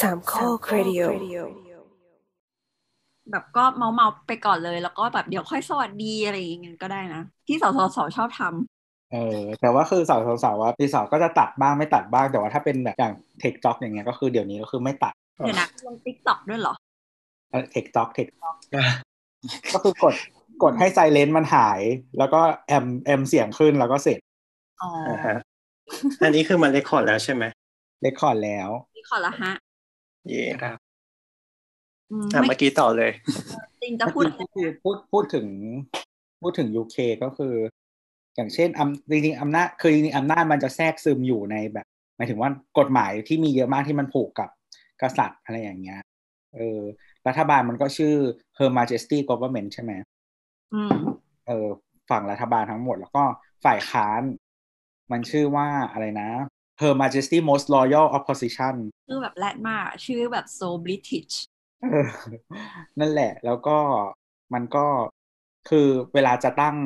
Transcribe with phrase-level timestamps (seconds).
[0.00, 1.02] สามข้อครดิโอ
[3.30, 15.14] แบบก็เมาเมาๆไปก่อนเลย แล้วก็แบบเดี๋ยวค่อยสวัสดีอะไรอย่างเงี้ยก็ได้นะ ที่สสสชอบทำเออแต่ว่าคือสาวสาวๆว่าปีสองก็จะตัดบ้างไม่ตัดบ้างแต่ว่าถ้าเป็นแบบอย่างเทคจ็อกอย่างเงี้ยก็คือเดี๋ยวนี้ก็คือไม่ตัด
[15.44, 16.74] เดี๋ยวนะลงติ๊กต็อกด้วยเหรอ
[17.70, 18.56] เทคจ็อกเทคจ็อก
[19.72, 20.14] ก็คือกด
[20.62, 21.80] กดให้ไซเลนต์มันหาย
[22.18, 24.18] แล้วก็แอมแอมเสียงขึ้นแล้วก็เสร็จ
[24.80, 25.36] อ๋ออ่าฮะ
[26.22, 27.44] อันนี้คือมันเรคคอร์ดแล้วใช่ไหม
[28.02, 29.52] เรคคอร์ดแล้วนี่ขอละฮะ
[30.28, 30.76] เย่ครับ
[32.10, 33.12] อืมอะไม่เมื่อกี้ต่อเลย
[33.82, 35.46] จริงจะพูดก็คือพูดพูดถึง
[36.42, 37.54] พูดถึงยูเคก็คือ
[38.36, 41.86] อย่างเช่นอำจริงๆอำนาจคือจริงๆอำนาจมันจะแทรกซึมอยู่ในแบบ
[42.16, 44.48] หมายถึงว่ากฎหมายที่มีเยอะมากที่มันผูกกับ
[45.02, 46.00] กษัตริย์อะไรอย่างเงี้ย
[46.56, 46.80] เออ
[47.26, 48.14] รัฐบาลมันก็ชื่อ
[48.58, 49.92] Her Majesty Government ใช่ไหม
[50.74, 50.96] อืม
[51.46, 51.66] เออ
[52.10, 53.24] ฝั่งรัฐบาลทั้งหมด แล้วก็
[53.64, 54.22] ฝ่ายค้าน
[55.12, 56.30] มันชื่อว่าอะไรนะ
[56.80, 58.74] Her Majesty Most Loyal Opposition
[59.08, 61.34] ชื่อแบบแรดมาก ชื่อแบบ so British
[61.80, 62.08] เออ
[62.98, 63.78] นั่นแหละ แล้วก็
[64.54, 64.86] มันก็
[65.68, 66.76] คือเวลาจะตั้ง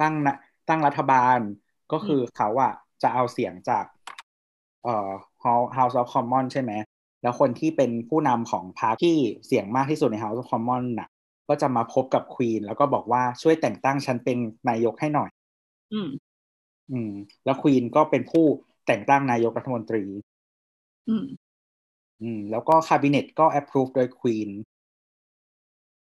[0.00, 0.36] ตั้งนะ
[0.68, 1.38] ตั้งรัฐบาล
[1.92, 3.84] ก็คือเขาอะจะเอาเสียงจาก
[4.82, 5.10] เอ่อ
[5.44, 6.72] House House of Commons ใช่ไหม
[7.22, 11.08] แล้วคนที่เป็นผู้นำของพรรคที่เสียงมากที่สุดใน House of Commons น่ะ
[11.48, 15.30] ก็จะมาพบกับควีนแล้วก็บอกว่าช่วยแต่งตั้งฉันเป็นนายกให้หน่อย
[15.92, 16.08] อืม
[16.90, 17.12] อืม
[17.44, 18.46] แล้วควีนก็เป็นผู้
[18.86, 20.02] แต่งตั้งนายกรัฐมนตรี
[21.08, 21.24] อืม
[22.22, 24.50] อืม แล้วก็คาบิเนตก็ approve โดยควีน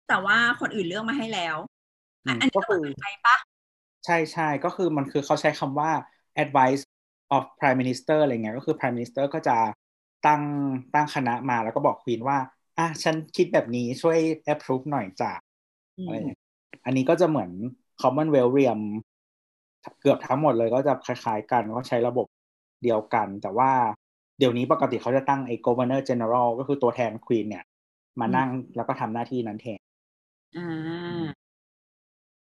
[0.08, 1.58] แต่ว่าคนอื่นเลือกมาให้แล้ว
[2.26, 3.36] อืมอันนี้ก็ก็คือเหมือนไทยปะ
[4.06, 5.92] ใช่ใช่ก็คือมันคือเขาใช้คำว่า
[6.44, 6.84] advice
[7.36, 9.58] of prime minister อะไรเงี้ยก็คือ prime minister ก็จะ
[10.28, 10.42] ตั้ง
[10.94, 12.38] ตั้งคณะมาแล้วก็บอกควีนว่า
[12.78, 14.18] อะฉันคิดแบบนี้ช่วย
[14.54, 15.32] approve หน่อยจ้ะ
[15.98, 16.40] อืมอะไรอย่างเงี้ย
[16.86, 17.52] อันนี้ก็จะเหมือน
[18.02, 18.82] commonwealth realm
[20.00, 22.28] เกือบทั้งหมดเลยก็จะคล้ายๆกันก็ใช้ระบบ
[22.84, 23.72] เดียวกัน แต่ว่า
[24.40, 27.64] เดี๋ยวนี้ปกติเขาจะตั้งไอ้ governor general ก็คือตัวแทนควีนเนี่ย
[28.20, 29.80] มานั่งแล้วก็ทำหน้าที่นั้นแทน
[30.58, 31.24] อ่า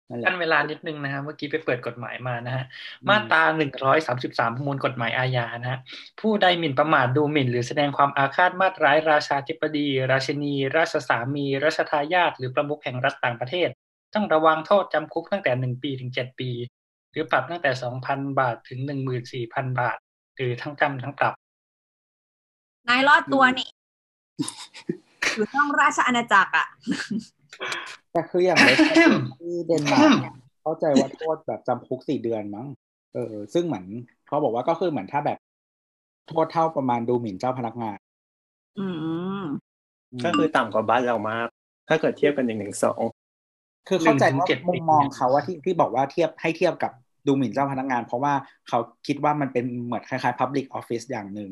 [0.09, 5.79] นั่นแหขั้ละนเวลานิดนึงนะฮะเมื่อกี้ไปเปิดกฎหมายมานะฮะอืมมาตราหนึ่งร้อยสามสิบสามมูลกฎหมายอาญานะฮะ
[6.21, 13.69] ผู้ใดหมิ่นประมาทดูหมิ่น หรือแสดงความอาฆาตมาตร้ายราชาธิบดี ราชินี ราชสามี ราชทายาทหรือประมุขแห่งรัฐต่างประเทศ
[14.13, 16.49] ต้องระวังโทษจำคุกตั้งแต่หนึ่งปีถึงเจ็ดปี
[17.11, 19.97] หรือปรับตั้งแต่สองพันบาทถึงหนึ่งหมื่นสี่พันบาท
[20.37, 21.33] หรือทั้งจำทั้งปรับ
[22.89, 23.67] นายรอดตัวนี่
[25.35, 26.67] อยู่นอกราชอาณาจักรอะ
[28.11, 28.69] แต่คืออย่างใน
[29.39, 32.67] ที่เดนมาร์กเนี่ยเข้าใจว่าโทษแบบจำคุกสี่เดือนมั้ง
[33.13, 33.85] เออ ซึ่งเหมือน
[34.27, 35.37] เขาบอกว่าก็คือเหมือนถ้าแบบ
[36.27, 37.97] โทษเท่าประมาณดูหมิ่นเจ้าพนักงาน
[38.79, 39.11] อืมอื
[40.19, 41.47] มก็คือต่ำกว่าบ้านเรามาก
[41.87, 43.01] ถ้าเกิดเทียบกันหนึ่งหนึ่งสอง
[43.87, 46.91] คือเข้าใจหนึ่งถึว่างเจ็ดมุมมองเขาว่าที่ที่บอกว่าเทียบให้เทียบกับ
[47.27, 48.33] ดูหมิ่นเจ้าพนักงาน เพราะว่า
[48.67, 51.51] เขาคิดว่ามันเป็นเหมือนคล้ายๆ Public Office อย่างหนึ่ง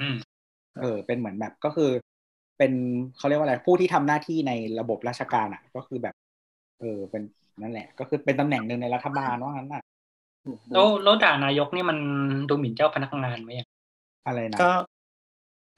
[0.00, 0.16] อืม
[0.80, 1.90] เออ เป็นเหมือนแบบก็คือ
[2.58, 2.72] เป็น
[3.16, 6.14] เขาเรียกว่าอะไรผู้ที่ทำหน้าที่ในระบบราชการอะ ก็คือแบบ
[6.80, 7.22] เออเป็น
[7.60, 9.82] นั่นแหละ ก็คือเป็นตำแหน่งหนึ่งในรัฐบาลว่างั้นน่ะ
[10.72, 11.98] แล้วแล้วด่านายกนี่มัน
[12.48, 13.68] ดูหมิ่นเจ้าพนักงานไหมอะ
[14.26, 14.72] อะไรนะก็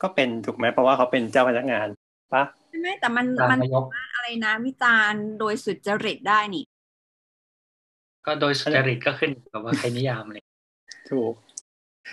[0.02, 1.86] ก็เป็นถูกไหมเพราะว่าเขาเป็นเจ้าพนักงาน
[2.34, 6.64] ปะใช่ไหมแต่มันด่ามันนายกอะไรนะ วิจารณ์โดยสุจริตได้นี่
[8.27, 10.43] ก็โดยสุจริตก็ขึ้นอยู่กับว่าใครนิยามเลย
[11.11, 11.33] ถูก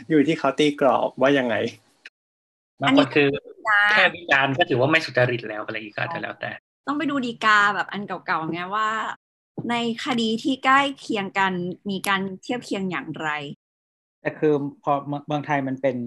[0.09, 1.55] อยู่ที่เขาตีกรอบว่ายังไง
[2.81, 3.29] บางคนคือ
[3.67, 6.51] จ้าแค่วิจารณ์ก็ถือว่าไม่สุจริตแล้วอะไรอีกก็อาจจะแล้วแต่
[6.87, 8.89] ต้องไปดูดีกาแบบอันเก่าๆไงว่า
[9.69, 11.53] ในคดีที่ใกล้เคียงกัน
[11.89, 13.29] มีการเทียบเคียงอย่างไร
[14.21, 15.97] แต่คือพอเมืองเมืองไทยมันเป็น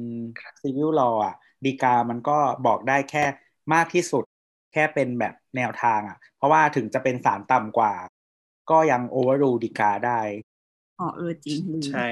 [0.60, 1.34] civil law อะ
[1.64, 3.24] ดีกามันก็บอกได้แค่
[3.74, 4.24] มากที่สุด
[4.72, 7.92] แค่เป็นแบบแนวทางอะ เพราะว่าถึงจะเป็นศาลต่ำกว่า
[8.70, 10.20] ก็ยัง overrule ดีกาได้
[11.00, 12.06] อ๋อเออจริงลืมใช่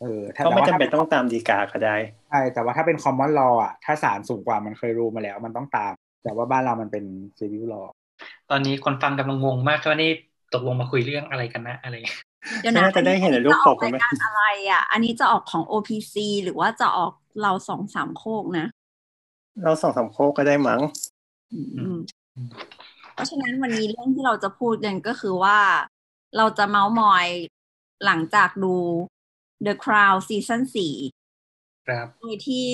[0.00, 1.96] เออถ้าก็ไม่แต่ว่าจำถ้าเป็นต้องตามดีกาก็ได้
[2.28, 5.92] ใช่แต่ว่าถ้าเป็น common law อะถ้าศาลสูงกว่ามันเคยรู้มาแล้ว มันต้องตาม
[6.24, 7.04] แต่ว่าบ้านเรามันเป็น
[7.38, 7.86] civil law
[8.50, 10.10] ตอนนี้คนฟังกำลังงงมากว่านี่
[10.54, 11.94] ตกลงมาคุยเรื่องอะไรกันนะอะไร
[12.62, 16.14] เดี๋ยวนะน่าจะได้เห็นในรูปปกอันไหมนี้จะออกรายการอะไรอะ อันนี้จะออกของ OPC
[16.44, 17.12] หรือว่าจะออก
[17.42, 18.66] เราสองสามโคกนะ
[19.64, 20.80] เราสองสามโคกก็ได้มั้ง
[21.52, 21.58] อื
[21.94, 21.96] ม
[23.12, 25.58] เพราะฉะนั้นวันนี้เรื่องที่เราจะพูดกันก็คือว่า
[26.36, 27.26] เราจะเมาส์มอย
[28.04, 28.74] หลังจากดู
[29.66, 30.94] The Crown ซีซั่นสี่
[31.86, 32.68] ครับโดยที่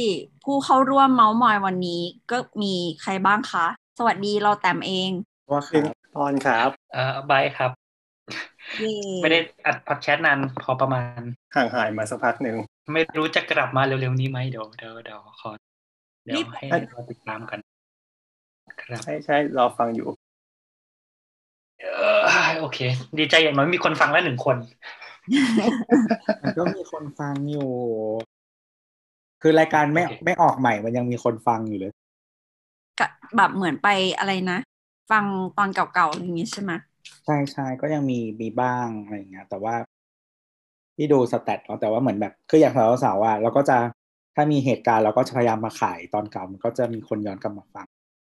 [0.45, 3.67] ผู้เข้าร่วมเมาส์มอยวันนี้ก็มีใครบ้างคะ
[3.99, 5.11] สวัสดีเราแต้มเอง
[5.51, 5.85] ว่าซึ่ง
[6.17, 7.71] ตอนครับเอ่อบายครับ
[8.79, 11.21] เย่ไม่ได้อัดพอดแคสต์นานพอประมาณ
[11.55, 12.57] ห่างหายมาสักพักหนึ่ง
[12.93, 15.51] ไม่รู้จะกลับมาเร็วๆนี้ไหมเดี๋ยวเดี๋ยวเดี๋ยวขอ
[16.25, 17.59] เดี๋ยวให้เราติดตามกัน
[18.83, 20.17] ครับ ใช่ใช่รอฟังอยู่เออ
[22.61, 22.79] โอเค
[23.19, 24.57] ดีใจอย่างน้อยมีคนฟังแล้วหนึ่งคน
[26.43, 27.71] มันก็มีคนฟังอยู่
[29.43, 31.93] คือรายการไม่โอเคไม่ออกใหม่มันยังมีคนฟังอยู่เลย
[33.01, 33.89] กะแบบเหมือนไป
[34.19, 34.59] อะไรนะ
[35.11, 35.25] ฟัง
[35.59, 36.73] ตอนเก่าๆอย่างงี้ใช่ไหม
[37.25, 39.75] ใช่ใช่ก็ยังมีมีบ้างอะไรอย่างเงี้ย แต่ว่า
[40.97, 43.79] ที่ดูสแตทเนาะแต่ว่าเหมือนแบบคืออย่างสาวๆอะเราก็จะ
[44.35, 47.87] ถ้ามีเหตุการณ์เราก็จะพยายามมาขายตอนเก่ามันก็จะมีคนย้อนกลับมาฟัง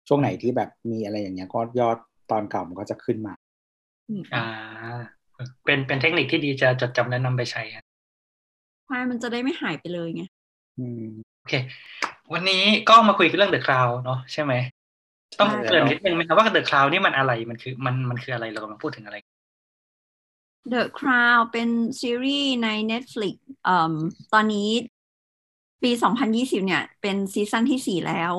[0.09, 1.97] ช่วงไหนที่แบบมีอะไรอย่างเงี้ยก็ยอด
[2.31, 3.33] ตอนเก่ามันก็จะขึ้นมา
[4.09, 4.45] อืมอ่า
[5.65, 7.83] เป็นเป็นเทคนิคที่ดีจะจดจำและนำไปใช้อะ
[8.87, 10.23] ใช่มันจะได้ไม่หายไปเลยไง
[10.79, 11.01] อืม
[11.37, 11.53] โอเค
[12.33, 14.55] วันนี้ก็มาคุยกันเรื่องเดอะคราวเนาะใช่ไหม
[15.41, 19.17] ต้องใช่เกริ่นนิดนึงไหมครับว่าเดอะคราวนี่มันอะไรมันคือมันมันคืออะไรเรากำลังพูดถึงอะไร
[20.73, 21.69] The Crown เป็น
[22.01, 23.35] ซีรีส์ใน Netflix
[23.65, 23.95] เอ่ม
[24.33, 24.71] ตอนนี้
[25.83, 28.33] ปี 2020 เนี่ย เป็นซีซั่นที่สี่แล้ว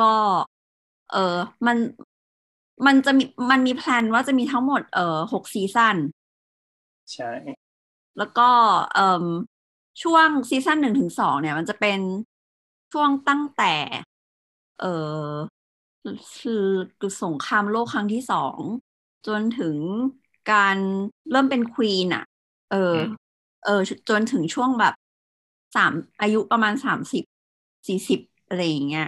[0.00, 0.14] ก็
[1.12, 1.76] เออมัน
[2.86, 5.96] มันจะมีมันมีแพลนว่าจะมีทั้งหมดเอ่อหกซีซั่น
[7.06, 7.26] ใช่
[8.18, 8.42] แล้วก็
[8.94, 9.24] เอ่ม
[10.02, 12.00] ช่วงซีซั่นหนึ่งถึงสองเนี่ย มันจะเป็น
[12.92, 13.74] ช่วงตั้งแต่
[14.78, 14.86] เอ่อ
[16.38, 16.62] คือ
[17.22, 18.60] สงครามโลกครั้งที่สอง
[19.26, 19.78] จนถึง
[20.52, 20.76] การ
[21.30, 22.24] เริ่มเป็นควีนอะ
[22.70, 23.32] เอออืม
[23.64, 23.70] เออ
[24.08, 24.94] จนถึงช่วงแบบ
[25.74, 27.22] สามอายุประมาณสามสิบ
[27.88, 29.04] สี่สิบอะไรอย่างเงี้ย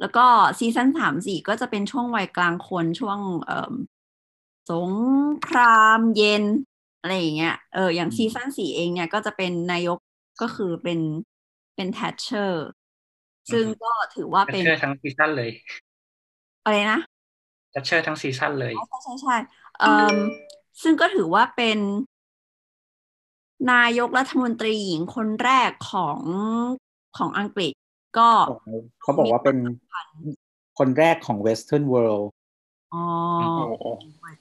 [0.00, 0.26] แล้วก็
[0.58, 3.72] ซีซั่นสามสี่ก็จะเป็นช่วงวัยกลางคนช่วงเอ่อ
[4.70, 4.92] สง
[5.46, 6.44] ครามเย็น
[7.00, 9.98] อะไรอย่างเงี้ยเอออย่างอืมซีซั่นสี่เองเนี่ยก็จะเป็นนายก
[10.40, 11.00] ก็คือเป็น
[11.74, 12.64] เป็นแทชเชอร์
[13.52, 15.50] ซึ่งก็ถือว่าจัดเป็นเชอร์ทั้งซีซั่นเลย
[16.64, 17.00] อะไรนะ
[17.74, 19.36] จัดเชอร์ทั้งซีซั่นเลยใช่ใช่ใช่
[19.78, 20.16] เอ่ม
[20.82, 21.78] ซึ่งก็ถือว่าเป็น
[23.72, 26.20] นายกรัฐมนตรีหญิงคนแรกของ
[27.16, 27.72] ของอังกฤษ
[28.18, 28.28] ก็
[29.02, 30.34] เขาบอกว่าเป็นมีความสำคัญ
[30.78, 32.26] คนแรกของ Western World
[32.94, 33.04] อ๋อ
[33.58, 33.84] โอ้โห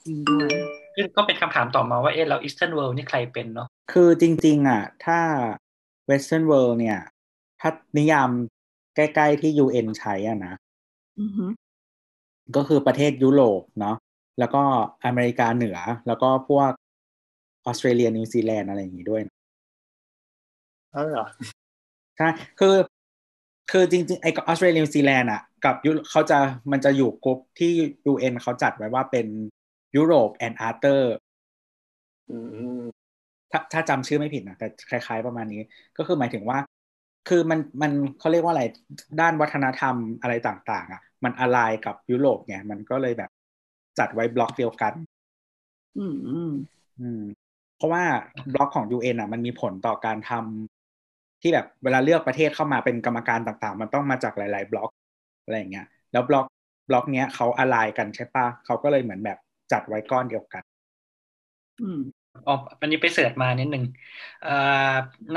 [0.05, 0.49] จริงด้วย
[0.95, 5.19] ซึ่งก็เป็นคำถามต่อมาว่าเอ๊ะเรา Eastern World นี่ใครเป็นเนาะคือจริง ๆ อะ ถ้า
[6.09, 6.99] Western World เนี่ย
[7.61, 8.29] ถ้านิยาม
[8.95, 10.53] ใกล้ ๆ ที่ UN ใช้อะนะ
[11.19, 11.51] อือหือ
[12.55, 13.95] ก็คือประเทศยุโรปเนาะ
[14.39, 14.63] แล้วก็
[15.05, 15.77] อเมริกาเหนือ
[16.07, 16.71] แล้วก็พวก
[17.65, 19.35] ออสเตรเลียนิวซีแลนด์อะไรอย่างงี้ด้วยนะ
[20.95, 21.25] อ๋อเหรอ
[22.17, 22.27] ใช่
[22.59, 22.75] คือ
[23.71, 26.39] คือจริงๆไอ้ออสเตรเลียนิวซีแลนด์อะกับยุเขาจะ
[26.71, 27.73] มันจะอยู่กลุ่มที่
[28.11, 29.27] UN เขาจัดไว้ว่าเป็น
[29.95, 31.13] Europe and Others
[32.29, 32.33] อื
[32.79, 32.81] ม
[33.51, 35.61] ถ้าถ้าจำชื่อไม่ผิดนะแต่คล้าย ๆ ประมาณนี้
[35.97, 36.59] ก็คือหมายถึงว่า
[37.29, 38.63] คือมันมันเขาเรียกว่าอะไร
[39.21, 43.31] ด้านวัฒนธรรมอะไรต่างๆ อะ มันอะไรกับยุโรปไงมันก็เลยแบบ
[43.99, 44.93] จัดไว้บล็อกเดียวกัน
[45.97, 46.51] อืมอืม
[46.99, 47.21] อืม
[47.75, 48.03] เพราะว่า
[48.53, 50.72] บล็อกของ UN อะ มันมีผลต่อการทำ
[51.43, 54.89] ที่แบบเวลาเลือกประเทศเข้ามาเป็นกรรมการต่างๆ มันต้องมาจากหลาย ๆ บล็อก
[55.43, 56.45] อะไรอย่างเงี้ยแล้วบล็อก
[56.89, 59.37] บล็อกเนี้ยเขาอะไรกันใช่ปะเขาก็เลยเหมือนแบบ
[59.71, 60.63] จัดไว้ก้อนเดียวกัน
[61.79, 61.99] อืม
[62.45, 63.83] อ๋ออันนี้ไปเสิร์ชมานิดนึง
[64.41, 64.49] เอ่อ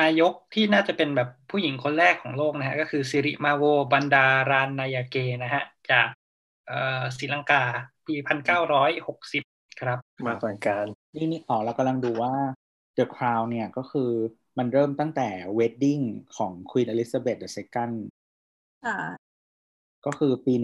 [0.01, 4.19] นายกที่น่าจะเป็นแบบผู้หญิงคนแรกของโลกนะฮะ ก็คือสิริมาโวบันดา
[4.51, 6.09] รานนายาเกนะฮะ จาก
[6.67, 7.63] เอ่อศรีลังกา
[8.07, 9.43] ปีพันเก้าร้อยหกสิบ
[9.81, 12.33] ครับ มาก่อนการ นี่นี่อ๋อเรากำลังดูว่า
[12.97, 14.11] The Crown เนี่ยก็คือ
[14.59, 16.05] มันเริ่มตั้งแต่ wedding
[16.37, 17.91] ของ Queen Elizabeth II
[18.87, 18.99] ค่ะ
[20.07, 20.55] ก็คือปี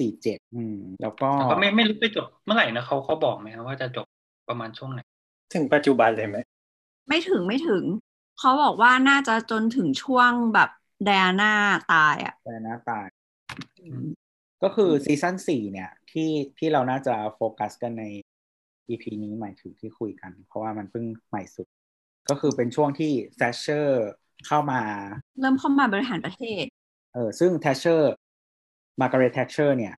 [0.00, 4.06] 1947อืมแล้วก็แต่ก็ไม่ไม่รู้ไปจบเมื่อไหร่นะเขาเขาบอกไหมครับว่าจะจบ
[4.48, 5.00] ประมาณช่วงไหน
[5.54, 6.38] ถึงปัจจุบันเลยไหม
[7.08, 7.84] ไม่ถึงไม่ถึง
[8.38, 10.70] เขาบอกว่าน่าจะจนถึงช่วงแบบ
[11.04, 11.52] ไดอาน่า
[11.92, 13.06] ตายอะแต่หน้าตาย
[14.62, 18.04] ก็คือซีซั่นสี่เนี่ย ที่ที่เราน่าจะโฟกัสกันใน
[18.88, 21.66] EP นี้หมายถึงที่คุยกัน เพราะว่ามันเพิ่งใหม่สุด
[22.30, 24.08] ก็คือเป็นช่วงที่แทชเชอร์
[24.46, 24.80] เข้ามา
[25.40, 26.64] เริ่มเข้ามาบริหารประเทศ
[27.14, 28.12] เออซึ่งแทชเชอร์
[29.00, 29.94] มาร์กาเร็ตแทชเชอร์เนี่ย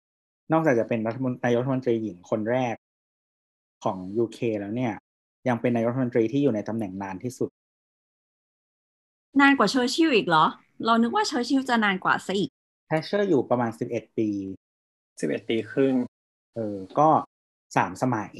[0.52, 2.74] นอกจากจะเป็นรัฐมนนายกรัฐมนตรีหญิงคนแรก
[3.84, 4.94] ของ UK แล้วเนี่ย
[5.48, 7.50] ยังเป็นนายกรัฐมนตรีที่อยู่ในตำแหน่งนานที่สุด
[9.40, 10.44] นานกว่าเชอร์ชิลอีกเหรอ
[10.84, 12.50] เรานึกว่าเชอร์ชิลจะนานกว่าซะอีก
[12.86, 14.28] แทชเชอร์อยู่ประมาณ11ปี
[15.20, 15.94] สิบเอ็ดปีครึ่ง
[16.54, 17.08] เออก็
[17.76, 18.32] สามสมัย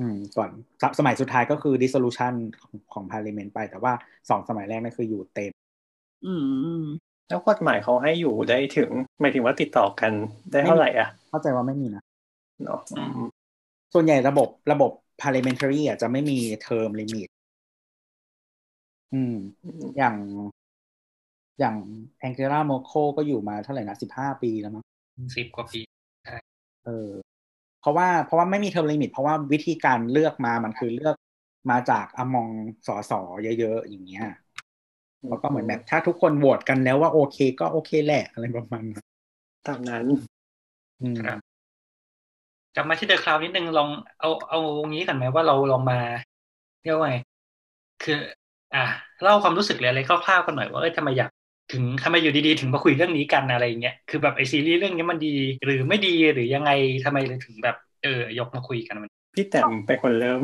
[0.00, 0.50] อืมก่อน
[0.82, 3.92] สสมัยสุดท้ายก็คือ dissolution ของของ parliament ไป แต่ว่า
[4.30, 5.52] สองสมัยแรกนั่นคืออยู่เต็ม
[6.26, 6.34] อื
[6.80, 6.82] ม
[7.28, 10.12] แล้วกฎหมายเขาให้อยู่ได้ถึงหมายถึงว่าติดต่อกัน
[10.50, 12.02] ได้เท่าไหร่อะ เข้าใจว่าไม่มีนะ
[12.64, 13.28] เนาะอืม
[13.94, 14.90] ส่วนใหญ่ระบบระบบ
[15.22, 17.28] parliamentary อะจะไม่มี term limit
[19.12, 19.36] อืม
[19.98, 20.16] อย่าง
[21.60, 21.76] อย่าง
[22.20, 24.84] แองเจล่าแมร์เคิลก็อยู่มาเท่าไหร่นะสิบห้าปีแล้วมั้ง
[25.36, 25.80] สิบกว่าปี
[26.86, 27.10] เออ
[27.82, 31.16] เพราะว่าเพราะว่าไม่มี term limit เพราะว่าวิธีการเลือกมามันคือเลือก
[31.70, 32.48] มาจากอมอง
[32.86, 34.24] สอสอเยอะๆอย่างเงี้ย
[35.28, 39.06] แล้วก็เหมือนแบบถ้าทุกคนโหวตกันแล้วว่าโอเค ก็โอเคแหละอะไรประมาณนั้น
[39.66, 40.06] ตามนั้น
[41.02, 41.38] อืมครับ
[42.74, 43.88] กลับมาที่เดอะคลาวนิดนึงลอง
[44.20, 44.58] เอาเอา
[44.90, 45.98] งี้กันไหมว่าเราลองมา
[46.82, 47.16] เรียกว่าไง
[48.02, 48.18] คือ
[48.74, 48.84] อะ
[49.22, 51.30] เล่าความรู้สึกหรืออะไรคร่าวๆกันหน่อยว่าเอ้ยทำไมอยาก
[51.70, 56.70] ถึงทำไมอยู่ดีๆ ถึงมาคุยเรื่องนี้กันอะไรอย่างเงี้ยคือแบบไอซีรีส์เรื่องนี้มันดี หรือไม่ดีหรือยังไง
[57.04, 60.40] ทำไมเลยถึงแบบเออยกมาคุยกันมันพี่แต้มเป็นคนเริ่ม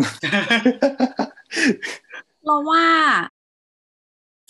[2.44, 2.84] เราว่า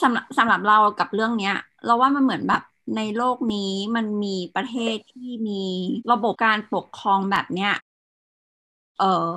[0.02, 1.54] สำหรับสำหรับเรากับเรื่องเนี้ย
[1.86, 2.62] เราว่ามันเหมือนแบบ
[2.96, 5.64] ในโลกนี้มันมีประเทศที่มี
[6.12, 7.72] ระบบการปกครองแบบเนี้ย
[8.98, 9.34] เออ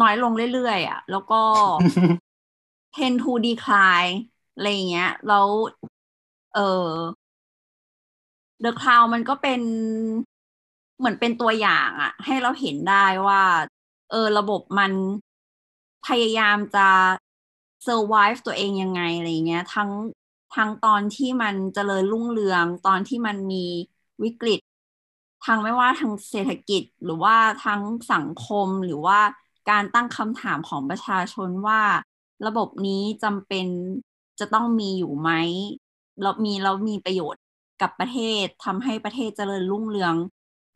[0.00, 1.42] น้อยลงเรื่อยๆอะ แล้วก็
[2.96, 4.14] tend to decline
[4.54, 5.46] อะไรอย่างเงี้ย แล้ว
[6.52, 6.60] เออ
[8.64, 9.60] The Cloud มันก็เป็น
[10.98, 13.42] เหมือนเป็นตัวอย่างอะให้เราเห็นได้ว่า
[14.10, 14.92] เออ ระบบมัน
[16.06, 16.88] พยายามจะ
[17.86, 19.90] survive ตัวเองยังไงอะไรเงี้ย ทั้ง
[20.54, 23.64] ทั้งตอนที่มันเจริญรุ่งเรือง ตอนที่มันมี
[24.22, 24.60] วิกฤต
[25.46, 29.20] ทั้งไม่ว่าทางเศรษฐกิจหรือว่าทั้งสังคมหรือว่า
[29.70, 31.80] การตั้งคำถามของประชาชนว่า
[32.46, 33.66] ระบบนี้จำเป็น
[34.40, 35.30] จะต้องมีอยู่ไหม
[36.22, 37.42] แล้วมีแล้วมีประโยชน์
[37.82, 40.14] กับประเทศทำให้ประเทศเจริญรุ่งเรือง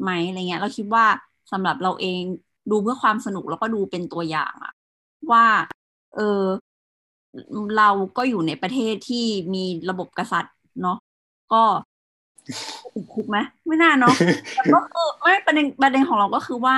[0.02, 1.06] ไหมอะไรเงี้ย เราคิดว่า
[1.52, 2.22] สำหรับเราเอง
[2.70, 4.72] ดูเพื่อความสนุกแล้วก็ดูเป็นตัวอย่างอะ
[5.32, 5.46] ว่า
[6.16, 6.42] เออ
[7.78, 10.98] เราก็อยู่ในประเทศที่มีระบบกษัตริย์เนาะ
[11.52, 11.62] ก็
[12.94, 14.14] ติดคุกไหมไม่น่าเนาะ
[14.54, 16.76] แต่ก็คือไม่ประเด็นประเด็นของเราก็คือว่า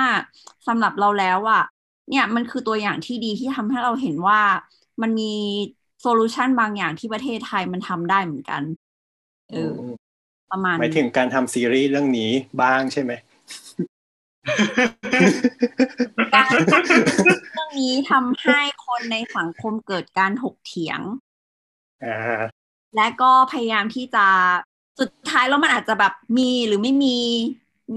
[0.67, 1.63] สำหรับเราแล้วอะ
[2.09, 4.41] เนี่ยมันคือตัวอย่างที่ดีที่ทำให้เราเห็นว่า
[5.01, 5.33] มันมี
[6.07, 8.61] โซลูชันบางอย่างที่ประเทศไทยมันทำได้เหมือนกัน
[9.51, 9.73] เออ
[10.51, 12.31] ประมาณหมายถึงการทำซีรีส์เรื่องนี้
[12.61, 13.11] บ้างใช่ไหม
[16.33, 16.49] การ
[17.53, 20.99] เรื่องนี้ทำให้คนในสังคมเกิดการถกเถียง
[22.05, 22.41] อ่า
[22.95, 24.25] และก็พยายามที่จะ
[24.99, 27.17] สุดท้ายแล้วมันอาจจะแบบมีหรือไม่มี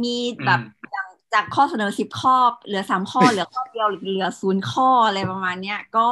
[0.03, 0.61] มีแบบ
[0.91, 2.37] อย่างจากข้อเสนอสิบข้อ
[2.67, 6.09] เหลือสามข้อ เหลือข้อเดียวหรือเหลือศูนย์ข้ออะไรประมาณเนี้ยก็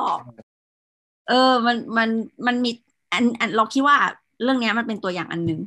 [1.28, 2.09] เออ มันมัน
[2.47, 2.71] มันมี
[3.12, 3.97] อันอันเราคิดว่า
[4.42, 5.61] เรื่องเนี้ยมันเป็นตัวอย่างอันหนึ่ง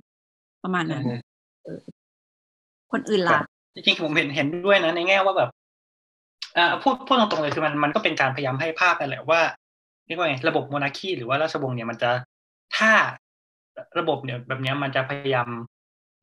[0.63, 1.03] ประมาณนั้น
[1.63, 1.79] เออ
[2.91, 3.39] คนอื่นล่ะ
[3.73, 5.49] จริงๆผมเห็นเห็นด้วยนะในแง่ว่าแบบ
[6.57, 9.41] อ่าพูดพูดตรงๆเลยคือมันมันก็เป็นการพยายามให้ภาพนั่นแหละว่า
[10.07, 12.11] เรียกว่าไงระบบโมนาคีหรือว่าราชวงศ์เนี่ยมันจะ
[12.77, 12.91] ถ้า
[13.99, 15.49] ระบบเนี่ยแบบเนี้ยมันจะพยายาม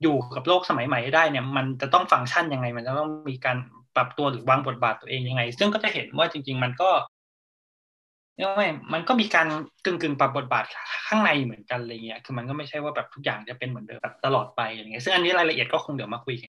[0.03, 3.57] อยู่กับโลกสมัยใหม่ให้ได้เนี่ย มันจะต้องฟังก์ชันยังไง มันจะต้องมีการ
[3.97, 6.91] ปรับตัวหรือวางบทบาทตัวเองยังไง ซึ่งก็จะเห็นว่าจริง ๆ มันก็
[8.37, 9.47] เรียกว่าไงมันก็มีการ
[9.85, 10.65] กึ่งกึ่งๆปรับบทบาท
[11.09, 16.51] ข้างในเหมือนกันอะไรเงี้ย คือมันก็ไม่ใช่ว่าแบบทุกอย่างจะเป็นเหมือนเดิมแบบตลอดไปอะไรเงี้ย ซึ่งอันนี้รายละเอียดก็คงเดี๋ยวมาคุยกัน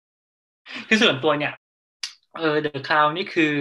[0.88, 1.51] คือส่วนตัวเนี่ย
[2.39, 3.54] เออ The Crown นี่คือ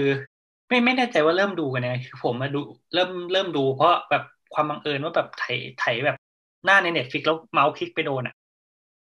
[0.68, 2.60] ไม่ไม่แน่ใจว่าเริ่มดูกันนะคือผมมาดู
[2.94, 4.22] เริ่มเริ่มดู เพราะแบบ
[4.54, 5.44] ความบังเอิญว่าแบบไถ
[5.78, 6.16] ไถแบบ
[6.64, 8.34] หน้าใน Netflix แล้วเมาส์คลิกไปโดนอะ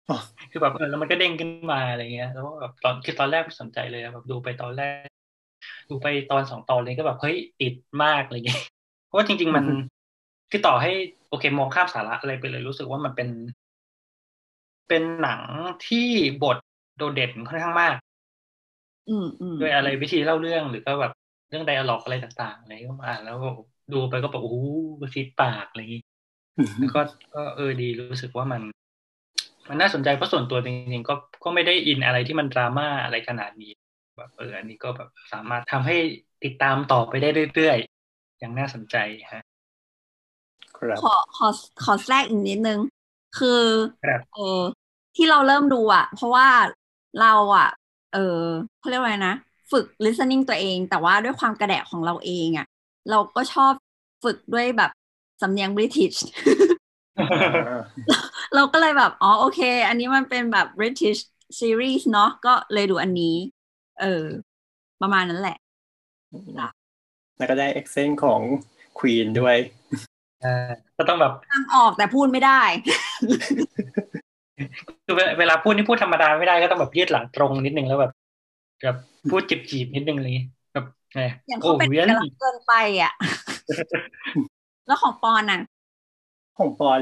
[0.09, 0.15] อ๋อ
[0.51, 5.07] คือแบบเออแล้วมันก็เด้งขึ้นมาอะไรเงี้ย แล้วก็แบบตอนคือตอนแรกไม่สนใจเลยอะแบบดูไปตอนแรก
[5.89, 8.74] ดูไปตอนสองตอนเลยก็แบบเฮ้ยติดมากอะไรเงี้ยเพ
[9.15, 9.65] ราะว่าจริง ๆ มัน
[10.51, 10.91] คือต่อให้
[11.29, 13.29] โอเคมองข้ามสาระอะไรไปเลยรู้สึกว่ามันเป็น
[14.87, 15.41] เป็นหนัง
[15.87, 16.07] ที่
[16.43, 16.57] บท
[16.97, 17.95] โดดเด่นค่อนข้างมาก
[19.09, 21.11] อืมอืมด้วยอะไรวิธีเล่าเรื่องหรือก็แบบ
[21.49, 23.47] เรื่องไดอะล็อกอะไรต่างๆอะไรก็มาอ่านแล้วก็
[23.93, 24.57] ดูไปก็แบบโอ้โห
[25.13, 26.01] ฟิตปากอะไรอย่างงี้
[26.77, 26.99] แล้วก็
[27.33, 28.61] ก็เออดีรู้สึกว่ามัน
[29.69, 33.71] มันน่าสนใจเพราะส่วนตัวจริงๆก็ก็ไม่ได้อินอะไรที่มันดราม่าอะไรขนาดนี้
[34.17, 35.95] แบบเอออันนี้ก็แบบสามารถทำให้
[36.43, 37.94] ติดตามต่อไปได้เรื่อยๆอ
[38.41, 38.95] ย่างน่าสนใจ
[39.31, 39.41] ฮะ
[40.77, 41.47] ครับขอขอ
[41.83, 42.79] ขอแทรกอีกนิดนึง
[43.37, 43.61] คือ
[44.03, 44.61] ครับเออ
[45.15, 46.47] ที่เราเริ่มดูอะเพราะว่า
[47.21, 47.67] เราอะ
[48.13, 48.19] เออ
[48.77, 49.35] เขาเรียกว่าอะไรนะ
[49.71, 52.65] ฝึก listening ตัวเอง แต่ว่าด้วยความกระแดะของเราเองอะ
[53.09, 53.73] เราก็ชอบ
[54.23, 54.91] ฝึกด้วยแบบ
[55.41, 56.13] สำเนียงบริติช
[58.55, 61.19] เราก็เลยแบบ อ๋อ โอเค อันนี้มันเป็นแบบ British
[61.59, 63.35] series เนาะก็เลยดูอันนี้
[63.99, 64.05] เออ
[65.01, 65.55] ประมาณนั้นแหละ
[67.37, 68.41] แล้วก็ได้เอ็กเซนของ
[68.99, 69.57] ควีนด้วย
[70.43, 72.61] อ่าก็ต้องแบบทางออกแต่พูดไม่ได้
[75.05, 78.11] คือเวลาเวลาพูดนี่พูดธรรมดาไม่ได้ก็ต้องแบบยืดหลังตรงนิดนึงแล้วแบบ
[78.83, 78.97] แบบ
[79.31, 83.13] พูดจีบๆนิดนึงอะไรอย่างงี้แบบไงอย่างโอ้เขาเป็นเวียนกำลังเกินไปอะ
[84.87, 85.61] แล้วของปอนอะ
[86.57, 87.01] ของปอน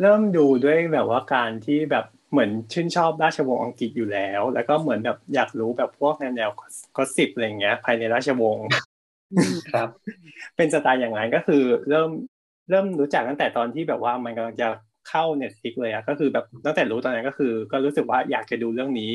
[0.00, 6.50] เริ่มดูด้วยแบบว่าการที่แบบเหมือนชื่นชอบราชวงศ์อังกฤษอยู่แล้ว แล้วก็เหมือนแบบอยากรู้แบบพวกแนวแนว
[6.96, 8.66] ก็สิบอะไรเงี้ย ภายในราชวงศ์
[9.72, 9.88] ครับ
[10.56, 12.10] เป็นสไตล์อย่างนั้นก็คือเริ่ม
[12.70, 14.68] เริ่มรู้จักตั้งแต่ตอนที่แบบว่ามันกำลังจะ
[15.08, 19.10] เข้าเน็ตฟิกเลยอะก็คือแบบตั้งแต่รู้ตอนนั้นก็คือ ก็รู้สึกว่าอยากจะดูเรื่องนี้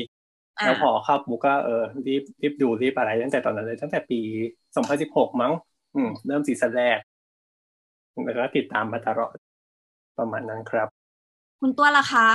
[0.58, 4.20] อ่าแล้วพอเข้าปุ๊บก็เออรีบรีบดูรีบอะไรตั้งแต่ตอนนั้นเลยตั้งแต่ปี
[4.80, 5.52] 2016มั้ง
[5.94, 6.98] อืม เริ่มซีซั่นแรก
[8.24, 9.34] แล้วก็ติดตามมาตลอด
[10.18, 10.88] ประมาณนั้นครับ
[11.60, 12.26] คุณตัวล่ะคะ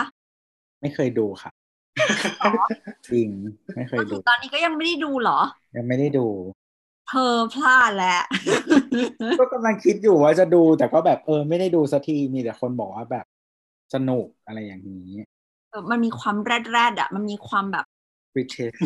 [0.81, 1.51] ไม่เคยดูค่ะ
[3.09, 3.29] จริง
[3.75, 5.39] ไม่เคยก็ดูถึงตอนนี้ก็ยังไม่ได้ดูเหรอ
[5.75, 6.27] ยังไม่ได้ดู
[7.09, 8.23] เธอพลาดแล้ว
[9.39, 13.25] ก็กำลังคิดอยู่ว่าจะดู แต่ก็แบบเออไม่ได้ดูสักทีมีแต่คนบอกว่าแบบ
[13.93, 15.11] สนุกอะไรอย่างนี้
[15.69, 17.85] เออมันมีความแรดแรดๆอะมันมีความแบบ
[18.33, 18.77] British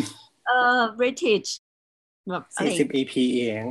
[0.46, 1.48] เออ British
[2.30, 3.64] แบบอะไรสี่สิบ EP เอง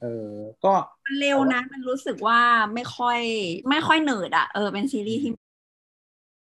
[0.00, 0.30] เออ
[0.64, 0.72] ก็
[1.06, 2.40] มันเร็วนะ มันรู้สึกว่า
[2.74, 3.20] ไม่ค่อย
[3.70, 5.30] ไม่ค่อยเหนิร์ดอะเออเป็นซีรีส์ที่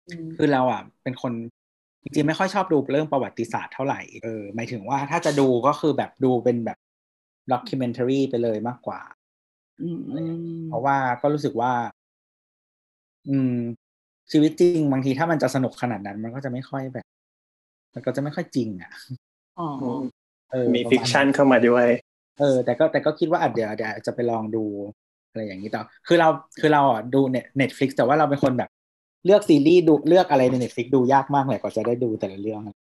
[0.09, 1.33] อืมคือเราอะ เป็นคน
[2.03, 6.79] จริงๆไม่ค่อยชอบดูเรื่องประวัติศาสตร์เท่าไหร่ เออหมายถึงว่าถ้าจะดูก็คือแบบดูเป็นแบบ
[7.53, 9.01] ด็อกิเมน a r y ไปเลยมากกว่า
[9.83, 10.35] อืมอืม
[10.69, 11.73] เพราะว่าก็รู้สึกว่า
[13.29, 13.57] อืม
[14.33, 17.07] ชีวิตจริง บางทีถ้ามันจะสนุกขนาดนั้น มันก็จะไม่ค่อยแบบ
[17.95, 18.93] มันก็จะไม่ค่อยจริงอะ
[19.59, 19.69] อ๋อ
[20.53, 21.87] เออมีประาณ fiction เข้ามาด้วย
[22.41, 24.65] เออ แต่ก็แต่ก็คิดว่าอาจเดี๋ยวเดี๋ยวจะไปลองดู
[25.31, 26.29] อะไรอย่างนี้ต่อ คือเรา
[26.61, 28.71] คือเราอะดู Net Netflix แต่ว่าเราเป็นคนแบบ
[29.27, 32.80] เลือกซีรีส์ดูเลือกอะไรใน Netflix ดูยากมากเลยกว่าจะได้ดูแต่ละเรื่องอืมเออ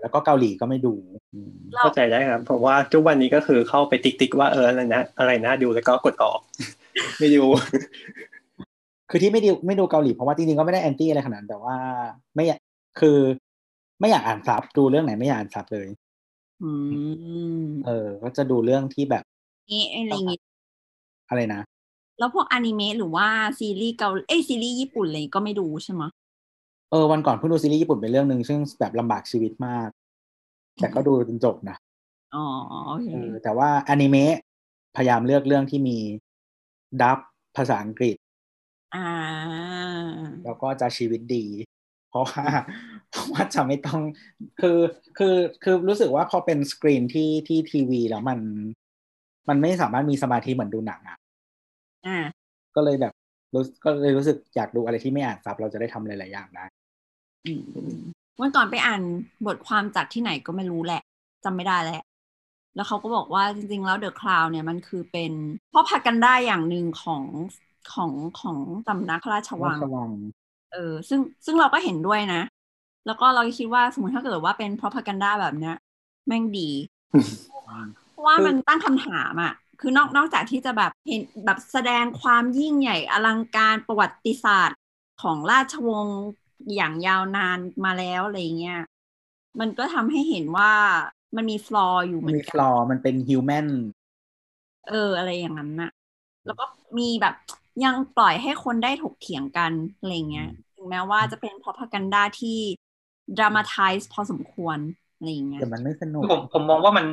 [0.00, 0.94] แล้วก็เกาหลีก็ไม่ดู
[1.32, 6.40] อือืมเราเข้าใจได้ครับเพราะว่าทุกวันนี้ก็คือเข้าไปติ๊กติ๊กๆว่าเอออะไรนะอะไรนะดูแล้วก็กดออก
[7.18, 7.44] ไม่ดู
[9.10, 11.76] คือที่ไม่ดูไม่ดูเกาหลีเพราะว่าจริงๆก็ไม่ได้ anti อะไรขนาดนั้นแต่ว่า
[12.34, 12.58] ไม่อยาก
[13.00, 13.18] คือ
[14.00, 15.88] ไม่อยากอ่านซับดูเรื่องไหนไม่อยากอ่านซับเลย
[16.62, 16.70] อื
[17.62, 19.24] มเออ ก็จะดูเรื่องที่แบบ
[19.70, 20.40] นี่อะไรอย่างงี้
[21.28, 21.60] อะไรนะ
[22.18, 23.26] แล้วพวกอนิเมะหรือว่า
[23.58, 26.08] ซีรีส์เกาเอ้ยซีรีส์ญี่ปุ่นอะไรก็ไม่ดูใช่ไหมะ
[26.90, 29.88] เออวันก่อนเพิ่งดูซีรีส์ญี่ปุ่นไปเรื่องหนึ่งซึ่งแบบลำบากชีวิตมาก
[30.80, 31.76] แต่ก็ดูจนจบนะ
[32.34, 32.44] อ๋อ
[32.86, 34.36] โอเคเออแต่ว่าอนิเมะ
[34.96, 35.98] พยายามเลือกเรื่องที่มี
[37.02, 37.18] ดับ
[37.56, 38.16] ภาษาอังกฤษ
[38.94, 39.08] อ่า
[40.44, 41.44] แล้วก็จะชีวิตดี
[42.10, 42.44] เพราะว่า
[43.10, 44.00] เพราะว่าจะไม่ต้อง
[44.60, 44.78] คือ
[45.18, 48.38] คือคือรู้สึกว่าพอเป็นสกรีนที่ที่ทีวีแล้วมัน
[49.48, 51.18] มันไม่สามารถมีสมาธิเหมือนดูหนังอะ
[52.06, 52.18] อ่า
[52.76, 53.12] ก็เลยแบบ
[53.54, 56.64] รู้ก็เลยรู้สึกอยากดูอะไรที่ไม่อ่านซับเราจะได้ทำหลาย ๆ อย่างได้
[58.36, 59.02] เมื่อก่อนไปอ่าน
[59.46, 61.02] บทความจากที่ไหนก็ไม่รู้แหละ
[61.44, 62.02] จำไม่ได้แล้ว
[62.74, 65.32] แล้วเขาก็บอกว่าจริง ๆ แล้วเดอะคลาวเนี่ยมันคือเป็น
[65.72, 67.24] พ่อพักกันได้อย่างหนึ่งของ
[67.92, 68.56] ของของ
[68.88, 69.78] สำนักพระราชวัง
[70.72, 72.42] เออ ซึ่งซึ่งเราก็เห็นด้วยนะ
[73.06, 75.76] แล้วก็เราก็คิดว่าสมมติถ้าเกิดว่าเป็น propaganda แบบเนี้ย
[76.26, 76.70] แม่งดี
[78.10, 84.78] เพราะว่ามันตั้งคำถามอะคือนอกนอกจากที่จะแบบเห็นแบบแสดงความยิ่งใหญ่อลังการประวัติศาสตร์
[85.22, 86.20] ของราชวงศ์
[86.74, 88.80] อย่างยาวนานมาแล้วอะไรเงี้ย
[89.60, 90.72] มันก็ทำให้เห็นว่า
[91.36, 93.66] มันมีฟลออยู่เหมือนมีกัฟลอร์มันเป็นฮิวแมน
[94.88, 95.90] เออ อะไรอย่างนั้นน่ะ
[96.46, 96.64] แล้วก็
[96.98, 97.34] มีแบบ
[97.84, 102.58] ยังปล่อยให้คนได้ถกเถียงกันอะไรเงี้ยถึงแม้ว่าจะเป็น propaganda ที่
[103.36, 104.78] dramatize พอสมควร
[105.16, 107.06] อะไรอย่างเงี้ยแต่มันไม่สนุกผมผมมองว่ามัน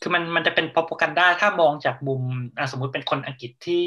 [0.00, 2.22] คือมันมันจะเป็น propaganda ถ้ามองจากมุม
[2.58, 3.84] อะสมมุติเป็นคนอังกฤษที่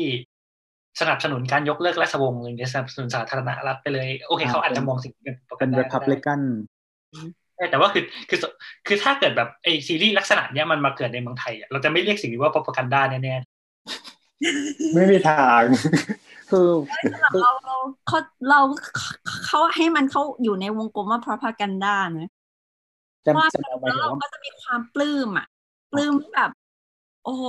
[1.00, 6.40] สนับสนุนการยกเลิกราชวงศ์อะไรเงี้ยสนับสนุนสาธารณรัฐไปเลย โอเคอ่าเขาอาจจะเป็นมองสิ่งนี้เป็นเป็น propaganda รีพับลิกัน
[7.56, 8.40] ใช่แต่ว่าคือคือ
[8.88, 13.36] คือถ้าเกิดแบบไอซีรีส์ลักษณะเนี้ยมันมาเกิดในเมืองไทยอะเราจะไม่เรียกสิ่งนี้ว่า propaganda แน่
[14.94, 15.62] ไม่มีทาง
[16.52, 16.70] คือ
[17.42, 18.60] เราเราเขาเรา
[19.46, 22.30] เขาให้มันเขาอยู่ในวงกลมว่า propaganda นะ
[23.26, 25.48] จะว่าจะหมายแล้วถึงเราว่าก็จะมีความปลื้มอะ
[25.92, 26.52] ปลื้มที่แบบ
[27.26, 27.44] โอ้โห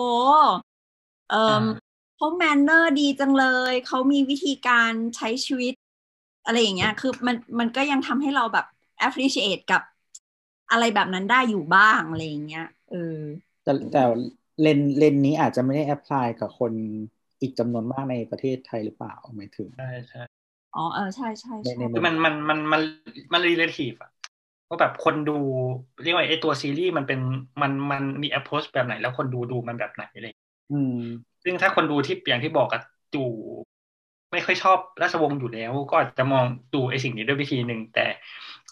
[1.31, 1.65] เอ่อ
[2.19, 5.75] เขา manner ดีจังเลย เขามีวิธีการใช้ชีวิต
[6.45, 8.67] อะไรอย่างเงี้ย คือมันมันก็ยังทำให้เราแบบ
[9.07, 9.83] appreciate กับ
[10.71, 12.97] อะไรแบบนั้นได้อยู่บ้างอะไรอย่างเงี้ยเออ
[13.63, 14.03] แต่แต่
[14.61, 16.73] lens lens นี้อาจจะไม่ได้ apply กับคน
[17.41, 20.23] อีกจำนวนมากในประเทศไทยหรือเปล่าหมายถึงๆใช่ใช่
[20.75, 22.83] อ๋อเออใช่ใช่ในใช่ในคือมันมันมันมัน
[23.33, 24.11] มัน relative อะ
[24.69, 25.33] ว่าแบบคนดู
[26.03, 27.21] เรียกว่าไอตัวซีรีส์มันเป็น
[27.63, 30.95] มันมันมี approach แบบไหน แล้วคนดูดูมันแบบไหนอะไรอย่างเงี้ยอืม
[31.49, 32.81] ซึ่งถ้าคนดูที่อย่างที่บอกอะ
[33.15, 33.25] ดู
[34.33, 38.07] ไม่ค่อยชอบราชวงศ์อยู่แล้ว ก็อาจจะมองดูไอสิ่งนี้ด้วยวิธีหนึ่งแต่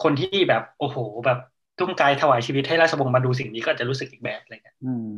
[0.03, 1.39] คนที่แบบโอ้โห แบบ
[1.79, 5.09] ทุ่มกายถวายชีวิตให้ราชวงศ์มาดูสิ่งนี้ก็อาจจะรู้สึกอีกแบบอะไรเงี้ยอืม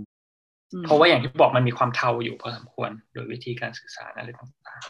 [0.72, 4.80] อืมเพราะว่าอย่างที่บอกมันมีความเทาอยู่พอสมควร โดยวิธีการสื่อสารอะไรต่าง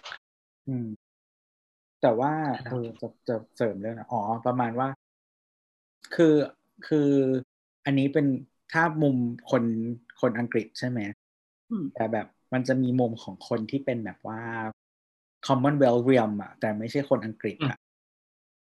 [0.69, 0.87] อืม
[2.01, 4.89] แต่ว่าครับเออจะจะเสริมเรื่องนะอ๋อ ประมาณว่า
[6.15, 6.35] คือ
[6.87, 7.11] คือ
[7.85, 8.27] อันนี้เป็น
[8.73, 9.17] ถ้ามุม
[9.51, 9.65] คน
[10.21, 11.01] คนอังกฤษใช่ไหม
[11.71, 14.41] อืมแต่แบบ มันจะมีมุมของคนที่เป็นแบบว่า
[15.47, 17.77] Commonwealth realm อะแต่ไม่ใช่คนอังกฤษอะ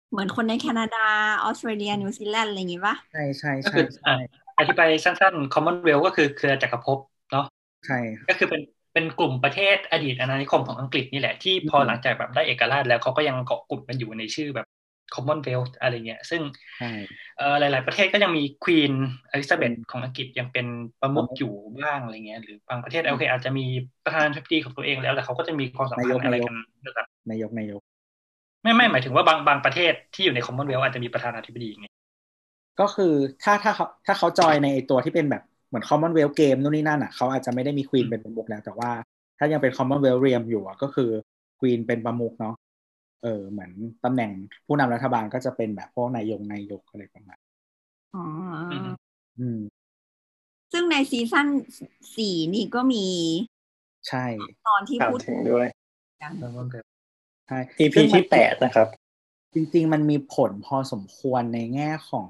[0.09, 0.97] เหมือนคนในแคนาดา
[1.43, 4.13] ออสเตรเลีย นิวซีแลนด์ อะไรอย่างงี้ปะใช่ใช่ๆก็ใช่คือใช่อะ
[4.57, 6.99] อธิบายสั้นๆ Commonwealth ก็คือเครือจักรภพ
[7.31, 7.45] เนาะ
[7.85, 7.97] ใช่
[8.29, 8.61] ก็คือเป็น
[8.93, 14.67] เป็นกลุ่มประเทศอดีตอาณานิคมของอังกฤษนี่แหละที่พออืมหลังจากแบบได้เอกราชแล้วเขาก็ยังเกาะกลุ่มกันอยู่ในชื่อแบบ
[15.13, 16.41] Commonwealth อะไรเงี้ย ซึ่ง
[16.77, 16.87] ใช่
[17.37, 18.93] เอ่อหลาย ๆ ประเทศก็ยังมีควีน
[19.31, 20.65] อลิซาเบธอืมของอังกฤษยังเป็น
[21.01, 23.65] ประมุขประมุขอยู่บ้างอะไรเงี้ยหรือบางประเทศโอเคอาจจะมี
[24.05, 26.55] ประธานาธิบดีของตัวเองแล้วแต่เขาก็จะมีความสัมพันธ์อะไรกัน
[26.87, 27.81] ระดับนายกนายก
[28.63, 31.87] ไม่ไม่หมายถึงว่าบางบางประเทศที่อยู่ใน Commonwealth อาจจะมีประธานาธิบดีไง
[32.79, 38.91] ก็คือถ้าถ้าเขาถ้าเขาจอยในไอ้ตัวที่เป็นแบบเหมือน Commonwealth Game นู่นนี่นั่นอะเขาอาจจะไม่ได้มีควีนเป็นประมุขแล้วแต่ว่า
[39.37, 41.09] ถ้ายังเป็น Commonwealth Realm อยู่อะก็คือ
[41.59, 42.55] ควีนเป็นประมุขเนาะ
[43.23, 43.71] เออเหมือน
[44.03, 44.31] ตำแหน่ง
[44.65, 47.37] ผู้นำรัฐบาลก็จะเป็นแบบพวกนายงนายกอะไรประมาณ
[48.15, 48.25] อ๋อ
[48.71, 48.87] อม
[49.39, 49.59] อืม
[50.71, 51.47] ซึ่งในซีซั่น
[52.15, 53.05] สี่นี่ก็มี
[54.07, 54.25] ใช่
[54.67, 55.67] ตอนที่กล่าวพูดถึงด้วย
[56.21, 56.85] กันแล้วมันแบบ
[57.47, 58.87] ใช่ EP ซึ่งมันที่แปดนะครับ
[59.53, 62.29] จริง ๆ มันมีผลพอสมควรในแง่ของ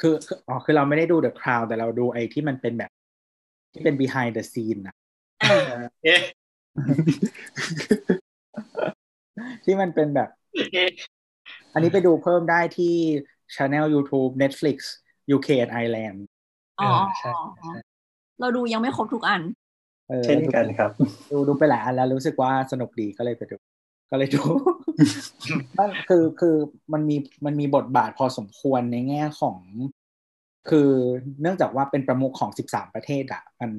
[0.00, 2.90] คือคืออ๋อคือเราไม่ได้ดู The Crown แต่เราดูไอ้ที่มันเป็นแบบ
[3.72, 4.94] ที่เป็น behind the scene นะ
[6.04, 6.20] เอ๊ะ
[9.64, 10.28] ที่มันเป็นแบบ
[10.72, 10.90] เอ๊ะ
[11.72, 12.94] อันนี้ไปดูเพิ่มได้ที่
[13.54, 14.78] Channel YouTube Netflix
[15.34, 16.18] UK and Ireland
[16.80, 17.72] อ๋อใช่อ๋อใช่
[18.40, 19.42] เราดูยังไม่ครบทุกอัน
[20.12, 20.90] ออเช่นกันครับ
[21.30, 23.56] ดูดูไปหลายอันแล้วรู้สึกว่าสนุกดีก็เลยไปดู
[24.10, 24.42] ก็เลยดู
[25.78, 26.56] มันคือคือ
[26.92, 29.58] มันมีมันมีบทบาทพอสมควรในแง่ของ
[30.70, 30.90] คือ
[31.40, 33.70] เนื่องจากว่าเป็นประมุขของสิบสามประเทศอะมัน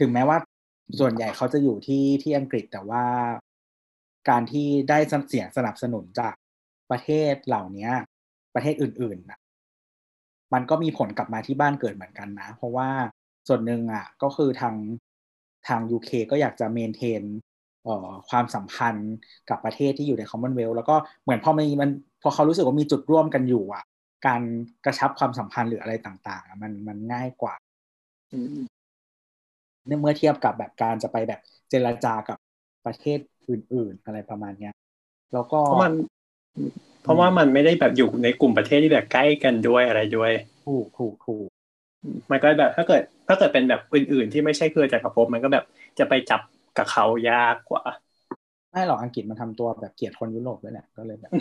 [0.00, 0.38] ถึงแม้ว่า
[1.00, 3.04] ส่วนใหญ่เขาจะอยู่ที่ที่อังกฤษแต่ว่า
[4.28, 6.34] การที่ได้เสียงสนับสนุนจาก
[6.90, 7.90] ประเทศเหล่านี้
[8.54, 9.38] ประเทศอื่นๆน่ะ
[10.54, 12.88] มันก็มีผลกลับมาที่บ้านเกิดเหมือนกันนะ เพราะว่า
[13.48, 14.74] ส่วนหนึ่งอะก็คือทาง
[15.68, 17.22] ทาง UK ก็อยากจะเมนเทน
[17.84, 19.12] เอ่อความสัมพันธ์
[19.50, 21.90] กับประเทศที่อยู่ใน Commonwealth แล้วก็เหมือนพอมันมัน
[22.22, 23.84] พอเขารู้สึกว่ามีจุดร่วมกันอยู่อะ
[24.26, 24.42] การ
[24.84, 27.54] กระชับความสัมพันธ์หรืออะไรต่างๆอะมันมันง่ายกว่า
[28.32, 28.64] อืม
[30.00, 32.38] เมื่อเทียบกับแบบการจะไปแบบเจรจากับ
[32.86, 33.18] ประเทศ
[33.50, 34.74] อื่น ๆ อะไรประมาณเนี้ย
[35.32, 35.92] แล้วก็เพราะมัน
[37.02, 40.32] เพราะว่ามันไม่ได้แบบอยู่ในกลุ่มประเทศที่แบบใกล้กันด้วยอะไรด้วย
[40.66, 41.46] ถูกถูกถูก
[42.30, 45.64] มันก็แบบถ้าเกิด ถ้าเกิดเป็นแบบอื่น ๆ ที่ไม่ใช่เครือจักรภพมันก็แบบ
[45.98, 46.40] จะไปจับ
[46.78, 47.84] กับเขายากกว่า
[48.72, 51.32] ไม่หรอกอังกฤษมันทำตัวแบบเกลียดคนยุโรปด้วยแหละก็เลยแบบ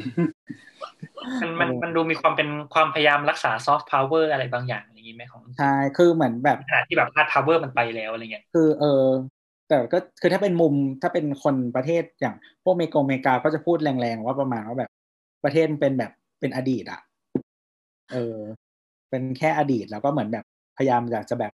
[1.42, 9.06] มันมันมันดูมีความเป็นความพยายามรักษาซอฟต์พาวเวอร์อะไรบางอย่างอย่างนี้ไหมของใช่คือเหมือนแบบขณะที่แบบ hard power มันไปแล้วอะไรเงี้ยคือเออ
[9.68, 14.92] แต่ก็คือถ้าเป็นมุมถ้าเป็นคนประเทศอย่างพวกเมกงเมกาก็จะพูดแรงๆว่าประมาณว่าแบบ
[15.44, 17.00] ประเทศมันเป็นแบบเป็นอดีตอะ
[18.12, 18.40] เออ
[19.10, 20.46] เป็นแค่อดีตแล้วก็เหมือนแบบ
[20.78, 21.54] พยายามอยากจะแบบ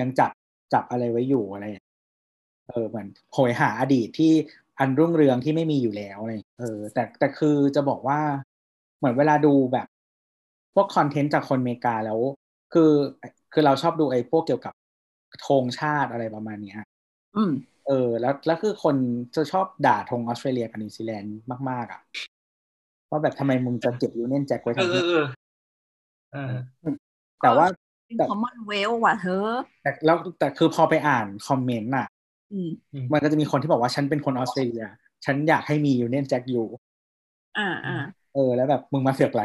[0.00, 0.32] ยังจับ
[0.72, 1.66] จับอะไรไว้อยู่อะไร
[2.68, 4.32] เออเหมือนโหยหาอดีตที่
[4.78, 8.20] อันรุ่งเรืองที่ไม่มีอยู่แล้วอะไรเงี้ยเออ แต่แต่คือจะบอกว่า
[8.98, 9.86] เหมือนเวลาดูแบบ
[10.74, 12.20] พวกคอนเทนต์จากคนอเมริกาแล้ว
[12.72, 12.92] คือ
[13.52, 14.74] คือเราชอบดูไอ้พวกเกี่ยวกับ
[15.46, 16.78] ธงชาติอะไรประมาณเนี้ย
[17.88, 18.96] เออ แล้วแล้วคือคน
[19.36, 21.36] จะชอบด่าธงออสเตรเลียกับนิวซีแลนด์
[21.70, 22.00] มาก ๆ อะ
[23.10, 25.26] ว่าแบบทำไมมึงจะเก็บ Union Jack ไว้เอทำไมเออ
[26.32, 26.48] เออ
[26.80, 26.94] เออ
[27.42, 27.66] แต่ว่า
[28.06, 29.46] เป็นแต่ Commonwealth ว่ะเธอ
[29.82, 32.06] แต่แล้วแต่คือพอไปอ่านคอมเมนต์อะ
[32.52, 32.70] อืม
[33.12, 34.84] มันก็จะมีคนที่บอกว่าฉันเป็นคนออสเตรเลีย
[35.24, 36.66] ฉันอยากให้มี Union Jack อยู่
[37.58, 37.96] อ่าอ่า
[38.34, 39.42] เออ แล้วแบบมึงมาเสือกไร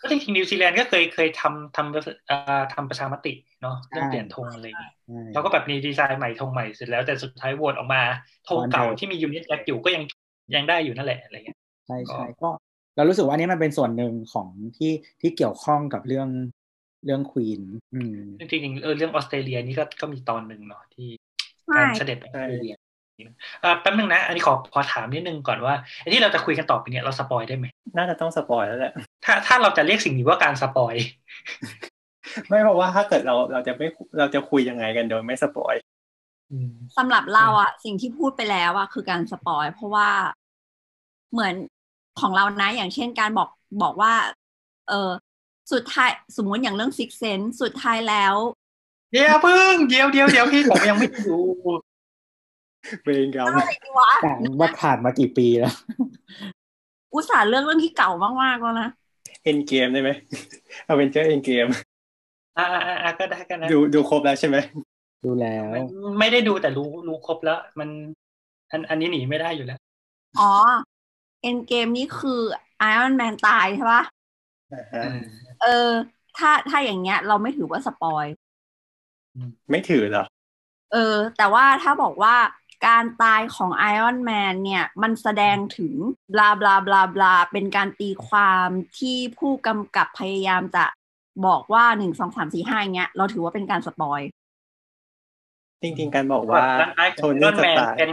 [0.00, 1.92] ก็จริงๆนิวซีแลนด์ก็เคยเคยทำทำ
[2.26, 8.02] เอ่อทำประชามติเนาะเรื่องเปลี่ยนธงอะไรอย่างเงี้ยใช่แล้วก็แบบมีดีไซน์ใหม่ธงใหม่เสร็จแล้วแต่สุดท้ายโหวตออกมา
[8.48, 10.02] ธงเก่าที่มี Union Jack อยู่ก็ยัง
[10.54, 12.48] ยังได้อยู่นั่นแหละอะไรเงี้ยใช่ใช่ก็
[12.96, 16.28] เรารู้สึกว่าอันนี้มันเป็นส่วนหนึ่งของที่ที่เกี่ยวข้องกับเรื่อง
[17.04, 17.62] เรื่อง queen
[17.94, 21.08] อืมจริงๆเออเรื่องออสเตรเลียนี่ก็ก็มีตอนหนึ่งเนาะที่
[21.64, 22.83] ใช่การเสด็จไปออสเตรเลียอ่า
[23.80, 28.92] แป๊บนึงนะ อันนี้ขอขอถามนิดนึงก่อนว่าไอ้ที่เราจะคุยกันต่อไปเนี่ยเราสปอยได้ไหมน่าจะต้องสปอยแล้วแหละ
[29.24, 30.94] ถ้าถ้าเราจะเรียกสิ่งนี้ว่าการสปอย
[32.48, 33.86] ไม่เพราะว่าถ้าเกิดเราเราจะไม่
[34.18, 35.74] เราจะคุยยังไงกันโดยไม่สปอย
[36.98, 40.08] สำหรับเราอะสิ่งที่พูดไปแล้วอะคือการสปอย เพราะว่า
[41.32, 41.54] เหมือน
[42.20, 43.48] ของเรานะ อย่างเช่นการบอก
[43.82, 44.12] บอกว่า
[44.88, 45.10] เออ
[45.72, 48.34] สุดท้ายสมมุติอย่างเรื่อง Six Sense สุดท้ายแล้ว
[49.12, 51.36] เดี๋ยวเพิ่งเดี๋ยวเดี๋ยวเดี๋ยวพี่ผมยังไม่ดู
[53.04, 55.74] เวรกรรมอะไรดีวะแต่ว่าผ่านมากี่ปีแล้ว
[57.14, 58.10] อุตส่าห์เลือกเรื่องที่เก่า
[58.42, 58.88] มากๆแล้วนะ
[59.44, 60.10] เอ็นเกมได้ไหม
[60.84, 61.66] เอาเป็นเจอเอ็นเกม
[62.58, 64.56] อ่าอ่าอ่าก็ได้กันนะดูดูครบแล้วใช่ไหม
[65.24, 65.80] ดูแล้วไม่
[66.20, 67.88] ไม่ได้ดูแต่รู้รู้ครบแล้ว มัน
[68.70, 69.78] อันอันนี้หนีไม่ได้อยู่แล้ว
[70.40, 70.52] อ๋อ
[71.42, 72.40] Endgame นี่คือ
[72.78, 74.02] ไอ o n นแมนตายใช่ปะ
[74.72, 75.02] อ่าฮะ
[75.62, 75.90] เออ
[76.38, 78.26] ถ้าถ้าอย่างเงี้ย เราไม่ถือว่าสปอย
[79.70, 80.24] ไม่ถือเหรอ
[80.92, 82.34] เออ แต่ว่าถ้าบอกว่า
[82.86, 85.94] การตายของ Iron Man เนี่ย มันแสดงถึง
[86.34, 88.68] blah blah blah blah เป็นการตีความ
[88.98, 90.84] ที่ผู้กำกับพยายามจะ
[91.46, 94.20] บอกว่าหนึ่งสองสามสี่ห้าเงี้ย เราถือว่าเป็นการสปอย
[95.82, 98.12] จริงๆการบอกว่าการตายขโทองนี่นสแมนตายเป็น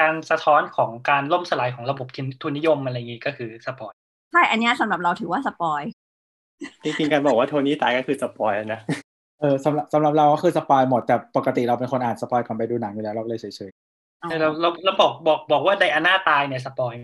[0.00, 2.06] การสะท้อนของการล่มสลายของระบบ
[2.42, 3.92] ทุนนิยมอะไรอย่างงี้ก็คือสปอย
[4.32, 5.82] ใช่อันเนี้ยสำหรับเราถือว่าสปอย
[6.84, 8.80] จริงๆการบอกว่าโทนี่ตายก็คือสปอยแล้วนะ
[9.40, 13.70] เออสำหรับสำหรับเราก็คือสปอยหมดแต่ปกติเราเป็นคนอ่านสปอยก่อนไปดูหนังอยู่แล้วเราก็เลยเฉย
[14.40, 16.94] เราเราเราบอกบอกบอกว่าไดอาน่าตายเนี่ยสปอย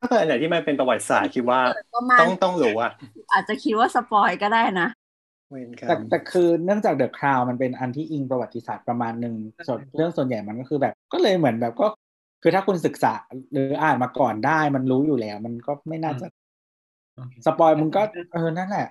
[0.00, 1.60] ถ้าเกิดอันไหนที่มันเป็นประวัติศาสตร์คิดว่า
[1.94, 2.92] ก็มาต้องต้องรู้อะ
[3.32, 4.88] อาจจะคิดว่าสปอยก็ได้นะ
[5.50, 9.34] เวรกรๆแต่รมแต่คือเนื่องจาก The Crown มันเป็นอันที่อิงประวัติศาสตร์ประมาณหนึ่ง
[9.66, 11.86] ส่วนเรื่องส่วนใหญ่มันก็คือแบบ ก็เลยเหมือนแบบก็
[12.42, 13.14] คือถ้าคุณศึกษา
[13.52, 16.26] หรืออ่านมาก่อนได้มันรู้อยู่แล้ว มันก็ไม่น่าจะ
[17.46, 18.02] สปอยมึงก็
[18.34, 18.86] เออนั่นแหละ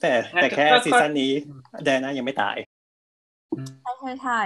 [0.00, 1.32] แต่แต่แค่ซีซั่นนี้
[1.84, 2.56] ไดอาน่ายังไม่ตาย
[3.82, 4.40] ใช่ใช่ใช่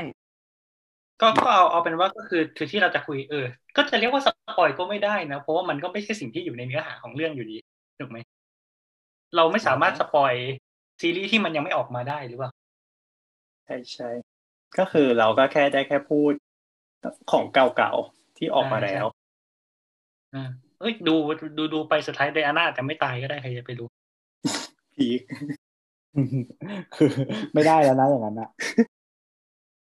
[1.23, 7.57] ก็ก็เอาเอาเป็นว่าก็คือคือที่เราจะคุยเออ ก็จะเรียกว่าสปอยก็ไม่ได้นะ เพราะว่ามันก็ไม่ใช่สิ่งที่อยู่ในเนื้อหาของเรื่องอยู่ดี
[8.01, 8.19] ถูกไหม
[9.37, 10.33] เราไม่สามารถสปอย
[11.01, 12.51] ซีรีส์ที่มันยังไม่ออกมาได้หรือเปล่า
[13.65, 14.11] ใช่ใช่
[14.79, 16.33] ก็คือเราก็แค่ได้แค่พูด
[17.31, 19.05] ของเก่าๆที่ออกมาแล้ว
[20.35, 20.43] อ่า
[20.81, 21.15] เอ้ยดู
[21.59, 23.89] ดูดูไปสุดท้ายไดอาน่าอาจจะไม่ตายก็ได้ใครจะไปรู้
[24.95, 25.21] พีค
[26.95, 27.11] คือ
[27.55, 28.49] ไม่ได้แล้วนะอย่างนั้นอะ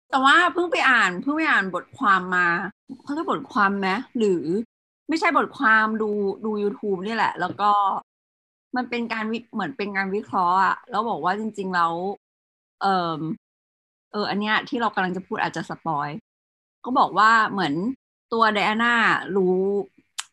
[0.10, 2.48] แต่ว่าเพิ่งไปอ่านเพิ่งไปอ่านบทความมา
[3.04, 4.44] เขาเรียกบทความไหมหรือ
[5.10, 6.10] ไม่ใช่บทความดู
[6.46, 7.72] ดู YouTube นี่แหละ แล้วก็
[8.76, 11.94] มันเป็นการวิเหมือนเป็นการวิเคราะห์อะแล้วบอกว่าจริง ๆ แล้ว
[12.82, 12.86] เอ
[13.20, 13.22] อ
[14.12, 16.10] เออ อันเนี้ย ที่เรากำลังจะพูดอาจจะสปอย
[16.86, 17.74] ก็บอกว่าเหมือน
[18.34, 18.94] ตัวไดอาน่า
[19.36, 19.60] รู้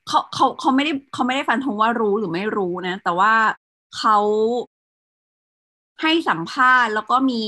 [0.09, 3.35] เขาเขาเขาไม่ได้เขาไม่ได้ฟันธงว่ารู้หรือไม่รู้นะ แต่ว่า
[3.99, 4.19] เขา
[6.03, 7.43] ให้สัมภาษณ์แล้วก็มี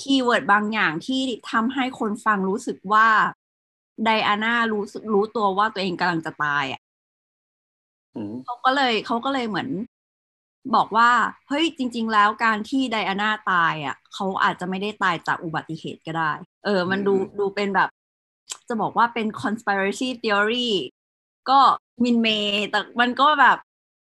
[0.00, 3.08] keyword บางอย่างที่ทำให้คนฟังรู้สึกว่า
[4.04, 6.80] ไดอาน่ารู้สึกรู้ตัวว่าตัวเองกำลังจะตายอะ
[8.14, 9.68] อืมเขาก็เลยเขาก็เลยเหมือน
[10.74, 11.10] บอกว่า
[11.48, 16.32] เฮ้ยจริง ๆ แล้วการที่ไดอาน่าตายอะเขาอาจจะไม่ได้ตายจากอุบัติเหตุก็ได้
[16.64, 17.88] เออ มันดูดูเป็นแบบ
[18.68, 20.70] จะบอกว่าเป็น conspiracy theory
[21.50, 21.60] ก็
[22.04, 23.56] มินเมย์แต่มันก็แบบ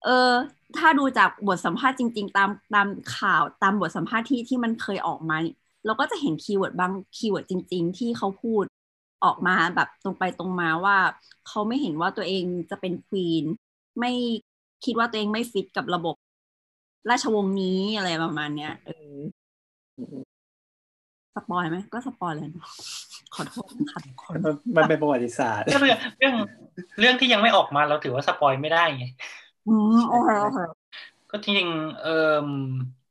[0.03, 0.31] เออ
[0.77, 5.37] ถ้าดูจากบทสัมภาษณ์จริง ๆ ตามตามข่าวตามบทสัมภาษณ์ที่ที่มันเคยออกมา
[5.85, 8.65] เนี่ยเราก็จะเห็น keyword บาง keyword จริง ๆ ที่เขาพูด
[9.23, 10.97] ออกมาแบบตรงไปตรงมาว่า
[11.47, 13.45] เขาไม่เห็นว่าตัวเองจะเป็น queen
[13.99, 14.11] ไม่
[14.85, 16.15] คิดว่าตัวเองไม่ฟิตกับระบบ
[17.09, 19.15] ราชวงศ์นี้อะไรประมาณเนี้ยเออ
[21.35, 22.67] สปอยไหมก็สปอยเลยเนอะ
[23.33, 25.83] ขอโทษนะคะทุกคนมันมันเป็นประวัติศาสตร์เรื่อง
[26.19, 26.33] เรื่อง
[26.99, 29.05] เรื่องที่ยังไม่ออกมาเราถือว่า spoil ไม่ได้ไง
[29.67, 30.59] อืมโอเคโอเค
[31.31, 32.09] ก็จริงๆเออ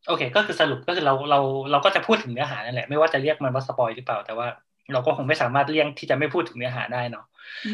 [0.09, 1.41] โอเค ก็คือสรุปก็คือเราเรา
[1.71, 4.47] เราก็จะพูดถึงเนื้อหานั่นแหละไม่ว่าจะเรียกมันว่า spoil หรือเปล่า แต่ว่า
[4.93, 7.25] เราก็คงไม่สามารถเลี่ยงที่จะไม่พูดถึงเนื้อหาได้เนาะ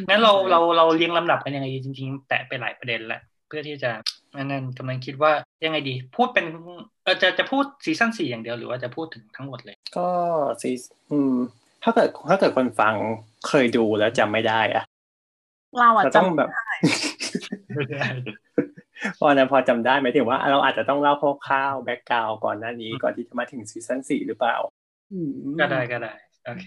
[0.08, 3.90] งั้นเราเราเราเรียงลำดับกันยังไงดีจริง ๆ แตะไปหลายประเด็นแล้วเพื่อที่จะ
[4.36, 5.32] นั่นนั่นกำลังคิดว่า
[5.64, 6.46] ยังไงดี พูดเป็น
[7.04, 10.08] เออจะจะพูด season สี่อย่างเดียวหรือว่าจะพูดถึงทั้งหมดเลย ก็
[10.62, 10.70] ซี
[11.12, 11.34] อืม
[11.82, 12.94] ถ้าเกิดถ้าเกิดคนฟัง
[13.48, 14.84] เคยดูแล้วจำไม่ได้อะ
[15.78, 16.48] เราอะเราต้องจำแบบ
[19.16, 21.14] เพราะฉะนั้นพอจำได้ไหมายถึงว่าเราอาจจะต้องเล่า
[21.46, 24.56] คร่าวๆแบ็กกราวก่อนหน้านี้ก่อนที่จะมาถึงซีซั่นสี่หรือเปล่า
[25.12, 26.12] อืมก็ได้ก็ได้
[26.46, 26.64] โอเค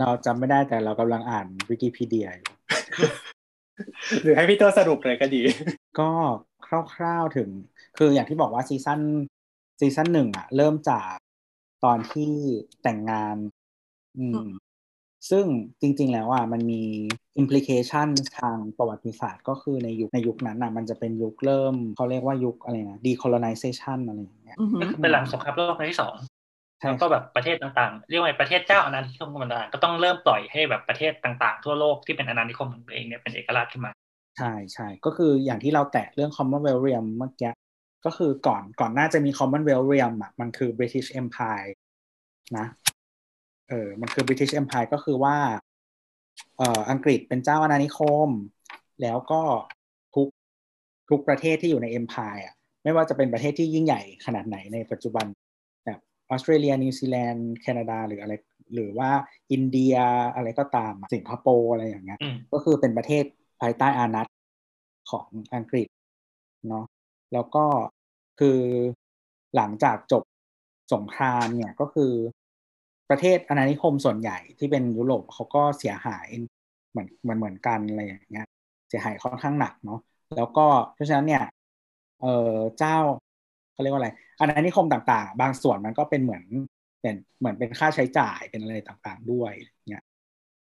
[0.00, 2.54] เราจำไม่ได้แต่เรากำลังอ่านวิกิพีเดียอยู่
[4.22, 5.42] หรือให้พี่ตัวสรุปเลยก็ดี
[5.98, 6.10] ก็
[6.94, 7.48] คร่าวๆถึง
[7.98, 9.00] คืออย่างที่บอกว่าซีซั่น
[9.80, 11.14] ซีซั่นหนึ่งอะเริ่มจาก
[11.84, 12.32] ตอนที่
[12.82, 13.36] แต่งงาน
[14.18, 14.48] อืม
[15.30, 15.44] ซึ่ง
[15.80, 16.82] จริง ๆ แล้วอะมันมี
[17.40, 18.08] implication
[18.38, 26.14] ทางประวัติศาสตร์ ก็คือในยุคในยุคนั้นอะมันจะเป็นยุคเริ่มเขาเรียกว่ายุคอะไรนะ decolonization อะไรอย่างเงี้ยอือหือก็คือเป็นหลังสงครามโลกครั้งที่สอง
[26.80, 33.92] ใช่แล้วก็แบบประเทศต่างๆ เรียกว่าประเทศเจ้าอาณานิคมต่างๆก็ต้องเริ่มปล่อยให้แบบประเทศต่างๆ ทั่วโลกที่เป็นอาณานิคมของตัวเองเนี่ยเป็นเอกราชขึ้นมา
[34.38, 37.52] ใช่ใช่ก็คืออย่างที่เราแตะเรื่อง Commonwealth Realm เมื่อกี้
[38.06, 41.70] ก็คือก่อนก่อนหน้าจะมี Commonwealth Realm อะมันคือ British Empire
[42.58, 42.66] นะ
[43.68, 45.36] เออมันคือ British Empire ก็คือว่า
[46.58, 48.28] เอ่ออังกฤษเป็นเจ้าอาณานิคม
[49.02, 49.42] แล้วก็
[50.14, 50.28] ทุก
[51.10, 55.26] ทุกประเทศที่อยู่ใน Empire อะไม่ว่าจะเป็นประเทศที่ยิ่งใหญ่ขนาดไหนในปัจจุบัน
[55.84, 55.98] แบบ
[56.30, 58.32] ออสเตรเลียนิวซีแลนด์แคนาดาหรืออะไร
[58.74, 59.10] หรือว่า
[59.52, 59.94] อินเดีย
[60.34, 63.24] อะไรก็ตามสิงคโปร์อะไรอย่างเงี้ยอืมก็คือเป็นประเทศ
[63.60, 64.26] ภายใต้อานัต
[65.10, 65.88] ของอังกฤษ
[66.68, 66.84] เนาะ
[67.32, 67.64] แล้วก็
[68.40, 68.58] คือ
[69.56, 70.22] หลังจากจบ
[70.94, 72.12] สงครามเนี่ยก็คือ
[73.10, 76.28] ประเทศอาณานิคมส่วนใหญ่ที่เป็นยุโรปเขาก็เสียหาย
[76.90, 78.46] เหมือนเหมือนเหมือนกันอะไรอย่างเงี้ย
[78.88, 80.00] เสียหายค่อนข้างหนักเนาะ
[80.36, 81.42] แล้วก็เพราะฉะนั้นเนี่ย
[82.20, 82.96] เออเจ้า
[83.72, 86.44] เขาเรียกว่าอะไรอาณานิคมต่างๆ บางส่วนมันก็เป็นเหมือน
[87.00, 89.52] เป็นเหมือนเป็นค่าใช้จ่ายเป็นอะไรต่างๆด้วย
[89.90, 90.04] เนี่ย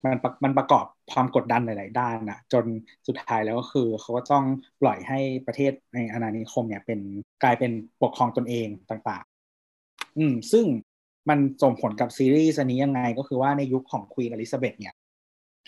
[0.05, 2.64] มันมันประกอบความกดดันหลายๆด้านนะจน
[3.07, 4.45] สุดท้ายแล้วก็คือเขาก็ต้อง
[4.81, 7.01] ปล่อยให้ประเทศในอาณานิคมเนี่ยเป็น
[7.43, 9.25] กลายเป็นปกครองตนเองต่าง
[9.71, 10.64] ๆ อืมซึ่ง
[11.28, 14.94] มันส่งผลกับซีรีส์อันนี้ยังไงก็คือว่าในยุคของควีนอลิซาเบธเนี่ย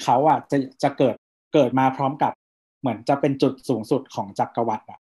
[0.03, 1.17] เขาอะจะจะเกิด
[1.55, 2.33] เกิดมาพร้อมกับ
[2.81, 5.01] เหมือนจะเป็นจุดสูงสุดของจักรวรรดิอะ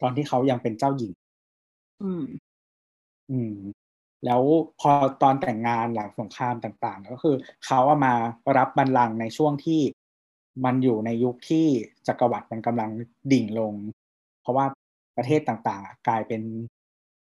[0.00, 1.12] ตอนที่เขายังเป็นเจ้าหญิง
[2.02, 2.24] อืม
[3.30, 3.56] อืม
[4.24, 4.42] แล้ว
[4.80, 4.90] พอ
[5.22, 8.14] ตอนแต่งงานหลังสงครามต่าง ๆ ก็คือเขาเอามา
[8.56, 9.80] รับบัลลังก์ในช่วงที่
[10.64, 11.66] มันอยู่ในยุคที่
[12.06, 12.90] จักรวรรดิมันกำลัง
[13.32, 13.74] ดิ่งลง
[14.42, 14.66] เพราะว่า
[15.16, 16.42] ประเทศต่างๆอะกลายเป็น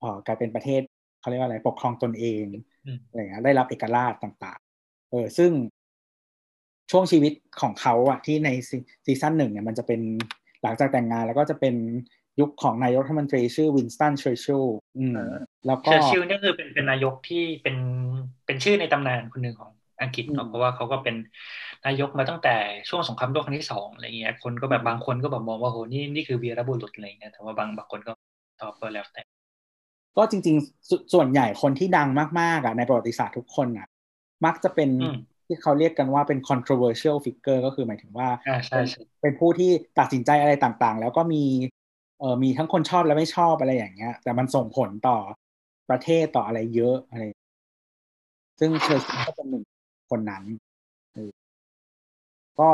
[0.00, 0.82] เอ่อกลายเป็นประเทศ
[1.28, 2.44] เขาเรียกว่าอะไรปกครองตนเอง
[2.86, 5.50] อืมอะไรเงี้ยได้รับเอกราชต่างๆ เออซึ่ง
[6.90, 8.48] ช่วงชีวิตของเขาอะที่ใน
[9.04, 10.00] season หนึ่งเนี่ยมันจะเป็น
[10.62, 11.74] หลังจากแต่งงานแล้วก็จะเป็น
[12.40, 14.64] ยุคของนายกรัฐมนตรีชื่อวินสตันเชอร์ชิล
[14.98, 15.18] อืม
[15.66, 17.76] แล้วก็เชอร์ชิลนี่คือเป็นเป็นนายกที่เป็น
[18.46, 19.70] เป็นชื่อในตำนานคนหนึ่งของ
[20.02, 21.16] อังกฤษเนาะเพราะว่าเขาก็เป็น
[21.86, 22.54] นายกมาตั้งแต่
[22.88, 28.12] ช่วงสงครามโลกครั้งที่สองอะไรเงี้ยคนก็แบบบางคนก็แบบมองว่าโหนี่นี่คือวีรบุรุษอะไรเงี้ยแต่ว่าบางบางคนก็
[28.60, 29.22] ตอบก็แล้วแต่
[30.18, 32.08] ก็จริงๆสส่วนใหญ่คนที่ดัง
[32.40, 33.86] มากๆอะในประวัติศาสตร์ทุกคนอะ
[34.44, 41.44] มักจะเป็นอืมที่เขาเรียกกันว่าเป็น controversial figure ก็คือหมายถึงว่าอ่าใช่ใช่เป็นผู้ที่ตัดสินใจอะไรต่างๆ แล้วก็มี
[42.18, 45.18] เอ่อมีทั้งคนชอบและไม่ชอบอะไรอย่างเงี้ย แต่มันส่งผลต่อ
[45.90, 47.22] ประเทศต่ออะไรเยอะอะไร
[48.58, 49.64] ซึ่งเชอร์ชิลก็เป็นหนึ่ง
[50.10, 50.44] คนนั้น
[51.12, 51.30] เออ
[52.58, 52.70] ก็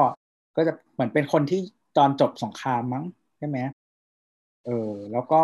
[0.56, 1.60] ก็จะเหมือนเป็นคนที่
[1.94, 3.04] ตอนจบสงครามมั้ง
[3.38, 3.58] ใช่ไหม
[4.64, 4.72] เออ
[5.12, 5.42] แล้วก็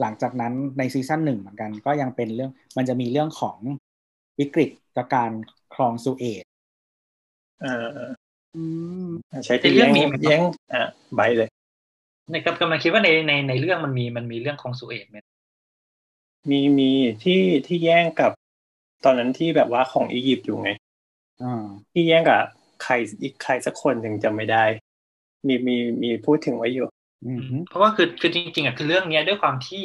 [0.00, 3.58] หลังจากนั้นในซีซั่นหนึ่งเหมือนกัน ก็ยังเป็นเรื่องมันจะมีเรื่องของ
[4.38, 5.30] วิกฤตจากการ
[5.74, 6.44] คลองสุเอต
[7.62, 8.10] เออ
[8.56, 8.62] อื
[9.06, 9.10] ม
[9.44, 9.92] ใช้ที่แย่ง
[10.24, 10.82] แย่งอะ
[11.16, 11.48] ใบเลย
[12.32, 15.16] ในกำกำลังคิดว่าในในในเรื่องมันมีมันมีเรื่องของสุเอตไหม
[16.50, 16.90] มีมี
[17.22, 18.32] ที่ที่แย่งกับ
[19.04, 20.70] ตอนนั้นที่แบบว่าของอียิปต์อยู่ไง
[21.42, 22.40] อ่าที่แย่งกับ
[22.82, 24.64] ใครอีกใครสักคนหนึ่งจำไม่ได้
[25.46, 26.99] มีมีมีพูดถึงไว้อยู่อืมฮึ
[27.68, 29.84] เพราะว่าคือคือจริงๆอะคือเรื่องเนี้ยด้วยความที่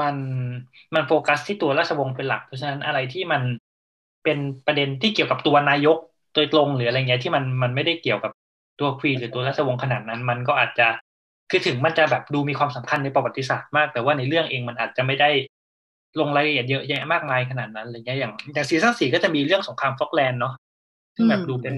[0.00, 0.16] มัน
[0.94, 3.42] มันโฟกัสที่ตัวราชวงศ์เป็นหลัก เพราะฉะนั้นอะไรที่มัน
[4.24, 5.98] เป็นประเด็นที่เกี่ยวกับตัวนายก
[6.34, 8.32] โดยตรงหรืออะไรเงี้ยที่มันมันไม่ได้เกี่ยวกับ
[8.80, 10.88] ตัวควีนหรือตัวราชวงศ์ขนาดนั้น มันก็อาจจะ
[11.50, 15.30] คือถึงมันจะแบบดูมีความสำคัญในประวัติศาสตร์มาก แต่ว่าในเรื่องเองมันอาจจะไม่ได้
[16.20, 20.54] ลงรายละเอียดเยอะแยะมากมายขนาดนั้นอะไรเงี้ยอย่างอย่างซีซั่นสี่ก็จะมีเรื่องสงครามฟอกแลนด์เนาะ
[21.16, 21.74] ซึ่งแบบดูเป็น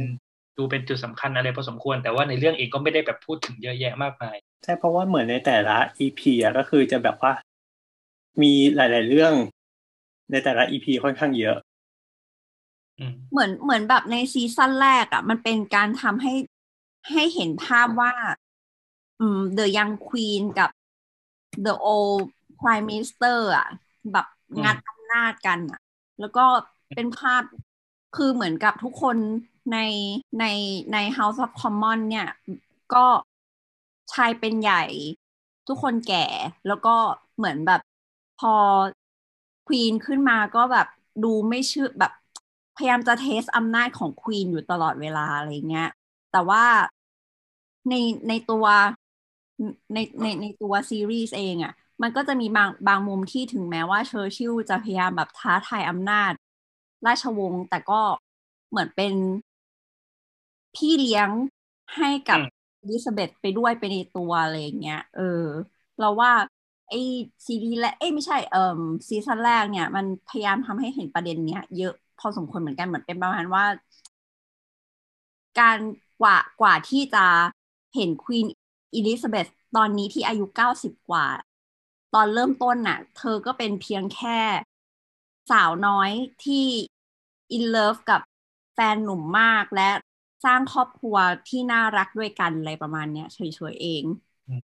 [0.61, 7.33] ดูเป็นจุดสำคัญอะไรพอสมควร แต่ว่าในเรื่องเองก็ไม่ได้แบบพูดถึงเยอะแยะมากมายใช่เพราะว่าเหมือนในแต่ละ EP อะก็คือจะแบบว่า
[8.43, 9.35] มีหลาย ๆ เรื่อง
[10.31, 11.57] ในแต่ละ EP ค่อนข้างเยอะ
[12.99, 16.33] อืมเหมือนเหมือนแบบในซีซั่นแรกอะ่ะ มันเป็นการทำให้
[17.13, 18.13] ให้เห็นภาพว่า
[19.21, 20.71] อืม The Young Queen กับ
[21.67, 22.21] The Old
[22.61, 23.67] Prime Minister อะ
[24.13, 24.27] แบบ
[24.65, 25.81] งัดอำนาจกันอะ
[26.21, 26.47] แล้วก็
[26.95, 27.43] เป็นภาพ
[28.17, 29.17] คือเหมือนกับทุกคน
[29.73, 29.77] ใน
[30.39, 30.45] ใน
[30.93, 32.29] ใน House of Commons เนี่ย
[32.95, 33.07] ก็
[34.13, 34.83] ชายเป็นใหญ่
[35.67, 36.27] ทุกคนแก่
[36.67, 36.97] แล้วก็
[37.37, 37.81] เหมือนแบบ
[38.37, 38.55] พอ
[39.67, 40.87] ควีนขึ้นมาก็แบบ
[41.25, 42.13] ดูไม่เชื่อแบบ
[42.77, 45.89] พยายามจะเทสอำนาจของควีนอยู่ตลอดเวลาอะไรเงี้ย
[46.33, 46.65] แต่ว่า
[47.89, 47.95] ใน
[48.29, 48.67] ในตัว
[49.95, 56.33] ในในในตัวซีรีส์เองอะ่ะ มันก็จะมีบางบางมุมที่ถึงแม้ว่าเชอร์ชิลจะพยายามแบบท้าทายอำนาจ
[57.07, 58.01] ราชวงศ์แต่ก็
[58.71, 59.13] เหมือนเป็น
[60.75, 61.31] พี่เลี้ยง
[61.97, 65.23] ให้กับอืมอลิซาเบธไปด้วยไปในตัวอะไรอย่างเงี้ย เออ
[65.99, 66.33] เราว่า
[66.89, 66.93] ไอ้
[67.47, 68.61] ซีรีส์และเอ้ยไม่ใช่เอ่อ
[69.11, 73.65] season แรกเนี่ย มันพยายามทำให้เห็นประเด็นเนี้ย เยอะพอสมควรเหมือนกันเหมือนเป็นประมาณว่า
[75.61, 75.79] การ
[76.21, 77.27] กว่ากว่าที่จะ
[77.95, 78.47] เห็น Queen
[78.95, 81.27] อลิซาเบธตอนนี้ที่อายุเก้าสิบกว่า
[82.15, 84.41] ตอนเริ่มต้นน่ะ เธอก็เป็นเพียงแค่
[85.51, 86.11] สาวน้อย
[86.45, 86.67] ที่
[87.53, 88.21] in love กับ
[88.75, 89.91] แฟนหนุ่มมากและ
[90.45, 91.17] สร้างครอบครัว
[91.49, 93.41] ที่น่ารักด้วยกันอะไรประมาณเนี้ยเฉ
[93.73, 94.05] ยๆเอง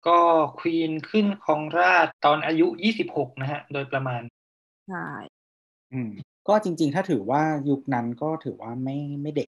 [0.08, 0.19] ก็
[0.60, 4.21] Queen ขึ้นครองราชย์ตอนอายุ26นะฮะ โดยประมาณ
[4.86, 4.97] ใช่
[5.93, 6.10] อืม
[6.47, 9.47] ก็จริง ๆ ถ้าถือว่ายุคนั้นก็ถือว่าไม่ไม่เด็ก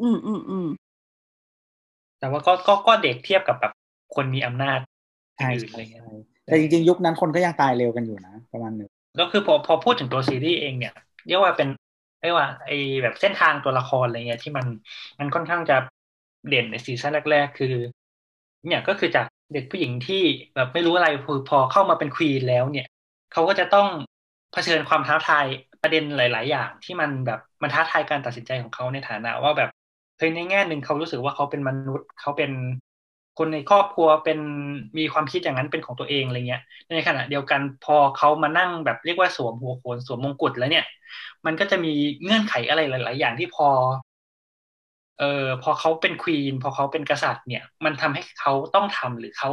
[0.00, 0.66] อืมอืมอืม
[2.18, 3.72] แต่ว่าก็ก็ก็เด็กเทียบกับแบบ
[4.14, 4.78] คนมีอำนาจ
[5.36, 10.94] ใช่อื่นๆอะไรเงี้ยใช่แต่จริง ๆ ยุคนั้นคนก็ยังตายเร็วกันอยู่นะ ประมาณหนึ่งแล้วคือพอพอพูดถึงตัวซีรีส์เองเนี่ย
[11.26, 12.70] เรียกว่าเป็นเรียกว่าไอ
[13.02, 14.66] แบบเส้นทางตัวละครอะไรเงี้ยที่มัน
[15.20, 15.76] มันค่อนข้างจะ
[16.48, 17.74] เด่นในซีซั่นแรก ๆ คือ
[18.66, 20.22] เนี่ยก็คือจากเด็กผู้หญิงที่
[20.54, 21.08] แบบไม่รู้อะไร
[21.48, 22.88] พอเข้ามาเป็นควีนแล้วเนี่ย
[23.32, 23.86] เขาก็จะต้อง
[24.52, 25.46] เผชิญความท้าทาย
[25.82, 29.68] ประเด็นหลาย ๆ อย่างที่มันแบบมันท้าทายการตัดสินใจของเขาในฐานะว่าแบบ
[30.18, 32.50] เฮ้ยในแง่หนึ่งเขารู้สึกว่าเขาเป็นมนุษย์เขาเป็น
[33.38, 34.38] คนในครอบครัวเป็น
[34.98, 36.62] มีความคิดอย่างนั้นเป็นของตัวเองอะไรเงี้ย
[36.94, 40.84] ในขณะเดียวกันพอเขามานั่งแบบเรียกว่าสวมหัวโขนสวมมงกุฎแล้วเนี่ย
[41.46, 43.68] มันก็จะมีเงื่อนไขอะไรหลาย ๆ อย่างที่พอ
[45.18, 49.50] เอ่อพอเขาเป็นควีนพอเขาเป็นกษัตริย์เนี่ย มันทำให้เขาต้องทำหรือเขา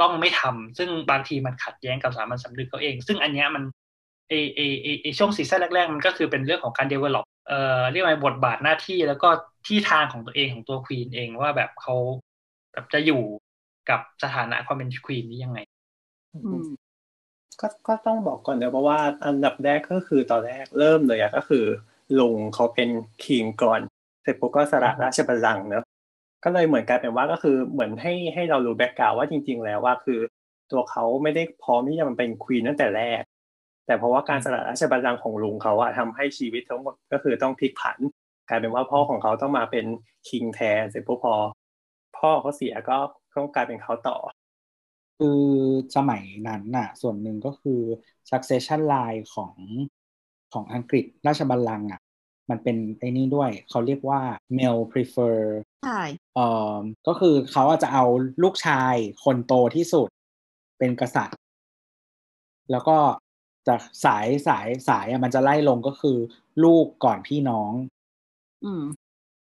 [0.00, 3.62] ต้องไม่ทำซึ่งบางทีมันขัดแย้งกับสามัญสำนึกเขาเอง ซึ่งอันเนี้ยมัน
[4.30, 9.28] เอเอเอเอช่วง season แรก ๆ มันก็คือเป็นเรื่องของการ develop เอ่อเรียกว่าบทบาทหน้าที่แล้วก็
[9.66, 11.96] ที่ทางของตัวเองของตัว Queen เองว่าแบบเขา
[12.72, 13.22] แบบจะอยู่
[13.90, 15.58] กับสถานะความเป็น Queen นี้ยังไง
[17.60, 21.64] ก็ก็ต้องบอกก่อนเนอะเพราะว่าอันดับแรกก็คือตอนแรกเริ่มเลยอะก็คือ
[22.18, 22.90] ลุงเขาเป็น
[23.24, 23.80] King ก่อน
[24.22, 25.84] เสร็จปุ๊บก็สละราชบัลลังก์เนอะ
[26.44, 30.20] ก็เลยเหมือนกลายเป็นว่าก็คือเหมือนให้ให้เรารู้แบ็กกราวว่าจริง ๆ แล้วว่าคือ
[30.72, 33.22] ตัวเขาไม่ได้พร้อมที่จะมาเป็นควีนตั้งแต่แรก
[33.86, 37.98] แต่เพราะว่าการสละราชบัลลังก์ของลุงเขาอะทำให้ชีวิตทั้งหมดก็คือต้องพลิกผัน
[38.48, 39.86] กลายเป็นว่าพ่อของเขาต้องมาเป็น
[40.28, 41.34] คิงแทนเสร็จปุ๊บพอ
[42.22, 42.96] พ่อเขาเสียก็
[43.34, 44.16] ต้องกลายเป็นเขาต่อ
[45.18, 45.42] คือ
[45.96, 47.80] สมัยนั้นน่ะ ส่วนหนึ่งก็คือ
[48.30, 49.54] succession line ของ
[50.52, 52.00] ของอังกฤษราชบัลลังก์อะ
[52.50, 54.20] มันเป็นไอ้นี่ด้วย เขาเรียกว่า
[54.56, 55.36] male prefer
[55.84, 56.00] ใช่
[56.34, 58.04] เอ่อก็คือเขาอาจจะเอา
[58.42, 58.94] ลูกชาย
[59.24, 60.08] คนโตที่สุด
[60.78, 61.38] เป็นกษัตริย์
[62.70, 62.96] แล้วก็
[63.68, 66.18] จากสายสายสายอะมันจะไล่ลงก็คือ
[66.64, 67.72] ลูกก่อนพี่น้อง
[68.64, 68.82] อืม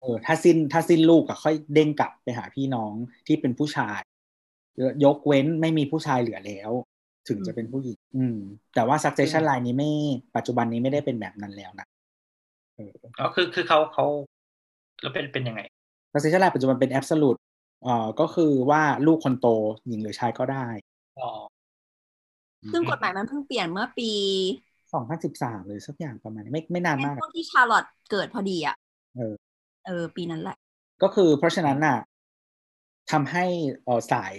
[0.05, 2.93] เออถ้าสิ้นถ้าสิ้นลูกก็ค่อยเด้งกลับไปหาพี่น้อง
[3.27, 4.01] ที่เป็นผู้ชาย
[5.05, 6.71] ยกเว้นไม่มีผู้ชายเหลือแล้ว
[7.29, 8.37] ถึงจะเป็นผู้หญิง อืม
[8.75, 9.91] แต่ว่า succession line นี้ไม่
[10.37, 11.87] ปัจจุบันนี้ไม่ได้เป็นแบบนั้นแล้วนะ
[12.77, 14.05] เอออ๋อคือคือเขาเขา
[15.03, 15.61] แล้วเป็นเป็นยังไง
[16.13, 17.39] succession line ปัจจุบันเป็น absolute
[17.85, 19.47] เอ่อก็คือว่าลูกคนโต
[19.87, 20.67] หญิงหรือชายก็ได้
[21.21, 21.31] อ๋อ
[22.73, 24.11] ซึ่งกฎหมายมันเพิ่งเปลี่ยนเมื่อปี
[24.93, 28.77] สองพันสิบสามเลยสักอย่างประมาณนี้ไม่ไม่นานเป็นมากช่วอะงที่ชาร์ลอตเกิดพอดีอะ
[29.17, 29.35] เออ
[29.87, 30.57] เออ ปีนั้นแหละ
[31.03, 31.99] ก็คือเพราะฉะนั้นน่ะ
[33.11, 33.45] ทำให้
[33.85, 34.35] เออสาย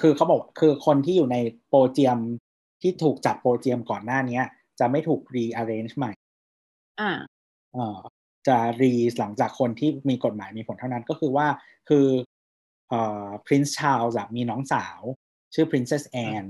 [0.00, 1.36] คือเขาบอกว่าคือคนที่อยู่ใน
[1.68, 2.18] โปรเจียม
[2.82, 4.44] ที่ถูกจัดโปรเจียมก่อนหน้าเนี้ย
[4.78, 6.12] จะไม่ถูก rearrange ใหม่
[7.00, 7.10] อ่า
[7.72, 7.98] เอ่อ
[8.46, 11.46] จะรีหลังจากคนที่มีกฎหมายมีผลเท่านั้นก็คือว่า
[11.88, 12.06] คือ
[12.88, 15.00] เอ่อ Prince Charles อะมีน้องสาว
[15.54, 16.48] ชื่อ Princess Anne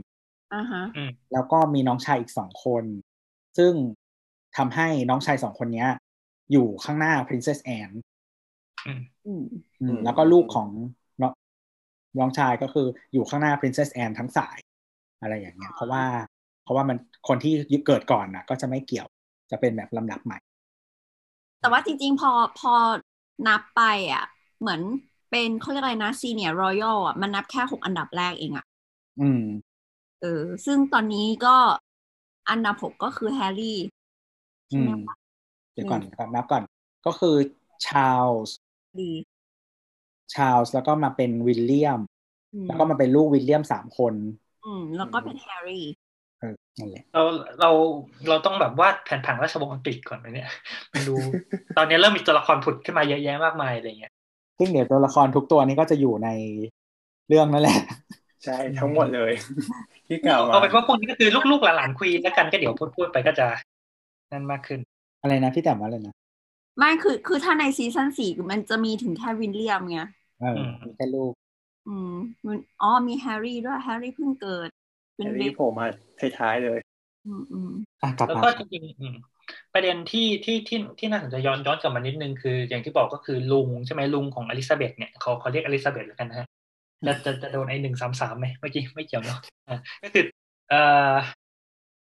[0.54, 0.84] อ่าฮะ
[1.32, 2.84] แล้วก็มีน้องชายอีกสองคน
[3.58, 3.72] ซึ่ง
[4.56, 5.90] ทำให้น้องชายสองคนเนี้ย
[6.53, 7.97] อยู่ข้างหน้า Princess Anne
[8.84, 9.42] อืมอืม
[9.86, 10.68] อืมแล้วก็ลูกของ
[11.20, 11.32] น้อง
[12.18, 14.59] น้องชายก็คืออยู่ข้างหน้า Princess Anne ทั้งสาย
[15.20, 16.05] อะไรอย่างเงี้ย เพราะว่า
[16.62, 16.97] เพราะว่ามัน
[17.28, 17.53] คนที่
[17.86, 19.07] เกิดก่อนน่ะก็จะไม่เกี่ยว
[19.51, 20.38] จะเป็นแบบลำดับใหม่
[21.61, 22.74] แต่ว่าจริงๆ พอพอ
[23.47, 23.82] นับไป
[24.12, 24.24] อะ
[24.61, 24.80] เหมือน
[25.30, 28.66] เป็นเขาเรียกอะไรนะซีเนียร์รอยัลอะ มันนับแค่หกอันดับแรกเองอะ
[29.18, 29.40] อืม
[30.20, 31.57] เออ ซึ่งตอนนี้ก็
[32.49, 33.78] อันดับหกก็คือแฮร์รี่
[34.72, 35.14] อืใช่ไหมคะ
[35.74, 36.62] เดี๋ยวก่อนก่อนนับก่อน
[37.06, 37.36] ก็คือ
[37.86, 38.56] ชาร์ลส์
[39.00, 39.10] ดี
[40.34, 42.00] ชาร์ลส์แล้วก็มาเป็นวิลเลียม
[42.54, 44.14] อืมแล้วก็มาเป็นลูกวิลเลียมสามคน
[44.64, 45.84] อืม แล้วก็เป็นแฮร์รี่
[46.40, 47.22] เออนั่นแหละเรา
[47.60, 47.70] เรา
[48.28, 50.50] เราต้องแบบวาดแผนผังราชวงศ์อังกฤษก่อนไหมเนี่ย
[50.92, 51.14] มันดู
[51.76, 54.12] ตอนนี้เริ่มมีตัวละครผุดขึ้นมาเยอะแยะมากมายอะไรเงี้ย
[54.58, 56.28] ซึ่งเดี๋ยวตัวละครทุกตัวนี้ก็จะอยู่ใน
[57.28, 57.78] เรื่องนั่นแหละ
[58.44, 59.32] ใช่ทั้งหมดเลย
[60.08, 63.46] ที่กล่าวมาเอาเป็นว่าพวกนี้ก็คือลูกๆหลานๆ Queen แล้วกันก็เดี๋ยวพูดพูดไปก็จะ
[64.32, 64.80] นั่นมากขึ้น
[65.24, 66.14] อะไรนะพี่แต้มว่าอะไรนะ
[66.78, 69.98] ไม่คือคือถ้าใน season สี่มันจะมีถึงแค่วิลเลียมไง
[70.38, 71.32] เอออืมมีแค่ลูก
[71.86, 72.12] อืม
[72.46, 74.68] มันอ๋อมีแฮร์รี่ด้วยแฮร์รี่เพิ่งเกิด
[75.16, 75.86] เป็นอันเด็นี้กโผล่มา
[76.38, 76.78] ท้ายๆเลย
[77.26, 77.70] อืมอืม
[78.02, 79.14] อะกลับแล้วมาก็จริงๆอืม
[79.74, 86.46] ประเด็นที่ที่ที่ที่น่าสนใจย้อนย้อนกลับมานิดนึงคืออย่างที่บอกก็คือลุงใช่ไหมลุงของอลิซาเบธเนี่ยเขาเขาเรียกอลิซาเบธแล้วกันนะฮะ
[87.06, 90.24] จะจะจะโดนไอ้หนึ่งสามสามไหมเมื่อกี้ไม่เกี่ยวเนาะอะก็คือ
[90.68, 90.80] เอ่
[91.12, 91.14] อ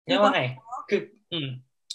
[0.07, 0.43] เรียกว่าไง
[0.89, 1.01] คือ
[1.33, 1.47] อืม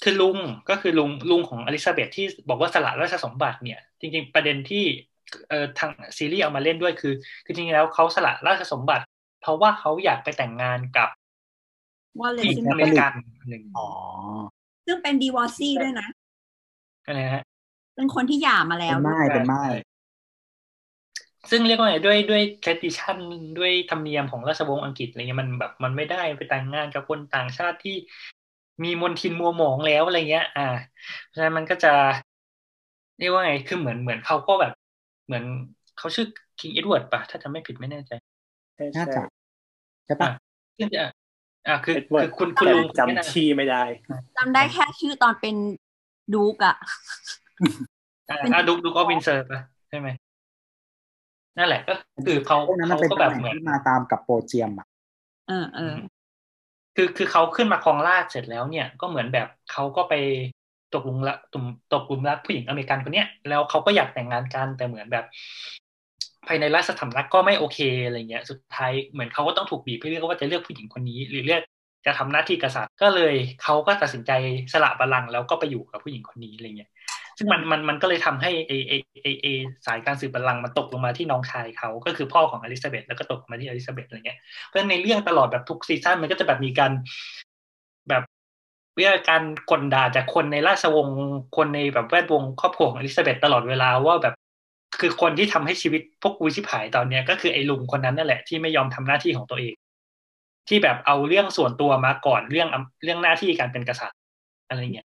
[0.04, 0.38] คือลุง
[0.70, 4.84] ก็คือลุงลุงของอลิซาเบธที่บอกว่าสละราชสมบัติเนี่ย จริง ๆ ประเด็นที่
[5.50, 7.14] เอ่อทางซีรีส์เอามาเล่นด้วยคือ
[7.46, 9.04] คือจริงๆแล้วเขาสละราชสมบัติ
[9.42, 11.10] เพราะว่าเขาอยากไปแต่งงานกับ
[12.20, 13.12] ว่าเลผู้หญิซิงมอเมริกัน
[13.50, 13.88] หนึ่งอ๋อ
[14.86, 16.08] ซึ่งเป็นดีวอร์ซี่ด้วยนะ
[17.06, 17.44] อะไรนะฮะ
[17.96, 19.64] เป็นคนที่หย่ามาแล้วเป็นไม้เป็นไม้
[21.52, 23.18] ซึ่งเรียกว่าไงด้วยด้วย tradition
[23.60, 27.96] ด้วยธรรมเนียมของราชวงศ์อังกฤษอะไรเงี้ยมันแบบมันไม่ได้ไปแต่งงานกับคนต่างชาติที่
[28.84, 30.64] มีมนทินมัวหมองแล้วอะไรเงี้ย อ่า
[31.26, 31.90] เพราะฉะนั้นมันก็จะ
[33.18, 34.72] เรียกว่าไงคือเหมือนเหมือนเขาก็แบบ
[35.26, 35.44] เหมือน
[35.96, 36.26] เขาชื่อ
[36.60, 38.12] King Edward ป่ะ ถ้าจำไม่ผิดไม่แน่ใจ
[38.76, 39.22] ใช่น่าใช่จะ
[40.06, 40.30] ใช่ปะ
[40.78, 41.02] ซึ่งจะ
[41.68, 43.84] อ่าคือเอ็ดเวิร์คืดอคุณคุณแต่ลุงคนนี้นะจำชื่อไม่ได้
[44.38, 45.56] จำได้แค่ชื่อตอนเป็น
[46.34, 46.76] ดูกอะ
[48.30, 49.60] อ่าอ่าดูดูก็วินเซอร์ป่ะ
[49.90, 50.08] ใช่ไหม
[51.58, 51.94] นั่นแหละก็
[52.26, 54.88] คือเขาพวกนั้นมัเขานเป็นก็ตำแบแหบน่งเหมือนที่มาตามกับโปรเจียมอะ
[55.48, 55.96] เออเออ
[57.00, 60.14] คือคือเขาขึ้นมาครองราชเสร็จแล้วเนี่ยก็เหมือนแบบเขาก็ไป
[60.94, 65.26] ตกหลุมรักตกตกหลุมรักผู้หญิงอเมริกันคนเนี้ยแล้วเขาก็อยากแต่งงานกันแต่เหมือนแบบ
[66.48, 71.62] ภายในราชสำนักก็ไม่โอเคอะไรเงี้ย สุดท้ายเหมือนเขาก็ต้องถูกบีบให้เลือกว่าจะเลือกผู้หญิงคนนี้ หรือเลือก
[72.06, 74.32] จะทำหน้าที่กษัตริย์ก็เลยเขาก็ตัดสินใจ
[74.74, 76.90] สละบัลลังก์แล้วก็ไปอยู่กับผู้หญิงคนนี้อะไรเงี้ย
[77.40, 79.48] ซึ่งมันมันมันก็เลยทำให้เอเอเอเอ
[79.86, 86.92] สายการสืบบัลลังก์มันตกลงมาที่น้องชายเขาก็คือพ่อของอลิซาเบธแล้วก็ตกมาที่อลิซาเบธอะไรเงี้ยเพราะฉะนั้นในเรื่องตลอดแบบทุก season มันก็จะแบบมีการ
[88.10, 88.24] แบบ
[88.96, 91.20] เรื่องการก่นด่าจากคนในราชวงศ์
[91.58, 94.36] คนในแบบแวดวงครอบครัวของอลิซาเบธตลอดเวลาว่าแบบ
[95.00, 99.76] คือคนที่ทำให้ชีวิตพวกกูชิบหายตอนเนี้ยก็คือไอ้ลุงคนนั้นนั่นแหละที่ไม่ยอมทำหน้าที่ของตัวเอง
[100.70, 102.68] ที่แบบเอาเรื่องส่วนตัวมาก่อนเรื่อง
[103.04, 104.18] เรื่องหน้าที่การเป็นกษัตริย์
[104.70, 105.08] อะไรเงี้ย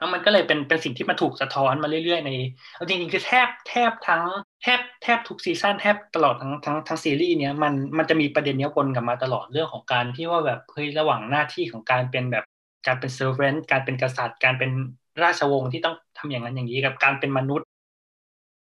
[0.00, 2.30] แล้วมันก็เลยเป็นเป็นสิ่งที่มาถูกสะท้อนมาเรื่อยๆใน
[2.74, 4.22] เอาจริงๆคือแทบแทบทั้ง
[4.62, 12.44] แทบแทบทุกซีซั่นแทบตลอดทั้งทั้งทั้งซีรีส์เนี้ยมันมันจะมีประเด็นเนี้ยวนกลับมาตลอดเรื่องของการที่ว่าแบบเฮ้ยระหว่างหน้าที่ของการเป็นแบบ
[12.86, 14.70] การเป็นเซอร์เวนต์การเป็นกษัตริย์ การเป็น
[15.22, 17.66] ราชวงศ์ที่ต้องทำอย่างนั้นอย่างนี้กับการเป็นมนุษย์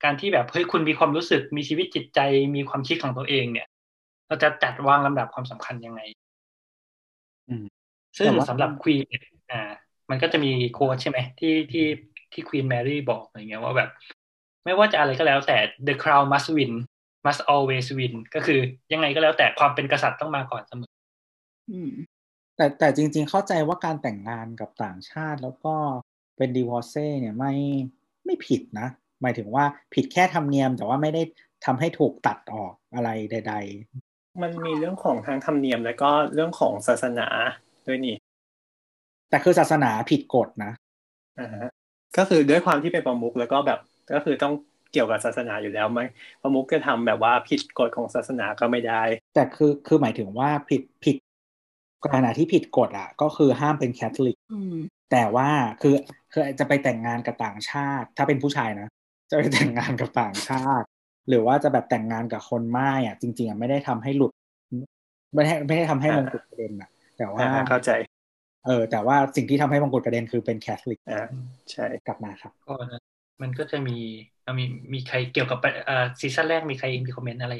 [0.04, 2.20] การที่แบบเฮ้ยคุณมีความรู้สึกมีชีวิตจิตใจ
[2.54, 3.66] มีความคิดของตัวเองเนี่ย
[4.26, 6.00] เราจะจัดวางลำดับความสำคัญยังไง
[7.48, 7.64] อืม
[8.16, 9.04] ซึ่งแต่ว่าสำหรับควีน
[9.52, 9.70] อ่า
[10.10, 11.86] มันก็จะมีโค้ดใช่ไหมที่ที่
[12.32, 13.90] ที่ควีนแมรี่บอกอะไรเงี้ยว่าแบบ
[14.64, 16.72] ไม่ว่าจะอะไรก็แล้วแต่ the crown must win
[17.26, 18.60] must always win ก็คือ
[18.92, 20.92] ยังไงก็แล้วแต่ความเป็นกษัตริย์ต้องมาก่อนเสมอ
[21.70, 21.92] อืม
[22.56, 25.74] แต่แต่จริง ๆ เข้าใจว่าการแต่งงานกับต่างชาติแล้วก็
[26.36, 27.54] เป็นดีวอร์เซ่เนี่ยไม่
[28.24, 28.88] ไม่ผิดนะ
[29.22, 31.22] หมายถึงว่าผิดแค่ธรรมเนียม แต่ว่าไม่ได้
[31.64, 33.10] ทำให้ถูกตัดออกอะไร
[33.48, 33.54] ใด
[34.42, 37.28] มันมีเรื่องของทางธรรมเนียมแล้วก็เรื่องของศาสนา
[37.86, 38.23] ด้วยนี่ๆ
[39.34, 40.72] แต่คือศาสนาผิดกฎนะ
[41.36, 41.68] อ่าฮะ
[42.16, 43.78] ก็คือด้วยความที่เป็นประมุขแล้วก็แบบ
[44.10, 44.52] ก็คือต้อง
[44.90, 46.00] เกี่ยวกับศาสนาอยู่แล้วไหม
[46.40, 48.94] ประมุขจะทำแบบว่าผิดกฎของศาสนาก็ไม่ได้
[49.34, 51.16] แต่คือคือหมายถึงว่าผิดผิด
[52.14, 55.50] ขณะที่ผิดกฎอะ ก็คือห้ามเป็นแคทอลิกอืมแต่ว่า
[55.82, 55.94] คือ
[56.32, 58.88] คือจะไปแต่งงานกับต่างชาติ ถ้าเป็นผู้ชายนะ
[59.30, 60.86] จะไปแต่งงานกับต่างชาติ
[61.28, 64.32] หรือว่าจะแบบแต่งงานกับคนม่ายอะ จริง ๆอะไม่ได้ทำให้หลุด
[65.34, 67.90] ไม่ได้ไม่ได้ทำให้มงกุฎกระเด็นอะ แต่ว่าอ่าเข้าใจ
[68.66, 71.20] เออแต่ว่าสิ่งที่ทำให้มงกุฎกระเด็นคือเป็นแคทอลิกอ่า
[71.72, 73.00] ใช่กลับมาครับก็นะ
[73.42, 73.98] มันก็จะมี
[74.58, 77.54] มีมีใครเกี่ยวกับเอ่อ season แรกมีใครมี comment อะไร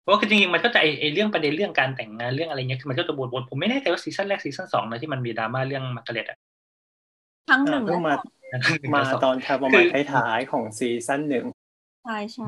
[0.00, 6.38] เพราะว่าคือจริงๆมันก็จะไอ้ไอ้เรื่องประเด็นเรื่องการแต่งงานเรื่องอะไรเงี้ยคือมันก็จะวนๆผมไม่แน่ใจว่า season แรก season สองนะที่มันมีดราม่าเรื่องมาร์กาเร็ตอะ
[7.48, 8.14] ทั้งหนึ่งเพิ่งมา
[8.48, 11.44] และสองมาตอนทำประมาณท้ายๆของ season หนึ่ง
[12.02, 12.46] ใช่ใช่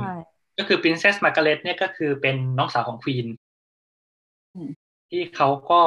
[0.58, 3.26] ก็คือ Princess Margaret เนี่ยก็คือเป็นน้องสาวของ Queen
[4.54, 4.70] อืม
[5.10, 5.82] ที่เขาก็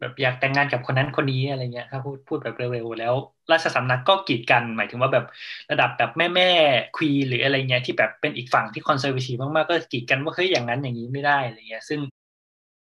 [0.00, 3.14] แบบอยากแต่งงานกับคนนั้นคนนี้อะไรเงี้ยถ้าพูดพูดแบบเร็วๆแล้ว
[3.52, 5.24] ราชสำนักก็กีดกัน หมายถึงว่าแบบ
[5.70, 6.50] ระดับแบบแม่แม่
[6.96, 12.00] Queen หรืออะไรเงี้ยที่แบบเป็นอีกฝั่งที่ conservative มากๆก็กีดกันว่าเฮ้ยอย่างนั้นอย่างนี้ไม่ได้อะไรเงี้ย ซึ่ง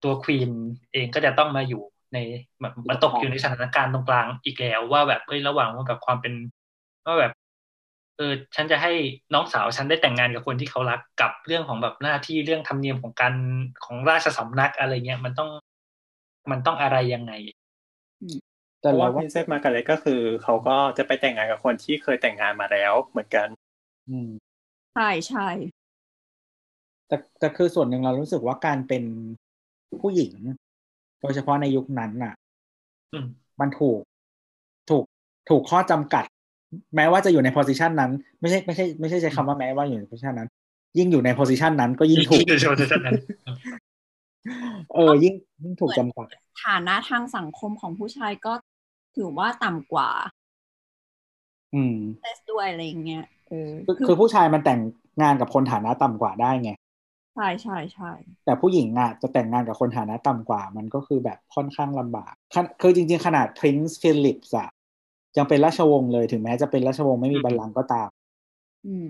[0.03, 0.51] ตัว Queen
[0.93, 1.83] เองก็จะต้องมาอยู่
[2.15, 2.19] ใน
[2.61, 6.35] แบบมาตกอยู่ในสถานการณ์ตรงกลางอีกแล้วว่าแบบเอ้ยระหว่างว่าแบบความเป็น
[7.07, 7.33] ว่าแบบ
[8.17, 8.93] เออฉันจะให้
[9.35, 13.35] น้องสาวฉันได้แต่งงานกับคนที่เขารักกับเรื่องของแบบหน้าที่เรื่องธรรมเนียมของการ
[13.85, 15.51] ของราชสำนักอะไรเงี้ยมันต้อง
[16.51, 17.33] มันต้องอะไรยังไง
[18.81, 23.49] เพแต่ราะเราว่าว่าพินเซสมาร์กาเร็ตก็คือเขาก็จะไปแต่งงานกับคนที่เคยแต่งงานมาแล้วเหมือนกัน
[24.11, 24.31] อืม
[24.95, 25.49] ใช่ใช่
[27.09, 29.05] แต่แต่คือส่วนหนึ่งเรารู้สึกว่าการเป็น
[30.01, 30.33] ผู้หญิง
[31.21, 32.35] โดยเฉพาะในยุคนั้นน่ะ
[33.13, 33.27] อืม
[33.61, 34.01] มันถูก
[34.91, 35.05] ถูก
[35.51, 36.25] ถูกข้อจำกัด
[36.97, 40.49] แม้ว่าจะอยู่ใน position นั้น ไม่ใช่ไม่ใช่ไม่ใช่ใช้คำว่าแม้ว่าอยู่ใน position นั้น
[40.99, 42.41] ยิ่งอยู่ใน position นั้นก็ยิ่งถูก
[44.93, 46.29] เออ ยิ่งยิ่งถูกจำกัด
[46.63, 48.53] ฐานะทางสังคมของผู้ชายก็
[49.17, 50.11] ถือว่าต่ำกว่า
[51.73, 54.81] อืมเทสด้วยอะไรอย่างเงี้ยเออคือคือผู้ชายมันแต่ง
[55.23, 56.71] งานกับคนฐานะต่ำกว่าได้ไง
[57.35, 58.07] ใช่ใช่ใช่
[58.45, 64.69] แต่ผู้หญิงอะจะแต่งงานกับคนฐานะต่ำกว่า มันก็คือแบบค่อนข้างลำบากขนคือจริง ๆ ขนาด Prince Philip อะ
[65.37, 68.09] ยังเป็นราชวงศ์เลยถึงแม้จะเป็นราชวงศ์ไม่มีบัลลังก์ก็ตาม
[68.85, 69.07] อืม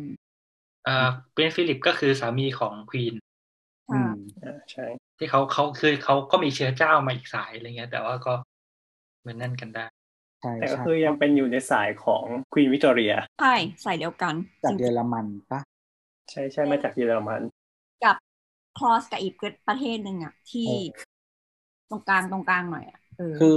[0.87, 0.93] อ่า
[1.35, 3.28] เป็นฟิลิปก็คือสามีของควีนใช่
[3.91, 4.11] อืม
[4.45, 4.87] อ่าใช่
[5.19, 8.35] ที่เขาเขาคือเขาก็มีเชื้อเจ้ามาอีกสายอะไรเงี้ย แต่ว่าก็
[9.21, 9.85] เหมือนนั่นกันได้
[10.41, 15.61] ใช่แต่ก็ใช่คือยังเป็นอยู่ในสายของควีนวิกตอเรียใช่ใส่เดียวกันจากจเยริองรมันปะ
[16.31, 18.17] ใช่ใช่มาจากเยอรมันๆกับ
[18.79, 19.35] คลอสกับอีก
[19.67, 20.99] ประเทศหนึ่งอะที่เออ
[21.89, 23.49] ตรงกลางตรงกลางหน่อยอะเออคื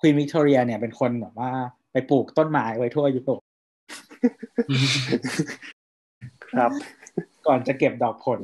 [0.00, 1.50] ควีนวิกตอเรียเนี่ยเป็นคนแบบว่า
[1.92, 3.40] ไปปลูกต้นไม้ไว้ทั่วยุโรป
[6.52, 6.70] ครับ
[7.46, 8.40] ก่อนจะเก็บดอกผล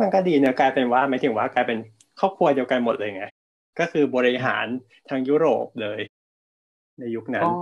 [0.00, 1.78] มันก็ดีเนอะกลายเป็นว่าหมายถึงว่ากลายเป็น
[2.20, 3.24] ครอบครัวเดียวกันหมดเลยไง
[3.78, 4.66] ก็คือบริหาร
[5.08, 6.00] ทางยุโรปเลย
[6.98, 7.52] ในยุคนั้นก็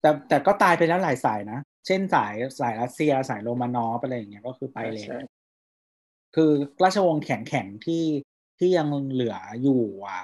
[0.00, 5.18] แต่แต่ก็ตายไปแล้วหลายสายนะ เช่นสายสายรัสเซียสายโรมานอฟอะไรอย่างเงี้ยก็คือไปเลยใช่
[6.34, 6.50] คือ
[6.82, 8.04] ราชวงศ์แข็งแข็งๆที่
[8.58, 10.22] ที่ยังเหลืออยู่อะ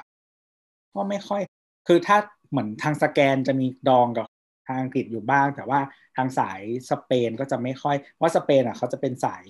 [0.95, 1.43] ก็ไม่ค่อย
[1.89, 2.17] คือถ้า
[2.51, 4.27] เหมือนทางสแกนจะมีดองกับ
[4.67, 5.81] ทางอังกฤษอยู่บ้าง แต่ว่า
[6.17, 6.61] ทางสาย
[6.91, 9.47] สเปนก็จะไม่ค่อยว่าสเปนอะเขาจะเป็นสาย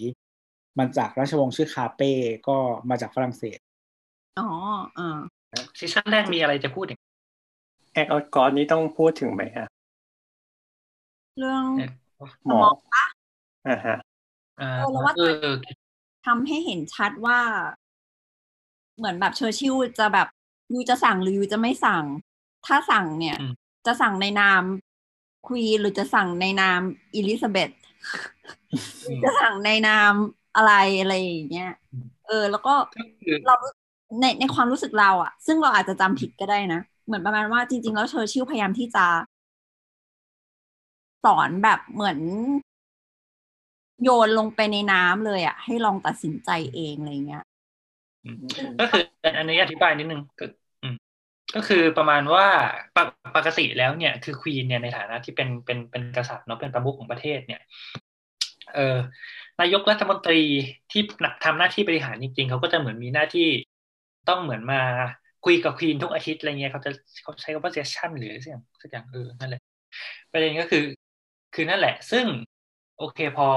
[0.79, 2.11] มันจากราชวงศ์ชื่อคาเป้
[2.49, 2.57] ก็
[2.91, 3.59] มาจากฝรั่งเศส
[4.39, 4.49] อ๋อ
[4.99, 5.19] อ่า
[5.79, 6.99] ซีซั่นแรกมีอะไรจะพูดอีก
[7.95, 9.67] แอคออดกอนนี้ต้องพูดถึงไหมฮะ
[11.39, 11.65] เรื่อง
[12.47, 12.61] หมอ
[13.69, 13.97] อ่าฮะ
[14.61, 15.23] อ่าเออแล้วว่าเอ
[15.53, 15.57] อ
[16.27, 17.39] ทำให้เห็นชัดว่า
[18.99, 20.29] เหมือนแบบเชอร์ชิลจะแบบ
[20.73, 22.05] you จะสั่งหรือ you จะไม่สั่ง
[22.67, 23.53] ถ้าสั่งเนี่ยอืม
[23.87, 24.63] จะสั่งในนาม
[25.47, 26.81] ควีนหรือจะสั่งในนาม
[27.15, 27.71] อิลิซาเบธ
[29.03, 30.13] หรือจะสั่งในนาม
[30.59, 31.71] อะไรอะไรอย่างเงี้ย
[32.29, 33.55] เออ แล้วก็ก็คือเรา
[34.21, 39.07] ในในความรู้สึกเราอะซึ่งเราอาจจะจำผิดก็ได้นะ เหมือนประมาณว่าจริง ๆ แล้วเชอร์ชิลพยายามที่จะ
[41.25, 42.19] สอนแบบเหมือน
[44.03, 47.45] โยนลงไปในน้ำเลยอะให้ลองตัดสินใจเองอะไรเงี้ย
[48.81, 49.03] ก็คือ
[49.39, 50.45] อันนี้อธิบายนิดนึงก็
[50.83, 50.97] อืม
[51.55, 52.47] ก็คือประมาณว่า
[52.97, 57.63] ปกปกติแล้วเนี่ย คือควีนเนี่ยในฐานะที่เป็นเป็นเป็นกษัตริย์เนาะเป็นประมุขของประเทศเนี่ย
[58.75, 58.97] เออ
[59.61, 60.41] นายกรัฐมนตรี
[60.91, 63.49] ที่หนักทำหน้าที่บริหารจริง ๆ เขาก็จะเหมือนมีหน้าที่
[64.29, 64.81] ต้องเหมือนมา
[65.45, 66.91] คุยกับควีนทุกอาทิตย์อะไรเงี้ยเขาจะ
[67.23, 69.61] เขาใช้คำว่าเซสชั่นหรือสักอย่างสักอย่างเออนั่นแหละ
[70.33, 70.85] ประเด็นก็คือ
[71.55, 72.27] คือนั่นแหละ ซึ่ง
[72.99, 73.49] โอเคพอ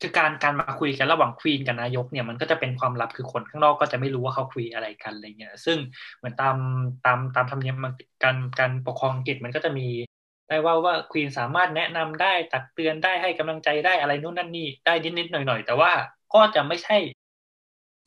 [0.00, 5.78] คือการการมาคุยกันระหว่างควีนกับนายกเนี่ยมันก็จะเป็นความลับคือคนข้างนอกก็จะไม่รู้ว่าเขาคุยอะไรกันอะไรเงี้ยซึ่ง
[6.18, 6.56] เหมือนตาม
[7.04, 7.76] ตามตามธรรมเนียม
[8.22, 9.86] การการปกครองอังกฤษมันก็จะมี
[10.52, 15.92] ได้ว่าว่าควีนสามารถแนะนำได้ตักเตือนได้ให้กำลังใจได้อะไรนู่นนั่นนี่ได้นิดนิดหน่อยหน่อยแต่ว่า
[16.34, 16.96] ก็จะไม่ใช่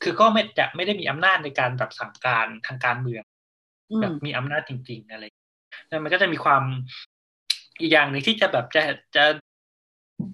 [0.03, 3.23] คือก็ไม่จะไม่ได้มีอำนาจในการแบบสั่งการทางการเมือง
[4.01, 5.23] แบบมีอำนาจจริง ๆ อะไร
[5.87, 6.63] แล้วมันก็จะมีความ
[7.79, 8.83] อีกอย่างหนึ่งที่จะแบบจะ
[9.15, 9.25] จะ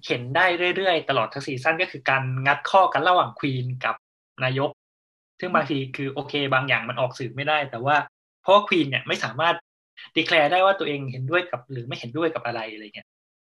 [0.07, 0.45] เห็นได้
[0.75, 3.95] เรื่อยๆ ตลอดทั้งซีซั่นก็คือการงัดข้อกันระหว่างควีนกับ
[4.43, 4.69] นายก
[5.39, 7.95] ซึ่งบางทีคือโอเค บางอย่างมันออกสื่อไม่ได้ แต่ว่า
[8.41, 9.55] เพราะว่าควีนเนี่ยไม่สามารถ
[10.15, 13.07] ดีแคลร์ได้ว่าตัวเองเห็นด้วยกับหรือไม่เห็นด้วยกับอะไรอะไรเงี้ย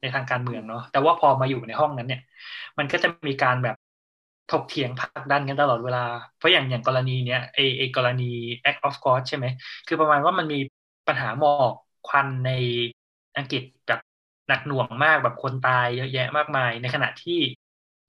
[0.01, 2.21] ในทางการเมืองเนาะแต่ว่าพอมาอยู่ในห้องนั้นเนี่ย
[2.77, 3.75] มันก็จะมีการแบบ
[4.51, 5.99] ถกเถียงผลักดันกันตลอดเวลา
[6.37, 8.23] เพราะอย่างอย่างกรณีเนี้ยไอไอกรณี
[8.69, 9.45] act of God ใช่ไหม
[9.87, 10.59] คือประมาณว่ามันมี
[11.07, 11.73] ปัญหาหมอก
[12.05, 12.49] ควันใน
[13.37, 13.99] อังกฤษแบบ
[14.47, 17.39] หนักหน่วงมากแบบคนตายเยอะแยะมากมาย ในขณะที่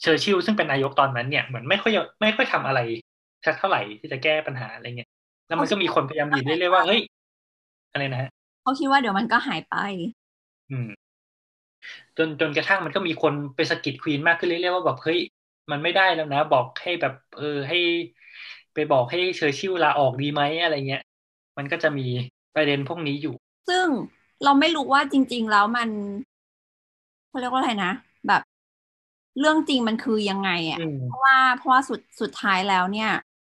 [0.02, 2.80] เชอร์ชิลซึ่งเป็นนายกตอนนั้นเนี่ยเหมือนไม่ค่อยไม่ค่อยทำอะไร
[3.46, 5.08] สักเท่าไหร่ที่จะแก้ปัญหาอะไรเงี้ย
[5.46, 7.00] แล้วมันก็มีคนพยายามดีเรื่อยๆว่าเฮ้ย
[7.96, 8.30] อะไรนะฮะ
[8.62, 9.74] เขาคิดว่าเดี๋ยวมันก็หายไป
[10.70, 11.06] อืม
[12.16, 15.18] จนจนกระทั่งมันก็มีคนไปสะกิดควีนมากขึ้นเรื่อยๆว่าแบบเฮ้ย
[15.70, 17.76] มันไม่ได้แล้วนะ บอกให้แบบ เออให้
[18.74, 21.02] ไปบอกให้เชอร์ชิลลาออกดีไหมอะไรเงี้ย
[21.58, 22.06] มันก็จะมี
[22.54, 23.34] ประเด็นพวกนี้อยู่
[23.68, 23.88] ซึ่ง
[24.42, 25.88] เราไม่รู้ว่าจริง ๆ แล้วมัน
[27.28, 27.92] เขาเรียกว่าอะไรนะ
[28.26, 28.40] แบบ
[29.38, 33.08] เรื่องจริงมันคือยังไงอะเพราะว่าเพราะว่าสุดสุดท้ายแล้วเนี่ย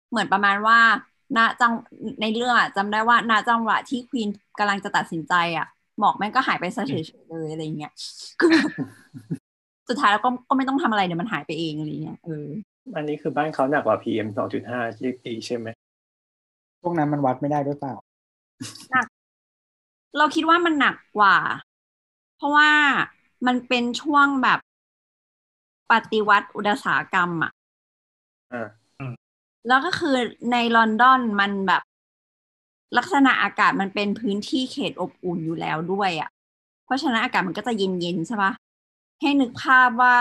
[0.09, 0.79] เหมือนประมาณว่า
[1.37, 1.71] ณจัง
[2.21, 5.67] ในเรื่องอะจำได้ว่าณจังหวะที่ควีนกำลังจะตัดสินใจอะ
[5.99, 7.93] หมอกแม่งก็หายไปซะเฉยๆเลยอะไรเงี้ย
[8.39, 8.51] คือ
[9.89, 12.47] สุดท้ายแล้วก็ก็ไม่ต้องทำอะไรเดี๋ยวมันหายไปเองอะไรเงี้ยเออ
[12.95, 15.67] อันนี้คือบ้านเขาหนักกว่า PM สองจุดห้าที่ปีใช่ไหม
[16.81, 17.95] พวกนั้นมันวัดไม่ได้ด้วยเปล่า
[18.91, 19.05] หนัก
[20.17, 21.37] เราคิดว่ามันหนักกว่า
[22.37, 22.69] เพราะว่า
[23.47, 24.59] มันเป็นช่วงแบบ
[25.91, 27.51] ปฏิวัติอุตสาหกรรมอะ
[29.67, 30.15] แล้วก็คือ
[30.51, 31.81] ในลอนดอนมันแบบ
[32.97, 36.29] ลักษณะอากาศมันเป็นพื้นที่เขตอบอุ่นอยู่แล้วด้วยอะ่ะ
[36.85, 38.51] เพราะฉะนั้นอากาศมันก็จะเย็นๆใช่ปะ
[39.21, 40.17] ให้นึกภาพว่า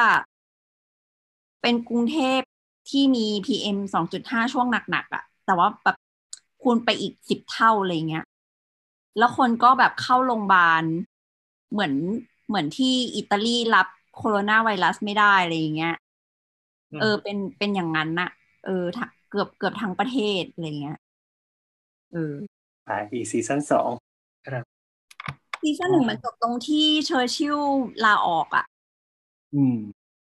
[1.62, 2.40] เป็นกรุงเทพ
[2.90, 5.96] ที่มี PM สองจุดห้าช่วงหนักๆอะ่ะ แต่ว่าแบบ
[6.62, 8.24] คูณไปอีกสิบเท่าอะไรเงี้ย
[9.18, 10.84] แล้วคนก็แบบเข้าโรงพยาบาล
[11.72, 11.94] เหมือน
[12.48, 13.86] เหมือนที่อิตาลีรับ
[14.16, 15.94] โคโรนาไวรัสไม่ได้อะไรเงี้ย
[17.00, 18.28] เออ เป็นเป็นอย่างนั้นนะ
[18.64, 20.98] เออเกือบเกือบทั้งประเทศอะไรเงี้ย
[22.12, 22.34] เออ
[22.88, 23.90] อ่าอีซีซั่นสอง
[24.46, 24.64] ครับ
[25.60, 27.58] ซีซั่นหนึ่งมันจบตรงที่เชอร์ชิล
[28.04, 28.64] ลาออกอะ
[29.54, 29.76] อืม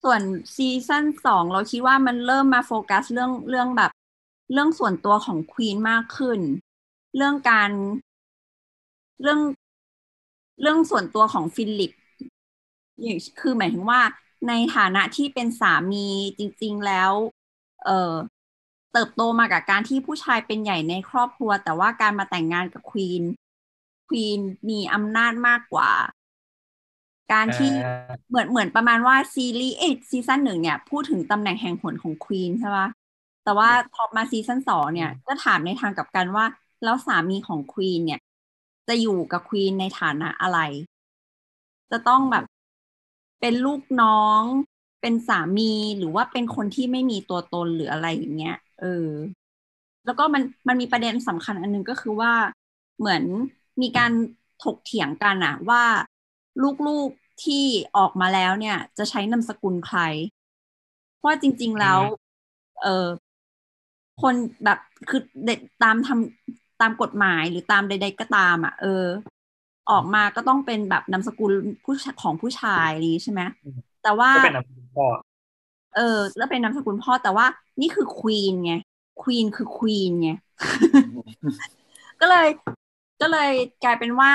[0.04, 0.22] ส่วน
[0.56, 3.92] ซีซั่นสองเราคิดว่ามันเริ่มมาโฟกัสเรื่องเรื่องแบบ
[4.52, 6.40] เรื่องส่วนตัวของควีนมากขึ้น
[7.16, 7.72] เรื่องการ
[9.22, 9.40] เรื่อง
[10.62, 11.92] เรื่องส่วนตัวของฟิลิป
[13.40, 14.02] คือหมายถึงว่า
[14.48, 17.12] ในฐานะที่เป็นสามีจริง ๆแล้ว
[17.86, 18.14] เออ
[18.96, 23.24] เติบโตมากับการที่ผู้ชายเป็นใหญ่ในครอบครัว แต่ว่าการมาแต่งงานกับควีน
[24.08, 24.40] ควีน
[24.70, 25.92] มีอำนาจมากกว่า
[27.34, 27.72] การที่
[28.30, 32.88] เหมือนเหมือนประมาณว่าซีรีส์เอซีซั่นหนึ่งเนี่ย พูดถึงตำแหน่งแห่งหนของควีนใช่ปะ
[33.44, 36.46] แต่ว่าพอมาซีซั่นสองเนี่ย ก็ถามในทางกลับกันว่า
[36.84, 38.20] แล้วสามีของควีนเนี่ย
[38.88, 40.60] จะอยู่กับควีนในฐานะอะไร
[41.92, 42.46] จะต้องแบบ
[43.42, 44.42] เป็นลูกน้อง
[45.02, 48.86] เป็นสามีหรือว่าเป็นคนที่ไม่มีตัวตนหรืออะไรอย่างเงี้ย เออ
[50.06, 52.34] แล้วก็มันมันมีประเด็นสำคัญอันนึงก็คือว่า
[53.00, 53.24] เหมือน
[53.82, 54.12] มีการ
[54.64, 55.84] ถกเถียงกันอะว่า
[56.88, 57.66] ลูกๆที่
[57.98, 60.00] ออกมาแล้วเนี่ย จะใช้นามสกุลใคร
[61.18, 62.00] เพราะจริง ๆแล้ว
[62.82, 63.08] เออ
[64.22, 69.06] คนแบบคือเด็กตามทำตามกฎหมายหรือตามใด ๆ ก็ตามอะ เออ
[69.92, 71.52] ออกมาก็ต้องเป็นแบบนามสกุล
[71.84, 73.42] ผู้ของผู้ชายนี้ใช่ไหม
[74.04, 75.06] แต่ว่าเป็นนามสกุลพ่อ
[75.96, 77.46] เออแล้วเป็นนามสกุลพ่อแต่ว่า
[77.82, 78.74] นี่คือควีนไง
[79.22, 80.30] ควีนคือควีนไง
[82.22, 82.48] ก็เลย
[83.22, 83.52] ก็เลย
[83.84, 84.34] กลายเป็นว่า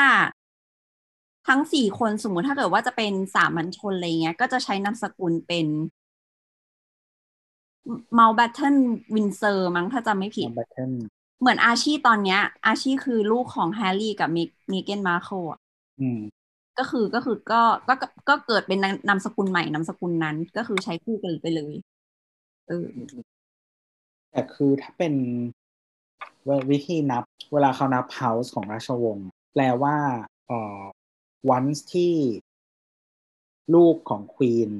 [1.48, 5.66] ทั้งสี่คนสมมติถ้าเกิดว่าจะเป็นสามัญชนอะไรเงี้ย ก็จะใช้นามสกุลเป็น
[8.18, 10.48] Mountbatten-Windsor มั้งถ้าจำไม่ผิด
[11.40, 14.28] เหมือนอาร์ชีตอนเนี้ย อาร์ชีคือลูกของแฮร์รี่กับ
[14.70, 15.60] เมแกนมาร์เคิลอะ
[16.80, 17.94] ก็คือก็คือก็ก็
[18.28, 18.78] ก็เกิดเป็น
[19.08, 21.74] นามสกุลใหม่นามสกุลนั้น ก็คือใช้คู่กันไปเลย
[22.68, 22.86] เออ
[24.30, 25.14] แต่คือถ้าเป็น
[26.70, 29.96] วิธีนับ เวลาเขานับ house ของราชวงศ์แปลว่า
[30.46, 30.80] เอ่อ
[31.56, 32.14] once ที่
[33.74, 34.70] ลูกของควีน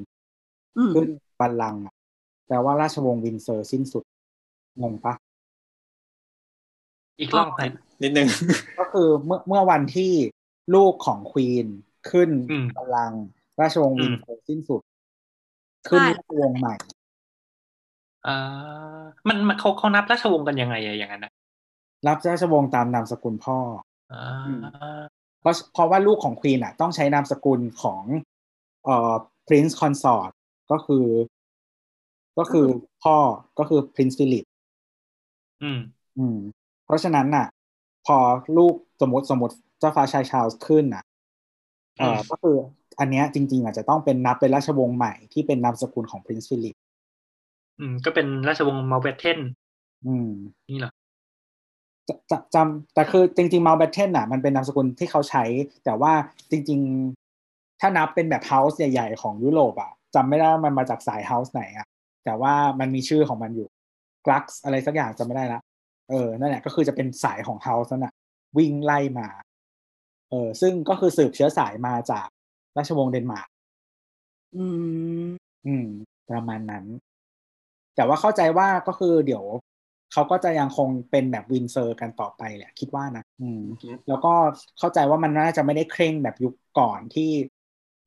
[0.77, 1.07] อืมขึ้น
[1.39, 1.93] บัลลังก์อะ
[2.47, 4.03] แปลว่าราชวงศ์วินเซอร์สิ้นสุด
[4.81, 5.13] งงปะ
[7.19, 7.61] อีกรอบไหม
[8.03, 8.27] นิดนึง
[8.79, 10.13] ก็คือเมื่อเมื่อวันที่
[10.75, 11.67] ลูกของควีน
[12.09, 13.23] ขึ้นอืมบัลลังก์
[13.59, 14.81] ราชวงศ์วินอืมเซอร์สิ้นสุด
[15.87, 16.75] ขึ้นใช่ราชวงศ์ใหม่
[18.25, 18.31] อ่า
[19.27, 21.31] มันมันเขาเขานับราชวงศ์กันยังไงอะอย่างนั้นนะ
[22.07, 23.57] รับราชวงศ์ตามนามสกุลพ่อ
[24.09, 24.17] อ่า
[25.39, 28.03] เพราะเพราะว่าลูกของควีนอะ ต้องใช้นามสกุลของ
[28.85, 29.13] เอ่อ
[29.47, 30.31] prince consort
[30.71, 31.05] ก็คือ
[32.37, 32.67] ก็คือ
[33.03, 33.17] พ่อ
[33.57, 34.45] ก็คือ Prince Philip
[35.61, 35.77] อืม
[36.17, 36.37] อืม
[36.85, 37.45] เพราะฉะนั้นน่ะ
[38.05, 38.17] พอ
[38.57, 42.55] ลูกสมมติสมมติเจ้าฟ้าชายชาร์ลส์ขึ้นน่ะเอ่ออืมก็คือ
[42.99, 46.75] อันเนี้ยจริง ๆ อาจจะต้องเป็นนับเป็นราชวงศ์ใหม่ที่เป็นนามสกุลของ Prince Philip
[47.79, 49.39] อืม ก็เป็นราชวงศ์ Mountbatten
[50.05, 50.29] อืม
[50.69, 50.91] นี่เหรอ
[52.07, 55.43] จะจะจำแต่คือจริงๆ Mountbatten อะ มันเป็นนามสกุลที่เขาใช้
[55.85, 56.13] แต่ว่า
[56.51, 56.79] จริง
[57.29, 61.87] ๆ ถ้านับเป็นแบบ house ใหญ่ ๆ ของยุโรปอะจำไม่ได้ว่ามันมาจากสาย house ไหนอะ
[62.25, 63.67] แต่ว่ามันมีชื่อของมันอยู่
[64.25, 65.59] Glücks อะไรสักอย่างจำไม่ได้ละ
[66.09, 68.13] เออนั่นแหละก็คือจะเป็นสายของ house นั่นแหละ
[68.57, 69.27] วิ่งไล่มา
[70.31, 72.27] เออซึ่งก็คือสืบเชื้อสายมาจาก
[72.77, 73.47] ราชวงศ์เดนมาร์ก
[74.55, 74.65] อื
[75.25, 75.29] ม
[75.65, 75.87] อืม
[76.29, 76.85] ประมาณนั้น
[77.95, 79.45] แต่ว่าเข้าใจว่าก็คือเดี๋ยว
[80.13, 84.33] เขาก็จะยังคงเป็นแบบวินเซอร์กันต่อไปแหละ คิดว่านะอืมอืมแล้วก็
[84.79, 87.29] เข้าใจว่ามันน่าจะไม่ได้เคร่งแบบยุคก่อนที่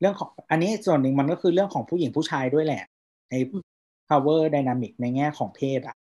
[0.00, 2.82] เรื่องของ อันนี้ส่วนหนึ่งมันก็คือเรื่องของผู้หญิงผู้ชายด้วยแหละ
[3.28, 3.38] ไอ้
[4.08, 5.96] power dynamic ในแง่ของเพศอะ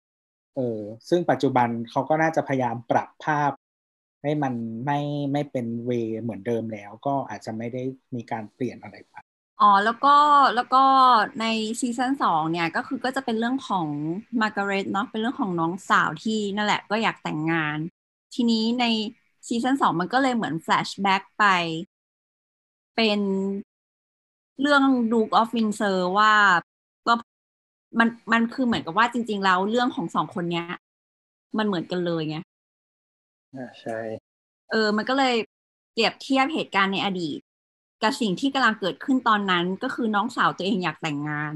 [0.55, 3.51] เออ ซึ่งปัจจุบันเขาก็น่าจะพยายามปรับภาพ
[4.23, 4.53] ให้มัน
[4.85, 4.99] ไม่
[5.33, 5.91] ไม่เป็นเว
[6.23, 7.83] เหมือนเดิมแล้ว ก็อาจจะไม่ได้
[8.15, 9.15] มีการเปลี่ยนอะไรไป
[9.61, 10.09] อ๋อแล้วก็
[10.55, 10.77] แล้วก็
[11.39, 11.45] ใน
[11.81, 13.87] ซีซั่นสองเนี่ยก็คือก็จะเป็นเรื่องของ
[14.41, 17.77] มาร์กาเร็ตเนาะเป็นเรื่องของน้องสาวที่นั่นแหละก็อยากแต่งงาน
[18.33, 18.85] ทีนี้ใน
[19.47, 21.45] ซีซั่นสองมันก็เลยเหมือน flashback ไป
[22.95, 23.21] เป็น
[24.61, 26.33] เรื่อง Duke of Windsor ว่า
[27.07, 27.13] ก็
[27.99, 30.65] มันมันคือเหมือนกับว่าจริง ๆ แล้วเรื่องของสองคนเนี้ย
[31.57, 32.37] มันเหมือนกันเลยไง
[33.53, 33.99] อ่าใช่
[34.71, 35.35] เออ มันก็เลย
[35.91, 37.39] เปรียบเทียบเหตุการณ์ในอดีต
[38.03, 41.53] กับสิ่งที่กำลังเกิดขึ้นตอนนั้นก็คือน้องสาวตัวเองอยากแต่งงาน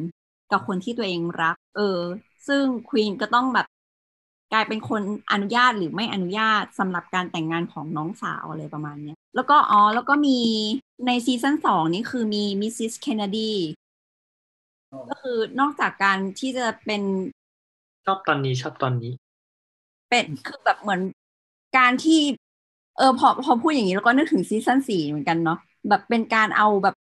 [0.51, 1.99] กับคนที่ตัวเองรัก เออ
[2.47, 3.67] ซึ่งควีนก็ต้องแบบ
[4.53, 10.39] กลายเป็นคนอนุญาตหรือไม่อนุญาตสำหรับการแต่งงานของน้องสาวอะไรประมาณเนี้ย แล้วก็อ๋อแล้วก็มี
[11.05, 12.71] ในซีซั่นสองนี่คือมี Mrs.
[12.77, 13.53] Kennedy
[14.91, 17.01] อ๋อก็คือนอกจากการที่จะเป็น
[18.05, 19.13] ชอบตอนนี้ชอบตอนนี้
[20.09, 21.01] เป็นคือแบบเหมือน
[21.77, 22.19] การที่
[22.97, 25.57] เออพอพอพูดอย่างนี้แล้วก็นึกถึงซีซั่นสี่เหมือนกันเนาะ
[25.89, 26.95] แบบเป็นการเอาแบบ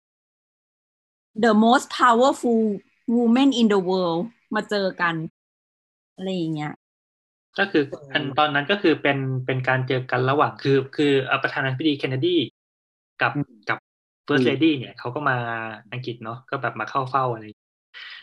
[1.44, 2.62] the most powerful
[3.16, 4.22] woman in the world
[4.54, 5.14] มาเจอกัน
[6.16, 6.72] อะไรอย่างเงี้ย
[7.58, 12.36] ก็คืออันตอนนั้นก็คือเป็นเป็นการเจอกันระหว่างคือ คือเอ่อประธานาธิบดีเคนเนดี
[13.20, 13.78] กับอืมกับ
[14.26, 15.36] first lady เนี่ยเขาก็มา
[15.92, 17.42] อังกฤษเนาะก็แบบมาเข้าเฝ้าอะไร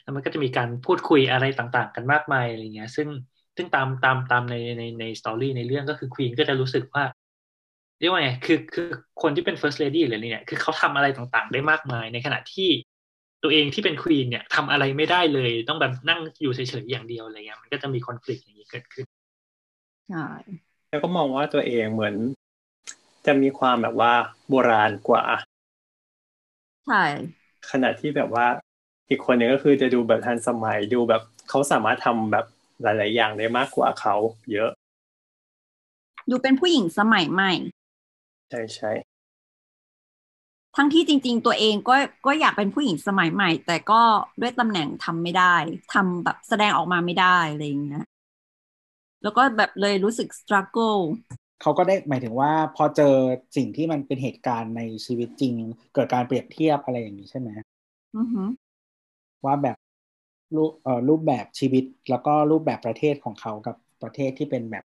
[0.02, 3.10] แล้วมันก็จะมีการพูดคุยอะไรต่างๆ กันมากมายอะไรเงี้ย ซึ่ง
[3.60, 7.04] ซึ่งตามตามตามในในในสตอรี่ในเรื่องก็คือควีนก็จะรู้สึกว่า
[8.00, 8.88] เรียกว่าไงคือคือ
[9.22, 12.70] คนที่เป็น first lady หรืออะไรเนี่ย คือเขาทำอะไรต่างๆ ได้มากมาย ในขณะที่
[13.44, 19.06] ตัวเองที่เป็นควีนเนี่ยทำอะไรไม่ได้เลย ต้องแบบนั่งอยู่เฉยๆอย่างเดียวอะไรเงี้ยมันก็จะมีคอน FLICT อย่างนี้เกิดขึ้น
[20.10, 20.26] ใช่
[20.90, 22.16] แล้วก็มองว่าตัวเองเหมือน
[23.26, 24.14] จะมีความแบบว่า
[24.50, 25.24] โบราณกว่า
[26.86, 27.04] ใช่
[27.72, 28.48] ขณะที่แบบว่า
[29.10, 32.46] อีกคนหนึ่งก็คือจะดูแบบทันสมัยดูแบบเขาสามารถทำแบบ
[32.82, 34.16] หลาย ๆ อย่างได้มากกว่าเขา
[34.52, 34.70] เยอะ
[36.30, 37.54] ดูเป็นผู้หญิงสมัยใหม่
[38.50, 38.92] ใช่ใช่
[40.76, 44.02] ทั้งที่จริง ๆ ตัวเองก็ก็อยากเป็นผู้หญิงสมัยใหม่ แต่ก็
[44.42, 45.56] ด้วยตำแหน่งทำไม่ได้
[45.94, 48.06] ทำแบบแสดงออกมาไม่ได้อะไรอย่างเงี้ย
[49.24, 51.02] แล้วก็แบบเลยรู้สึก struggle
[51.62, 53.16] เขาก็ได้หมายถึงว่าพอเจอ
[53.58, 55.56] สิ่งที่มันเป็นเหตุการณ์ในชีวิตจริง
[55.94, 57.50] เกิดการเปรียบเทียบอะไรอย่างนี้ใช่ไหม
[58.18, 58.48] อือหือ
[59.46, 59.78] ว่าแบบ
[60.56, 64.84] รูปเอ่อรูปแบบชีวิตแล้วก็รูปแบบประเทศของเขากับประเทศที่เป็นแบบ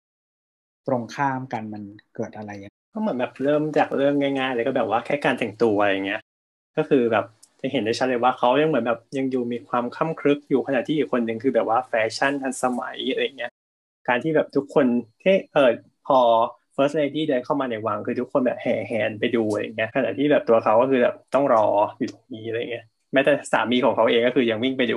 [0.86, 1.82] ตรงข้ามกันมัน
[2.14, 2.50] เกิดอะไร
[2.92, 6.20] ก็เหมือนแบบเริ่มจากเรื่องง่ายๆเลยก็แบบว่าแค่การแต่งตัวอะไรอย่างเงี้ย
[6.76, 7.24] ก็คือแบบ
[7.60, 13.50] จะเห็นได้ชัดเลยว่าเขายังเหมือนแบบยังอยู่มีความคล่ำครึกอยู่ขณะที่อีกคนหนึ่งคือแบบว่าแฟชั่นทันสมัยอะไรเงี้ย
[14.08, 14.86] การที่แบบทุกคน
[15.22, 15.70] ที่เออ
[16.06, 16.18] พอ
[16.76, 21.66] first lady เดินเข้ามาในวังคือทุกคนแบบแห่แหนไปดูอะไรเงี้ยขณะที่แบบตัวเขาก็คือแบบต้องรอ
[21.98, 24.94] อยู่ตรงนี้อะไรเงี้ยแม้แต่สามีของเขาเองก็คือยังวิ่งไปด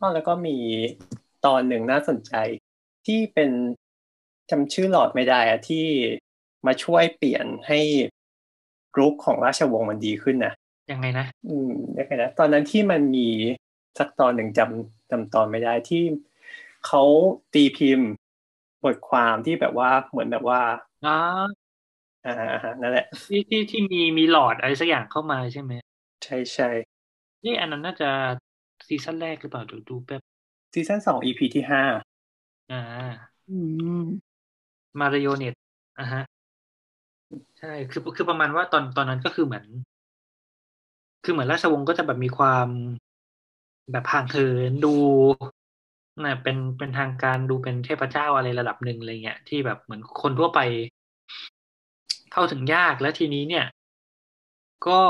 [0.00, 0.56] อืมอ๋อแล้วก็มี
[1.46, 2.34] ตอนหนึ่งน่าสนใจ
[3.06, 3.50] ที่เป็น
[4.50, 5.84] จำชื่อหลอดไม่ได้อะที่
[6.66, 7.78] มาช่วยเปลี่ยนให้
[8.94, 10.52] กรุ๊ปของราชวงศ์มันดีขึ้นนะ
[10.90, 13.28] ยังไงนะ อืมยังไงนะตอนนั้นที่มันมี
[13.98, 16.02] สักตอนหนึ่งจำจำตอนไม่ได้ที่
[16.86, 17.02] เขา
[17.54, 18.08] ตีพิมพ์
[18.84, 20.60] บทความที่แบบว่าเหมือนแบบว่า
[21.04, 21.10] อ๋อ
[22.24, 25.72] อ่าอ่าฮะนั่นแหละ ที่ที่ที่มีมีหลอดอะไรสักอย่างเข้ามาใช่ไหม
[26.24, 26.68] ใช่ใช่
[27.44, 28.10] นี่อันนั้นน่าจะ
[28.88, 30.22] ซีซั่นแรกหรือเปล่าเดี๋ยวดูแป๊บ
[30.74, 31.82] ซีซั่นสอง EP ที่ห้า
[32.70, 32.76] อ่า
[33.48, 34.02] อืม
[34.98, 35.54] มาริโอเนต
[35.98, 36.22] อะฮะ
[37.58, 39.64] ใช่คือคือประมาณว่าตอนตอนนั้นก็คือเหมือน
[41.24, 42.68] คือเหมือนราชวงศ์ก็จะแบบมีความ
[43.90, 44.94] แบบห่างเหินดู
[46.24, 50.58] นะเป็นเป็นทางการดูเป็นเทพเจ้าอะไรระดับหนึ่งอะไรเงี้ยที่แบบเหมือนคนทั่วไป
[52.32, 53.64] เข้าถึงยากแล้วทีนี้เนี่ย
[54.86, 55.02] ก็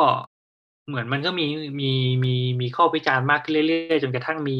[0.89, 1.47] เหมือนมันก็มี
[1.81, 1.91] มี
[2.25, 4.59] มีมีข้อวิจารณ์มากขึ้นเรื่อยๆ จนกระทั่งมี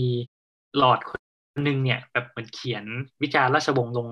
[0.77, 1.21] หลอดคน
[1.65, 2.85] หนึ่งเนี่ย แบบเหมือนเขียน
[3.23, 4.09] วิจารณ์ราชวงศ์ลง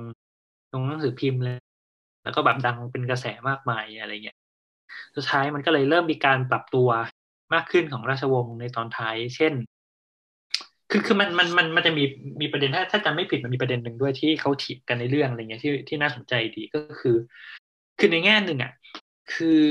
[0.75, 1.59] ลงหนังสือพิมพ์เลย
[2.25, 4.39] แล้วก็แบบดังเป็นกระแสมากมายอะไรเงี้ย
[5.17, 6.89] สุดท้ายมันก็เลยเริ่มมีการปรับตัว
[7.55, 9.53] มากขึ้นของราชวงศ์ในตอนท้าย เช่น
[10.91, 12.05] คือคือมันมันมันมันจะมี
[12.41, 17.17] มีประเด็นถ้าถ้าจำไม่ผิดมันมีประเด็นหนึ่งด้วยที่เขาถีบกันในเรื่องอะไรเงี้ยที่ที่น่าสนใจดีก็คือ
[17.99, 18.73] คือในแง่หนึ่งอะ
[19.35, 19.65] คือ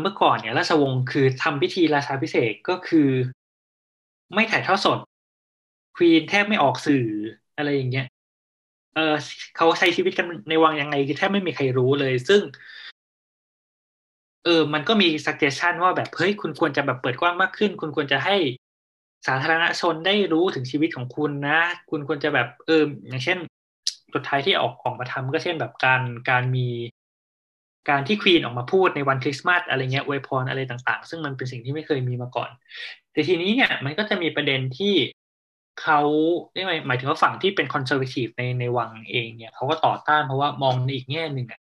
[0.00, 3.08] เมื่อก่อนเนี่ยราชวงศ์คือทำพิธีราชาพิเศษก็คือ
[4.34, 4.98] ไม่ถ่ายทอดสด
[5.96, 7.06] ควีนแทบไม่ออกสื่อ
[7.56, 8.06] อะไรอย่างเงี้ย
[8.94, 9.14] เออ
[9.56, 12.42] เขาใช้ชีวิตกันในวังยังไงคือแทบไม่มีใครรู้เลย ซึ่ง
[14.44, 18.36] เออ มันก็มี suggestion ว่าแบบเฮ้ยคุณควรจะแบบเปิดกว้างมากขึ้น คุณควรจะให้
[19.26, 21.60] สาธารณชนได้รู้ถึงชีวิตของคุณนะ
[21.90, 23.38] คุณควรจะแบบเอออย่างเช่น
[24.14, 26.66] สุดท้ายที่ออกออกมาทำก็เช่นแบบการการมี
[27.90, 32.50] การที่ควีนออกมาพูดในวันคริสต์มาสอะไรเงี้ยอวยพรอะไรต่างๆ ซึ่งมันเป็นสิ่งที่ไม่เคยมีมาก่อน
[33.12, 34.94] แต่ทีนี้เนี่ยมันก็จะมีประเด็นที่
[35.82, 36.00] เขา
[36.54, 41.60] เรียกว่าหมายถึงว่าฝั่งที่เป็นคอนเซอร์วทีฟในในวังเองเนี่ยเขาก็ต่อต้านเพราะว่ามองในอีกแง่หนึ่งอะ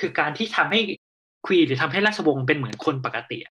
[0.00, 0.80] คือการที่ทำให้
[1.46, 3.52] ควีนหรือทำให้ราชวงศ์เป็นเหมือนคนปกติอะ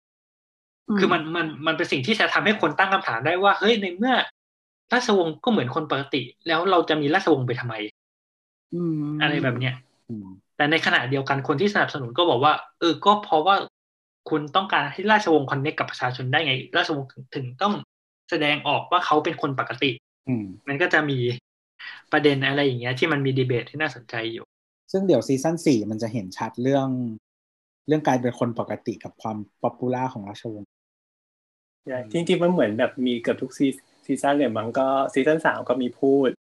[0.99, 4.15] คือมันมันมันเป็นสิ่งที่จะทำให้คนตั้งคำถามได้ว่าเฮ้ยในเมื่อ
[4.93, 7.75] ราชวงศ์ก็เหมือนคนปกติ แล้วเราจะมีราชวงศ์ไปทำไม
[8.73, 9.73] อืมอะไรแบบเนี้ย
[10.09, 10.27] อืม
[10.57, 13.57] แต่ในขณะเดียวกันคนที่สนับสนุนก็บอกว่า เออก็เพราะว่า
[14.31, 17.73] คุณต้องการให้ราชวงศ์ connect กับประชาชนได้ไง ราชวงศ์ถึงถึงต้อง
[18.31, 19.91] แสดงออกว่าเขาเป็นคนปกติ
[20.29, 21.19] อืมมันก็จะมี
[22.13, 24.45] ประเด็นอะไรอย่างเงี้ย ที่มันมีดีเบตที่น่าสนใจอยู่
[24.93, 26.89] ซึ่งเดี๋ยวซีซั่นสี่มันจะเห็นชัดเรื่อง
[27.87, 30.69] เรื่องการเป็นคนปกติกับความ popular ของราชวงศ์
[31.87, 33.67] ใช่จริงๆมันเหมือนแบบมีเกือบทุกซี
[34.07, 36.31] ซีซั่นเลยมันก็ซีซั่นสามก็มีพูด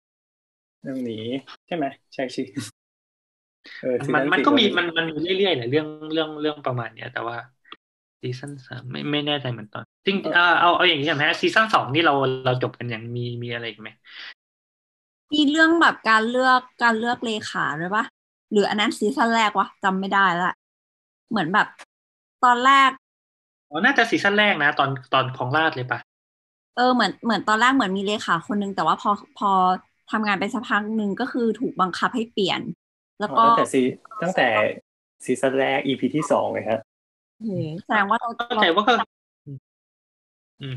[0.83, 1.27] เรื่องนี้
[1.67, 2.84] ใช่ไหมใช่สิเออซี
[3.99, 7.37] มันซั่มันสี่ก็มีมันมันมีเรื่อยๆแหละเรื่องเรื่องเรื่องประมาณเนี้ยแต่ว่า
[8.21, 13.89] ซีซั่นสามไม่ไม่แน่ใจเหมือนตอนจริงเออเอาเอาอย่างนี้กันไหมซีซั่นสองนี่เราเราจบกันอย่างมีมีอะไรอีกไหม
[15.35, 18.05] มีเรื่องแบบการเลือกการเลือกเลขาด้วยปะ
[18.53, 20.53] หรืออันนั้นซีซั่นแรกวะจำไม่ได้ละ
[21.31, 21.67] เหมือนแบบ
[22.45, 22.91] ตอนแรก
[23.71, 26.01] อ๋อน่าจะซีซั่นแรกนะ ตอนตอนของราชเลยปะ
[26.77, 29.51] เออเหมือนเหมือนตอนแรกเหมือนมีเลขาคนนึงแต่ว่าพอพอ
[30.11, 32.61] ทำงานไปสักพักหนึ่งก็คือถูกบังคับให้เปลี่ยน
[33.19, 33.81] แล้วอ๋อก็ตั้งแต่ซี
[34.23, 34.49] ตั้งแต่
[35.25, 36.81] ซีซั่นแรก EP ที่สองเลยครับ
[37.41, 38.93] เฮ้แสดงว่าเราเข้าใจว่าก็
[40.61, 40.77] อืม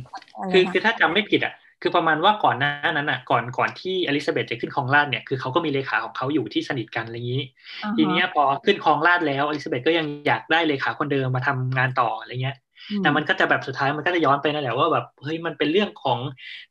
[0.51, 7.43] คือคือถ้าจำไม่ผิดอะ คือประมาณว่าก่อนหน้านั้นอะ ก่อนก่อนที่อลิซาเบธจะขึ้นครองราชย์เนี่ยคือเขาก็มีเลขาของเขาอยู่ที่สนิทกันอะไรอย่างนี้
[7.83, 12.57] อ่าฮะทีเนี้ยพอขึ้นครองราชย์แล้วอลิซาเบธก็ยังอยากได้เลขาคนเดิมมาทำงานต่ออะไรเงี้ย
[13.03, 16.19] แต่มันก็จะแบบสุดท้ายมันก็จะย้อนไปนั่นแหละว่าแบบเฮ้ยมันเป็นเรื่องของ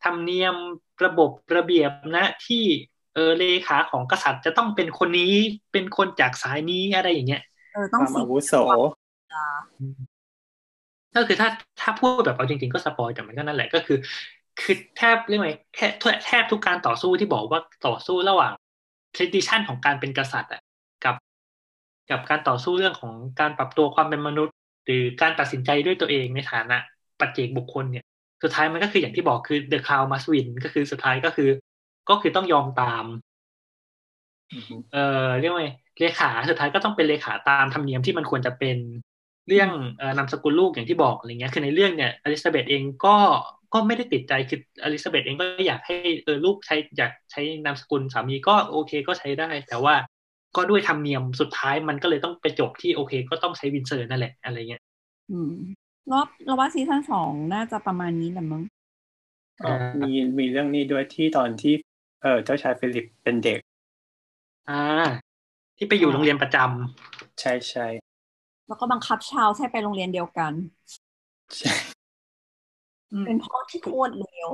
[0.05, 0.55] ธรรมเนียม
[1.05, 2.64] ระบบระเบียบนะที่
[3.17, 5.33] เออเลขาของกษัตริย์จะต้องเป็นคนนี้
[5.73, 7.43] เป็นคนจากสายนี้อะไรอย่างเงี้ย
[7.75, 8.55] เออคต้องวามสิอาวุโส
[11.17, 11.49] ก็คือถ้า
[11.81, 13.99] ถ้าพูดแบบเอาจริง ๆ ก็สปอยแต่มันก็นั่นแหละก็คือ
[14.61, 15.93] คือแทบเรียกว่าไงแทบ
[16.27, 18.53] แทบทุกการต่อสู้ที่บอกว่าต่อสู้ระหว่าง
[19.17, 20.61] tradition ของการเป็นกษัตริย์อะ
[21.05, 21.14] กับ
[22.11, 24.55] กับการต่อสู้เรื่องของการปรับตัวความเป็นมนุษย์
[24.87, 26.77] หรือการตัดสินใจด้วยตัวเองในฐานะ
[27.21, 28.05] ปัจเจกบุคคลเนี่ย
[28.43, 31.49] สุดท้ายมันก็คืออย่างที่บอกคือ the crown must win ก็คือสุดท้ายก็คือ
[32.09, 33.05] ก็คือต้องยอมตาม
[34.53, 34.99] อือฮึเออ
[35.41, 38.77] เรียกว่าไงเลขาสุดท้ายก็ต้องเป็นเลขาตามธรรมเนียมที่มันควรจะเป็น
[39.49, 43.17] เรื่องเอ่อนามสกุลลูกอย่างที่บอกอะไรเงี้ย คือในเรื่องเนี่ยอลิซาเบธเองก็
[43.75, 45.95] ก็ไม่ได้ติดใจคืออลิซาเบธเองก็อยากให้
[46.25, 49.95] เออลูกใช้อยากใช้นามสกุลสามีก็โอเคก็ใช้ได้ แต่ว่า
[50.57, 54.83] ก็ด้วยธรรมเนียมสุดท้ายมันก็เลยต้องไปจบที่โอเค ก็ต้องใช้วินเซอร์นั่นแหละอะไรเงี้ย
[55.31, 55.53] อืม
[56.11, 58.63] รอบเราว่าซีซั่นสองน่าจะประมาณนี้แหละมั้ง
[59.65, 63.61] อ๋อมีมีเรื่องนี้ด้วยที่ตอนที่เออเจ้าชายฟิลิปเป็นเด็ก
[64.68, 64.74] อ่า
[65.77, 67.87] ที่ไปอยู่โรงเรียนประจำใช่ใช่
[68.66, 70.53] แล้วก็บังคับชาลส์ให้ไปโรงเรียนเดียวกัน
[71.57, 71.97] ใช่
[73.24, 74.51] เป็นพ่อที่โคตรเลว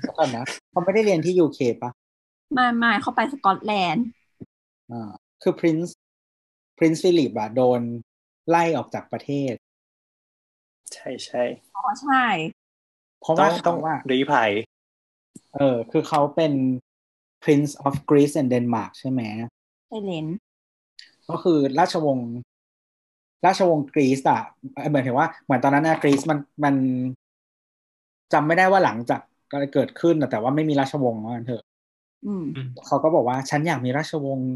[0.00, 1.90] เดี๋ยวก่อนนะเขาไม่ได้เรียนที่ยูเคปะ
[2.54, 4.06] ไม่ไม่เข้าไปสกอตแลนด์
[4.90, 5.12] อ่า
[5.42, 5.90] คือ Prince
[6.78, 7.80] Prince Philip อะโดน
[8.48, 9.54] ไล่ออกจากประเทศ
[10.92, 11.42] ใช่ใช่
[11.74, 12.16] อ๋อใช่
[13.20, 14.50] เพราะต้ว่าองต้องเขาว่ารีภัย
[15.56, 16.52] เออ คือเขาเป็น
[17.42, 19.20] Prince of Greece and Denmark ใช่ไหม
[19.88, 20.26] ไซเลน
[21.28, 22.30] ก็คือราชวงศ์
[23.46, 24.40] ราชวงศ์กรีซอะ
[24.88, 26.74] เหมือนถึงว่าเหมือนตอนนั้นนะกรีซมันมัน
[28.32, 31.62] จำไม่ได้ว่าหลังจากอะไรเกิดขึ้นน่ะแต่ว่าไม่มีราชวงศ์ว่างั้นเถอะ
[32.26, 32.44] อืม
[32.86, 34.50] เขาก็บอกว่าฉันอยากมีราชวงศ์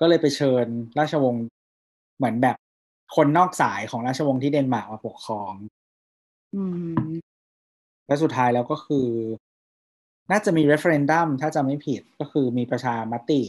[0.00, 0.66] ก็เลยไปเชิญ
[0.98, 1.42] ราชวงศ์
[2.16, 2.56] เหมือนแบบ
[3.16, 5.52] คนนอกสายของราชวงศ์ที่เดนมาร์กมาปกครอง
[6.56, 7.08] อืม
[8.06, 9.06] และสุดท้ายแล้วก็คือ
[10.30, 13.42] น่าจะมี referendum ถ้าจำไม่ผิดก็คือมีประชามติ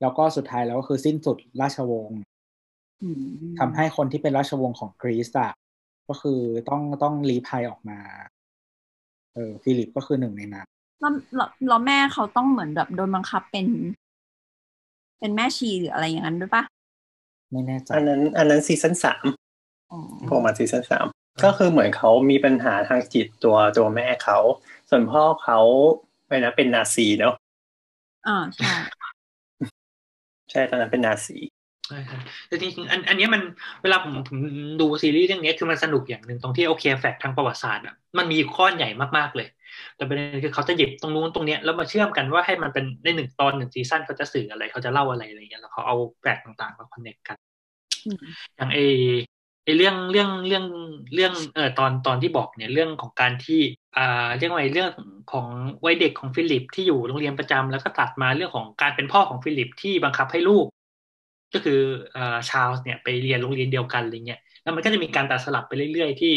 [0.00, 2.20] แล้วก็สุดท้ายแล้วก็คือสิ้นสุดราชวงศ์
[3.02, 3.24] อืม
[3.58, 5.52] ทำให้คนที่เป็นราชวงศ์ของกรีซอะ
[6.08, 7.98] ก็คือต้องต้องลี้ภัยออกมา
[9.34, 10.66] เออฟิลิปก็คือหนึ่งในนั้น
[11.00, 13.66] แล้วแล้วแล้วแม่เขาต้องเหมือนแบบโดนบังคับเป็น
[15.18, 16.62] เป็นแม่ชีหรืออะไรอย่างนั้นด้วยปะ
[17.50, 19.24] ไม่แน่ใจอันนั้น อันนั้นซีซั่นสาม
[19.90, 19.98] อ๋อ
[20.28, 21.06] พอมาซีซั่นสาม
[21.44, 24.38] ก็คือเหมือนเขามีปัญหาทางจิตตัวตัวแม่เขา
[24.90, 25.60] ส่วนพ่อเขา
[26.28, 27.34] ไปนะเป็นนาซีเนาะ
[28.26, 28.68] อ่าใช่
[30.50, 31.38] ใช่ตอนนั้นเป็นนาซี
[31.88, 33.42] ใช่ครับแต่จริงๆอันอันเนี้ยมัน
[33.82, 34.38] เวลาผมผม
[34.80, 39.48] ดูซีรีส์เรื่องเนี้ยคือมันสนุกอย่างหนึ่งตรงที่โอเคแฟกต์ทางประวัติศาสตร์อะมันมีข้อใหญ่มากๆเลย
[39.96, 47.36] แต่ประเด็นคือเขาจะหยิบตรงนู้นตรงเนี้ยแล้วมาเชื่อมกันว่าให้มันเป็นในหนึ่งตอนหนึ่งซีซั่นเขาจะสื่ออะไรเขาจะเล่าอะไรอะไรเงี้ยแล้วเขาเอาแฟกต์ต่างๆมาคอนเนคกัน
[48.06, 48.18] อืม
[48.56, 48.78] อย่างเอ
[49.64, 50.64] ไอเรื่องเรื่องเรื่อง
[51.14, 53.87] เรื่องเออตอนตอนที่บอกเนี่ยเรื่องของการที่อ่า
[54.38, 54.90] เรียกว่าไงเรื่อง
[55.32, 55.46] ของ
[55.84, 60.66] วัยเด็กของฟิลิปที่อยู่โรงเรียนประจำแล้วก็ตัดมาเรื่องของการเป็นพ่อของฟิลิปที่บังคับให้ลูก
[61.54, 61.80] ก็คือ
[62.16, 66.34] อ่าชาลส์เนี่ยไปเรียนโรงเรียนเดียวกันอะไรเงี้ยแล้วมันก็จะมีการตัดสลับไปเรื่อยๆที่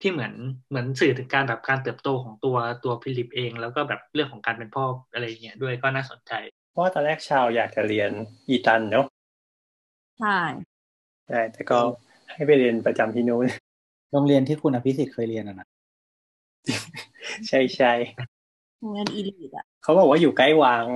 [0.00, 0.32] ที่เหมือน
[0.68, 6.32] เหมือนสื่อถึงการแบบการเติบโตของตัวตัวฟิลิปเอง แล้วก็แบบเรื่องของการเป็นพ่ออะไรเงี้ยด้วยก็น่าสนใจ
[6.70, 8.10] เพราะว่าตอนแรกชาลส์อยากจะเรียน
[8.48, 9.06] อีตันเนาะ
[10.20, 10.38] ใช่
[11.28, 11.78] ใช่แต่ก็
[12.32, 13.46] ให้ไปเรียนประจำที่นู้น
[14.12, 15.68] โรงเรียนที่คุณอภิสิทธิ์เคยเรียนอะนะ
[17.48, 17.88] ใช่ใช่
[18.78, 20.86] โรงเรียนอีลีดอะเขาบอกว่าอยู่ใกล้วัง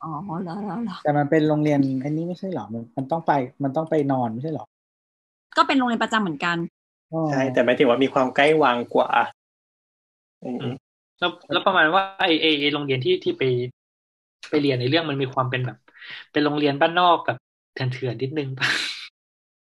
[0.00, 0.08] อ๋อ
[0.42, 3.32] เหรอเหรอเหรอแต่มันเป็นโรงเรียนอันนี้ไม่ใช่หรอมันมันต้องไป
[3.62, 4.64] มันต้องไปนอนไม่ใช่หรอ
[5.56, 6.56] ก็เป็นโรงเรียนประจำเหมือนกัน
[7.12, 9.10] อ๋อใช่แต่หมายถึงว่ามีความใกล้วังกว่า
[10.42, 10.74] อืมอืม
[11.18, 13.42] แล้วแล้วประมาณว่าไอไอไอโรงเรียนที่ที่ไป
[14.50, 15.76] ไปเรียนในเรื่องมันมีความเป็นแบบ
[16.32, 17.36] เป็นโรงเรียนบ้านนอกกับ
[17.72, 18.68] เถื่อนๆนิดนึงป่ะ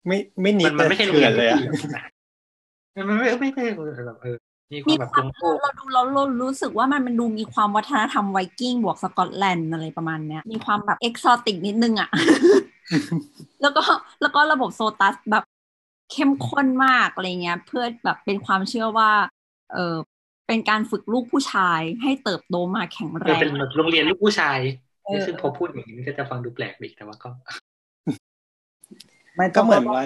[0.07, 1.61] ไม่ไม่นิมัดนมันไม่ใช่โรงเถื่เรีอยนนเลยอะ
[2.95, 3.65] ที่มันไม่ไม่ใช่
[4.07, 4.37] แบบเออ
[4.73, 12.11] มีความีมแบบควาลมงโทษเราดูเราเรารู้สึกว่ามันมันดูมีความวัฒนธรรมไวกิ้งบวกสกอตแลนด์อะไรประมาณเนี้ย มีความแบบเอกซอติกนิดนึงอะ
[13.63, 13.83] แล้วก็
[14.21, 15.45] แล้วก็ระบบโซตัสแบบ
[16.13, 19.11] เข้มข้นมากอะไรเงี้ย เพื่อแบบเป็นความเชื่อว่า
[19.73, 19.95] เออ
[20.47, 24.59] เป็นการฝึกลูกผู้ชายให้เติบโตมาแข็งแรคืองเป็นแบบโรงเรียนลูกผู้ชาย
[25.05, 27.29] เออซึ่งพอพูดอย่างนี้มันก็จะฟังดูแปลกดีแต่ว่าก็
[29.37, 30.05] ไม่ก็เหมือนต้งว่า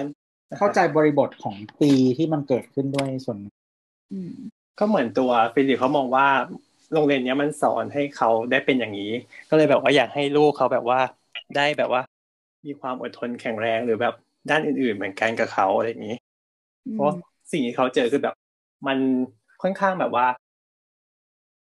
[0.57, 3.53] เข้าใจบริบทของปีที่มันเกิดขึ้นด้วยส่วนหนึ่ง
[4.13, 4.33] อืม
[4.79, 6.27] ก็เหมือนตัวฟิลิปเขามองว่า
[6.93, 9.11] โรงเรียนเนี้ยมันสอนให้เขาได้เป็นอย่างนี้
[9.49, 10.99] ก็เลยแบบว่าอยากให้ลูกเขาแบบว่า
[11.55, 12.01] ได้แบบว่า
[12.65, 14.13] มีความอดทนแข็งแรงหรือแบบ
[14.49, 16.17] ด้านอื่นๆ เหมือนกันกับเขาอะไรอย่างนี้
[16.93, 17.11] เพราะ
[17.51, 18.35] สิ่งที่เขาเจอคือแบบ
[18.87, 18.97] มัน
[19.61, 20.27] ค่อนข้างแบบว่า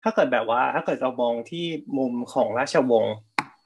[0.03, 1.65] ถ้าเกิดแบบว่า ถ้าเกิดเรามองที่
[1.99, 3.15] มุมของราชวงศ์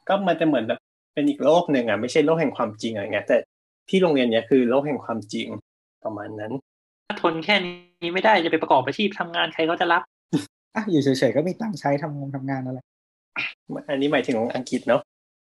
[0.08, 0.80] ก็มันจะเหมือนแบบ
[1.14, 3.36] เป็นอีกโลกหนึ่งอะไม่ใช่โลกแห่งความจริงอะไรเงี้ยแต่
[3.88, 5.48] ที่โรงเรียนเนี้ยคือโลกแห่งความจริง
[6.04, 6.52] ประมาณนั้น
[7.24, 10.02] ถ้าทนแค่นี้ไม่ได้จะไปประกอบอาชีพทำงานใครเขาจะรับ
[10.74, 12.78] อะอยู่เฉยๆก็มีตังค์ใช้ทำงานทำงานอะไร
[13.88, 15.00] อันนี้หมายถึงอังกฤษเนาะ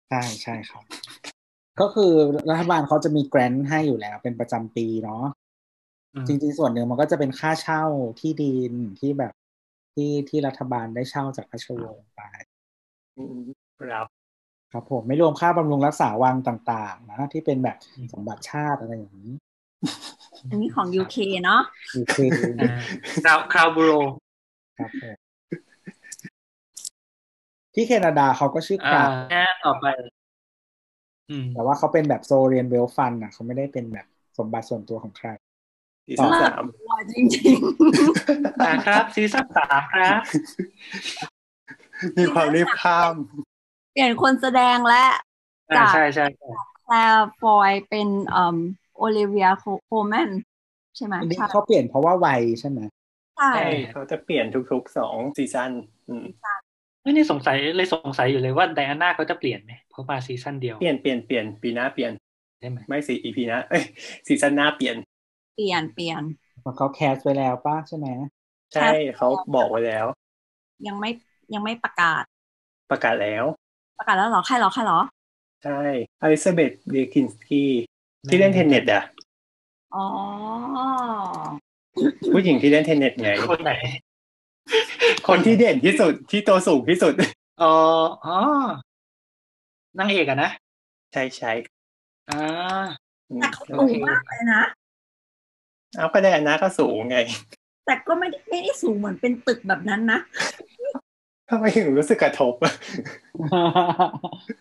[0.09, 0.83] ใช่ใช่ครับ
[1.81, 2.11] ก็คือ
[2.49, 5.25] รัฐบาลเขาจะมีแกรนท์ให้อยู่แล้ว เป็นประจำปีเนาะ
[6.15, 7.83] อืมจริงๆส่วนหนึ่งมันก็จะเป็นค่าเช่า
[8.19, 9.33] ที่ดินที่แบบ
[9.93, 12.21] ที่ที่รัฐบาลได้เช่าจากราชวงศ์ไป
[13.17, 13.37] อืม
[13.79, 14.07] ครับ
[14.71, 17.77] ครับผมไม่รวมค่าบำรุงรักษาวังต่าง ๆ นะที่เป็นแบบ
[18.13, 19.33] สมบัติชาติอะไรอย่างนี้
[20.49, 21.61] อันนี้ของ UK เนาะ
[21.93, 22.17] โอเค
[23.25, 23.91] คราวคราวบูโร
[24.79, 25.15] ครับผม
[27.73, 29.85] ที่แคนาดาเขาก็ชื่อคอ่าราฟแค่ต่อไป
[31.29, 34.05] อืมแต่ว่าเขาเป็นแบบโซเรียนเวลฟันอะเขาไม่ได้เป็นแบบ
[34.37, 35.29] สมบัติส่วนตัวของใคร
[36.05, 37.25] ซีซั่นต่อสามว่าจริง
[38.61, 40.21] อ่าครับซีซั่นสามครับ
[42.17, 45.05] มีความรีบข้ามๆเปลี่ยนคนแสดงและ
[45.71, 46.49] อ่าใช่ใช่ใช่
[46.85, 48.57] แคลร์ฟอยเป็นเอ่อ
[48.97, 49.47] โอลิเวีย
[49.85, 50.29] โคแมน
[50.95, 52.79] ใช่ไหมอันนี้ใช่เขาเปลี่ยนเพราะว่าวัยใช่ไหม
[53.37, 55.71] ใช่ใช่เขาจะเปลี่ยนทุกๆสองซีซั่น
[56.09, 56.25] อืม
[57.03, 62.11] ไม่ได้สงสัยเลยสงสัยอยู่เลยว่าไดอาน่าเขาจะเปลี่ยนไหมเพราะมาซีซั่นเดียวเปลี่ยนเปลี่ยนเปลี่ยนปีหน้าเปลี่ยน
[62.59, 63.83] ใช่ไหมไม่สิอีพีหน้าเอ้ย
[64.27, 64.95] ซีซั่นหน้าเปลี่ยน
[65.55, 66.23] เปลี่ยนเปลี่ยน
[66.61, 68.07] เพราะเขา cast ไว้แล้วปะใช่ไหม
[68.73, 70.05] ใช่เขาบอกไว้แล้ว
[70.87, 71.09] ยังไม่
[71.53, 72.23] ยังไม่ประกาศ
[72.91, 73.45] ประกาศแล้ว
[73.99, 74.99] ประกาศแล้วเหรอใครเหรอใครเหรอ
[75.63, 75.81] ใช่
[76.21, 77.71] อลิซาเบธเดบิคกี้
[78.29, 79.03] ที่เล่นเทนเน็ตอะ
[79.95, 80.05] อ๋อ
[82.33, 83.71] ผู้หญิงที่เล่นเทนเน็ตไงคนไหน
[85.27, 87.13] คนที่เด่นที่สุดที่ตัวสูงที่สุด
[87.59, 87.63] เอ
[88.01, 88.37] ออ๋อ
[89.99, 90.49] นางเอกอะนะ
[91.13, 91.51] ใช่ใช่
[92.29, 92.41] อ่า
[93.29, 94.63] อืมแต่เขาสูงมากเลยนะ
[95.97, 97.17] เอาก็ได้อันนะก็สูงไง
[97.85, 100.19] แต่ก็ไม่ได้ไม่ได้สูงเหมือนเป็นตึกแบบนั้นนะ
[101.49, 102.73] ทำไมถึงรู้สึกกระทบอะ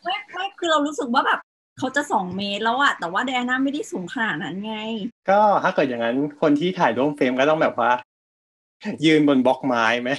[0.05, 1.41] ไม่ไม่คือเรารู้สึกว่าแบบ
[1.79, 4.77] เขาจะสองเมตรแล้วอะแต่ว่าแดน่าไม่ได้สูงขนาดนั้นไง
[5.31, 7.91] ก็ถ้าเกิดอย่างนั้นคนที่ถ่ายร่วมเฟรมก็ต้องแบบว่า
[9.07, 10.11] ยืนบนบล็อกไม้ไหม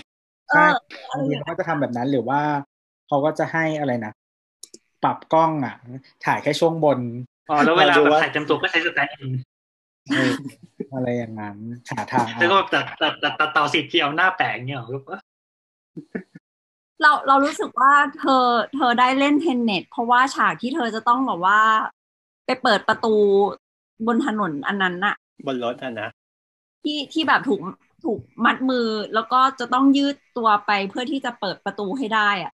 [0.50, 0.70] เอใช่อ
[1.10, 2.42] อะไรบางทีอย่างเขาเงี้ยก็จะทำแบบนั้นหรือว่า
[3.08, 4.14] เขาก็จะให้อะไรนะ
[5.04, 5.76] ปรับกล้องอะ
[6.26, 7.00] ถ่ายแค่ช่วงบน
[7.50, 9.32] อ๋อแล้วเวลาดูแบบว่าถ่ายเต็มตัวก็ใช้ stand-in
[10.16, 10.32] เออ
[10.94, 11.58] อะไรอย่างนั้น
[11.90, 15.20] หาทางเอาแล้วก็แบบตัดตัดตัดตัดต่อสิทธิ์ที่เอาหน้าแปะอย่างเงี้ยเหรอแบบว่า
[17.02, 21.60] เราเรารู้สึกว่าเธอเธอได้เล่นเทนเน็ตเพราะว่าฉากที่เธอจะต้องแบบว่า
[22.46, 23.16] ไปเปิดประตู
[24.08, 25.16] บนถนนอันนั้นน่ะ
[25.48, 26.10] บนรถอะนะ
[26.84, 27.60] ที่ที่แบบถูก
[28.06, 32.52] ถูกมัดมือแล้วก็จะต้องยืดตัวไปเพื่อที่จะเปิดประตูให้ได้อะ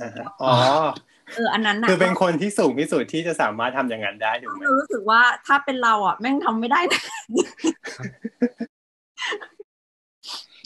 [0.00, 0.52] อ่าฮะอ๋อ
[1.34, 7.02] เอออันนั้นน่ะคือเป็นคนที่สูงที่สุดที่จะสามารถทำอย่างนั้นได้ถูกไหมเรารู้สึกว่าถ้าเป็นเราอะแม่งทำไม่ได้นะ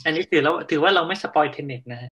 [0.04, 2.10] อันนี้ถือแล้วถือว่าเราไม่สปอยเทนเน็ตนะฮะ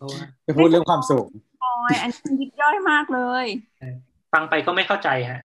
[0.00, 1.28] เพราะว่าจะพูดเรื่องความสูง
[1.60, 3.46] โอ้ยอันนี้มันยิบย่อยมากเลย
[4.32, 5.40] ฟังไปก็ไม่เข้าใจฮะ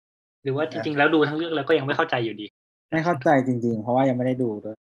[0.44, 2.46] หรือว่าจริง ๆ แล้วดูทั้งเรื่องแล้วก็ยังไม่เข้าใจอยู่ดี
[2.92, 4.78] ไม่เข้าใจจริง ๆ เพราะว่ายังไม่ได้ดูด้วย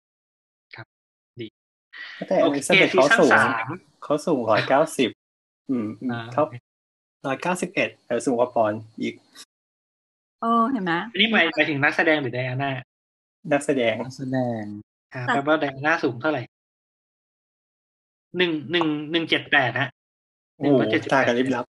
[2.29, 3.67] แต่อโอลิเคซาเบธซีเขาซั่นสูงสาม
[4.03, 5.11] เขาสูงร้อยเก้าสิบ
[5.71, 6.43] อืมอืมอ่าเขา
[7.27, 9.15] ร้อยเก้าสิบเอ็ดแต่สูงกว่าปอนอีก
[10.41, 12.73] เออเห็นไหมอันนี้หมายหมายถึงนักแสดงหรือไดอาน่า
[13.53, 14.63] นักแสดงนักแสดง
[15.15, 16.43] อ่าแปลว่าไดอาน่าสูงเท่าไหร่
[18.37, 19.91] หนึ่งหนึ่งหนึ่งเจ็ดแปดฮะ
[20.57, 20.77] โอ้โห
[21.13, 21.65] ตายกันริบลับ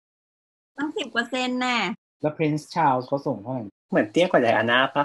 [0.79, 1.77] ตั้งสิบเปอร์เซ็นต์แน่
[2.23, 5.05] แล้ว Prince Charles เขาส่งเท่าไหร่เหมือนเตี้ยกว่าไดอาน่าปะ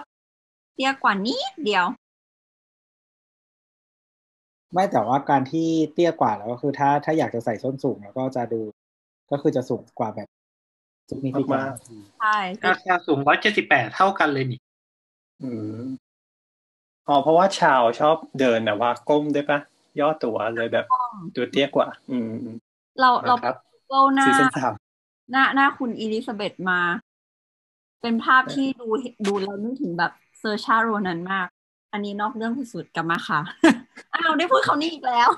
[0.76, 1.86] เตี้ยกว่านิดเดียว
[4.74, 8.62] ไม่แต่ว่าการที่เตี้ยกว่าแล้วก็คือถ้าถ้าอยากจะใส่ส้นสูงแล้วก็จะดู
[9.32, 10.28] ก็คือจะสูงกว่าแบบ
[11.10, 11.62] สุกนิฟิกัน
[12.20, 12.38] ใช่
[12.68, 14.60] ราคาสูงร้อยเจ็ดสิบแปดเท่ากันเลยนี่
[15.42, 15.50] อื
[15.82, 15.86] ม
[17.08, 19.60] อ๋อเพราะว่าชาวชอบเดินแบบว่าก้มด้วยปะ
[20.00, 20.86] ย่อตัวเลยแบบ
[21.36, 22.56] ตัวเตี้ยกว่า อืมอืม
[23.00, 23.56] เราเรานะครับ
[23.88, 24.74] เกิลหน้าซีซั่นสาม
[25.32, 26.80] หน้าหน้าคุณอีลิซาเบธมา
[28.02, 28.88] เป็นภาพที่ดู
[29.28, 31.48] ดูแล้วนึกถึงแบบเซอร์ชาโรนันมาก
[31.94, 33.40] อันนี้นอกเรื่องสุดๆกลับมาค่ะ
[34.14, 35.30] อ้าวได้พูดเขานี่อีกแล้ว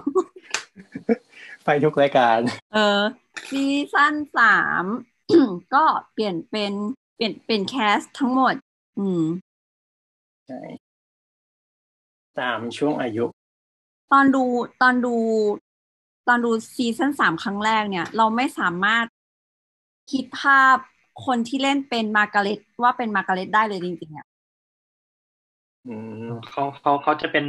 [1.65, 2.39] ไปทุกรายการ
[2.73, 3.01] เออ
[3.49, 4.83] ซีซั่นสาม
[5.75, 5.83] ก็
[6.13, 6.73] เปลี่ยนเป็น
[7.15, 8.53] เปลี่ยนเป็น cast ทั้งหมด
[8.99, 9.23] อืม
[10.47, 10.61] ใช่
[12.39, 13.25] ตามช่วงอายุ
[14.11, 14.43] ตอนดู
[14.81, 15.15] ตอนดู
[16.27, 19.05] ตอนดูซีซั่นสามครั้งแรกเนี่ย เราไม่สามารถ
[20.11, 20.77] คิดภาพ
[21.25, 24.25] คนที่เล่นเป็นมาร์กาเร็ตว่าเป็นมาร์กาเร็ตได้เลยจริงๆอะ
[25.85, 27.45] อืมเขาเขาเขาจะเป็น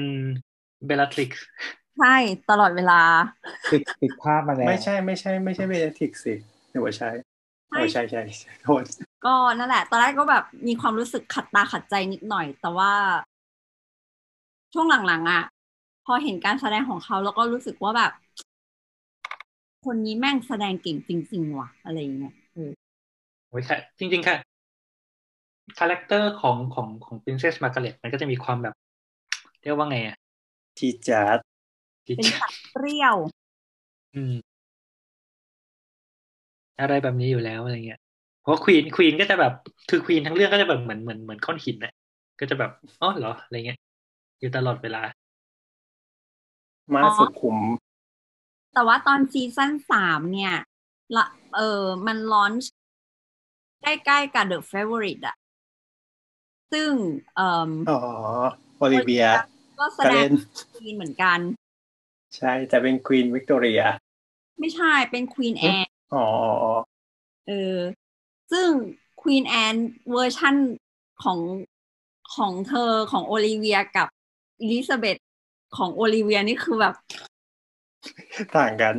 [0.86, 1.44] เบล l ทริกซ์
[1.96, 2.14] ใช่
[2.48, 3.00] ตลอดเวลา
[3.70, 6.34] ติดติดภาพมาแล้วไม่ใช่ไม่ใช่ไม่ใช่เบลลาทริกซ์สิ
[6.70, 7.10] หรือว่าใช่
[7.70, 8.84] ไม่โอ้ใช่ใช่ใช่โทษ
[9.24, 12.92] ก็นั่นแหละ ตอนแรกก็แบบมีความรู้สึกขัดตาขัดใจนิดหน่อย แต่ว่า
[14.72, 15.59] ช่วงหลังๆอะพ
[16.10, 18.10] อเห็นการแสดงของเขาแล้วก็รู้สึกว่าแบบ
[19.84, 22.70] คนนี้แม่งแสดงเก่งจริงๆว่ะอะไรอย่างเงี้ยเออ
[23.48, 24.36] โอ้ยค่ะจริงๆค่ะ
[25.78, 28.74] คาแรคเตอร์ของของของ Princess Margaret มันก็จะมีความแบบ
[29.62, 30.16] เรียกว่าไงอะ
[30.78, 31.38] ทีจัด
[32.06, 33.16] ที่เป็นจะสัตว์เปรี้ยว
[34.14, 34.32] อืม
[36.80, 38.00] อะไรแบบนี้อยู่แล้วอะไรเงี้ย
[38.40, 39.52] เพราะควีนควีนก็จะแบบ
[39.88, 41.92] คือควีนทั้งเรื่องก็จะแบบเหมือนเหมือนเหมือนก้อนหินน่ะ
[42.40, 42.70] ก็จะแบบ
[43.00, 43.78] อ๋อเหรออะไรเงี้ย
[44.40, 45.02] อยู่ตลอดเวลา
[46.94, 47.58] มาอ๋อสุขุม
[48.72, 50.54] แต่ว่าตอนซีซั่นสามเนี่ย
[51.16, 51.26] ละ
[51.56, 52.70] เออมันลอนช์
[53.82, 55.36] ใกล้ๆกับ The Favorite อะ
[56.72, 56.92] ซึ่ง
[57.34, 57.98] เอ่ออ๋อ
[58.76, 59.26] โอลิเวีย
[59.78, 60.32] ก็แสดงก็เล่น
[60.72, 61.38] queen เหมือนกัน
[62.36, 63.80] ใช่แต่เป็น queen วิกตอเรีย
[64.58, 66.72] ไม่ใช่เป็น queen แอนอ๋ออ๋ออ๋อ
[67.46, 68.68] เออซึ่ง
[69.20, 69.76] queen แอน
[70.10, 70.56] เวอร์ชั่น
[71.22, 71.40] ของ
[72.34, 74.08] ของเธอของโอลิเวียกับ
[74.60, 75.16] อลิซาเบธ
[75.76, 76.94] ของโอลิเวียนี่คือแบบ
[78.56, 78.94] ต่างกัน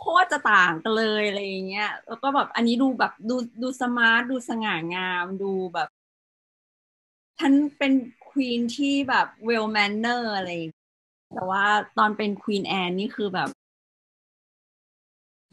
[0.00, 5.88] โคตรจะต่างกันเลยอะไรอย่างเงี้ย แล้วก็แบบอันนี้ดูแบบดูดู smart ดูสง่างามดูแบบ
[7.40, 7.92] ฉันเป็น
[8.28, 10.86] queen ที่แบบ well-manner อะไรอย่างเงี้ย
[11.34, 11.64] แต่ว่า
[11.98, 13.48] ตอนเป็น queen แอนนี่คือแบบ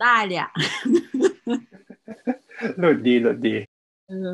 [0.01, 0.51] ได้เลยอะ
[2.79, 3.55] หลุดดีหลุดดี
[4.07, 4.31] เออ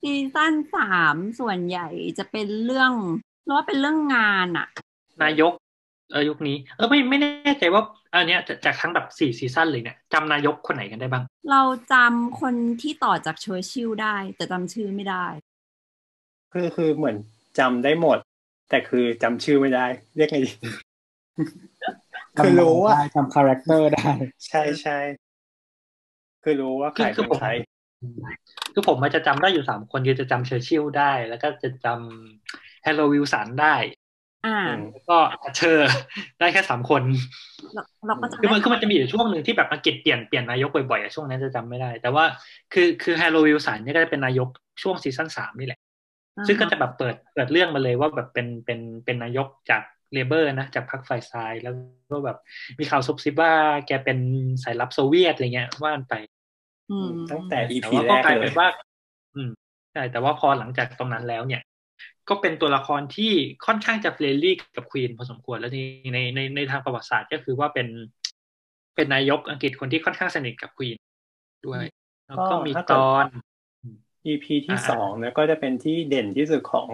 [0.00, 1.88] ซีซั่นสามส่วนใหญ่
[2.18, 2.92] จะเป็นเรื่อง
[3.50, 4.68] เรียกว่าเป็นเรื่องงานอะ
[5.22, 5.52] นายก
[6.12, 7.82] เออยุคนี้เออไม่ไม่แน่ใจว่า
[8.14, 11.62] อันเนี้ยจากจากทั้งแบบสี่ season เลยเนี่ยจำนายกคนไหนกันได้บ้าง เรา
[11.92, 15.26] จำคนที่ต่อจากเชอร์ชิลได้ แต่จำชื่อไม่ได้
[16.52, 17.16] คือคือเหมือน
[17.58, 18.18] จำได้หมด
[18.70, 19.86] แต่คือจำชื่อไม่ได้
[20.16, 20.50] เรียกไงดี
[22.38, 24.10] คือรู้ว่าจำ character ได้
[24.46, 24.98] ใช่ใช่
[26.44, 27.50] คือรู้ว่าใครคือเป็นผมใคร
[28.72, 33.76] คือผมมันจะจำได้อยู่สามคนคือจะจำเชอร์ชิลได้ แล้วก็จะจำ แฮโรลด์วิลสันได้
[34.44, 35.18] อ่าอืมแล้วก็
[35.56, 35.90] เชอร์
[36.38, 37.02] ได้แค่สามคน
[37.72, 42.24] เราเราก็จะคือมันได้คือมันจะมีอยู่ช่วงหนึ่งที่แบบอังกฤษเปลี่ยนเปลี่ยนนายกบ่อยๆอะช่วงนั้นจะจำไม่ได้ แต่ว่า
[42.72, 44.48] คือคือแฮร์โรวิลสันเนี่ยก็จะเป็นนายก
[44.82, 45.80] ช่วงซีซั่นสามนี่แหละ
[46.36, 49.82] อ่าซึ่งก็จะแบบเปิดเปิดเรื่องมาเลยว่าแบบเป็นเป็นเป็นนายกจาก
[50.12, 51.74] เลเบอร์นะจากพรรคฝ่ายซ้ายแล้ว
[52.10, 52.36] ก็แบบ
[52.78, 53.52] มีข่าวซุบซิบว่า
[53.86, 54.18] แกเป็น
[54.64, 56.14] สายลับโซเวียตอะไรเงี้ยว่ากันไป
[56.88, 58.66] อืมตั้งแต่ EP แต่ว่าแรก็กกลายเลเป็ยนว่า
[59.34, 59.50] อืม
[59.92, 61.62] ใช่แต่ว่าพอหลังจากตรงนั้นแล้วเนี่ย
[62.30, 63.32] ก็เป็นตัวละครที่
[63.66, 65.78] ค่อนข้างจะ friendly กับ queen พอสมควรแล้วใน
[66.14, 67.88] ในในในทางประวัติศาสตร์ก็คือว่าเป็น
[68.94, 70.96] เป็นนายกอังกฤษคนที่ค่อนข้างสนิทกับ queen
[71.66, 71.84] ด้วย
[72.26, 73.24] แล้วก็มีตอน
[74.26, 76.88] EP ที่อ่าสองเนี่ยก็จะเป็นที่เด่นที่สุดของ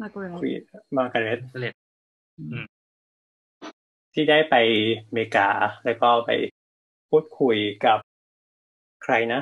[0.00, 0.60] มาร์กาเร็ต queen
[0.96, 1.74] มาร์กาเร็ตเสร็จ
[4.14, 4.54] ที่ได้ไป
[5.06, 5.48] อเมริกา
[5.84, 6.30] แล้วก็ไป
[7.10, 7.98] พูดคุยกับ
[9.02, 9.40] ใครนะ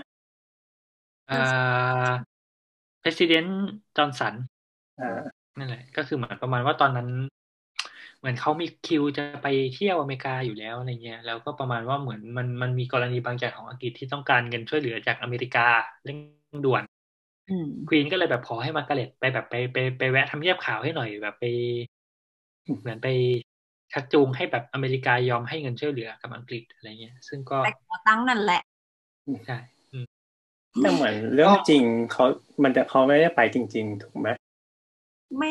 [1.31, 2.11] อ่า
[3.03, 3.51] president
[3.97, 4.56] จอห์นสันอ่า
[5.59, 7.09] นั่นแหละ ก็คือเหมือนประมาณว่าตอนนั้น
[8.19, 15.67] เหมือนเขามีคิวจะไปเที่ยวอเมริกาอยู่แล้วอะไรเงี้ยแล้วก็ประมาณว่าเหมือนมันมันมีกรณีบางอย่างของอังกฤษที่ต้องการเงินช่วยเหลือจากอเมริกา
[16.05, 16.19] เร่ง
[16.65, 16.83] ด่วน
[17.51, 21.45] อืมควีนก็เลยแบบขอให้มาร์กาเร็ตไปแบบไปไปไปแวะทำเนียบข่าวให้หน่อยแบบไป
[22.81, 23.09] เหมือนไป
[23.93, 28.61] ชักจูงให้แบบอเมริกายอมให้เงินช่วยเหลือกับอังกฤษอะไรเงี้ย ซึ่งก็แต่ขอตั้งนั่นแหละ
[29.47, 29.59] ใช่
[29.93, 30.07] อืม
[30.83, 31.83] แต่เหมือนเรื่องจริง
[32.13, 32.25] เขา
[32.63, 34.29] มันจะเขาไม่ได้ไปจริง ๆ ถูกไหม
[35.37, 35.51] ไม่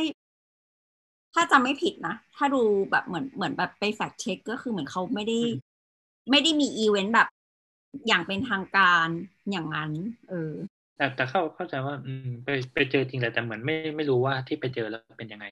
[1.33, 2.61] ถ้าจำไม่ผิดนะ ถ้าดู
[2.91, 5.39] แบบเหมือนเหมือนแบบไป fact check ก็คือเหมือนเขาไม่ได้
[6.29, 7.27] ไม่ได้มีอีเวนต์แบบ
[8.07, 9.07] อย่างเป็นทางการ
[9.51, 9.91] อย่างนั้น
[10.29, 10.51] เออ
[10.95, 15.45] แต่แต่เข้าเข้าใจว่า อืม ไปไปเจอจริงแหละแต่เหมือนไม่ไม่รู้ว่าที่ไปเจอแล้วเป็นยังไง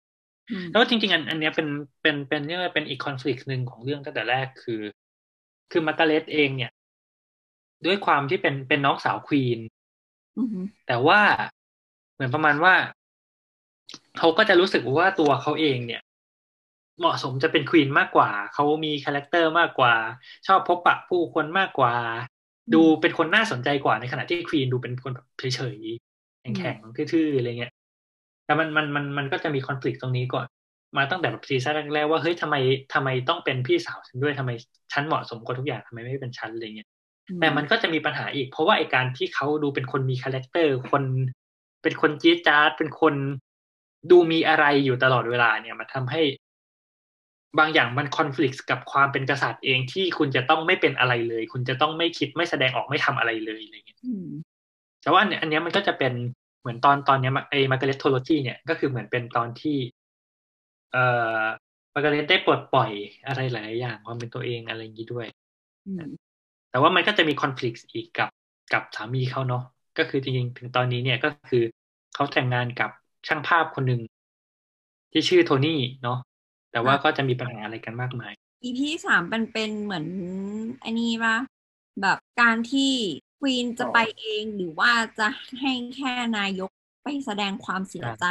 [0.50, 1.68] อืมแล้วจริงๆอันอันเนี้ยเป็น
[2.02, 4.82] เป็นเป็นเรียกว่าเป็นอีกคอน FLICT หนึ่งของเรื่องตั้งแต่แรกคือ
[5.72, 6.72] คือมาร์กาเร็ตเองเนี่ย
[7.86, 9.60] ด้วยความที่เป็นเป็นน้องสาว queen
[10.38, 11.22] อือหือแต่ว่า
[12.14, 12.74] เหมือนประมาณว่า
[14.20, 16.02] เขาก็จะรู้สึกว่าตัวเขาเองเนี่ย
[17.00, 19.94] เหมาะสมจะเป็น queen มากกว่า เขามี character มากกว่า
[20.48, 21.94] ชอบพบปะผู้คนมากกว่า
[22.74, 27.74] ดูเป็นคนน่าสนใจกว่าในขณะที่ queen ดูเป็นคนแบบเฉยๆแข็งๆทื่อๆอะไรเงี้ย
[28.46, 30.46] แต่มันมันมันมันก็จะมี conflict ตรงนี้ก่อน
[30.98, 32.56] มาตั้งแต่แบบ season แรกๆว่าเฮ้ยทำไม
[32.94, 34.52] ทำไมต้องเป็นพี่สาวฉันด้วยทำไม
[34.94, 36.90] ฉันเหมาะสมกว่าทุกอย่างทำไมไม่เป็นฉันอะไรเงี้ย
[37.40, 41.04] แต่มันก็จะมีปัญหาอีก เพราะว่าไอการที่เขาดูเป็นคนมี character คน
[41.84, 43.16] เป็นคนจี๊ดจ๊าดเป็นคน
[44.12, 46.22] ดูมีอะไรอยู่ตลอดเวลาเนี่ยมันทำให้
[47.60, 54.28] บางอย่างมันคอน FLICT กับความเป็นกษัตริย์เองที่คุณจะต้องไม่เป็นอะไรเลย คุณจะต้องไม่คิดไม่แสดงออกไม่ทำอะไรเลยอะไรเงี้ยอืม
[55.02, 56.14] แต่ว่าอันเนี้ยอันเนี้ยมันก็จะเป็น
[56.62, 59.78] เหมือนตอนตอนเนี้ยไอ้ Margaretology เนี่ยก็คือเหมือนเป็นตอนที่
[60.92, 61.04] เอ่
[61.42, 61.44] อ
[61.94, 62.92] มาร์กาเร็ตได้ปลดปล่อย
[63.28, 65.28] อะไรหลายๆอย่างความเป็นตัวเองอะไรอย่างนี้ด้วย
[65.88, 66.04] อืม
[66.72, 68.30] แต่ว่ามันก็จะมี conflict อีกกับ
[68.74, 69.64] กับสามีเขาเนาะ
[69.98, 71.64] ก็คือจริงๆถึงตอนนี้เนี่ยก็คือ
[72.16, 72.90] เขาแต่งงานกับ
[73.28, 74.02] ช่างภาพคนหนึ่ง
[75.12, 76.20] ที่ชื่อโทนี่เนาะ
[76.72, 78.34] แต่ว่าก็จะมีปัญหาอะไรกันมากมาย
[78.64, 80.06] EP สามเป็นเป็นเหมือน
[80.82, 81.38] ไอ้นี่ปะ
[82.02, 82.92] แบบการที่
[83.40, 85.28] queen จะไปเองหรือว่าจะ
[85.60, 86.70] ให้แค่นายก
[87.04, 88.26] ไปแสดงความเสียใจ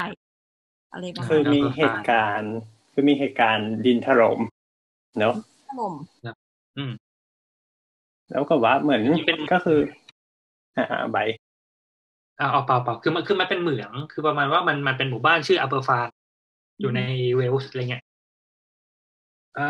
[0.92, 2.54] อะไรปะคือตอนนั้นมีเหตุการณ์
[2.92, 4.40] คือมีเหตุการณ์ดินถล่ม
[5.20, 5.34] เนาะ
[5.68, 5.94] ถล่ม
[6.78, 6.92] อืม
[8.30, 9.80] แล้วก็ว่าเหมือนนี่เป็นก็คือ
[10.76, 11.18] อ่าใบ
[12.38, 16.08] อ่าเอาเปล่าเปล่าคือมันคือมันเป็นเหมือง คือประมาณว่ามันมันเป็นหมู่บ้านชื่ออัปเปอร์ฟาร์
[16.80, 17.00] อยู่ใน
[17.36, 18.02] เวลส์อะไรเงี้ย
[19.56, 19.62] อ่า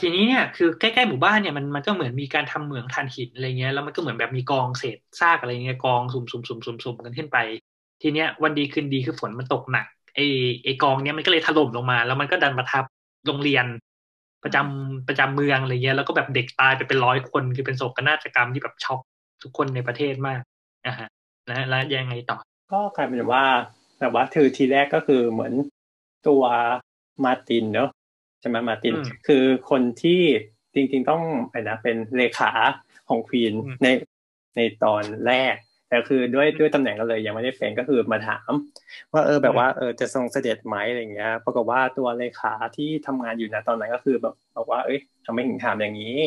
[0.00, 7.38] ทีนี้เนี่ยคือใกล้ๆหมู่บ้านเนี่ยมันมันก็เหมือนมีการทำเหมืองถ่านหินอะไรเงี้ยแล้วมันก็เหมือนแบบมีกองเศษซากอะไรเงี้ยกองสุ่มสุ่มสุ่มสุ่มสุ่มกันขึ้นไป
[8.02, 10.20] ทีเนี้ยวันดีคืนดีคือฝนมันตกหนักไอ
[10.64, 12.84] ไอกองเนี้ยมันก็เลยถล่มลงมา แล้วมันก็ดันมาทับ
[13.26, 13.66] โรงเรียน
[14.42, 19.00] ประจำประจำเมืองอะไรเงี้ยแล้วก็แบบเด็กตายไปเป็นร้อยคนคือเป็นโศกนาฏกรรมที่แบบช็อก
[19.42, 20.40] ทุกคนในประเทศมาก
[20.86, 21.08] นะฮะ
[21.46, 22.38] แล้วแล้วยังไงต่อ
[22.72, 23.44] ก็กลายเป็นว่า
[24.00, 25.52] แบบว่าถือทีแรกก็คือเหมือน
[26.28, 26.42] ตัว
[27.24, 27.90] มาร์ตินเนอะ
[28.40, 30.20] ใช่ไหมมาร์ตินอืมคือคนที่
[30.74, 32.50] จริงๆต้องไปนะเป็นเลขา
[33.08, 33.86] ของ queen อืมใน
[34.56, 35.54] ในตอนแรก
[35.88, 38.50] แต่คือด้วยด้วยตำแหน่งก็เลยยังไม่ได้เป็นก็คือมาถาม
[39.12, 46.18] ว่าเออแบบว่าเออจะทรงเสด็จไหมอะไรเงี้ยปรากฏว่าตัวเลขาที่ทำงานอยู่นะตอนนั้นก็คือแบบบอกว่าเอ้ยทำไมถึงถามอย่างนี้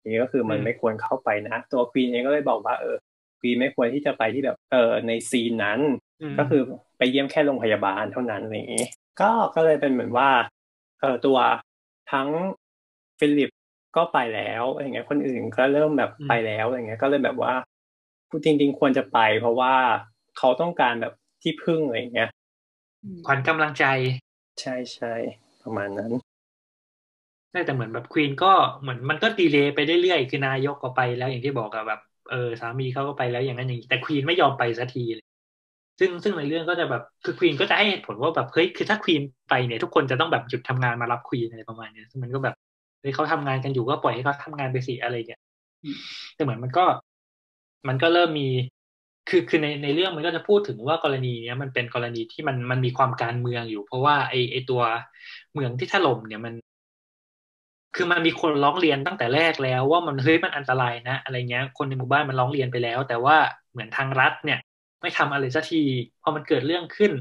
[0.00, 5.80] อย่างนี้ก็คือมันอืมไม่ควรเข้าไปนะ ตัว queen เองก็เลยบอกว่าเออ queen ไม่ควรที่จะไปที่แบบเออใน scene นั้น
[6.22, 6.62] มก็คือ
[6.98, 8.86] ไปเยี่ยมแค่โรงพยาบาลเท่านั้นอะไรอย่างนี้
[9.20, 10.30] ก็ก็เลยเป็นเหมือนว่า
[11.00, 11.38] เออตัว
[12.12, 12.28] ทั้ง
[13.18, 13.50] ฟิลิป
[13.96, 17.54] ก็ไปแล้วอย่างเงี้ยคนอื่นก็เริ่มแบบอืมไปแล้วอย่างเงี้ยก็เลยแบบว่า
[18.44, 19.74] จริง ๆ ควรจะไป เพราะว่า
[20.38, 21.12] เขาต้องการแบบ
[21.42, 22.30] ที่พึ่งอะไรอย่างเงี้ย
[23.26, 23.84] ขวัญกำลังใจ
[24.60, 25.14] ใช่ใช่
[25.62, 26.12] ประมาณนั้น
[27.52, 32.00] ในช่แต่เหมือนแบบ queen ก็เหมือนมันก็ delay ไปเรื่อยๆคือนายกก็ไปแล้วอย่างที่บอกอะแบบ
[32.30, 35.26] เออสามีเขาก็ไปแล้วอย่างนั้นอย่างนี้แต่ควีนไม่ยอมไปสักทีเลย
[35.98, 42.54] ซึ่งซึ่งในเรื่องก็จะแบบคือควีนก็จะให้เหตุผลว่าแบบเฮ้ยคือถ้าควีนไปเนี่ยทุกคนจะต้องแบบหยุดทำงานมารับควีนอะไรประมาณเนี้ยซึ่งมันก็แบบ
[43.00, 45.40] เฮ้ยเขาทำงานกันอยู่ก็ปล่อยให้เขาทำงานไปสิอะไรเงี้ย
[46.34, 46.84] แต่เหมือนมันก็
[47.88, 48.48] มันก็เริ่มมี
[49.28, 54.82] คือคือในในเรื่องมันก็จะพูดถึงว่ากรณีเนี้ยมันเป็นกรณีที่มันมันมีความการเมืองอยู่ เพราะว่าไอไอตัว
[55.54, 56.54] เมืองที่ถล่มเนี่ยมัน
[57.94, 63.36] คือมันมีคนร้องเรียนตั้งแต่แรกแล้ว ว่ามันเฮ้ยมันอันตรายนะ อะไรเงี้ย คนในหมู่บ้านมันร้องเรียนไปแล้ว แต่ว่า
[63.72, 64.58] เหมือนทางรัฐเนี่ย
[65.02, 65.82] ไม่ทำอะไรสักที
[66.22, 67.12] พอมันเกิดเรื่องขึ้น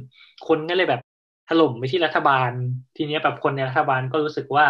[0.47, 1.01] คนก็เลยแบบ
[1.49, 2.51] ถล่มไปที่รัฐบาล
[2.95, 4.65] ทีนี้แบบคนในรัฐบาลก็รู้สึกว่า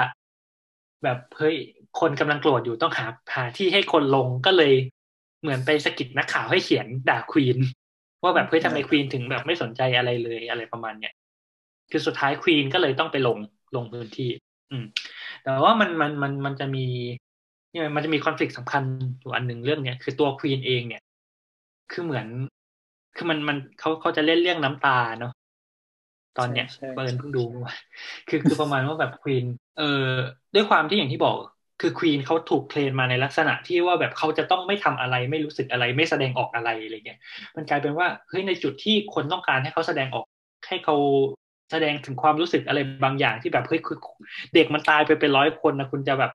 [1.04, 1.56] แบบเฮ้ย
[2.00, 3.06] คนกำลังโกรธอยู่ต้องหา
[3.36, 4.74] หาที่ให้คนลงก็เลย
[5.42, 7.58] เหมือนไปสกิดนักข่าวให้เขียนด่าควีน
[8.24, 11.14] ว่าแบบเฮ้ยทำไมควีนถึงแบบไม่สนใจอะไรเลยอะไรประมาณเนี้ย
[11.92, 13.38] คือสุดท้ายควีนก็เลยต้องไปลง
[13.76, 14.30] ลงพื้นที่
[14.72, 14.86] อืม
[15.48, 16.86] แต่ว่ามันมันมันมันจะมี
[17.72, 18.84] เนี่ยมันจะมีคอนฟ lict สำคัญ
[19.20, 21.02] อยู่อันหนึ่งเรื่องเนี้ยคือตัวควีนเองเนี่ย
[21.92, 22.28] คือเหมือน
[23.16, 25.32] คือมันมันเขาเขาจะเล่นเรื่องน้ำตาเนาะ
[26.38, 27.80] ตอนเนี้ยใช่ใช่เปิดเพิ่งดูเมื่อวาน
[28.30, 29.46] คือคือประมาณว่าแบบควีน
[29.78, 29.84] เอ่อ
[30.56, 31.36] ด้วยความที่อย่างที่บอก
[31.82, 37.20] คือควีนเขาถูกเทรนมาในลักษณะที่ว่าแบบเขาจะต้องไม่ทำอะไร ไม่รู้สึกอะไร ไม่แสดงออกอะไรอะไรเงี้ย
[37.56, 40.26] มันกลายเป็นว่าเฮ้ยในจุดที่คนต้องการให้เขาแสดงออก
[40.70, 40.96] ให้เขา
[41.72, 43.98] แสดงถึงความรู้สึกอะไรบางอย่างที่แบบเฮ้ยคือ
[44.54, 46.32] เด็กมันตายไปเป็นร้อยคนนะคุณจะแบบ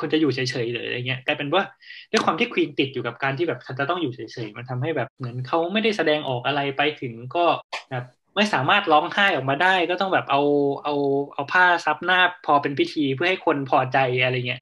[0.00, 1.62] คุณจะอยู่เฉยๆหรืออะไรเงี้ยกลายเป็นว่า
[2.10, 7.44] ด้วยความที่ควีนติดอยู่กับการที่แบบฉันจะต้องอยู่เฉยๆมันทำให้แบบเหมือนเขาไม่ได้แสดงออกอะไรไปถึงก็
[7.90, 8.04] แบบ
[8.36, 10.42] ไม่สามารถร้องไห้ออกมาได้ ก็ต้องแบบเอา
[10.84, 10.94] เอา
[11.34, 14.60] เอาผ้าซับหน้าพอเป็นพิธีเพื่อให้คนพอใจอะไรเงี้ย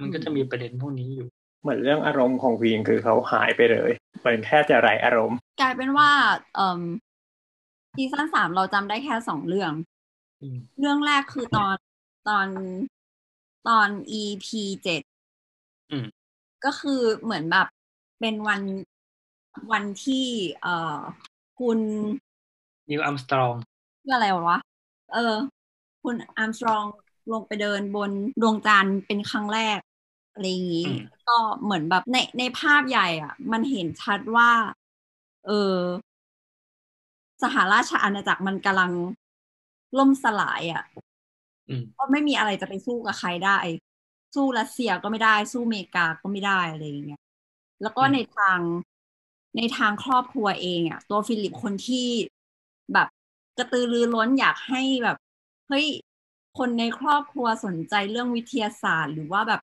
[0.00, 1.28] มันก็จะมีประเด็นพวกนี้อยู่
[1.62, 6.10] เหมือนเรื่องอารมณ์ของวีนคือเขาหายไปเลยเหมือนแค่จะไร้อารมณ์ กลายเป็นว่า
[6.54, 6.80] เอ่อ
[7.94, 9.72] ซีซั่นสามเราจำได้แค่สองเรื่อง
[10.40, 11.76] อืมเรื่องแรกคือตอน
[12.28, 12.48] ตอน
[13.66, 15.02] ตอน EP เจ็ด
[15.90, 16.24] อืม
[16.64, 17.66] ก็คือเหมือนแบบ
[18.20, 18.62] เป็นวัน
[19.70, 20.26] วันที่
[20.62, 21.00] เอ่อ
[21.58, 21.78] คุณ
[22.90, 23.54] นิวอัมสตรอง
[24.04, 24.58] เรื่องอะไรวะ
[25.12, 25.34] เออ
[26.02, 26.84] คุณอาร์มสตรอง
[27.32, 28.10] ลงไปเดินบน
[28.40, 29.78] ดวงจันทร์เป็นครั้งแรก
[30.32, 31.32] อะไรอย่างนี้อืมก็
[31.64, 34.50] เหมือนแบบในในภาพใหญ่ อะ มันเห็นชัดว่า
[35.46, 35.52] เออ
[37.44, 38.92] สหราชอาณาจักรมันกำลัง
[39.98, 40.84] ล่มสลายอะ
[41.68, 43.58] อืมก็ไม่มีอะไรจะไปสู้กับใครได้
[44.34, 47.20] สู้รัสเซียก็ไม่ได้ สู้อเมริกาก็ไม่ได้อะไรอย่างเงี้ย
[47.82, 48.60] แล้วก็อืมในทาง
[49.56, 52.08] ในทางครอบครัวเองอะ ตัวฟิลิปคนที่
[52.92, 53.08] แบบ
[53.58, 55.16] กระตือรือร้นอยากให้แบบ
[55.68, 55.86] เฮ้ย
[56.58, 59.60] คนในครอบครัวสนใจเรื่องวิทยาศาสตร์ หรือว่าแบบ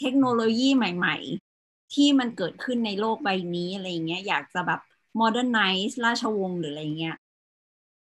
[0.00, 1.16] เทคโนโลยีใหม่
[1.56, 4.80] ๆ ที่มันเกิดขึ้นในโลกใบนี้อะไรอย่างเงี้ย อยากจะแบบ
[5.20, 7.16] modernize ราชวงศ์หรืออะไรเงี้ย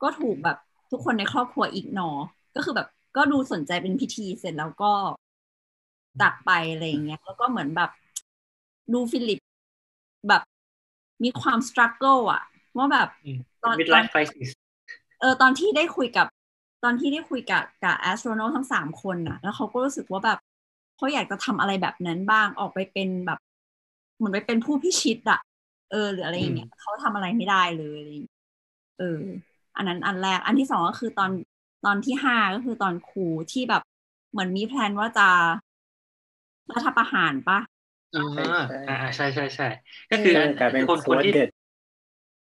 [0.02, 0.58] ก็ถูกแบบ
[0.92, 2.10] ทุกคนในครอบครัวอีกนอ
[2.56, 4.92] ก็คือแบบก็ดูสนใจเป็นพิธีเสร็จแล้วก็
[6.22, 7.90] จากไปอะไรอย่างเงี้ยแล้วก็เหมือนแบบ
[8.94, 9.40] ดูฟิลิป
[10.28, 10.42] แบบ
[11.24, 12.42] มีความส t รั g เกิลอะ
[12.78, 14.50] ว่าแบบอืมตอน midlife crisis
[15.20, 16.28] เออตอนที่ได้คุยกับ
[16.84, 20.40] ตอนที่ได้คุยกับกับ astronaut ทั้งสามคนน่ะแล้วเขาก็รู้สึกว่าแบบ
[20.96, 23.40] เขาอยากจะทำอะไรแบบนั้นบ้างออกไปเป็นแบบ
[24.18, 25.40] เหมือนไปเป็นผู้พิชิตอะ
[25.90, 28.36] เออหรืออะไรอย่างเงี้ยเขาทำอะไรไม่ได้เลยอะไรอย่างเงี้ย
[28.98, 29.06] เออ
[29.78, 31.32] อันนั้นอันแรก อันที่สองก็คือตอน
[31.86, 33.82] ตอนที่ห้าก็คือตอน coup ที่แบบ
[34.32, 35.30] เหมือนมี plan ว่าจะ
[36.74, 37.60] รัฐประหารปะ
[38.14, 39.66] อ่าใช่ใช่อ่าใช่ใช่ใช่
[40.12, 41.50] ก็คือก็อัเลนยกลายเป็นคนโค้คนดที่เด็ด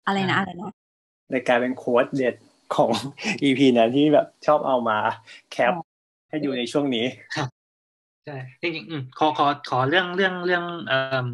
[0.07, 0.71] อะไรนะอ่าอะไรนะ
[1.31, 2.35] เลยกลายเป็นโค้ดเด็ด
[2.71, 2.93] ของ
[3.43, 4.99] EP นั้นที่แบบชอบเอามา
[5.51, 5.95] แคปอ๋อ
[6.31, 7.07] ให้ดูในช่วงนี้
[8.25, 8.33] ใช่
[8.63, 11.29] จริงๆอืมขอขอขอเรื่องเรื่องเรื่องเอ่อ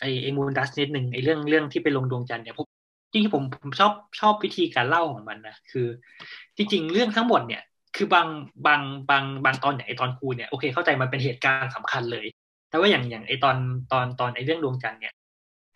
[0.00, 2.66] ไอไอมูนดัสนิดหนึ่งไอเรื่องเรื่องที่ไปลงดวงจันทร์เนี่ยผม
[3.12, 5.86] จริงๆผมผมชอบชอบวิธีการเล่าของมันนะคือ
[6.56, 7.62] จริงๆเรื่องทั้งหมดเนี่ย
[7.96, 8.28] คือบาง
[8.66, 12.26] บางบางบางตอนอย่างไอตอนครูเนี่ยโอเคเข้าใจมันเป็นเหตุการณ์สำคัญเลย
[12.70, 13.56] แต่ว่าอย่างอย่างไอตอน
[13.92, 15.14] ตอนตอนไอเรื่องดวงจันทร์เนี่ย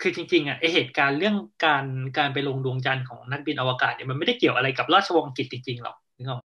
[0.01, 1.84] คือจริงๆอะไอเหตุการณ์เรื่องการ
[2.18, 6.40] การไปลงดวงจันทร์ของนักบินอวกาศเนี่ยมันไม่ได้เกี่ยวอะไรกับราชวงศ์อังกฤษจริงๆหรอกนึกออก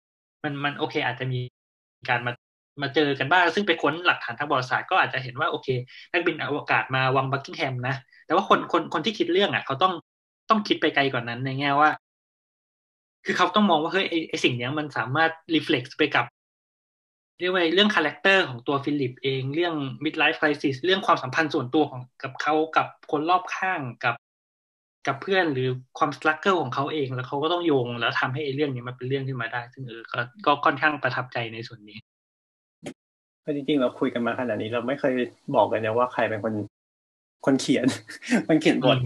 [0.44, 1.40] มันมันโอเค อาจจะมี
[2.10, 2.32] การมา
[2.82, 5.68] มาเจอกันบ้าง ซึ่งไปค้นหลักฐานทางประวัติศาสตร์ก็อาจจะเห็นว่าโอเค
[6.12, 7.96] นักบินอวกาศมาวังบักกิงแฮมนะ
[8.26, 9.94] แต่ว่าคนคนคนที่คิดเรื่องอะ เขาต้อง
[10.50, 11.90] ต้องคิดไปไกลกว่านั้นในแง่ว่า
[13.26, 16.26] คือเขาต้องมองว่าเฮ้ยไอสิ่งเนี้ยมันสามารถ reflect ไปกับ
[17.40, 24.16] เรียกว่าเรื่อง character ของตัวฟิลิปเองเรื่อง midlife crisis เรื่องความสัมพันธ์ส่วนตัวของกับเขากับคนรอบข้างกับ
[25.08, 31.98] กับเพื่อนหรือความส t ั u เกิลของเขาเอง แล้วเขาก็ต้องโยงแล้วทำให้ไอเรื่องนี้มันเป็นเรื่องขึ้นมาได้ ซึ่งเออก็ก็ค่อนข้างประทับใจในส่วนนี้
[33.46, 35.14] ก็จริงๆ เราคุยกันมาขนาดนี้เราไม่เคย
[35.56, 36.54] บอกกันนะว่าใครเป็นคน
[37.46, 37.86] คนเขียน
[38.48, 38.98] คนเขียนบท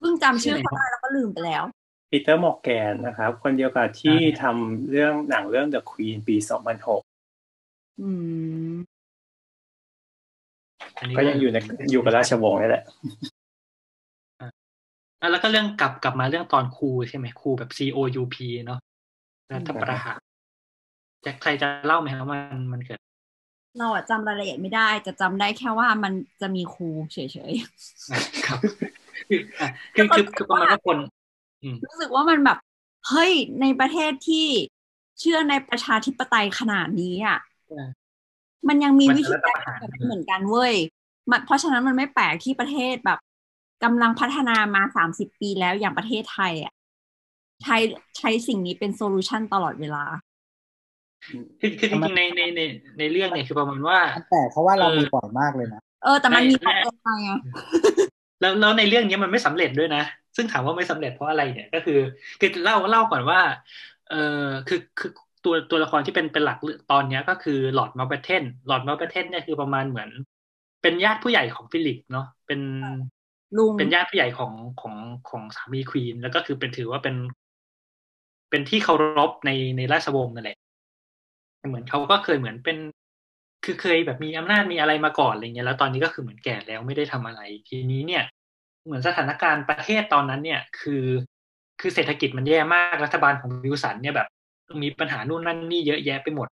[0.00, 1.62] เพิ่งจำชื่อเขาได้แล้วก็ลืมไปแล้ว
[2.10, 6.36] ปีเตอร์มอร์แกนนะครับ คนเดียวกับที่ทำเรื่องหนังเรื่อง The Queen ปี
[6.98, 8.08] 2006อื
[8.72, 8.74] ม
[10.98, 11.56] อันนี้ก็ยังอยู่ใน
[11.92, 12.84] อยู่กับราชวงศ์นี่แหละ
[15.20, 18.78] อะแล้วก็เรื่องกลับกลับมาเรื่องตอน coup ใช่ไหม coup แบบ C O U P เนาะ
[19.52, 20.18] รัฐประหาร
[21.24, 22.98] จะใครจะเล่าไหมครับว่ามันมันเกิด
[23.78, 27.16] เราอะจำรายละเอียดไม่ได้ จะจำได้แค่ว่ามันจะมีครูเฉ
[27.50, 27.52] ย
[28.46, 28.60] ครับ
[29.28, 30.96] คืออะคือคือคือประมาณว่าคน
[31.62, 32.58] อืมๆรู้สึกว่ามันแบบ
[33.08, 34.48] เฮ้ยในประเทศที่
[35.20, 37.88] เชื่อในประชาธิปไตยขนาดนี้อะเออ
[38.68, 40.74] มันยังมีมันวิจะธีรัฐการประหารแบบนี้เหมือนกันเว้ย
[41.30, 43.18] มันเพราะฉะนั้นมันไม่แปลกที่ประเทศแบบ
[43.84, 46.72] กำลังพัฒนามาสามสิบปีแล้วอย่างประเทศไทยอะ
[47.62, 47.76] ใช้
[48.18, 50.04] ใช้สิ่งนี้เป็นโซลูชันตลอดเวลา
[51.60, 52.60] คือคือจริงๆในในใน
[52.98, 53.98] ในเรื่องเนี่ยคือประมาณว่า
[54.30, 57.30] แต่เพราะว่าเราเออมีบ่อยมากเลยนะเออ แต่มันใช่มีใช่ปัจจัยไง
[58.40, 60.02] แล้วแล้วในเรื่องนี้มันไม่สำเร็จด้วยนะ
[60.36, 61.98] ซึ่งถามว่าไม่สำเร็จเพราะอะไรเนี่ยก็คือ
[62.40, 63.40] คือเล่าเล่าก่อนว่า
[64.10, 64.16] เออ
[64.68, 65.10] คือคือ
[65.44, 66.58] ตัวตัวละครที่เป็นเป็นหลัก
[66.92, 70.10] ตอนเนี้ยก็คือลอร์ดเมานต์แบ็ตเทนลอร์ดเมานต์แบ็ตเทนเนี่ยคือประมาณเหมือน
[70.82, 72.60] เป็นญาติผู้ใหญ่ของฟิลิปเนาะเป็น
[73.56, 74.94] ลุงเป็นญาติผู้ใหญ่ของของ
[75.28, 77.16] ของสามีควีนแล้วก็คือเป็นถือว่าเป็น
[78.50, 80.58] เป็นที่เคารพในในราชวงศ์นั่นแหละ
[81.66, 82.78] เหมือนเขาก็เคยเหมือนเป็น
[83.64, 88.22] คือเคยแบบมีอำนาจมีอะไรมาก่อนอะไรเงี้ยแล้วตอนนี้ก็คือเหมือนแก่แล้วไม่ได้ทำอะไร ทีนี้เนี่ย
[88.84, 91.04] เหมือนสถานการณ์ประเทศตอนนั้นเนี่ย คือ
[91.80, 94.28] คือเศรษฐกิจมันแย่มากรัฐบาลของวิลสันเนี่ยแบบ
[94.82, 96.48] มีปัญหานู่นนั่นนี่เยอะแยะไปหมด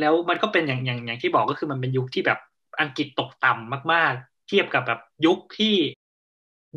[0.00, 2.38] แล้วมันก็เป็นอย่างอย่างอย่างที่บอกก็คือมันเป็นยุคที่แบบ
[2.80, 5.76] อังกฤษตกต่ำมาก ๆ เทียบกับแบบยุคที่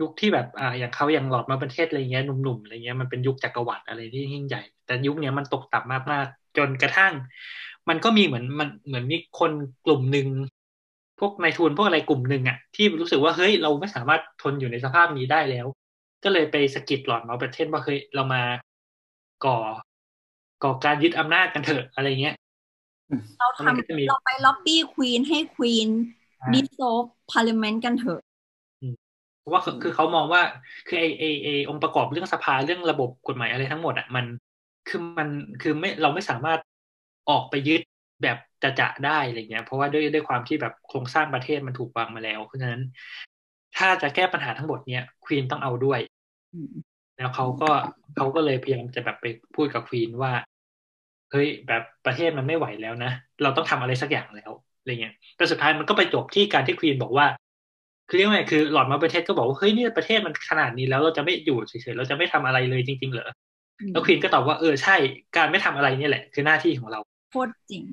[0.02, 7.14] ยุคที่แบบอ่าอย่างเขาอย่างหลอดมาประเทศอะไรเงี้ยหนุ่มๆอะไรเงี้ยมันเป็นยุคจักรวรรดิอะไรที่ยิ่งใหญ่ แต่ยุคเนี้ยมันตกต่ำมากๆ จนกระทั่ง
[7.90, 9.52] มันก็มีเหมือนมันเหมือนมีคน
[9.86, 10.28] กลุ่มหนึ่ง
[11.20, 15.68] พวกนายทุนพวกอะไรกลุ่มหนึ่งอะที่รู้สึกว่าเฮ้ยเราไม่สามารถทนอยู่ในสภาพนี้ได้แล้ว
[16.24, 18.44] ก็เลยไปสะกิดหลอดมาประเทศว่าเฮ้ยเรามา
[19.46, 19.58] ก่อ
[20.64, 22.36] ก่อการยึดอำนาจกันเถอะอะไรเงี้ย
[23.38, 25.90] เราแล้วมันก็จะมีทำเราไปล็อบบี้ควีนให้ควีน
[26.42, 28.22] อ่า dissolve parliament กันเถอะ
[29.40, 30.42] เพราะว่าคือคือเขามองว่า
[30.88, 34.26] คือไอไอไอองค์ประกอบเรื่องสภาเรื่องระบบกฎหมายอะไรทั้งหมดอะมัน
[34.88, 35.30] คือมัน
[35.62, 36.60] คือไม่เราไม่สามารถ
[37.30, 37.82] ออกไปยึด
[38.24, 42.82] แบบจะจะได้อะไรเงี้ย เพราะว่าด้วยด้วยความที่แบบโครงสร้างประเทศมันถูกวางมาแล้ว เพราะฉะนั้น
[43.78, 46.00] ถ้าจะแก้ปัญหาทั้งหมดเนี้ยควีนต้องเอาด้วย
[46.54, 46.72] อืม
[47.18, 47.72] แล้วเขาก็
[48.16, 49.26] เขาก็เลยพยายามจะแบบไป
[49.56, 50.32] พูดกับควีนว่า
[51.32, 57.26] เฮ้ยแบบประเทศมันไม่ไหวแล้วนะ เราต้องทำอะไรสักอย่างแล้วอะไรเงี้ยแต่สุดท้ายมันก็ไปจบที่การที่ควีนบอกว่า
[58.08, 63.30] คือเรียกว่าไงคือหลอดมาประเทศก็บอกว่าเฮ้ยนี่ประเทศมันขนาดนี้แล้วเราจะไม่อยู่เฉยๆเราจะไม่ทำอะไรเลยจริง ๆ เหรอ
[63.90, 64.96] แล้วควีนก็ตอบว่าเออใช่
[65.38, 67.00] การไม่ทำอะไรเนี่ยแหละ คือหน้าที่ของเรา
[67.32, 67.84] โคตรจริง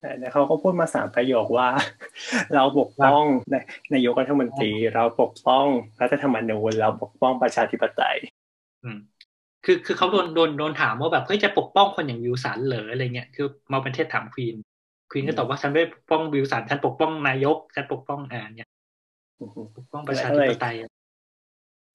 [0.00, 1.68] แต่เขาก็พูดมาสามประโยคว่า
[2.54, 3.54] เราปกป้องใน
[3.94, 5.66] นายกรัฐมนตรี เราปกป้อง
[6.00, 8.18] รัฐธรรมนูญเราปกป้องประชาธิปไตย
[8.84, 8.98] อืม
[9.64, 14.56] คือคือเขาโดนโดนโดนถามว่าแบบเฮ้ยจะปกป้องคนอย่างวิลสันเหรออะไรเงี้ยคือมาประเทศถามควีน
[15.10, 18.68] ควีนก็ตอบว่าฉันไม่ปกป้องวิลสันฉันปกป้องนายกฉันปกป้องอ่าเนี่ย
[19.76, 20.76] ปกป้องประชาธิปไตย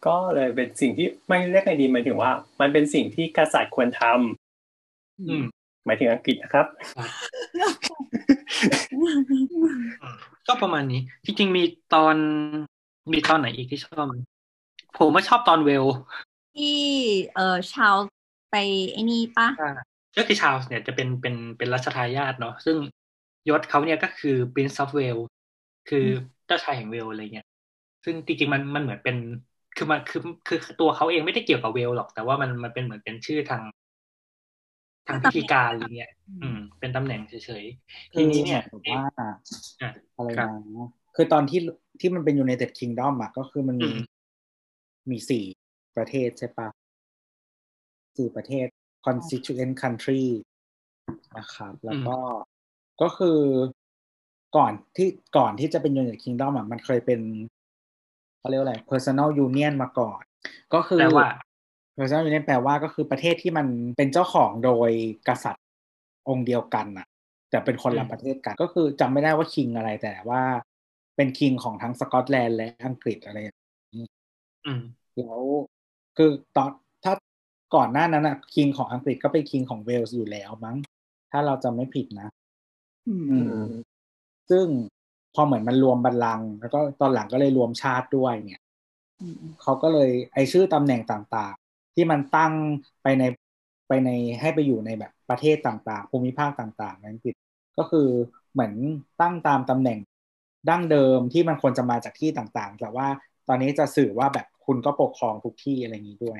[0.06, 2.32] ก็เลยเป็นสิ่งที่ไม่เรียกไงดีหมายถึงว่า
[2.62, 5.44] มันเป็นสิ่งที่กษัตริย์ควรทำอืม
[5.86, 6.66] หมายถึงอังกฤษนะครับ
[10.48, 11.64] ก็ประมาณนี้ จริงๆมี
[11.94, 12.16] ตอน
[13.14, 14.16] มีตอนไหนอีกที่ชอบไหม
[14.98, 15.86] ผมว่าชอบตอนเวล
[16.56, 16.80] ที่
[17.36, 17.96] เออชาว
[18.52, 18.56] ไป
[18.92, 19.48] ไอ้นี่ปะ
[20.18, 22.78] ก็คือชาลส์เนี่ยจะเป็นเป็นเป็นรัชทายาทเนาะซึ่ง
[23.50, 25.26] ยศเขาเนี่ยก็คือ Prince of Wales
[25.90, 26.06] คือ
[26.46, 27.48] เจ้าชายแห่งเวลอะไรเงี้ย
[28.06, 29.18] ซึ่งจริงๆมันมันเหมือนเป็น
[29.76, 33.64] คือมันคือคือตัวเขาเองไม่ได้เกี่ยวกับเวลหรอก แต่ว่ามันมันเป็นเหมือนเป็นชื่อทาง
[35.08, 37.34] ทางพิธีการอะไรเงี้ย อืม เป็นตำแหน่งเฉ
[37.64, 39.04] ยๆ ทีนี้เนี่ยคือแบบว่า
[39.82, 41.60] อะอะไรครับนะคือตอนที่
[42.00, 44.00] ที่มันเป็น United Kingdom อะก็คือมันมีอืม
[45.12, 45.44] มีสี่
[45.95, 46.68] ประเทศใช่ปะ
[48.18, 48.68] สี่ประเทศ
[49.06, 50.24] constituent country
[51.38, 52.18] นะครับ แล้วก็
[53.02, 53.40] ก็คือ
[54.58, 57.20] ก่อนที่ก่อนที่จะเป็น United Kingdom อะมันเคยเป็น
[58.44, 60.22] เขาเรียกว่าอะไร personal union มาก่อน
[60.74, 61.30] ก็คือแปลว่า
[61.98, 63.68] personal union แปลว่าก็คือประเทศที่มัน
[63.98, 64.91] เป็นเจ้าของโดย
[65.28, 65.65] กษัตริย์
[66.30, 67.07] องค์เดียวกันอะ
[67.49, 70.41] แต่เป็นคนละอืมประเทศกัน ก็คือจำไม่ได้ว่าคิงอะไรแต่ว่า
[71.15, 73.57] เป็นคิงของทั้งสกอตแลนด์และอังกฤษอะไรอย่าง
[73.98, 74.07] นี้
[74.65, 74.82] อืม
[75.18, 75.41] แล้ว
[76.18, 76.70] คือตอน
[77.03, 77.14] ถ้า
[77.76, 80.78] ก่อนหน้านั้นอะคิงของอังกฤษก็เป็นคิงของเวลส์อยู่แล้วมั้ง
[81.32, 82.30] ถ้าเราจำไม่ผิดนะ
[83.07, 83.38] อืมอื
[83.70, 83.72] ม
[84.49, 84.65] ซึ่ง
[85.36, 88.62] พอเหมือนมันรวมบัลลังก์แล้วก็ตอนหลังก็เลยรวมชาติด้วยเนี่ย
[89.22, 92.54] อืมเขาก็เลยไอชื่อตำแหน่งต่างๆ ที่มันตั้ง
[93.04, 93.24] ไปใน
[93.88, 94.10] ไปใน
[94.42, 97.36] ให้ไปอยู่ในแบบประเทศต่างๆ ภูมิภาคต่างๆในอังกฤษ
[97.78, 98.08] ก็คือ
[98.54, 98.74] เหมือน
[99.22, 100.00] ตั้งตามตำแหน่ง
[100.70, 103.08] ดั้งเดิมที่มันควรจะมาจากที่ต่างๆ แต่ว่า
[103.48, 106.40] ตอนนี้จะสื่อว่าแบบคุณก็ปกครองทุกที่อะไรอย่างนี้ด้วย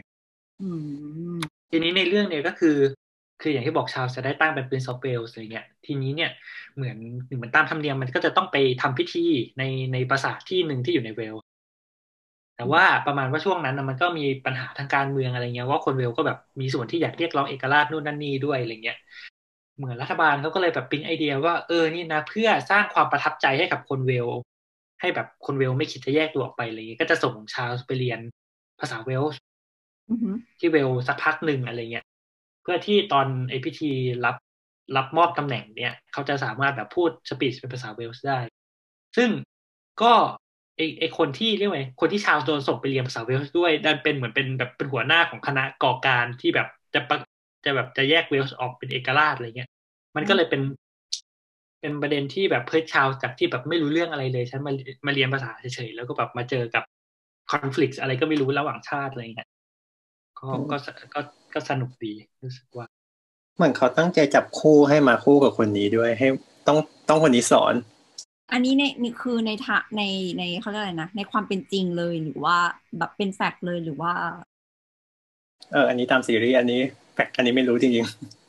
[0.61, 0.70] อื
[1.36, 1.38] ม
[1.70, 2.78] ทีนี้ในเรื่องเนี่ยก็คือ
[3.44, 6.32] คืออย่างที่บอกชาวจะได้ตั้งเป็น Prince of Wales อะไรเงี้ย ทีนี้เนี่ย
[6.76, 6.98] เหมือน
[7.36, 9.26] เหมือนตามธรรมเนียมมันก็จะต้องไปทำพิธี
[9.57, 9.64] ใน
[9.94, 11.44] ในปราสาทที่หนึ่งที่อยู่ในเวลส์
[12.56, 18.98] แต่ว่าประมาณว่าช่วงนั้นนะมันก็มีปัญหาทางการเมืองอะไรเงี้ยว่าคนเวลก็แบบมีส่วนที่อยากเรียกร้องเอกราชนู่นนั่นนี่ด้วยอะไรเงี้ย
[19.78, 24.28] เหมือนรัฐบาลเขาก็เลยแบบปิ๊งไอเดียว่าเออนี่นะ เพื่อสร้างความประทับใจให้กับคนเวล
[25.02, 28.20] ให้แบบคนเวลไม่คิดจะแยกตัวออกไปอะไรเงี้ยก็จะส่งชาวไปเรียน
[28.80, 29.40] ภาษาเวลส์
[30.10, 32.06] อือหือที่เวลสักพักหนึ่งอะไรเงี้ย
[32.64, 33.91] เพื่อที่ตอนไอพิธี
[34.26, 34.35] รับ
[34.95, 38.40] รับมอบตำแหน่งเนี่ยเขาจะสามารถแบบพูดสปีชเป็นภาษาเวลส์ได้
[39.18, 39.30] ซึ่ง
[40.02, 40.14] ก็
[40.77, 47.11] ไอไอคนที่เรียกว่าไงคนที่ชาวโดนส่งไปเรียนภาษาเวลส์ด้วยดันเป็นเหมือนเป็นแบบเป็นหัวหน้าของคณะก่อการที่แบบจะป
[47.65, 49.69] จะแบบจะแยกเวลส์ออกเป็นเอกราชอะไรเงี้ย
[50.15, 50.61] มันก็เลยเป็น
[51.81, 54.73] เป็นประเด็นที่แบบเพื่อชาวจากที่แบบไม่รู้เรื่องอะไรเลยฉันมา
[55.07, 56.84] มาเรียนภาษาเฉยๆแล้วก็แบบมาเจอกับ
[57.52, 59.48] คอน FLICT อะไรก็ไม่รู้ระหว่างชาติอะไรเงี้ย
[60.40, 60.77] ก็ก็
[61.14, 61.22] ก็
[61.53, 62.13] ก็สนุกดี
[62.43, 62.85] รู้สึกว่า
[63.55, 66.27] เหมือนเขาตั้งใจจับคู่ให้มาคู่กับคนนี้ด้วย ให้
[66.67, 66.77] ต้อง
[67.09, 67.73] ต้องคนนี้สอน
[68.51, 70.03] อันนี้ในนี่คือในทะใน
[70.38, 72.57] ในเขาเรียกอะไรนะในความเป็นจริงเลยหรือว่า
[72.97, 74.13] แบบเป็น fact เลยหรือว่า
[75.71, 76.81] เออ อันนี้ตามซีรีส์อันนี้
[77.14, 78.05] fact อันนี้ไม่รู้จริง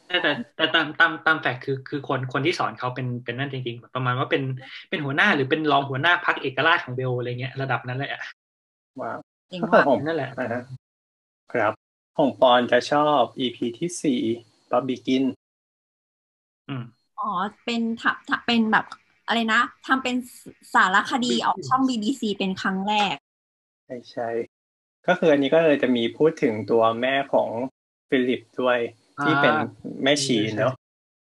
[0.08, 4.42] แต่แต่แต่ตามตามตาม fact คือคือคนคนที่สอนเขาเป็นเป็นนั่นจริงๆประมาณว่าเป็น
[4.90, 9.12] เป็นหัวหน้าหรือเป็นรองหัวหน้าพรรคเอกราชของเวลส์อะไรเงี้ยระดับนั้นเลยอะๆว่า
[9.50, 10.62] เองก็ว่าของนั่นแหละอ่าฮะ
[11.52, 11.72] ครับ
[12.16, 14.20] ของปอนจะชอบ EP ที่สี่
[14.70, 15.24] Bubbikins
[16.68, 16.84] อืม
[17.20, 17.30] อ๋อ
[17.64, 18.86] เป็นทำทำเป็นแบบ
[19.26, 20.16] อะไรนะทำเป็น
[20.74, 23.14] สารคดีออกช่อง BBC เป็นครั้งแรก
[23.84, 24.28] ใช่ใช่
[25.06, 27.50] ก็คืออันนี้ก็เลยจะมีพูดถึงตัวแม่ของ
[28.08, 28.78] ฟิลิปด้วย
[29.22, 29.54] ที่เป็น
[30.02, 30.74] แม่ชีเนาะ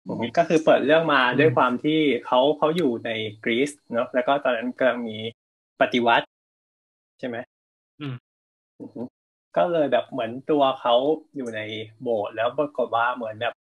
[0.07, 3.11] อืมก็คือเปิดเรื่องมาด้วยความที่เขาเขาอยู่ใน
[3.45, 5.19] กรีซเนาะแล้วก็ตอนนั้นกำลังมี
[5.81, 6.27] ปฏิวัติ
[7.19, 7.37] ใช่ไหม
[8.01, 8.15] อืม
[8.81, 9.03] อือฮึ
[9.59, 10.95] ก็เลยแบบเหมือนตัวเขา
[11.37, 11.61] อยู่ใน
[12.03, 13.55] โบสถ์แล้วปรากฏว่าเหมือนแบบ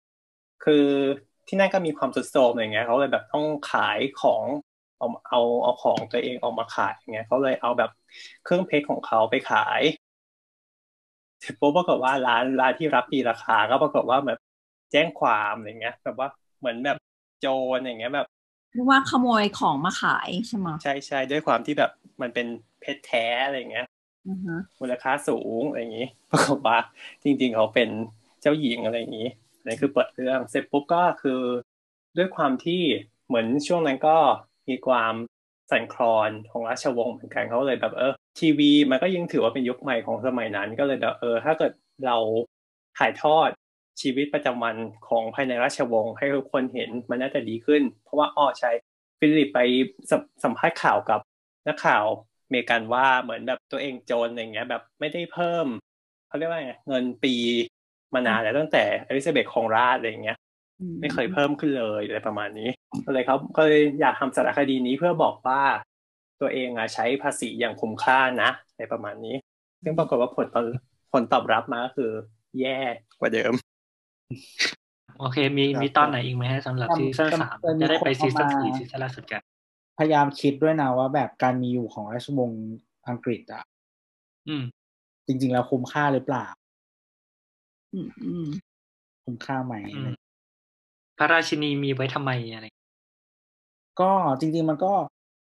[0.64, 0.86] คือ
[1.48, 4.44] ที่นั่นก็มีความสุดโทรมอย่างเงี้ยเขาเลยแบบต้องขายของ
[4.98, 7.90] เอาเอาเอาของตัวเองออกมาขายอย่างเงี้ยเขาเลยเอาแบบ
[8.44, 9.82] เครื่องเพชรของเขาไปขาย
[11.40, 14.38] เสร็จปุ๊บปรากฏว่าร้านร้านที่รับตีราคา ก็ปรากฏว่าแบบ
[14.92, 16.28] แจ้งความอะไรเงี้ย แบบว่า
[16.58, 16.96] เหมือนแบบ
[17.40, 17.46] โจ
[17.76, 18.26] รอย่างเงี้ยแบบ
[18.72, 21.90] เรียกว่าขโมยของมาขายใช่ไหมใช่ใช่ด้วยความที่แบบ
[22.22, 22.46] มันเป็น
[22.80, 23.95] เพชรแท้อะไรเงี้ยอือฮะ
[24.80, 26.78] มูลค่าสูงอะไรอย่างนี้ปรากฏว่า
[27.22, 27.88] จริง ๆ เขาเป็น
[28.40, 29.28] เจ้าหญิงอะไรอย่างนี้
[29.66, 31.40] นนี้คือเปิดเรื่องเสร็จปุ๊บก็คือ
[32.16, 32.82] ด้วยความที่
[33.26, 34.16] เหมือนช่วงนั้นก็
[34.68, 35.14] มีความ
[35.70, 41.72] สั่นคลอนของราชวงศ์เหมือนกันเขาเลยแบบเออทีวี มันก็ยังถือว่าเป็นยุคใหม่ของสมัยนั้นก็เลยแบบเออ ถ้าเกิด
[42.06, 42.16] เรา
[42.98, 43.50] ถ่ายทอด
[44.00, 44.76] ชีวิตประจำวัน
[45.08, 48.70] ของภายในราชวงศ์ให้ทุกคนเห็นมันน่าจะดีขึ้น เพราะว่าอ้อใช่
[49.20, 49.60] ฟิลิปไป
[50.44, 51.20] สัมภาษณ์ข่าวกับ
[51.68, 52.04] นักข่าว
[52.50, 55.66] เมริกันว่าเหมือนแบบตัวเองโจรอะไรเงี้ย แบบไม่ได้เพิ่ม
[56.28, 57.34] เขาเรียกว่าไงเงินปี
[58.14, 60.38] มานานแล้วตั้งแต่อลิซาเบธของราชอะไรเงี้ย
[61.00, 62.68] ไม่เคยเพิ่มขึ้นเลยอะไรประมาณนี้
[63.06, 65.62] ก็เลยเขาก็เลยอยากทำสารคดีนี้เพื่อบอกว่า
[66.40, 69.34] ตัวเองอะใช้ภาษีอย่างคุ้มค่านะอะไรประมาณนี้
[69.84, 70.64] ซึ่งปรากฏว่าผลตอบ
[71.12, 72.10] ผลตอบรับมาก็คือ
[72.60, 72.78] แย่
[73.20, 73.52] กว่าเดิม
[75.18, 79.42] โอเค มีครับมีตอนไหนอีกไหมฮะสำหรับจำซีซั่นจำสามเคยมีจะได้ไปคนซีซั่นเอามาสี่ซีซั่นล่าสุดกัน
[79.98, 82.62] พยายามคิดด้วยนะว่าแบบการมีอยู่ของราชวงศ์
[83.08, 83.64] อังกฤษอะ
[84.48, 84.64] อืม
[85.26, 86.46] จริง ๆ แล้วคุ้มค่าหรือเปล่า
[87.92, 88.48] อืมอืม
[89.24, 90.12] คุ้มค่าไหมอืม
[91.18, 92.66] พระราชินีมีไว้ทำไมอะไร
[94.00, 94.10] ก็
[94.40, 94.92] จริง ๆ มันก็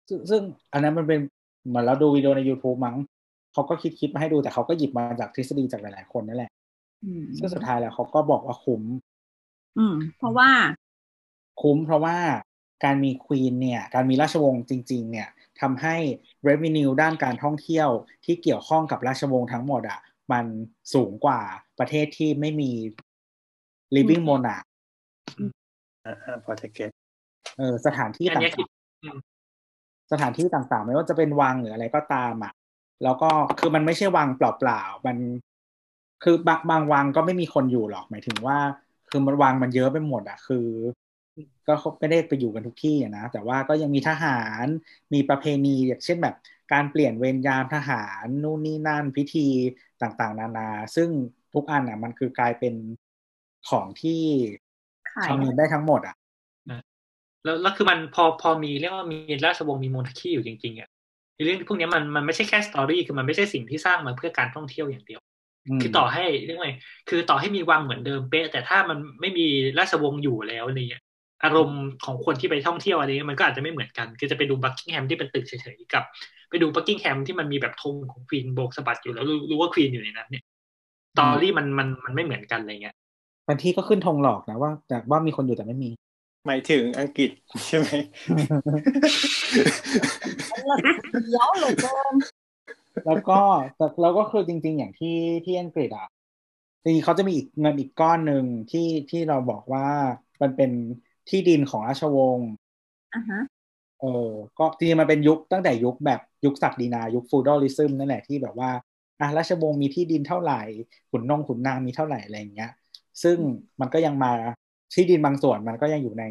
[0.09, 0.43] ซึ่งซึ่ง
[0.73, 1.21] อันนั้นมันเป็น
[1.69, 2.97] เหมือนเราดูวิดีโอใน YouTube มั้ง
[3.53, 6.51] เขาก็คิดคิดมาให้ดูแต่เขาก็หยิบมาจากทฤษฎีจากหลาย ๆ คนนั่นแหละ
[7.05, 8.83] อืมซึ่งสุดท้ายแล้วเขาก็บอกว่าคุ้ม
[9.79, 10.51] อืม เพราะว่า
[11.63, 12.17] คุ้มเพราะว่า
[12.85, 15.29] การมีควีนเนี่ยการมีราชวงศ์จริงๆเนี่ย
[15.61, 15.97] ทำให้
[16.49, 17.89] revenue ด้านการท่องเที่ยว
[18.25, 20.01] ที่เกี่ยวข้องกับราชวงศ์ทั้งหมดอะ
[20.33, 20.47] มัน
[20.95, 21.41] สูงกว่า
[21.79, 22.73] ประเทศที่ไม่มี
[23.95, 24.67] living monarch
[26.07, 26.91] อ่าพอจะเก็ต
[27.59, 28.69] เออสถานที่อันต่าเนี้ยคิดง
[29.03, 32.53] อืมๆสถานที่ต่างๆ ไม่ว่าจะเป็นวังหรืออะไรก็ตามอะ
[33.05, 35.17] แล้วก็คือมันไม่ใช่วังเปล่าๆมัน
[36.25, 38.59] คือบางบางวังก็ไม่มีคนอยู่หรอกหมายถึงว่า
[39.11, 40.67] คือมันวังมันเยอะไปหมดอะ คือ
[41.67, 44.67] ก็ไม่ได้ไปอยู่กันทุกที่นะ แต่ว่าก็ยังมีทหาร
[45.15, 46.35] มีประเพณีอย่างเช่นแบบ
[46.73, 49.47] การเปลี่ยนเวรยามทหารนู่นนี่นั่นพิธี
[50.03, 51.11] ต่างๆ นานา ซึ่ง
[51.55, 52.75] ทุกอันอะ มันคือกลายเป็น
[53.69, 54.23] ของที่
[55.13, 56.17] ขายทำเงินได้ทั้งหมดอะ
[57.45, 60.89] แล้วแล้วคือมันพอพอมีเรียกว่ามีราชวงศ์มีโมนาคีอยู่จริงๆอะ
[61.45, 65.21] เรื่องพวกนี้มันมันไม่ใช่แค่ story คือมันไม่ใช่สิ่งที่สร้างมาเพื่อการท่องเที่ยวอย่างเดียว
[65.81, 66.73] คือต่อให้เรียกว่าไง
[67.09, 69.47] คือต่อให้มีวังเหมือนเดิมเป๊ะ แต่ถ้ามันไม่มี
[69.79, 71.03] ราชวงศ์อยู่แล้วเงี้ย
[71.45, 76.05] อารมณ์ของคนที่ไปท่องเที่ยวอะไรเงี้ยมันก็อาจจะไม่เหมือนกัน คือจะไปดูบักกิงแฮมที่เป็นตึกเฉยๆกับ
[76.51, 80.45] ไปดูบักกิงแฮมที่มันมีแบบธงของควีนโบกสะบัดอยู่แล้วรู้รู้ว่าควีนอยู่ในนั้นเนี่ย
[81.13, 82.95] story มันมันมันไม่เหมือนกันอะไรเงี้ย
[83.49, 85.91] บางที่ก็ขึ้นธงหลอกนะว่าแต่ว่ามีคนอยู่แต่ไม่มี
[86.47, 87.31] หมายถึงอังกฤษ
[87.67, 87.89] ใช่ไหม
[91.31, 92.15] เดี๋ยวเหลือเกิน
[93.07, 93.41] แล้วก็
[93.77, 96.09] แต่แล้วก็คือจริง ๆ อย่างที่ที่อังกฤษอะ
[96.83, 99.89] จริงๆเขาจะมีอีกเงินอีกก้อนหนึ่งที่ที่เราบอกว่า
[100.43, 100.71] มันเป็น
[101.29, 102.51] ที่ดินของราชวงศ์
[103.15, 103.41] อะฮะ
[104.01, 108.71] เออก็จริงๆมันเป็นยุคตั้งแต่ยุคแบบยุคศักดินา ยุคฟูดอลิซึมนั่นแหละที่แบบว่า
[109.21, 110.61] อะราชวงศ์มีที่ดินเท่าไหร่
[111.11, 112.71] ขุนนงขุนนางมีเท่าไหร่อะไรอย่างเงี้ย
[113.23, 113.39] ซึ่ง
[113.81, 114.33] มันก็ยังมา
[114.95, 116.25] ที่ดินบางส่วนมันก็ยังอยู่ใน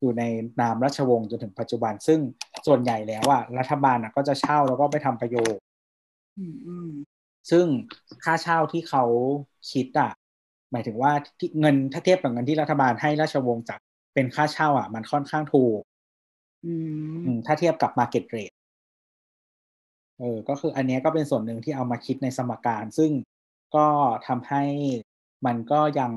[0.00, 0.22] อยู่ใน
[0.60, 2.20] นามราชวงศ์จนถึงปัจจุบัน ซึ่ง
[2.66, 5.62] ส่วนใหญ่แล้วอะรัฐบาลอะก็จะเช่าแล้วก็ไปทำประโยชน์
[6.38, 6.90] อืมอืม
[7.50, 7.66] ซึ่ง
[8.24, 9.04] ค่าเช่าที่เขา
[9.72, 10.10] คิดอะ
[10.72, 13.80] หมายถึงว่าที่เงินถ้าเทียบกับเงินที่รัฐบาลให้ราชวงศ์จัด
[14.14, 15.80] เป็นค่าเช่าอะ มันค่อนข้างถูก
[16.64, 16.74] อื
[17.16, 18.56] มอืมถ้าเทียบกับ Market Rate
[20.18, 23.10] เออ ก็คืออันเนี้ยก็เป็นส่วนหนึ่งที่เอามาคิดในสมการ ซึ่ง
[23.76, 23.86] ก็
[24.26, 24.64] ทำให้
[25.46, 26.12] มันก็ยัง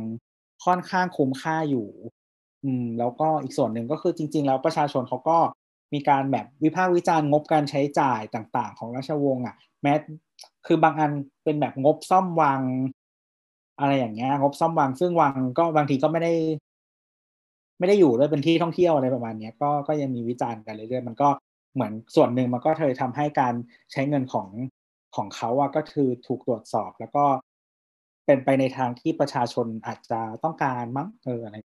[0.66, 1.88] ค่อนข้างคุ้มค่าอยู่
[2.64, 5.38] อืม แล้วก็อีกส่วนหนึ่งก็คือจริง ๆ แล้วประชาชนเขาก็
[5.94, 9.94] มีการแบบวิพากษ์วิจารณ์งบการใช้จ่ายต่าง ๆ ของราชวงศ์อะ แม้
[10.66, 11.12] คือบางอัน
[11.44, 12.62] เป็นแบบงบซ่อมวัง
[13.80, 16.34] อะไรอย่างเงี้ย งบซ่อมวัง ซึ่งวังก็บางทีก็ไม่ได้
[17.80, 21.30] ไม่ได้อยู่ด้วยเป็นที่ท่องเที่ยวอะไรประมาณเนี้ยก็ก็ยังมีวิจารณ์กันเรื่อยๆมันก็
[21.76, 23.54] เหมือนส่วนหนึ่งมันก็เคยทำให้การ
[23.92, 24.48] ใช้เงินของ
[25.16, 27.26] ของเขาอะก็คือถูกตรวจสอบแล้วก็
[28.26, 31.60] เป็นไปในทางที่ประชาชนอาจจะต้องการมั้งเอออะไรอ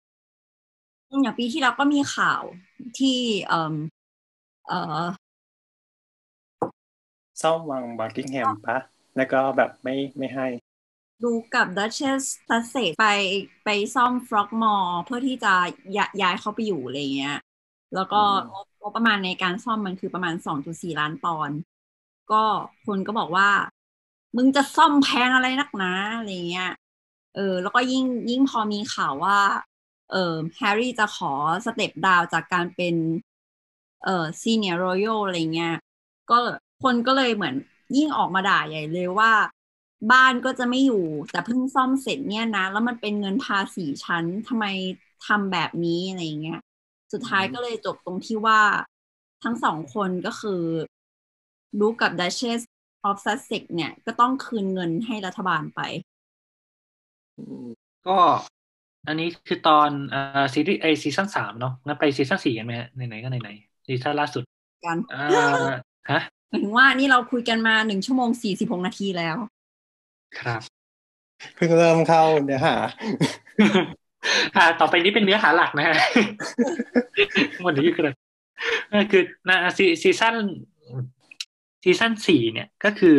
[1.26, 2.42] ย่างปีที่แล้วก็มีข่าว
[2.98, 3.18] ที่
[3.48, 3.76] เอ่อ
[4.68, 5.04] เอ่อ
[7.42, 8.78] ซ่อมวังบักกิงแฮมปะ
[9.16, 10.46] แล้วก็แบบไม่ไม่ให้
[11.24, 13.06] ดูกับ Duchess Sussex ไป
[13.64, 15.54] ไปซ่อม Frogmore เพื่อที่จะ
[15.96, 17.36] ยย้ายเขาไปอยู่อะไรเงี้ย
[17.94, 21.58] แล้วก็อืมงบงบประมาณในการซ่อมมันคือประมาณ2.4ล้านปอนด์
[22.32, 22.44] ก็
[22.86, 23.48] คนก็บอกว่า
[24.36, 26.70] มึงจะซ่อมแพงอะไรนักหนาอะไรเงี้ย
[27.34, 29.38] เออ แล้วก็ยิ่งยิ่งพอมีข่าวว่า
[30.10, 31.32] เออแฮร์รี่จะขอ
[31.64, 32.94] step down จากการเป็น
[34.04, 35.74] เออ senior royal อะไรเงี้ย
[36.30, 36.38] ก็
[36.82, 37.54] คนก็เลยเหมือน
[37.96, 39.32] ยิ่งออกมาด่าใหญ่เลยว่า
[40.12, 44.64] บ้านก็จะไม่อยู่ แต่เพิ่งซ่อมเสร็จเนี่ยนะ แล้วมันเป็นเงินภาษีชั้นทำไม
[45.26, 46.60] ทำแบบนี้อะไรเงี้ย
[47.12, 48.60] สุดท้ายก็เลยจบตรงที่ว่า
[49.42, 50.62] ทั้งสองคนก็คือ
[51.80, 52.60] รู้กับ Duchess
[53.08, 55.80] of Sussex เนี่ยก็ต้องคืนเงินให้รัฐบาลไป
[58.06, 58.12] ก็
[59.06, 64.44] อันนี้คือตอนเอ่อซีรีส์ไอซีซั่นสามเนาะงั้นไปซีซั่นสี่กันไหมฮะไหนๆก็ไหนๆซีซั่นล่าสุด
[64.84, 65.16] กันเอ่อ
[66.10, 69.36] ฮะหมายถึงว่านี่เราคุยกันมาหนึ่งชั่วโมงสี่สิบหกนาทีแล้ว
[70.40, 70.60] ครับ
[71.54, 72.74] เพิ่งเริ่มเข้าเนื้อหา
[74.56, 75.96] อ่า ต่อไปนี้เป็นเนื้อหาหลักนะฮะ
[77.66, 78.04] วันนี้คือ
[78.92, 80.34] นั่นคือนะซีซีซั่น
[81.82, 83.18] ซีซั่นสี่เนี่ยก็คือ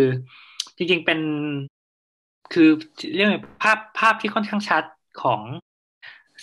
[0.77, 1.19] จริงๆเป็น
[2.53, 2.69] คือ
[3.15, 4.83] เรียกว่าภาพภาพที่ค่อนข้างชัด
[5.23, 5.41] ของ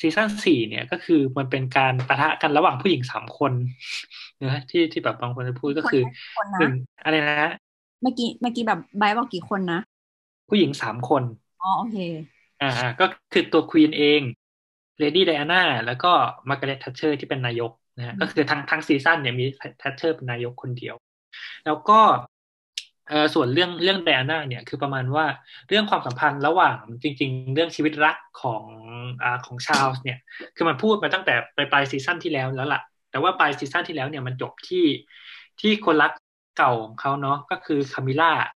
[0.00, 3.52] ซีซั่นสี่เนี่ยก็คือมันเป็นการปะทะกันระหว่างผู้หญิงสามคน
[4.42, 6.02] นะที่ที่แบบบางคนจะพูดก็คือ
[6.38, 6.72] คนนะหนึ่ง
[7.04, 7.50] อะไรนะ
[8.02, 9.80] เมื่อกี้เมื่อกี้แบบไบร์ทบอกกี่คนนะ
[10.48, 11.22] ผู้หญิงสามคน
[11.62, 11.98] อ๋อโอเค
[12.62, 12.70] อ่า
[13.00, 14.20] ก็คือตัวควีนเอง
[14.98, 16.12] เลดี้ไดอาน่าแล้วก็
[16.48, 19.44] มาร์กาเร็ตทัชเชอร์ที่เป็นนายกนะฮะก็คือทั้งทั้งซีซั่นเนี่ยมี
[19.82, 20.94] ทัชเชอร์เป็นนายกคนเดียว
[21.66, 22.00] แล้วก็
[23.08, 25.26] เออส่วนเรื่องเรื่องไดอาน่าเนี่ยคือประมาณว่า
[25.68, 28.64] เรื่องความสัมพันธ์ระหว่างจริง ๆ เรื่องชีวิตรักของ
[29.22, 30.18] อ่าของชาลส์เนี่ย
[30.56, 34.84] คือมันพูดมาตั้งแต่ปลายปลายซีซั่นที่แล้วแล้วล่ะ แต่ว่าปลายซีซั่นที่แล้วเนี่ยมันจบที่
[35.60, 36.12] ที่คนรัก
[36.58, 38.55] เก่าของเขาเนาะก็คือคามิล่าอืม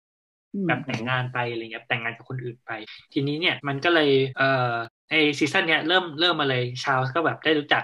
[0.67, 2.71] แบบแต่งงานไปอะไรเงี้ยแต่งงานกับคนอื่นไป
[3.13, 4.73] ทีนี้เนี่ยมันก็เลยเอ่อ
[5.09, 7.83] ไอซีซั่นเนี้ยเริ่มเริ่มมาเลยชาลส์ก็แบบได้รู้จัก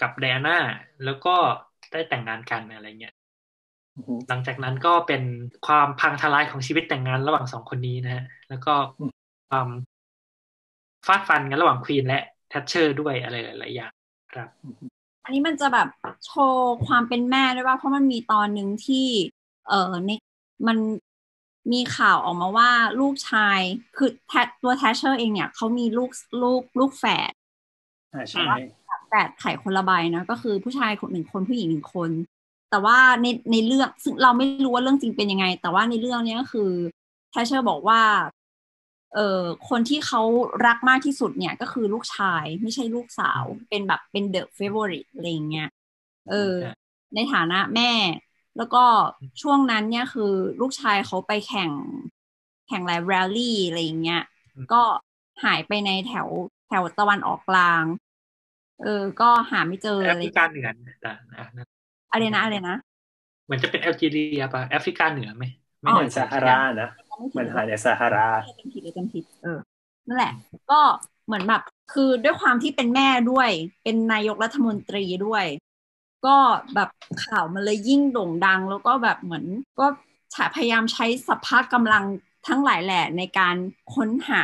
[0.00, 0.58] กับไดอาน่า
[1.04, 1.34] แล้วก็
[1.92, 3.14] ได้แต่งงานกันอะไรเงี้ย
[4.28, 5.22] หลังจากนั้นก็เป็น
[5.66, 8.74] ความพังทลายของชีวิตแต่งงานระหว่างสองคนนี้นะฮะแล้วก็
[9.48, 9.68] ความ
[11.06, 13.92] ฟาดฟันกันระหว่างควีนและแทชเชอร์ด้วยอะไรหลายๆอย่าง
[14.32, 14.48] ครับ
[15.24, 15.88] อันนี้มันจะแบบ
[16.26, 19.06] โชว์ความเป็นแม่ด้วยว่าเพราะมันมีตอนหนึ่งที่
[19.68, 20.10] เออใน
[20.66, 20.78] มัน
[21.72, 22.70] มีข่าวออกมาว่า
[23.00, 23.60] ลูกชาย
[23.96, 24.32] คือแท
[24.62, 26.10] ตัวแทชเชอร์เองเนี่ยเขามีลูก
[26.42, 27.32] ลูกลูกแฝด
[28.12, 28.42] อ่าใช่
[29.08, 32.10] แฝดไข่คนละใบนะก็คือผู้ชายคนหนึ่งคนผู้หญิงหนึ่งคน
[32.70, 36.70] แต่ว่าในในเรื่องซึ่งเราไม่รู้ว่าเรื่องจริงเป็นยังไง แต่ว่าในเรื่องเนี้ยก็คือ
[37.30, 38.00] แทชเชอร์บอกว่า
[39.14, 40.20] เอ่อคนที่เขา
[40.66, 45.68] รักมากที่สุดเนี่ยก็คือลูกชายไม่ใช่ลูกสาว เป็นแบบเป็น the favorite อะไรอย่างเงี้ย
[46.30, 46.54] เออ
[47.14, 47.90] ในฐานะแม่
[48.58, 48.84] แล้วก็
[49.42, 51.72] ช่วงนั้นเนี่ยคือลูกชายเขาไปแข่ง
[52.68, 54.22] แข่งแรลแรลลี่อะไรอย่างเงี้ย
[54.54, 54.82] อืมก็
[55.44, 56.28] หายไปในแถว
[56.66, 57.84] แถวตะวันออกกลาง
[58.82, 60.68] เออ ก็หาไม่เจอแออะไรฟริกาเหนือ
[61.00, 61.66] แต่นะนะ
[62.10, 62.74] อะไรนะอะไรนะ
[63.44, 65.44] เหมือนจะเป็นแอลจีเรียป่ะแอฟริกาเหนือไหม
[65.82, 66.86] ไม่อ๋อเหมืแน่อนใจซาฮารานะ
[67.30, 68.22] เหมือนหายในซาฮารา
[68.58, 69.58] จำผิดเลยจำผิดเออ
[70.06, 70.32] นั่นแหละ
[70.70, 70.80] ก็
[71.26, 71.62] เหมือนแบบ
[71.92, 73.50] คือด้วยความที่เป็นแม่ด้วย
[73.82, 75.44] เป็นนายกรัฐมนตรีด้วย
[76.26, 76.36] ก็
[76.74, 76.88] แบบ
[77.24, 79.44] ข่าวมันเลยยิ่งโด่งดัง แล้วก็แบบเหมือน
[79.78, 79.86] ก็
[80.54, 82.04] พยายามใช้สภาพกำลัง
[82.48, 83.56] ทั้งหลายแหละในการ
[83.94, 84.42] ค้นหา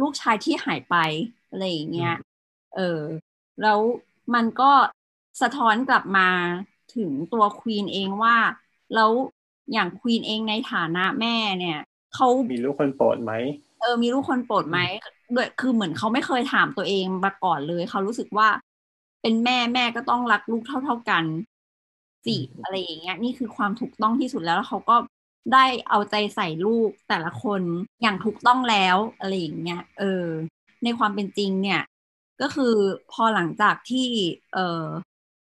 [0.00, 0.96] ลูกชายที่หายไป
[1.50, 2.14] อะไรอย่างเงี้ย
[2.76, 3.00] เออ
[3.62, 3.80] แล้ว
[4.34, 4.70] มันก็
[5.42, 6.28] สะท้อนกลับมา
[6.96, 8.36] ถึงตัวควีนเองว่า
[8.94, 9.10] แล้ว
[9.72, 11.78] อย่างควีนเองในฐานะแม่เนี่ย
[12.14, 13.32] เขามีลูกคนโปรดไหม
[13.80, 14.78] เออมีลูกคนโปรดไหม
[15.34, 18.48] ด้วยคือเหมือนเขาไม่เคยถามตัวเองมาก่อนเลย เขารู้สึกว่า
[19.26, 21.24] เป็นแม่แม่ก็ต้องรักลูกเท่า ๆกัน
[22.26, 24.96] สิอะไรอย่างเงี้ย นี่คือความถูกต้องที่สุดแล้วแล้วเขาก็
[25.52, 27.62] ได้เอาใจใส่ลูกแต่ละคน
[28.02, 30.26] อย่างถูกต้องแล้วอะไรอย่างเงี้ยเออ
[30.84, 31.82] ในความเป็นจริงเนี่ย
[32.40, 32.74] ก็คือ
[33.12, 34.08] พอหลังจากที่
[34.54, 34.86] เอ่อ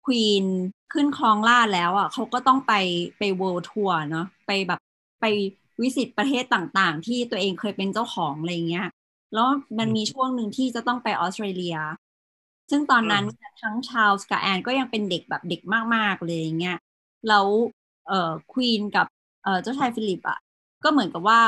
[0.05, 0.45] Queen
[0.93, 2.73] ขึ้นครองราชย์แล้วอะเขาก็ต้องไป
[3.17, 4.79] ไป world tour เนาะไปแบบ
[5.21, 5.25] ไป
[5.81, 8.87] visit ประเทศต่างๆ ที่ตัวเองเคยเป็นเจ้าของอะไรเงี้ย
[9.33, 9.47] แล้ว
[9.79, 11.77] มันมีช่วงหนึ่งที่จะต้องไปออสเตรเลีย
[12.71, 13.25] ซึ่งตอนนั้น
[13.61, 15.61] ทั้งชาลส์กับแอนก็ยังเป็นเด็กแบบเด็ก
[15.95, 16.77] มากๆเลยเงี้ย
[17.27, 17.47] แล้ว
[18.07, 19.07] เอ่อ Queen กับ
[19.43, 20.37] เอ่อเจ้าชายฟิลิปอะ
[20.83, 21.41] ก็เหมือนกับว่า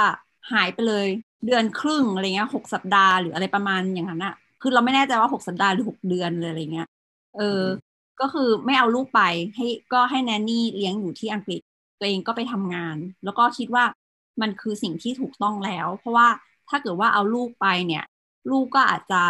[0.52, 1.08] หายไปเลย
[1.46, 6.88] เดือนครึ่งอะไรเงี้ยหกสัปดาห์หรืออะไรประมาณอย่างนั้นอะคือเราไม่แน่ใจว่าหกสัปดาห์หรือหกเดือนเลยอะไรเงี้ย
[7.38, 7.62] เออ
[8.20, 9.22] ก็คือไม่เอาลูกไป
[9.56, 11.62] ให้ก็ให้แนนนี่เลี้ยงอยู่ที่อังกฤษ
[12.00, 13.86] ตัวเองก็ไปทำงาน แล้วก็คิดว่า
[14.42, 16.28] มันคือสิ่งที่ถูกต้องแล้ว เพราะว่า
[16.70, 18.04] ถ้าเกิดว่าเอาลูกไปเนี่ย
[18.52, 19.24] ลูกก็อาจจะ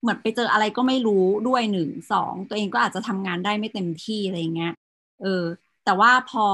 [0.00, 4.72] เหมือนไปเจออะไรก็ไม่รู้ด้วยหนึ่งสองตัวเองก็อาจจะทำงานได้ไม่เต็มที่อะไรเงี้ย
[5.22, 5.44] เออ
[5.84, 6.46] แต่ว่าพอ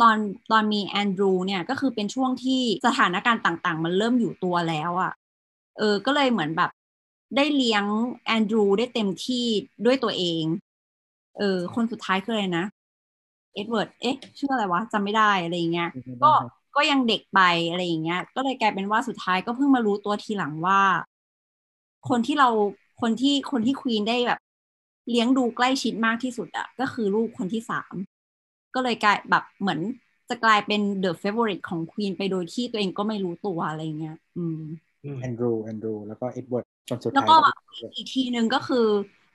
[0.00, 0.16] ตอน
[0.50, 5.12] ตอนมีแอนดรูเนี่ยก็คือเป็นช่วงที่สถานการณ์ต่างๆ มันเริ่มอยู่ตัวแล้วอะ่ะ
[5.78, 6.70] เออก็เลยเหมือนแบบ
[7.36, 7.84] ได้เลี้ยง
[8.26, 9.46] แอนดรูได้เต็มที่
[9.86, 10.44] ด้วยตัวเอง
[11.38, 12.64] เออ คนสุดท้ายคืออะไรนะ
[13.54, 15.88] เอ็ดเวิร์ด เอ๊ะ ชื่ออะไรวะจำไม่ได้อะไรเงี้ย
[16.22, 16.32] ก็
[16.76, 17.40] ก็ยังเด็กไป
[17.70, 20.80] อะไรอย่างเงี้ย ก็เลยกลายเป็นว่าสุดท้ายก็เพิ่งมารู้ตัวทีหลังว่า
[22.08, 22.48] คนที่เรา
[23.00, 24.40] คนที่คนที่ Queen ได้แบบ
[25.10, 27.94] เลี้ยงดูใกล้ชิดมากที่สุดอะก็คือลูกคนที่สาม
[28.74, 29.80] ก็เลยกลายแบบเหมือน
[30.28, 34.60] จะกลายเป็น the favourite ของ Queen ไปโดยที่ตัวเองก็ไม่รู้ตัวอะไรเงี้ย อืม
[35.20, 37.36] แอนดรูแอนดรูแล้วก็เอ็ดเวิร์ดจนสุดแล้วท้ายก็
[37.94, 38.86] อีกทีหนึ่งก็คือ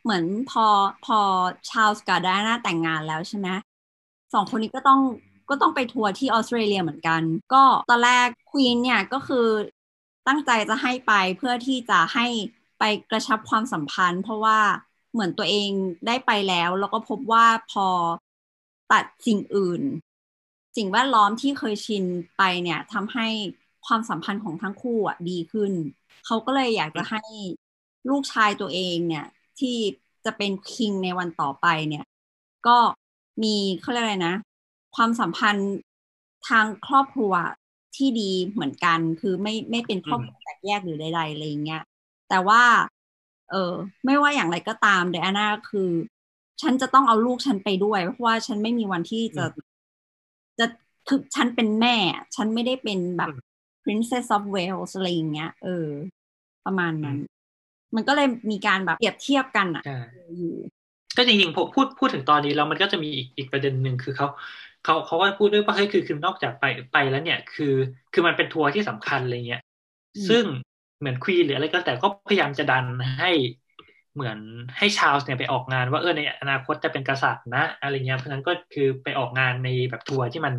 [0.04, 0.66] เหมือนพอ
[1.06, 1.20] พอ
[1.70, 3.48] ชาลส์กับไดอาน่าแต่งงานแล้วใช่ไหม
[4.34, 5.00] สองคนนี้ก็ต้อง
[5.50, 7.22] ก็ต้องไปทัวร์ที่ออสเตรเลียเหมือนกัน
[7.54, 9.46] ก็ตอนแรก Queen เนี่ยก็คือ
[10.28, 12.26] ตั้งใจจะให้ไปเพื่อที่จะให้
[12.80, 14.60] ไปกระชับความสัมพันธ์ เพราะว่า
[15.12, 15.70] เหมือนตัวเอง
[16.08, 17.88] ได้ไปแล้ว แล้วก็พบว่าพอ
[18.92, 19.82] ตัดสิ่งอื่น
[20.78, 22.06] สิ่งแวดล้อมที่เคยชิน
[22.38, 23.28] ไปเนี่ยทำให้
[23.86, 25.72] ความสัมพันธ์ของทั้งคู่อะดีขึ้น
[26.26, 27.24] เขาก็เลยอยากจะให้
[28.10, 29.26] ลูกชายตัวเองเนี่ย
[29.60, 29.78] ที่
[30.26, 32.06] จะเป็นคิงในวันต่อไปเนี่ย
[32.68, 32.78] ก็
[33.44, 34.36] มีเขาเรียกอะไรนะ
[34.96, 35.72] ความสัมพันธ์
[36.48, 37.34] ทางครอบครัว
[37.98, 41.84] ที่ดีเหมือนกัน คือไม่ไม่เป็นครอบครัวแตกแยกหรือใดๆอะไรเงี้ย
[42.30, 42.62] แต่ว่า
[43.52, 43.74] เออ
[44.06, 45.90] ไม่ว่าอย่างไรก็ตามเดอาน่าคือ
[46.62, 49.46] ฉันจะต้องเอาลูกฉันไปด้วย เพราะว่าฉันไม่มีวันที่จะ
[50.60, 50.66] จะ
[51.08, 51.96] คือฉันเป็นแม่
[52.36, 53.30] ฉันไม่ได้เป็นแบบ
[53.84, 55.88] princess of Wales อะไรอย่างเงี้ย เออ
[56.66, 57.18] ประมาณนั้น
[57.96, 59.98] มันก็เลยมีการแบบเปรียบเทียบกันอะใช่
[60.38, 60.56] อยู่
[61.18, 64.28] ก็จริงๆผมพูดพูดถึงตอนนี้แล้วมันก็จะมีอีกอีกประเด็นหนึ่งคือเขา
[64.86, 67.74] เขาเขาก็พูดด้วยว่าเฮ้ยคือคือนอกจากไปไปแล้วเนี่ย คือ
[68.14, 69.62] คือมันเป็นทัวร์ที่สำคัญอะไรเงี้ย
[70.16, 70.46] อืมซึ่ง
[71.00, 72.86] เหมือนควีนหรืออะไรก็แต่ก็พยายามจะดัน
[73.20, 73.32] ให้
[74.14, 74.40] เหมือน
[74.78, 80.54] ให้ชาลส์เนี่ยไปออกงานว่าเออในอนาคตจะเป็นกษัตริย์นะอะไรเงี้ยเพราะฉะนั้นก็คือไปออกงานในแบบทัวร์ที่มัน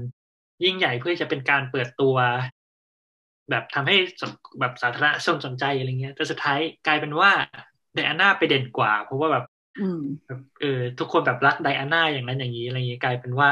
[0.64, 2.16] ยิ่งใหญ่เพื่อจะเป็นการเปิดตัว
[3.50, 4.22] แบบทำให้ส
[4.60, 7.30] แบบสาธารณชนสนใจอะไรเงี้ยแต่สุดท้ายกลายเป็นว่า
[7.94, 9.44] ไดอาน่าไปเด่นกว่า เพราะว่าแบบ
[9.78, 13.48] อืมแบบเออทุกคนแบบรักไดอาน่าอย่างนั้นอย่างนี้อะไรอย่างนี้กลายเป็นว่า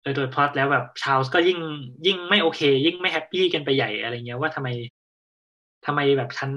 [0.00, 1.58] เออโดยพล็อตแล้วแบบชาลส์ก็ยิ่ง
[2.06, 4.68] ยิ่งไม่โอเค ยิ่งไม่ happy กันไปใหญ่อะไรเงี้ยว่าทำไม
[5.86, 6.50] ทำไมแบบฉัน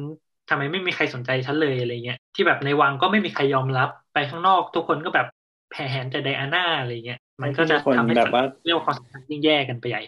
[0.50, 5.28] ทำไมไม่มีใครสนใจฉันเลยอะไรเงี้ยที่แบบในวังก็ไม่มีใครยอมรับไปข้างนอก ทุกคนก็แบบ
[5.70, 10.02] แห่แหนแต่ไดอาน่าอะไรเงี้ยมันก็จะคนทำให้แบบว่าเรียกว่าความสัมพันธ์ยิ่งแย่กันไปใหญ่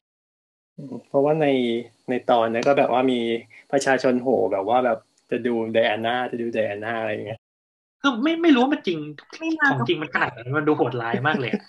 [1.07, 1.47] เพราะว่าใน
[2.09, 3.19] ในตอนนั้นก็แบบว่ามี
[3.71, 4.97] ประชาชนโห่แบบว่าแบบ
[5.31, 7.39] จะดูไดอาน่าจะดูไดอาน่าอะไรอย่างเงี้ย
[8.01, 8.99] คือไม่ไม่รู้ว่ามันจริง
[9.39, 11.61] ไม่น่าของจริงมันขนาดนั้นมันดูโหดร้ายมากเลยอะ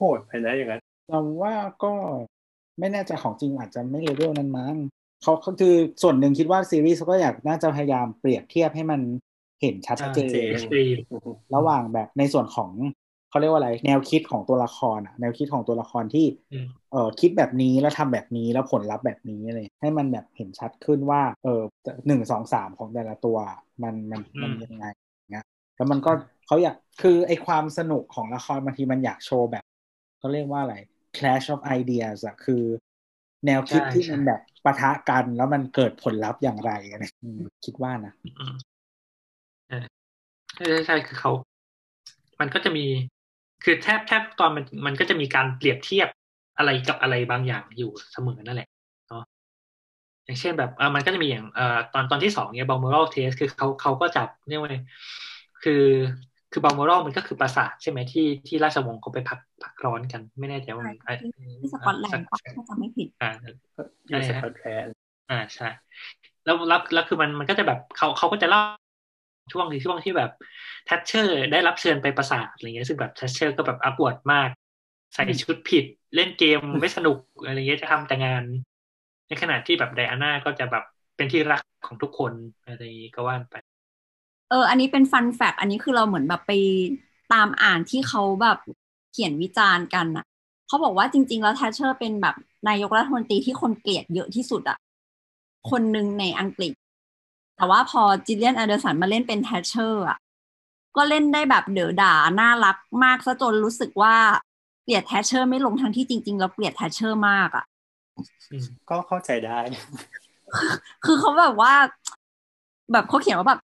[0.00, 1.54] โหดไปนะอย่างนั้นเราว่า
[1.84, 1.92] ก็
[2.78, 4.76] ไม่แน่ใจของจริงอาจจะไม่เลเวลนั้นมั้ง
[5.22, 9.00] เขาเขาคือส่วนหนึ่งคิดว่าซีรีส์เขาก็อยากน่าจะพยายามเปรียบเทียบให้มัน
[9.60, 10.88] เห็นชัดเจเจนนจริง
[11.54, 12.70] ระหว่างแบบในส่วนของ
[13.30, 21.62] เขาเรียกว่าอะไร แนวคิดของตัวละครอะแนวคิดของตัวละครที่อืมเออคิดแบบนี้แล้วทำแบบนี้แล้วผลลัพธ์แบบนี้อะไรให้มันแบบเห็นชัดขึ้นว่าเออ
[22.06, 23.36] หนึ่งสองสามของแต่ละตัว
[23.82, 24.84] มันมันมันยังไง
[25.32, 25.44] เงี้ย
[25.76, 26.12] แล้วมันก็
[26.46, 29.64] เขาอยากคือไอความสนุกของละครบางทีมันอยากโชว์แบบ
[30.20, 30.76] เขาเรียกว่าอะไร
[31.16, 32.62] clash of ideas อะคือ
[33.46, 38.70] แนวคิดใช่ที่มันใช่แบบปะทะกันแล้วมันเกิดผลลัพธ์อย่างไรอะไรอืมคิดว่านะอืม
[39.68, 39.86] เออ
[40.54, 41.32] ใช่ใช่ใช่คือเขา
[42.40, 42.84] มันก็จะมี
[43.64, 46.08] คือแทบแทบตอนมันมันก็จะมีการเปรียบเทียบ
[46.56, 48.68] อะไรกับอะไรบางอย่างอยู่เสมอนั่นแหละ
[49.08, 49.24] เนาะ
[50.24, 54.76] อย่างเช่นแบบเออมันก็จะมีอย่างเอ่อตอนตอนที่สองเนี่ยบ a ลมอรัลเทสคือเขาเขาก็จับเรียกว่าไง
[55.62, 55.72] คือ
[56.52, 61.14] คือบ a ลมอรัลมันก็คือปราสาทใช่ไหมที่ที่ราชวงศ์เขาไปพักพักร้อนกัน ไม่แน่ใจว่ามันใช่
[61.60, 63.30] ที่สกอตแลนด์ปะถ้าจำไม่ผิดอ่า
[64.08, 64.94] อยู่สกอตแลนด์
[65.30, 65.68] อ่าใช่
[66.44, 68.60] แล้วแล้วแล้วคือมันมันก็จะแบบเขาเขาก็จะเล่า
[69.52, 70.30] ช่วงที่ช่วงที่แบบ
[70.86, 74.48] แทชเชอร์ ได้รับเชิญไปปราสาทอะไรเงี้ยซึ่งแบบแทชเชอร์ก็แบบอากวดมาก
[75.14, 78.44] ใส่ชุดผิด เล่นเกมไม่สนุกอะไรเงี้ยจะทำแต่งาน
[79.28, 80.84] ในขณะที่แบบไดอาน่าก็จะแบบ
[81.16, 82.32] เป็นที่รักของทุกคน
[82.66, 83.54] อะไรอย่างงี้ก็ว่านไป
[84.50, 86.52] เออ อันนี้เป็น fun fact อันนี้คือเราเหมือนแบบไป
[87.32, 88.58] ตามอ่านที่เขาแบบ
[89.12, 90.24] เขียนวิจารณ์กันอะ
[90.66, 92.34] เขาบอกว่าจริง ๆ แล้วแทชเชอร์เป็นแบบ
[92.68, 94.78] นายกรัฐมนตรีที่คนเกลียดเยอะที่สุดอะ
[95.70, 96.72] คนหนึ่งในอังกฤษ
[97.56, 100.18] แต่ว่าพอจิลเลียนแอนเดอร์สันมาเล่นเป็นแทชเชอร์อะ
[100.96, 104.16] ก็เล่นได้แบบเด๋อด่าน่ารักมากซะจนรู้สึกว่า
[104.84, 107.64] เกลียดแทชเชอร์ไม่ลงทั้งที่จริง ๆ แล้วเกลียดแทชเชอร์มากอะ
[108.50, 109.58] อืมก็เข้าใจได้
[111.04, 111.72] คือเขาแบบว่า
[112.92, 113.60] แบบเขาเขียนว่าแบบ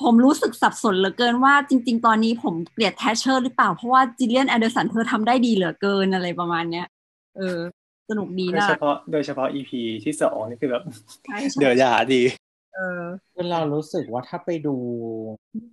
[0.00, 6.86] ผมรู้สึกสับสนเหลือเกินว่าจริง ๆ ตอนนี้ผมเกลียดแทชเชอร์หรือเปล่า เพราะว่าจิลเลียนแอนเดอร์สันเธอทำได้ดีเหลือเกินอะไรประมาณเนี้ย
[7.36, 7.58] เออ
[8.10, 9.70] สนุกดีโดยนะเฉพาะโดยเฉพาะ EP
[10.04, 10.84] ที่สองนี่คือแบบ
[11.24, 12.22] ใช่เดือดใช่ดาดี
[12.74, 13.02] เออ
[13.32, 14.76] คือเรารู้สึกว่าถ้าไปดู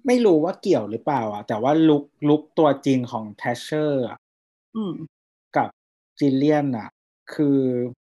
[0.08, 4.18] ไม่รู้ว่าเกี่ยวหรือเปล่า อะ แต่ว่า look look ตัวจริงของแทชเชอร์อะ
[4.76, 4.94] อืม
[5.58, 5.70] กับ
[6.20, 6.90] จิลเลียนอะ
[7.34, 7.58] คือ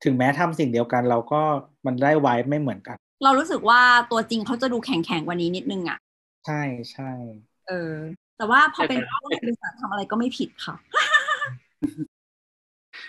[0.03, 1.41] ถึงแม้ทำสิ่งเดียวกัน เราก็
[1.85, 3.81] มันได้ vibe ไม่เหมือนกัน เรารู้สึกว่า
[4.11, 5.97] ตัวจริงเขาจะดูแข็งแข็งๆกว่านี้นิดนึงอะ
[6.45, 7.11] ใช่ใช่
[7.67, 7.93] เออ
[8.37, 10.75] แต่ว่าพอเป็นเขาแอนเดอร์สันทำอะไรก็ไม่ผิดค่ะ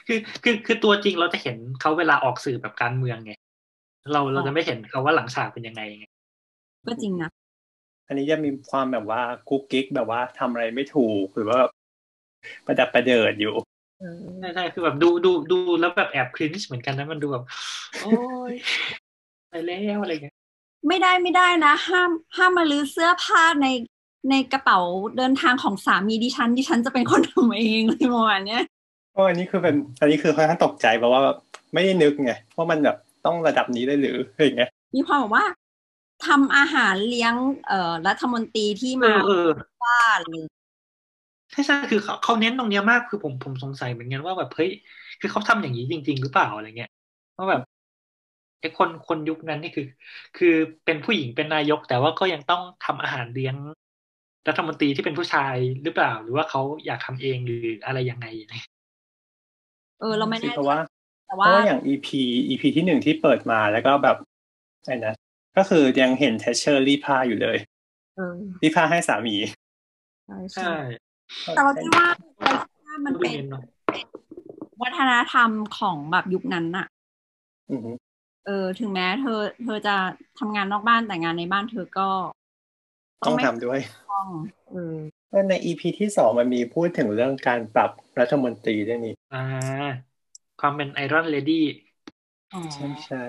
[0.06, 3.32] คือคือคือตัวจริงเราจะเห็นเขาเวลาออกสื่อแบบการเมืองไง
[4.12, 6.06] เราเราจะไม่เห็นเขาว่าหลังฉากเป็นยังไงไง
[6.88, 7.30] ก็จริงนะ
[8.08, 11.70] อันนี้จะมีความแบบว่ากุ๊กกิ๊กแบบว่าทำอะไรไม่ถูกหรือว่าแบบ
[12.66, 13.54] ประดับประเดิดอยู่
[14.00, 17.44] เออใช่ใช่คือแบบดูดูดูแล้วแบบแอบครินช์เหมือนกันนะมันดูแบบ
[18.02, 18.10] โอ้
[18.52, 18.54] ย
[19.50, 20.36] ไปแล้วอะไรเงี้ย
[20.88, 23.66] ไม่ได้ไม่ได้นะ ห้ามห้ามมาลื้อเสื้อผ้าใน
[24.30, 24.78] ในกระเป๋า
[25.16, 28.62] เดินทางของสามีดิฉันดิฉันจะเป็นคนทำเองเลยประมาณเนี้ย
[29.12, 31.36] เพราะอันนี้คือเป็นอันนี้คือค่อนข้างตกใจเพราะว่าแบบ
[31.74, 32.96] ไม่ได้นึกไงว่ามันแบบ
[33.26, 35.44] ต้องระดับนี้ได้หรืออะไรอย่างเงี้ยมีความบอกว่า
[36.26, 37.34] ทำอาหารเลี้ยง
[37.66, 39.48] เอ่อรัฐมนตรีที่เอมาอเออ
[39.84, 40.44] บ้านเลย
[41.50, 44.70] ใช่ใช่คือเขาเขาเน้นตรงเนี้ยมากคือผมผมสงสัยเหมือนกันว่าแบบเฮ้ย
[45.20, 46.90] คือเขาทำอย่างนี้จริง ๆ หรือเปล่าอะไรเงี้ย
[47.36, 47.62] ว่าแบบ
[48.60, 49.86] ไอ้คนคนยุคนั้นนี่คือ
[50.38, 50.54] คือ
[50.84, 53.54] เป็นผู้หญิงเป็นนายก แต่ว่าก็ยังต้องทำอาหารเลี้ยง
[54.48, 58.64] รัฐมนตรีที่เป็นผู้ชายหรือเปล่า หรือว่าเขาอยากทำเองหรืออะไรยังไงเนี่ย
[60.00, 60.78] เออเราไม่แน่เพราะว่า
[61.26, 62.08] แต่เพว่าราะว่าอย่าง EP
[62.48, 64.16] EP ที่หนึ่งที่เปิดมาแล้วก็แบบ
[64.86, 65.14] ไอ้นะ
[65.56, 67.58] ก็คือยังเห็นเทชเชอร์รีดผ้าอยู่เลย
[68.16, 69.36] เออรีดผ้าให้สามี
[70.26, 70.72] ใช่ใช่
[71.42, 72.06] ใช่แต่เราคิดว่า
[72.40, 73.62] เราคิดว่ามันดูเป็นเน้นเนาะ
[74.82, 76.86] วัฒนธรรมของแบบยุคนั้นน่ะ
[77.70, 77.90] อือฮึ
[78.46, 79.96] เออถึงแม้เธอ เธอจะ
[80.38, 82.08] ทำงานนอกบ้านแต่งานในบ้านเธอก็
[83.22, 83.80] ต้องไม่ทำด้วย
[84.10, 84.26] ต้อง
[84.70, 84.96] เออ
[85.30, 89.44] แล้วใน EP ที่สองมันมีพูดถึงเรื่องการปรับรัฐมนตรีด้วยนี่อ่า
[90.60, 91.66] ความเป็น Iron Lady
[92.52, 93.24] อ๋อใช่ใช่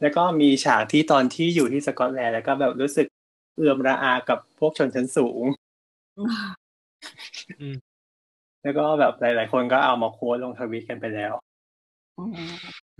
[0.00, 3.06] แล้วก็มีฉากที่ตอนที่อยู่ที่สกอตแลนด์แล้วก็แบบรู้สึก
[3.56, 5.44] เอือมระอากับพวกชนชั้นสูง
[8.62, 11.32] แล้วก็แบบหลาย ๆ คนก็เอามา quote ลงทวิตกันไปแล้ว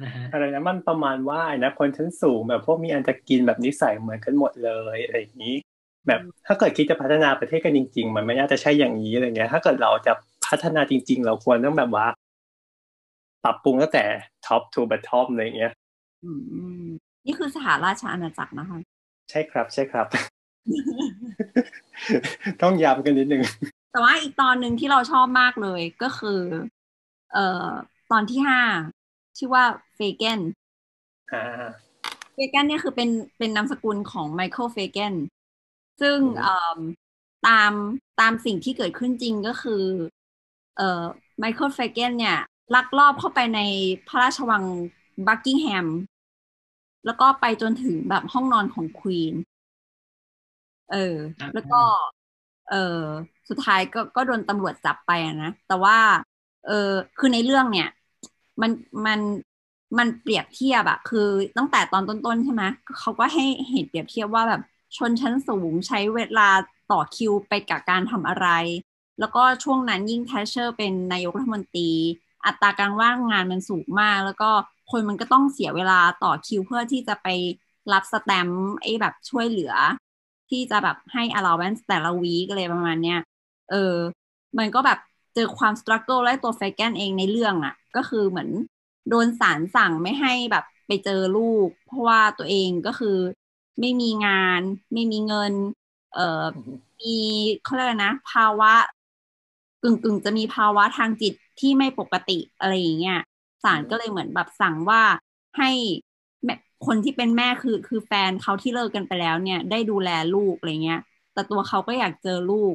[0.01, 5.55] อ๋อนะฮะอะไรนะมันประมาณว่าไอ้นะคนชั้นสูงแบบพวกมีอันจะกินแบบนิสัยเหมือนกันหมดเลยอะไรอย่างนี้
[6.06, 10.12] แบบถ้าเกิดคิดจะพัฒนาประเทศกันจริง ๆ มันไม่น่าจะใช่อย่างนี้อะไรเงี้ย ถ้าเกิดเราจะ
[10.48, 12.06] พัฒนาจริง ๆ เราควรต้องแบบว่า
[13.44, 14.05] ปรับปรุงตั้งแต่
[14.47, 15.73] ท็อปทูบัตทอมอะไรเงี้ย
[16.24, 16.31] อื
[16.82, 16.86] ม
[17.27, 18.78] นี่คือสหราชอาณาจักรนะคะ
[19.31, 20.06] ใช่ครับใช่ครับ
[22.62, 23.43] ต้องย้ำกันนิดนึง
[23.93, 26.40] แต่ว่าอีกตอนหนึ่งที่เราชอบมากเลยก็คือ
[27.32, 27.69] เอ่อ
[28.10, 28.60] ตอนที่ห้า
[29.39, 29.65] ชื่อว่า
[29.95, 30.41] เฟแกน
[31.31, 31.93] อ่า
[32.35, 35.15] เฟแกนเนี่ยคือเป็นเป็นนามสกุลของไมเคิลเฟแกน
[36.01, 36.79] ซึ่งอืมเอ่อ
[37.47, 37.73] ตาม
[38.21, 39.83] ตามสิ่งที่เกิดขึ้นจริงก็คือ
[40.77, 41.03] เอ่อ
[41.39, 42.37] ไมเคิลเฟแกนเนี่ย
[42.75, 43.61] ลักลอบเข้าไปใน
[44.09, 44.65] พระราชวัง
[45.27, 45.89] บักกิงแฮม
[47.05, 49.35] แล้วก็ไปจนถึงแบบห้องนอนของ Queen
[50.89, 50.97] เออ
[51.53, 51.77] แล้วก็
[52.67, 52.77] เออ
[53.49, 55.97] สุดท้ายก็ก็โดนตำรวจจับไปอะนะ แต่ว่า
[56.65, 56.73] เออ
[57.17, 57.87] คือในเรื่องเนี่ย
[58.61, 58.70] มัน
[59.07, 59.20] มัน
[59.99, 62.62] มันเปรียบเทียบอะคือตั้งแต่ตอนต้นๆใช่ไหม
[62.99, 64.61] เขาก็ให้เห็นเปรียบเทียบว่าแบบ
[64.97, 66.49] ชนชั้นสูงใช้เวลา
[66.91, 68.49] ต่อคิวไปกับการทำอะไร
[69.19, 71.91] แล้วก็ช่วงนั้นยิ่งแทชเชอร์ เป็นนายกรัฐมนตรี
[72.47, 74.51] อัตราการว่างงานมันสูงมาก แล้วก็
[74.91, 77.27] คนมันก็ต้องเสียเวลาต่อคิวเพื่อที่จะไป
[77.93, 79.73] รับสแตมป์ไอ้แบบช่วยเหลือ
[80.51, 83.19] ที่จะแบบให้ allowance แต่ละ week็เลยประมาณเนี้ย
[83.70, 83.95] เออ
[84.59, 84.99] มันก็แบบ
[85.35, 88.51] เจอความ struggle และตัวเฟแกนเองในเรื่องอะ่ะ ก็คือเหมือน
[89.09, 93.19] โดนศาลสั่งไม่ให้แบบไปเจอลูก เพราะว่าตัวเองก็คือ
[93.81, 95.55] ไม่มีงาน ไม่มีเงิน
[96.13, 96.45] เอ่อ
[97.01, 97.17] มี
[97.63, 98.73] เขาเรียกนะ ภาวะ
[99.83, 103.19] กึ่งกึ่งจะมีภาวะทางจิตที่ไม่ปกติอะไรอย่างเงี้ย
[103.63, 105.03] ศาลก็เลยเหมือนแบบสั่งว่า
[105.59, 105.71] ให้
[106.87, 111.01] คนที่เป็นแม่คือคือแฟนเขาที่เลิกกันไปแล้วเนี่ย ได้ดูแลลูกอะไรเงี้ย
[111.33, 112.75] แต่ตัวเขาก็อยากเจอลูก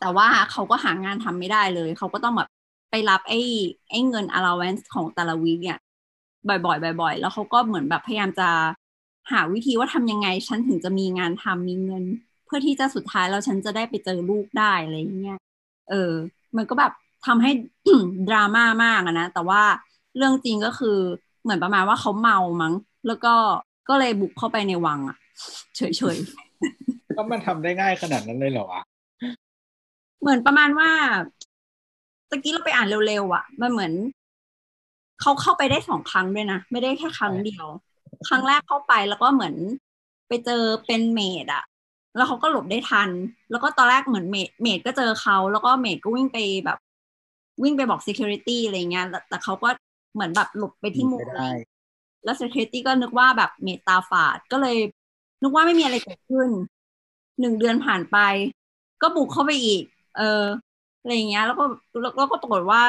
[0.00, 2.48] แต่ว่าเขาก็หางานทำไม่ได้เลย เขาก็ต้องแบบ
[2.90, 3.40] ไปรับไอ้
[3.90, 5.78] ไอ้เงิน allowance ของแต่ละวีคเนี่ย
[6.48, 8.48] บ่อยๆบ่อย ๆ แล้วเขาก็เหมือนแบบพยายามจะ
[9.32, 12.04] หาวิธีว่าทำยังไง ฉันถึงจะมีงานทำมีเงิน
[12.46, 15.38] เพื่อที่จะสุดท้ายแล้วฉันจะได้ไปเจอลูกได้อะไรเงี้ย
[15.90, 16.12] เออ
[16.56, 16.92] มันก็แบบ
[17.26, 17.50] ทำให้
[18.28, 19.62] ดราม่ามากนะแต่ว่า
[20.16, 20.98] เรื่องจริงก็คือ
[21.42, 22.74] เหมือนประมาณว่าเขาเมามั้ง
[23.06, 23.34] แล้วก็
[23.88, 25.16] ก็เลยบุกเข้าไปในวังอะ
[25.76, 25.80] เฉ
[26.14, 28.82] ยๆก็มันทำได้ง่ายขนาดนั้นเลยเหรอวะ
[30.20, 30.90] เหมือนประมาณว่า
[32.30, 33.92] ตะกี้เราไปอ่านเร็วๆอะ มันเหมือน
[35.20, 37.66] เขาเข้าไปได้สองครั้งด้วยนะ ไม่ได้แค่ครั้งเดียว
[38.28, 39.54] ครั้งแรกเข้าไปแล้วก็เหมือน
[40.28, 41.64] ไปเจอเป็นเมดอะ
[42.16, 43.10] แล้วเขาก็หลบได้ทัน
[43.50, 46.78] แล้วก็ตอนแรกเหมือนเมดเมดก็เจอเขาแล้วก็เมดก็วิ่งไปแบบ
[47.62, 49.68] วิ่งไปบอก security อะไรเงี้ยแต่เขาก็
[50.14, 51.28] เหมือนแบบหลบไปที่มุม
[52.24, 54.76] แล้ว security ก็นึกว่าแบบเมตตาฝาดก็เลย
[55.42, 56.48] นึกว่าไม่มีอะไรเกิดขึ้น
[57.40, 58.18] หนึ่งเดือนผ่านไป
[59.02, 59.82] ก็บุกเข้าไปอีก
[60.16, 60.44] เออ
[61.00, 61.64] อะไรเงี้ย แล้วก็
[62.02, 62.82] แล้วก็ปรากฏว่า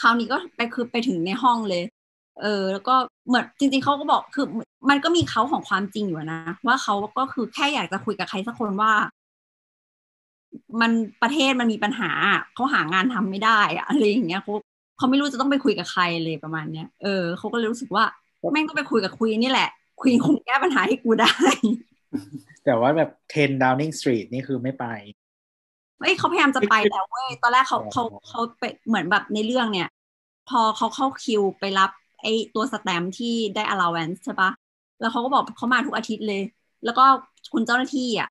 [0.00, 1.82] คราวนี้ก็ไปคือไปถึงในห้องเลย
[2.42, 2.94] เออ แล้วก็
[3.28, 4.46] เหมือนจริง ๆเขาก็บอกคือ
[4.90, 8.92] มันก็มีเขาของความจริงอยู่นะว่าเขาก็คือแค่อยากจะคุยกับใครสักคนว่า
[10.80, 10.92] มัน
[11.22, 12.10] ประเทศมันมีปัญหา
[12.54, 14.52] เขาหางานทำไม่ได้อะอะไรอย่างเงี้ยเขา
[14.98, 18.04] เขาไม่รู้จะต้องไปคุยกับใครเลยประมาณเนี้ยเออเขาก็เลยรู้สึกว่า
[18.52, 19.68] แม่งก็ไปคุยกับคุยนี่แหละ
[20.00, 21.32] คุยคงแก้ปัญหาให้กูได้
[22.64, 24.86] แต่ว่าแบบเทนดาวนิงสตรีทนี่คือไม่ไป
[26.00, 29.86] เอ้ยเขาพยายามจะไปแล้วเว้ยตอนแรกเขาเขาเขาไปเหมือนแบบในเรื่องเนี่ย
[30.46, 31.90] พอเขาเข้าคิวไปรับ
[32.22, 34.50] ไอ้ตัวสแตมที่ได้ allowance ใช่ปะ
[34.98, 36.40] แล้วเขาก็บอกเขามาทุกอาทิตย์เลย
[36.84, 37.04] แล้วก็
[37.52, 38.28] คุณเจ้าหน้าที่อะ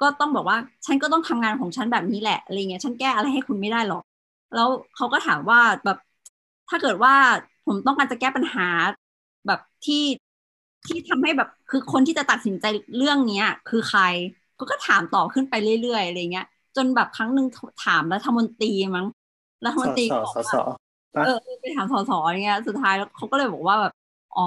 [0.00, 4.02] ก็ต้องบอกว่าฉันก็ต้องทำงานของฉันแบบนี้แหละอะไรเงี้ยฉันแก้อะไรให้คุณไม่ได้หรอก
[4.54, 5.96] แล้วเขาก็ถามว่าแบบ
[6.68, 7.14] ถ้าเกิดว่า
[7.64, 8.62] ผมต้องการจะแก้ปัญหา
[9.46, 9.96] แบบที่
[10.86, 12.64] ที่ทำให้แบบคือคนที่จะตัดสินใจ
[12.96, 14.00] เรื่องเนี้ย คือใคร
[14.58, 16.46] ก็ก็ถามต่อขึ้นไปเรื่อยๆอะไรเงี้ย
[16.78, 17.46] จนแบบครั้งหนึ่ง
[17.84, 19.06] ถามรัฐมนตรีมั้ง
[19.64, 20.56] รัฐมนตรีบอกว่า
[21.22, 23.92] เออไปถามสสอะไรเงี้ย สุดท้ายแล้วเขาก็เลยบอกว่าแบบ
[24.36, 24.46] อ๋อ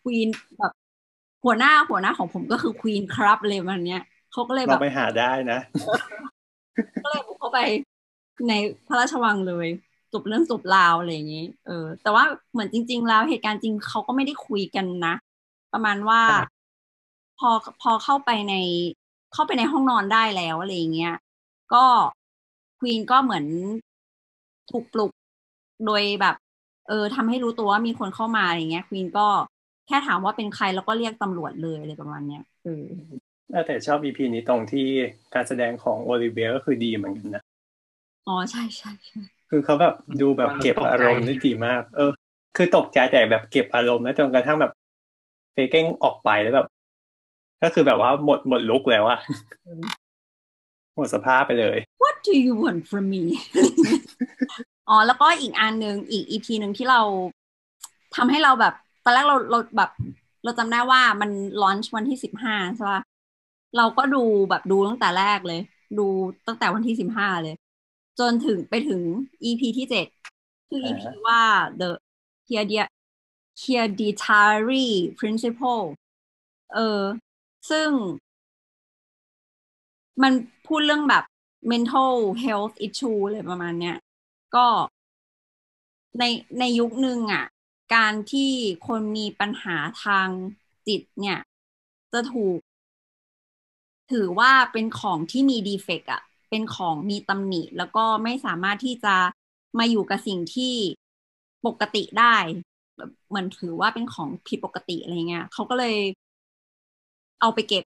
[0.00, 0.28] ควีน
[0.58, 0.72] แบบ
[1.44, 4.02] หัวหน้าหัวหน้าของผมก็คือควีนครับเลยมันเนี้ย
[4.32, 5.58] เขาก็เลยแบบไปหาได้นะ
[7.04, 7.58] ก็เลยบุกเข้าไป
[8.48, 8.52] ใน
[8.88, 9.68] พระราชวังเลย
[10.12, 15.14] จบเรื่องจบราวอะไรอย่างนี้ เออ แต่ว่าเหมือนจริง ๆ แล้วเหตุการณ์จริงเขาก็ไม่ได้คุยกันนะ
[15.72, 16.20] ประมาณว่า
[17.38, 17.50] พอ
[17.82, 18.54] พอเข้าไปใน
[19.32, 21.14] เข้าไปในห้องนอนได้แล้วอะไรอย่างเงี้ย
[21.74, 21.84] ก็
[22.80, 23.44] ควีนก็เหมือน
[24.70, 25.10] ถูกปลุก
[25.86, 26.34] โดยแบบ
[26.88, 29.26] เออทำให้รู้ตัวว่ามีคนเข้ามาอย่างเงี้ยควีนก็
[29.86, 32.82] แค่ถามว่าเป็นใครแล้วก็เรียกตำรวจเลยอะไรประมาณเนี้ยเออ
[33.66, 34.86] แต่ชอบอีพีนี้ตรงที่
[35.34, 37.42] การแสดงของโอลิเวียก็คือดีเหมือนกันนะ
[38.26, 39.20] อ๋อใช่ใช่ใช่
[39.50, 42.10] คือเขาแบบดูแบบเก็บอารมณ์ได้ดีมาก เออ
[42.56, 44.72] คือตกใจแต่แบบเก็บอารมณ์แล้วจนกระทั่งแบบ
[45.52, 46.66] เฟเก้งออกไปแล้วแบบ
[47.62, 49.18] ก็คือแบบว่าหมดหมดลุกแล้วอะ
[50.94, 53.24] หมดสภาพไปเลย What do you want from me
[54.88, 57.00] อ๋อแล้วก็อีกอันหนึ่งอีกอีพีหนึ่งที่เรา
[58.16, 58.74] ทำให้เราแบบ
[59.04, 59.90] ตอนแรกเราเราแบบ
[60.44, 61.30] เราจำได้ว่ามัน
[61.62, 63.00] ลอนช์วันที่สิบห้าใช่ป่ะ
[63.76, 65.60] เราก็ดูแบบดูตั้งแต่แรกเลย
[65.98, 66.06] ดู
[66.46, 67.54] ตั้งแต่วันที่สิบห้าเลย
[68.20, 69.00] จนถึงไปถึง
[69.44, 70.06] EP ที่เจ็ด
[70.68, 71.42] คือ EP ว่า
[71.80, 71.90] the
[73.62, 74.88] hereditary
[75.18, 75.84] principle
[76.74, 77.02] เออ
[77.70, 77.88] ซึ่ง
[80.22, 80.32] มัน
[80.72, 81.24] พูดเรื่องแบบ
[81.72, 83.96] mental health issue เลยประมาณเนี้ย
[84.54, 84.66] ก็
[86.18, 86.24] ใน
[86.58, 87.44] ในยุคหนึ่งอะ
[87.94, 88.50] การที่
[88.86, 90.28] คนมีปัญหาทาง
[90.86, 91.38] จิตเนี่ย
[92.12, 92.58] จะถูก
[94.12, 99.14] ถือว่าเป็นของที่มีดีเฟกต์อะ เป็นของมีตำหนิ แล้วก็ไม่สามารถที่จะ
[99.78, 100.74] มาอยู่กับสิ่งที่
[101.66, 102.36] ปกติได้
[103.28, 105.96] เหมือนถือว่าเป็นของผิดปกติอะไรเงี้ยเขาก็เลย
[107.40, 107.84] เอาไปเก็บ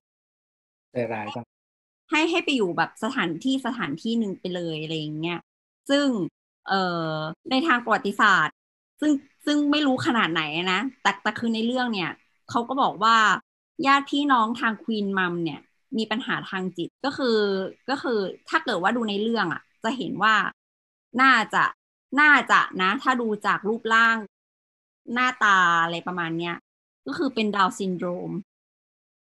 [1.13, 1.56] ร้ายจัง
[2.09, 5.39] ให้ให้ไปอยู่แบบสถานที่สถานที่หนึ่งไปเลยอะไรเงี้ย
[5.89, 6.07] ซึ่ง
[6.67, 6.81] เอ่
[7.11, 7.15] อ
[7.51, 8.55] ในทางประวัติศาสตร์
[8.99, 9.11] ซึ่ง
[9.45, 10.41] ซึ่งไม่รู้ขนาดไหน
[10.73, 12.11] นะแต่แต่คือในเรื่องเนี่ย
[12.49, 13.17] เขาก็บอกว่า
[13.85, 15.59] ญาติพี่น้องทาง Queen Mum เนี่ย
[15.97, 17.37] มีปัญหาทางจิตก็คือ
[17.89, 18.19] ก็คือ
[18.49, 20.35] ถ้าเกิดว่าดูในเรื่องอะ จะเห็นว่า
[21.21, 21.63] น่าจะ
[22.21, 24.17] น่าจะนะ ถ้าดูจากรูปร่าง
[25.13, 26.55] หน้าตาอะไรประมาณเนี้ย
[27.07, 28.31] ก็คือเป็นดาวน์ซินโดรม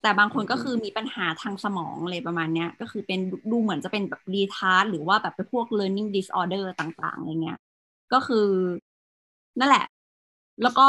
[0.01, 3.19] แต่บางคนก็คือมีปัญหาทางสมองอะไรประมาณเนี้ย ก็คือเป็น
[3.51, 7.59] ดูเหมือนจะเป็นแบบ retard หรือว่าแบบเป็นพวก learning disorder ต่างๆอะไรเงี้ย
[8.13, 8.47] ก็คือ
[9.59, 9.85] นั่นแหละ
[10.61, 10.87] แล้วก็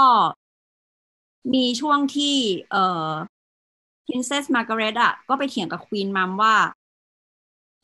[1.54, 2.34] มีช่วงที่
[2.70, 3.10] เอ่อ
[4.06, 6.54] Princess Margaret อะก็ไปเถียงกับควีนมัมว่า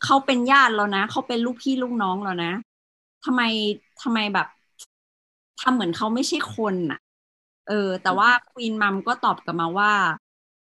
[0.04, 2.52] เขาเป็นญาติแล้วนะ เขาเป็นลูกพี่ลูกน้องแล้วนะ
[3.24, 3.40] ทำไม
[4.02, 4.46] ทำไมแบบ
[5.60, 7.00] ทำเหมือนเขาไม่ใช่คนอะ
[7.68, 9.92] เออ แต่ว่าควีนมัมก็ตอบกลับมาว่า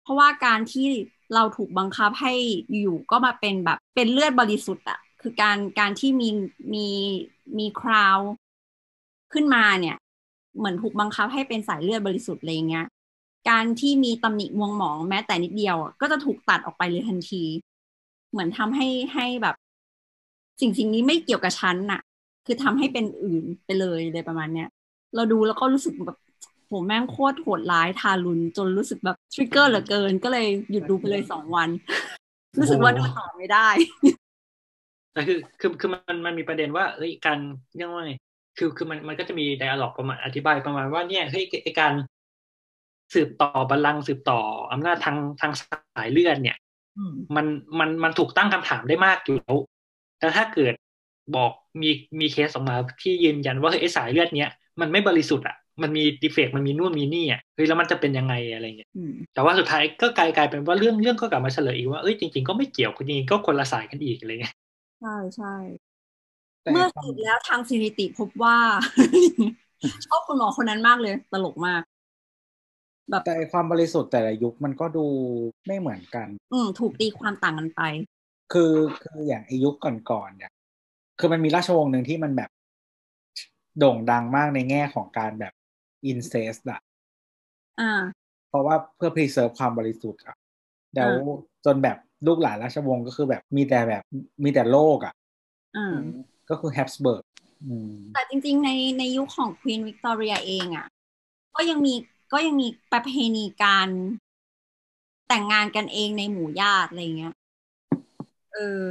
[0.03, 0.88] เพราะว่าการที่
[1.34, 2.34] เราถูกบังคับให้
[2.81, 6.30] อยู่ก็มาเป็นแบบเป็นเลือดบริสุทธิ์อะคือการการที่มี
[6.73, 6.88] มี
[7.57, 8.19] มีคราว
[9.34, 9.97] ขึ้นมาเนี่ย
[10.57, 12.85] เหมือนถูกบังคับให้เป็นสายเลือดบริสุทธิ์อะไรเงี้ย
[13.49, 17.43] การที่มีตำหนิมวงหมองแม้แต่นิดเดียวก็จะถูกตัดออกไปเลยทันที
[18.31, 19.55] เหมือนทำให้ให้แบบ
[20.61, 22.01] สิ่งสิ่งนี้ไม่เกี่ยวกับฉันน่ะ
[22.45, 24.67] คือทำให้เป็นอื่นไปเลยเลยประมาณเนี้ย
[25.15, 26.17] เราดูแล้วก็รู้สึกแบบ
[26.86, 31.70] แม่งโคตรโหดร้ายทารุณจนรู้สึกแบบทริกเกอร์เหลือเกิน ก็เลยหยุดดูไปเลยสองวัน
[32.60, 33.68] รู้สึกว่าดูต่อไม่ได้
[35.14, 37.40] แต่คือคือคือมันมันมีประเด็นว่าเอ้ยการ
[37.76, 38.14] เรียกว่าไง
[38.58, 41.94] คือคือมันมันก็จะมีไดอะล็อกประมาณอธิบายประมาณว่าเนี่ยเฮ้ยไอการ
[43.14, 44.40] สืบต่อบัลลังก์สืบต่อ
[44.72, 46.58] อำนาจทางทางสายเลือดเนี่ย
[47.36, 47.45] มัน
[47.80, 49.58] มันมันถูกตั้งคำถามได้มากอยู่แล้ว
[50.20, 50.74] แต่ถ้าเกิด
[51.36, 51.52] บอก
[51.82, 51.90] มี
[52.20, 54.52] มีเคสออกมาที่ยืนยันว่าเฮ้ยไอสายเลือดเนี้ย
[54.82, 64.56] มันไม่บริสุทธิ์อะ มันมีดีเฟกมันมีนู่นมีนี่อะเฮ้ยแล้วมันจะเป็นยังไงอะไรเงี้ยอืมแต่ว่าสุดท้ายก็กลายกลายเป็นว่าเรื่องเรื่องก็กลับมาเฉลยอีกว่าเอ้ยจริงๆก็ไม่เกี่ยวจริงๆก็คนละสายกันอีกอะไรเงี้ย
[65.02, 65.56] ใช่ใช่
[66.62, 68.58] แต่เมื่อความสืบแล้วทางสถิติพบว่า
[70.08, 71.82] ชอบคุณหมอคนนั้นมากเลย ตลกมาก
[73.10, 75.06] แบบแต่ไอ้ความบริสุทธิ์แต่ละยุคมันก็ดู
[75.68, 77.82] ไม่เหมือนกัน อืมถูกตีความต่างกันไป
[78.54, 78.74] คือ
[79.04, 79.76] คืออย่างไอายุค
[80.12, 80.52] ก่อนๆเนี่ย
[81.20, 82.50] คือมันมีราชวงศ์หนึ่งที่มันแบบ
[83.80, 85.54] โด่งดังมากในแง่ของการแบบ
[86.05, 86.80] อินเซสอะ
[87.80, 87.91] อ่า
[88.49, 90.35] เพราะว่าเพื่อ preserve ความบริสุทธิ์อะ
[90.95, 91.11] แล้ว
[91.65, 91.97] จนแบบ
[92.27, 94.03] ลูกหลานราชวงศ์ก็คือแบบมีแต่แบบ
[94.43, 95.13] มีแต่โลกอะ
[95.77, 95.97] อ่า
[96.49, 97.23] ก็คือแฮปสเบิร์ก
[97.65, 98.69] อืมแต่จริงๆใน
[98.99, 100.88] ในยุคของควีนวิกตอเรียเองอะ่ะ
[101.55, 101.93] ก็ยังมี
[102.34, 103.88] ก็ยังมีประเพณีการ
[105.27, 107.34] แต่งงานกันเองในหมู่ญาติอะไรเงี้ย
[108.53, 108.84] เออ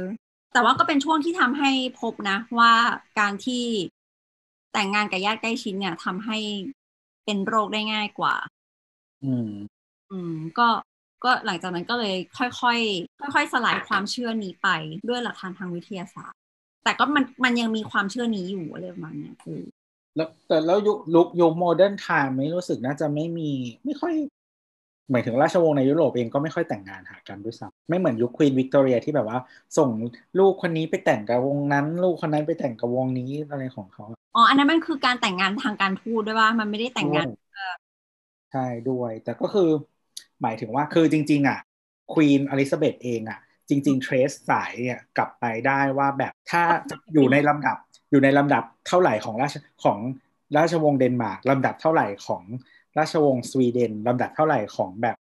[0.53, 1.71] แต่ว่าก็เป็นช่วงที่ทำให้
[2.01, 2.73] พบนะ ว่า
[3.19, 3.65] การที่
[4.73, 6.37] แต่งงานกับญาติใกล้ชิดเนี่ยทำให้
[7.25, 8.35] เป็นโรคได้ง่ายกว่า
[9.25, 9.49] อืม
[10.11, 10.67] อืม ก็
[11.23, 14.69] ก็หลังจากนั้นก็เลยค่อยๆค่อย ๆ สลายความเชื่อนี้ไป
[15.09, 16.39] ด้วยหลักฐานทางวิทยาศาสตร์
[16.83, 19.61] แต่ก็มันมันยังมีความเชื่อนี้อยู่อะไรประมาณเนี้ยคือ
[20.15, 23.51] แล้วแต่แล้วยุคยุค modern time ไม่รู้สึกน่าจะไม่มี
[23.85, 24.15] ไม่ค่อย
[25.11, 29.39] หมายถึงราชวงศ์ในยุโรปเองก็ไม่ค่อยแต่งงานหากันด้วยซ้ำไม่เหมือนยุคควีนวิกตอเรียที่แบบว่า
[29.77, 29.89] ส่ง
[30.39, 34.05] ลูกคนนี้ไปแต่งกับวงนั้น ลูกคนนั้นไปแต่งกับวงนี้อะไรของเขา
[34.35, 37.43] อ๋ออันนั้นมันคือการแต่งงานทางการทูตด้วยว่ามันไม่ได้แต่งงานด้วย
[38.51, 39.69] ใช่ด้วย แต่ก็คือ
[40.41, 41.59] หมายถึงว่าคือจริง ๆ อะ
[42.13, 43.39] ควีนอลิซาเบธเองอะ
[43.69, 46.61] จริง ๆ เทรสสายเนี่ยกลับไปได้ว่าแบบถ้า
[47.13, 47.77] อยู่ในลำดับ
[48.11, 49.99] อยู่ในลำดับเท่าไหร่ของราชของ
[50.57, 52.43] ราชวงศ์เดนมาร์กลำดับเท่าไหร่ของ
[52.97, 55.17] ราชวงศ์สวีเดนลำดับเท่าไหร่ของแบบ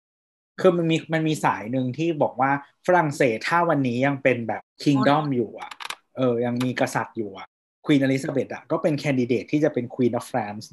[0.60, 2.50] คือมันมีมันมีสายหนึ่งที่บอกว่า
[2.86, 5.70] ฝรั่งเศสถ้าวันนี้ยังเป็นแบบคิงดอมอยู่อะ
[6.16, 7.46] เออยังมีกษัตริย์อยู่อะ
[7.86, 10.68] ควีนอลิซาเบธอะก็เป็น candidate ที่จะเป็น Queen of France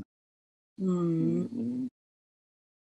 [0.81, 0.91] อื
[1.35, 1.79] มอืม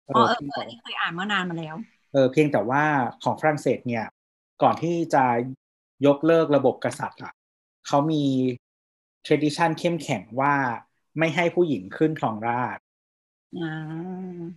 [0.07, 1.77] เออ๋ออเออเพียงเออแต่อันนี้เคยอ่านเมื่อนานมาแล้ว
[2.13, 2.85] เออเพียงแต่ว่า
[3.23, 4.07] ของฝรั่งเศสเนี่ย
[4.63, 5.25] ก่อนที่จะ
[6.07, 7.33] ยกเลิกระบบกษัตริย์อะ
[7.87, 8.25] เขามี
[9.27, 10.55] tradition เข้มแข็งว่า
[11.19, 12.88] ไม่ให้ผู้หญิงขึ้นครองราชย์อ่า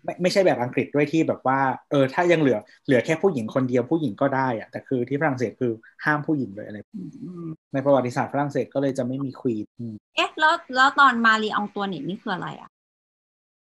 [0.06, 1.60] ไม่ไม่ใช่แบบอังกฤษด้วยที่แบบว่า
[1.90, 5.72] เออ ถ้ายังเหลือ เหลือแค่ผู้หญิงคนเดียวผู้หญิงก็ได้อะแต่คือที่ฝรั่งเศสคือ
[6.06, 12.70] ห้ามผู้หญิงเลยอะไรอืมอืมในประวัติศาสตร์ฝรั่งเศสก็เลยจะไม่มีควีนอืมเอ๊ะแล้วแล้วตอนมารีอองตัวเน็ตนี่คืออะไรอะ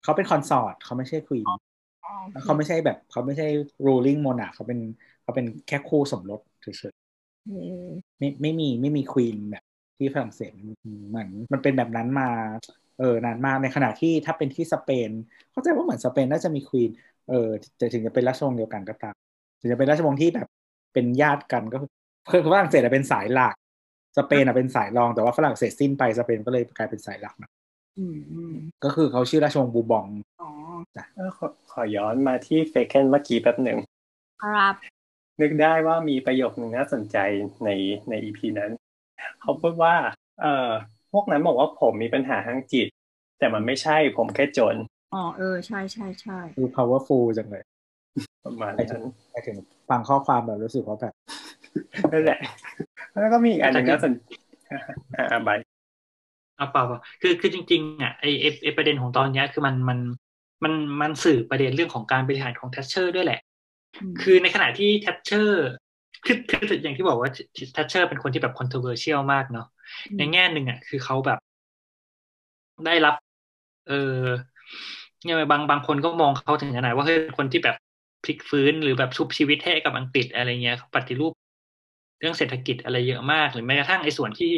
[0.04, 3.46] เขาเป็น consort เขาไม่ใช่ควีนอ๋อเขาไม่ใช่แบบเขาไม่ใช่
[3.86, 4.80] ruling monarch เขาเป็น
[5.22, 6.94] เขาเป็นแค่คู่สมรสเฉย
[7.46, 7.50] เอ
[7.90, 9.64] อๆไม่ไม่มีไม่มีควีนแบบ
[9.98, 10.52] ที่ฝรั่งเศส
[10.84, 12.28] อืมเหมือนมันเป็นแบบนั้นมา
[13.00, 15.12] เออนานมากในขณะที่ถ้าเป็นที่สเปน
[15.52, 16.90] เข้าใจว่าเหมือนสเปนน่าจะมีควีน
[17.30, 19.16] เออแต่ถึงจะเป็นราชวงศ์เดียวกันก็ตาม
[19.60, 20.48] ถึงจะเป็นราชวงศ์ที่แบบ
[20.94, 21.78] เป็นญาติกันก็
[22.32, 23.56] คือฝรั่งเศสอะเป็นสายหลัก
[24.18, 27.50] สเปนอะเป็นสายรองแต่ว่าฝรั่งเศสสิ้นไปสเปนก็เลยกลายเป็นสายหลักนะ
[27.98, 28.54] อืมอืม
[28.84, 30.06] ก็คือเขาชื่อราชวงศ์บูบอง
[30.42, 30.50] อ๋อ
[31.16, 33.78] เออขอขอย้อนมาที่เฟเคนเมื่อกี้แป๊บหนึ่ง
[34.42, 34.76] ครับ
[35.42, 37.18] นึกได้ว่ามีประโยคหนึ่งน่าสนใจ
[37.66, 37.70] ใน
[38.10, 38.72] ในอีพีนั้น
[39.42, 39.96] เขาพูดว่า
[40.42, 40.70] เอ่อ
[41.14, 42.88] พวกนั้นบอกว่าผมมีปัญหาทางจิต
[43.40, 44.76] แต่มันไม่ใช่ผมแค่จน
[45.14, 47.64] อ๋อเออใช่ใช่ใช่คือ powerful จังเลย
[48.46, 49.58] ประมาณไปถึนั้งนไปถึง
[49.90, 51.14] ฟังข้อความแบบรู้สึกว่าแบบ
[52.12, 52.40] นั่นแหละ
[53.12, 54.14] แล้วก็มีอีกอันหนึ่งน่าสน
[54.72, 55.50] อ่าอ่าใบ
[56.60, 60.00] อ่าเปล่าเปล่าคือคือจริงๆอะไอไอไอประเด็นของตอนเนี้ยคือมันมัน
[60.64, 63.40] มันมันสื่อประเด็นเรื่องของการบริหารของแทชเชอร์ด้วยแหละ
[64.22, 65.70] คือในขณะที่แทชเชอร์
[66.26, 67.30] คือคืออย่างที่บอกว่า
[67.74, 69.68] แทชเชอร์เป็นคนที่แบบ controversial มากเนาะ
[70.18, 71.40] ในแง่หนึ่งอะคือเขาแบบ
[72.86, 73.16] ได้รับ
[73.88, 74.24] เออ
[75.24, 77.76] เนี่ยบางบางคนก็มองเขาถึงขนาดว่าเฮ้ยคนที่แบบ
[78.24, 81.34] พลิกฟื้นหรือแบบชุบชีวิตให้กับอังกฤษอะไรเงี้ยปฏิรูป
[82.20, 84.54] เรื่องเศรษฐกิจอะไรเยอะมาก หรือแม้กระทั่งไอ้ส่วนที่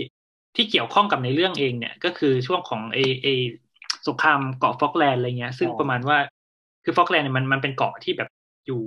[0.55, 3.33] ที่เกี่ยวข้องกับในเรื่องเองเนี่ยก็คือช่วงของไอ้ไอ้
[4.07, 6.17] สงครามเกาะฟอกแลนด์อะไรเงี้ย ซึ่งประมาณว่า
[6.83, 8.29] คือฟอกแลนด์เนี่ยมันมันเป็นเกาะที่แบบ
[8.67, 8.81] อยู่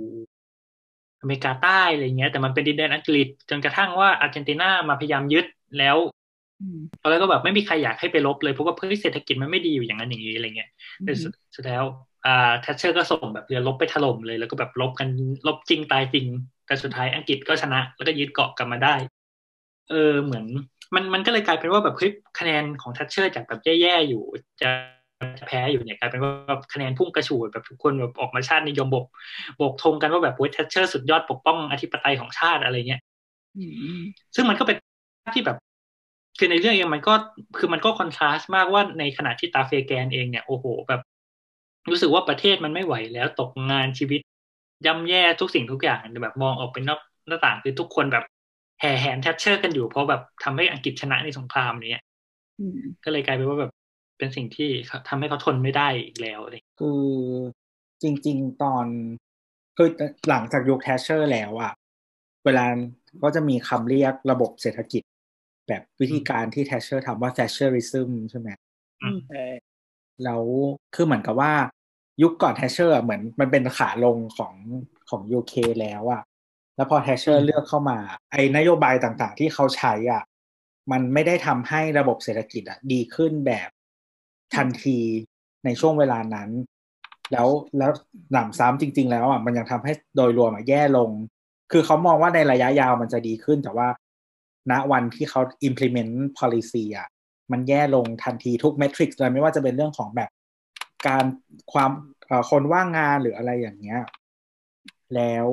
[1.21, 5.45] อเมริกาใต้อะไรเงี้ย แต่มันเป็นดินแดนอังกฤษจนกระทั่งว่าอาร์เจนตินามาพยายามยึด
[5.77, 5.97] แล้ว
[7.01, 10.69] ตอนแรกก็แบบไม่มีใครอยากให้ไปรบเลยเพราะว่าเพื่อเศรษฐกิจมันไม่ดีอยู่อย่างนั้นอย่างนี้อะไรเงี้ย
[11.05, 11.13] แต่
[11.55, 11.83] สุดแล้ว
[12.25, 15.09] อ่าแทชเชอร์ก็ส่งแบบเรือรบไปถล่มเลยแล้วก็แบบรบกัน
[15.47, 16.25] รบจริงตายจริง
[16.67, 18.95] แต่สุดท้ายอังกฤษก็ชนะ แล้วก็ยึดเกาะกลับมาได้
[19.89, 20.45] เออเหมือน
[20.95, 24.23] มันมันก็เลยกลายเป็นว่าแบบเฮ้ยคะแนนของแทชเชอร์จากแบบแย่ๆอยู่
[24.61, 24.69] จะ
[25.47, 26.31] แพ้อยู่เนี่ยกลายเป็นว่า
[26.73, 33.01] คะแนนพุ่งกระฉูดแบบทุกคนแบบออกมาชาตินิยมโบกโบกธงกันว่าแบบโอ้ยแทชเชอร์สุดยอดปกป้องอธิปไตยของชาติอะไรเงี้ย
[34.35, 34.77] ซึ่งมันก็เป็น
[35.35, 35.57] ที่แบบ
[36.37, 37.13] คือในเรื่องเองมันก็
[37.57, 41.01] คือมันก็คอนทราสต์มากว่าในขณะที่ตาเฟแกนเองเนี่ยโอ้โหแบบ
[41.89, 44.21] รู้สึกว่าประเทศมันไม่ไหวแล้วตกงานชีวิต
[44.85, 48.25] ย่ำแย่ทุกสิ่งทุกอย่างแบบมองออกเป็นนอกหน้าต่างคือทุกคนแบบ
[48.79, 51.99] แห่แหนแทชเชอร์กันอยู่เพราะแบบทำให้อังกฤษชนะในสงครามนี้
[53.03, 53.71] ก็เลยกลายเป็นว่าแบบ
[54.17, 54.69] เป็นสิ่งที่
[55.07, 57.03] ทำให้เขาทนไม่ได้อีกแล้วเลยคือ
[58.01, 58.85] จริง ๆ ตอน
[59.77, 59.89] คือ
[60.29, 61.73] หลังจากยุคแทชเชอร์แล้วอะ
[62.45, 62.65] เขา
[63.23, 65.01] ก็จะมีคำเรียกระบบเศรษฐกิจ
[65.67, 68.49] แบบวิธีการที่แทชเชอร์ทำว่า Thatcherism ใช่ไหม
[70.23, 70.43] แล้ว
[70.95, 71.53] คือเหมือนกับว่า
[72.21, 74.53] ยุคก่อนแทชเชอร์เหมือนมันเป็นขาลงของ
[75.09, 76.21] ของ UK แล้วอะ
[76.75, 77.97] แล้วพอแทชเชอร์เลือกเข้ามา
[78.31, 80.23] ไอ้นโยบายต่างๆ ที่เขาใช้อะ
[80.91, 83.69] มันไม่ได้ทำให้ระบบเศรษฐกิจอะ ดีขึ้นแบบ
[84.55, 84.99] ทันที
[85.65, 86.49] ในช่วงเวลานั้น
[87.31, 87.47] แล้ว
[87.77, 87.91] แล้ว
[88.31, 91.09] หนำซ้ำจริง ๆ แล้วอะมันยังทำให้โดยรวมอะแย่ลง
[91.71, 93.87] คือเขามองว่าในระยะยาวมันจะดีขึ้น แต่ว่า
[94.71, 97.07] ณวันที่เขา implement policy อะ
[97.51, 100.29] มันแย่ลงทันทีทุกเมทริกซ์เลยไม่ว่าจะเป็นเรื่องของแบบ
[101.07, 101.25] การ
[101.73, 101.91] ความ
[102.49, 104.01] คนว่างงานหรืออะไรอย่างเงี้ย
[105.15, 105.49] แล้ว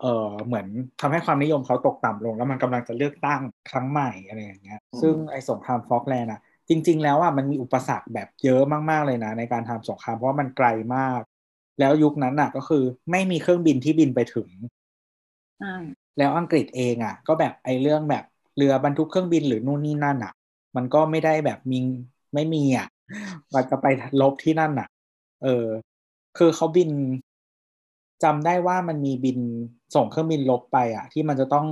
[0.00, 0.66] เออเหมือน
[1.00, 3.40] ทำให้ความนิยมเขาตกต่ำลง แล้วมันกำลังจะเลือกตั้ง
[3.70, 11.20] ครั้งใหม่อะไรอย่างเงี้ย ซึ่งไอ้สงครามฟอกแลนด์อะจริง ๆ แล้วอะมันมีอุปสรรคแบบเยอะมากๆเลยนะ ในการทำสงครามเพราะว่ามันไกลมาก
[11.80, 14.48] แล้วยุคนั้นอะ ก็คือไม่มีเครื่องบินที่บินไปถึง
[16.20, 18.24] แล้วอังกฤษเองอะ ก็แบบไอ้เรื่องแบบ
[18.56, 20.32] เรือบรรทุกเครื่องบินหรือนู่นนี่นั่นอะ
[20.76, 21.78] มันก็ไม่ได้แบบมี
[22.34, 22.88] ไม่มีอะ
[23.52, 23.86] ว่าจะไป
[24.20, 24.88] ลบที่นั่นอะ
[25.42, 25.66] เออ
[26.38, 26.90] คือเขาบิน
[28.24, 29.38] จำได้ว่ามันมีบิน
[29.94, 31.66] ส่งเครื่องบินลบไปอะ ที่มันจะต้อง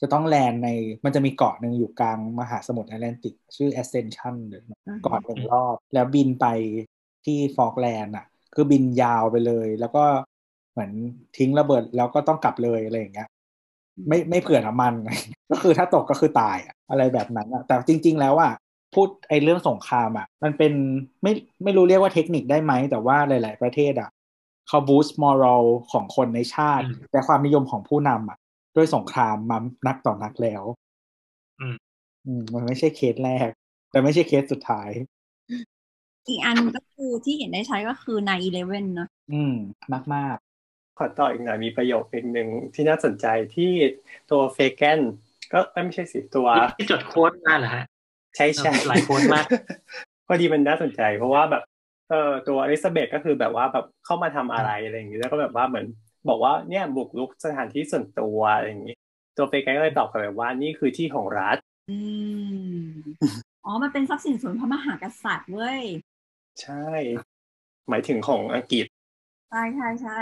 [0.00, 0.68] จะต้องแลนใน
[1.04, 6.46] มันจะมีเกาะหนึ่งอยู่กลางมหาสมุทรแอตแลนติก ชื่อ Ascension หรือเก่อนหนึ่งรอบ แล้วบินไป
[7.24, 10.04] ที่ฟอกแลนด์อะ คือบินยาวไปเลย แล้วก็
[10.72, 10.92] เหมือน
[11.36, 13.28] ทิ้งระเบิดแล้วก็ต้องกลับเลยอะไรอย่างเงี้ย
[14.08, 14.94] ไม่ไม่เผื่อน้ำมัน
[15.50, 16.58] ก็คือถ้าตกก็คือตาย
[16.90, 18.52] อะไรแบบนั้นอะแต่จริง ๆ แล้วอะ
[18.94, 20.72] พูดไอ้เรื่องสงครามอะมันเป็น
[21.22, 21.32] ไม่
[21.64, 24.10] ไม่รู้เรียกว่าเทคนิคได้ไหม แต่ว่าหลาย ๆ ประเทศอะ
[24.68, 28.38] เขาบูสต์มอรัลของคนในชาติ แต่ความนิยมของผู้นำอะ
[28.76, 30.62] ด้วยสงครามมานักต่อนักแล้ว
[31.60, 31.76] อืม
[32.26, 33.48] อืมมันไม่ใช่เคสแรก
[33.90, 34.90] แต่ไม่ใช่เคสสุดท้าย
[36.28, 39.52] อีกอันก็คือที่เห็นได้ใช้ก็คือในอีเลเว่นเนาะอืม
[39.92, 40.36] มากมาก
[40.98, 43.72] ขอต่ออีกหน่อยมีประโยคอีกหนึ่งที่น่าสนใจที่
[44.30, 45.00] ตัวเฟแกน
[45.52, 46.48] ก็ไม่ใช่สิตัว
[46.78, 47.84] ที่จดโค้ดมาเหรอฮะ
[48.36, 49.46] ใช่ใช่หลายโค้ดมาก
[50.26, 51.62] พอดีมันน่าสนใจ เพราะว่าแบบ
[52.10, 55.86] เออตัวอลิซาเบธก็คือแบบว่าแบบเข้ามาทำอะไรอะไรอย่างนี้แล้วก็แบบว่าเหมือน
[56.28, 58.96] บอกว่าเนี่ยบุกรุกสถานที่ส่วนตัวอะไรอย่างนี้
[59.36, 61.56] ตัวเฟแกนก็เลยตอบกลับแบบว่านี่คือที่ของรัฐ
[61.90, 61.98] อื
[62.84, 62.88] ม
[63.64, 65.82] อ๋อมันเป็นทรัพย์สินส่วนพระมหากษัตริย์เว้ย
[66.62, 66.86] ใช่
[67.88, 68.86] หมายถึงของอังกฤษ
[69.52, 70.16] ใช่ใช่ใช่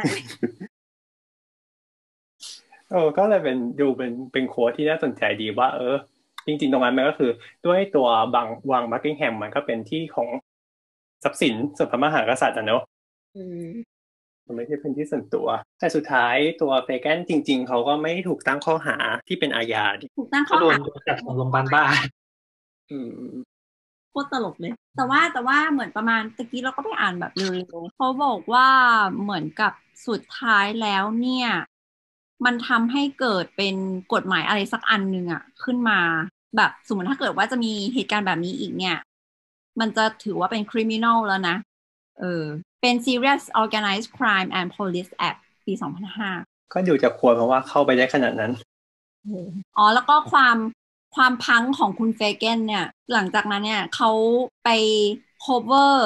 [2.90, 5.96] เออก็เลยเป็นดูเป็นเป็นโค้ดที่น่าสนใจดีว่า เออ
[6.46, 7.30] จริง ๆ ตรงนั้นมันก็คือ
[7.66, 10.28] ด้วยตัวบางวังบักกิงแฮมมันก็เป็นที่ของ
[11.24, 12.82] ทรัพย์สินส่วนพระมหากษัตริย์อะเนาะ
[14.46, 15.46] มันไม่ใช่พื้นที่ส่วนตัว
[15.78, 18.96] แต่สุดท้ายตัวเฟแกนจริง ๆ เขาก็ไม่ถูกตั้งข้อหา
[19.28, 19.84] ที่เป็นอาญา
[20.18, 20.76] ถูกตั้งข้อหา
[21.08, 21.84] จับของโรงพยาบาลบ้า
[22.90, 23.10] อืม
[24.10, 27.46] โคตรตลกเลย แต่ว่าแต่ว่าเหมือนประมาณตะกี้เราก็ไปอ่านแบบเร็
[27.76, 28.68] วๆเขาบอกว่า
[29.22, 29.72] เหมือนกับ
[30.06, 31.48] สุดท้ายแล้วเนี่ย
[32.44, 33.74] มันทำให้เกิดเป็น
[34.12, 35.98] กฎหมายอะไรสักอันหนึ่งอะขึ้นมา
[36.56, 38.96] แบบสมมติถ้าเกิดว่าจะมีเหตุการณ์แบบนี้อีกเนี่ย
[39.80, 41.56] มันจะถือว่าเป็น criminal แล้วนะ
[42.20, 42.44] เออ
[42.82, 45.72] เป็น serious organized crime and police act ปี
[46.22, 48.52] 2005 ก็อยู่จะควรเพราะว่าเข้าไปได้ขนาดนั้น
[49.76, 50.56] อ๋อ แล้วก็ความ
[51.16, 54.10] ความพังของคุณเฟเกนเนี่ย หลังจากนั้นเนี่ยเขา
[54.64, 54.68] ไป
[55.44, 55.96] cover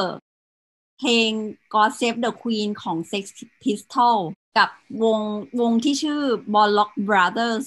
[0.98, 1.30] เพลง
[1.74, 3.24] God Save the Queen ของ Sex
[3.62, 4.16] Pistol
[4.58, 4.68] กับ
[5.02, 5.20] วง
[5.60, 6.20] วงที่ชื่อ
[6.54, 7.64] Bollock Brothers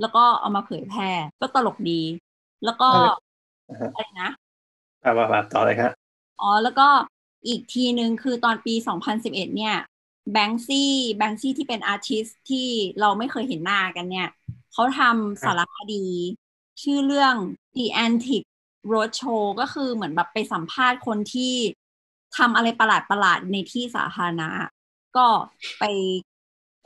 [0.00, 2.02] แล้วก็เอามาเผยแพร่ก็ตลกดี
[2.64, 4.30] แล้วก็อ่าฮะอะไรนะ
[5.04, 5.92] อ่ามามาต่อเลยครับ
[6.40, 6.88] อ๋อ แล้วก็
[7.48, 8.74] อีกทีหนึ่งคือตอนปี
[9.14, 9.76] 2011 เนี่ย
[10.32, 12.66] แบงซี่แบงซี่ที่เป็นอาร์ติสที่
[13.00, 14.28] เราไม่เคยเห็นหน้ากันเนี่ย
[14.72, 16.04] เขาทำสารคดี
[16.82, 17.34] ชื่อเรื่อง
[17.76, 18.48] The Antique
[18.92, 21.54] Roadshow ก็คือเหมือนแบบไปสัมภาษณ์คนที่
[22.38, 24.48] ทำอะไรประหลาดประหลาดๆในที่สาธารณะ
[25.16, 25.26] ก็
[25.78, 25.84] ไป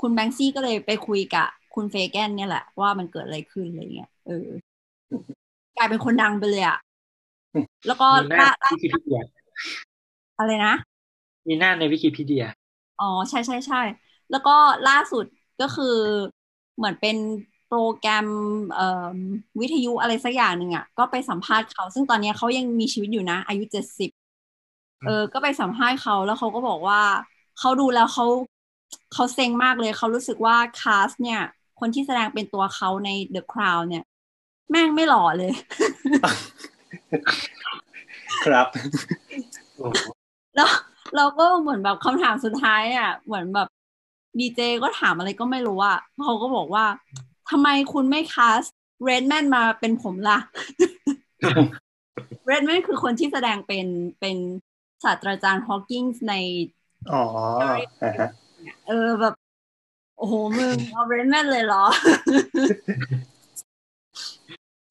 [0.00, 4.48] คุณแบงซี่ก็เลยไปคุยกับคุณเฟแกนเนี่ยแหละ ว่ามันเกิดอะไรขึ้นอะไรเงี้ยเออ
[5.76, 6.78] กลายเป็นคนดังไปเลยอะ
[7.86, 9.20] แล้วก็มีหน้าล่าวิกิพีเดีย
[10.38, 10.74] อะไรนะ
[11.48, 12.44] มีหน้าในวิกิพีเดีย
[13.00, 13.82] อ๋อ ใช่ใช่ใช่
[14.30, 14.56] แล้วก็
[14.88, 15.24] ล่าสุด
[15.60, 15.96] ก็คือ
[16.76, 17.16] เหมือนเป็น
[17.68, 18.28] โปรแกรม
[18.74, 19.16] เอ่อ
[19.60, 24.10] วิทยุอะไรสักอย่างหนึ่งอะ ก็ไปสัมภาษณ์เขา ซึ่งตอนเนี้ยเขายังมีชีวิตอยู่นะ อายุเจ็ดสิบ
[25.06, 27.00] เออ ก็ไปสัมภาษณ์เขาแล้วเขาก็บอกว่า
[27.58, 28.26] เขาดูแล้วเขา
[29.14, 31.40] เขาเซ็งมากเลยเขารู้สึกว่าคาสเนี่ย
[31.80, 34.04] คนที่แสดงเป็นตัวเขาใน The Crown เนี่ย
[34.70, 35.52] แม่งไม่หล่อเลย
[38.44, 38.66] ครับ
[39.76, 40.02] โอ้โห
[40.56, 40.70] แล้ว
[41.16, 43.68] เราก็เหมือนแบบคำถามสุดท้ายอะ เหมือนแบบ
[44.38, 46.84] ดีเจก็ถามอะไรก็ไม่รู้อะเขาก็บอกว่า
[47.50, 48.62] ทำไมคุณไม่คาส
[49.04, 50.38] เรดแมนมาเป็นผมล่ะ
[52.46, 53.86] เรดเมนคือคนที่แสดงเป็น
[54.20, 54.36] เป็น
[55.04, 56.34] ศาสตราจารย์ฮอว์กิงส์ใน
[57.12, 57.22] อ๋อ
[58.02, 58.28] อ่าฮะ
[58.88, 59.34] เออแบบ
[60.18, 61.84] โอ้โห มึงเอาเรดเมนเลยเหรอ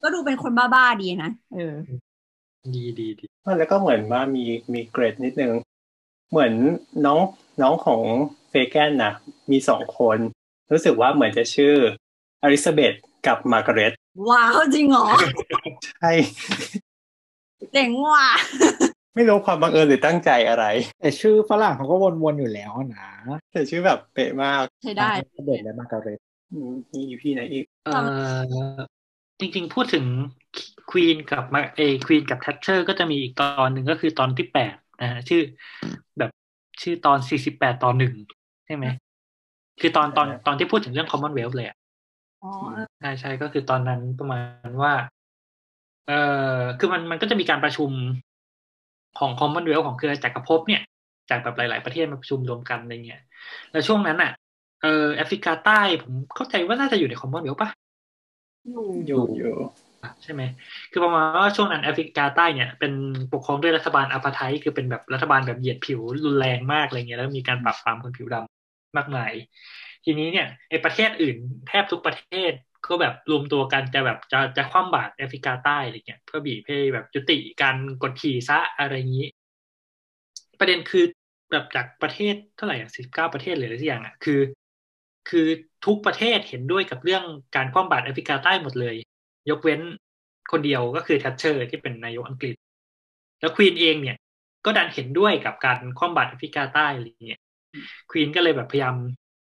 [0.02, 1.74] ก็ดูเป็นคนบ้าๆดีนะ เออ
[2.74, 3.26] ดีดีดี
[3.58, 5.52] แล้วก็เหมือนว่ามีมีเกร็ดนิดนึง
[6.30, 6.52] เหมือน
[7.06, 7.20] น้อง
[7.62, 8.00] น้องของ
[8.50, 9.12] เฟแกนนะ
[9.50, 10.18] มีสองคน
[10.72, 11.74] รู้สึกว่าเหมือนจะชื่อ
[12.42, 12.94] อลิซาเบธ
[13.26, 13.92] กับมาร์กาเร็ต
[14.28, 15.06] ว้าวจริงเหรอ
[16.00, 16.12] ใช่
[17.72, 18.28] เจ๋งว่ะ
[19.14, 20.64] ไม่รู้ความบังเอิญหรือตั้งใจอะไร
[21.00, 23.08] แต่ชื่อฝรั่งเขาก็วนๆอยู่แล้วนะ
[23.52, 25.10] แต่ชื่อแบบเป๊ะมาก อลิซา
[25.46, 26.18] เบธและมาร์กาเร็ต
[26.52, 28.00] อืมมีอีพีไหนอีกเอ่
[28.38, 28.80] อ
[29.40, 30.04] จริงๆ พูดถึง
[30.90, 35.42] ควีนกับมาเอควีนกับแทชเชอร์ก็จะมีอีกตอนหนึ่งก็คือตอนที่แปดนะฮะชื่อ
[36.18, 36.30] แบบ
[36.82, 38.14] ชื่อตอนสี่สิบแปดตอนหนึ่ง
[38.66, 38.86] ใช่ไหม
[39.80, 41.76] คือตอนตอนตอนที่พูดถึงเรื่อง Commonwealth เลยอะ
[42.42, 44.38] อ๋อเออ ใช่ใช่ก็คือตอนนั้นประมา
[44.68, 44.92] ณว่า
[46.06, 46.18] เอ่
[46.60, 47.90] อคือมันมันก็จะมีการประชุม
[49.18, 50.82] ของ Commonwealth ของเครือจักรภพเนี่ย
[51.30, 53.20] จากแบบหลาย ๆ ประเทศมาประชุมรวมกันอะไรเงี้ย
[53.72, 54.30] แล้วช่วงนั้นอะ
[54.82, 57.70] เออแอฟริกาใต้ผมเข้าใจว่าน่าจะอยู่ใน Commonwealth ปะ
[58.70, 59.54] อยู่อยู่อยู่
[60.22, 60.42] ใช่ไหม
[60.90, 62.92] คือประมาณว่าช่วงนั้นแอฟริกาใต้เนี่ยเป็น
[63.32, 69.32] ปกครองด้วยรัฐบาลอาปาไทคือเป็นแบบรัฐบาลแบบเหยียดผิวรุนแรงมากอะไรเงี้ยแล้วมีการปราบปรามคนผิวดำมากมาย
[70.04, 71.36] ทีนี้เนี่ยไอประเทศอื่น
[71.68, 72.52] แทบทุกประเทศ
[72.86, 79.28] ก็แบบรวมตัวกันจะแบบจะจะคว่ำบาตรแอฟริกาใต้อะไรเงี้ยเพื่อบีบให้แบบจุติการกดขี่ซะอะไรอย่างนี้
[80.58, 81.04] ประเด็นคือ
[81.50, 84.40] แบบจากประเทศเท่าไหร่อะสิบเก้าประเทศหรืออะไรสักอย่างอะคือ
[85.28, 85.46] คือ
[85.86, 87.24] ทุกประเทศเห็นด้วยกับเรื่อง
[87.56, 88.96] การคว่ำบาตรแอฟริกาใต้หมดเลย
[89.50, 89.80] ยกเว้น
[90.52, 92.54] คนเดียวก็คือแทชเชอร์ที่เป็นนายกอังกฤษ
[93.40, 94.16] แล้วควีนเองเนี่ย
[94.64, 97.40] ก็ดันเห็นด้วยกับการคว่ำบาตรแอฟริกาใต้อะไรเงี้ย
[98.10, 98.96] ควีนก็เลยแบบพยายาม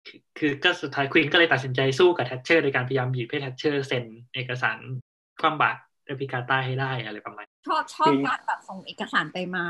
[0.07, 4.05] คือคือก็สุดท้ายควีนก็เลยตัดสินใจสู้กับแทชเชอร์โดยการพยายามบีบให้แทชเชอร์เซ็น
[4.35, 4.79] เอกสาร
[5.41, 9.65] คว่ำบาตรแอฟริกาใต้ให้ได้อะไรประมาณนี้ชอบชอบการแบบส่งเอกสารไปมา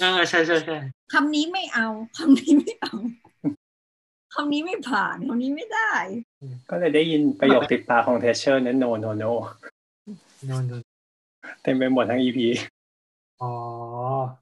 [0.00, 0.78] เออใช่ใช่ใช่
[1.12, 2.92] คำนี้ไม่เอาคำนี้ไม่เอา
[4.34, 5.92] คำนี้ไม่ผ่านคำนี้ไม่ได้
[6.70, 9.32] ก็เลยได้ยินประโยคติดปากของแทชเชอร์นั้น no no no
[10.46, 10.82] โน่นโน่น
[11.62, 12.46] เต็มไปหมดทั้งอีพี
[13.40, 13.52] อ๋อ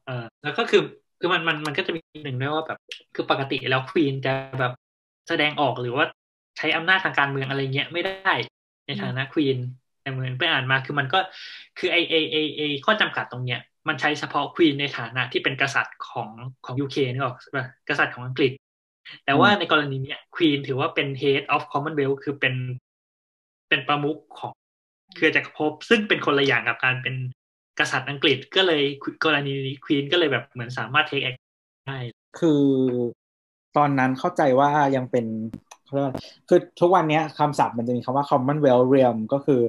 [0.07, 0.83] เออแล้วก็คือ
[1.21, 2.79] คือมันมันมันก็จะมีหนึ่งด้วยว่าแบบ
[3.15, 4.73] คือปกติแล้วควีนจะแบบ
[5.29, 6.05] แสดงออกหรือว่า
[6.59, 8.33] ใช้อำนาจทางการเมืองอะไรเงี้ยไม่ได้
[8.87, 9.59] ในฐานะควีน
[10.03, 11.19] แต่เหมือนไปอ่านมาคือมันก็
[11.79, 16.31] คือไอไอไอไอข้อจำกัดตรงเนี้ยมันใช้เฉพาะควีนในฐานะที่เป็นกษัตริย์ของ
[16.65, 18.53] ของยูเคนึกออกป่ะกษัตริย์ของอังกฤษ
[19.25, 22.55] แต่ว่าในกรณีเนี้ยควีนถือว่าเป็น head of commonwealth คือเป็น
[23.69, 24.53] เป็นประมุขของ
[25.17, 27.17] เครือจักรภพซึ่งเป็นคนละอย่างกับการเป็น
[27.81, 28.83] กษัตริย์อังกฤษก็เลย
[29.25, 31.39] กรณีนี้ควีนก็เลยแบบเหมือนสามารถ take act
[31.89, 31.99] ได้
[32.39, 32.65] คือ
[33.77, 35.27] ตอนนั้นเข้าใจว่ายังเป็น
[35.85, 36.15] เขาเรียกว่า
[36.49, 39.61] คือทุกวันเนี้ยคำศัพท์มันจะมีคำว่า Commonwealth Realm ก็คือ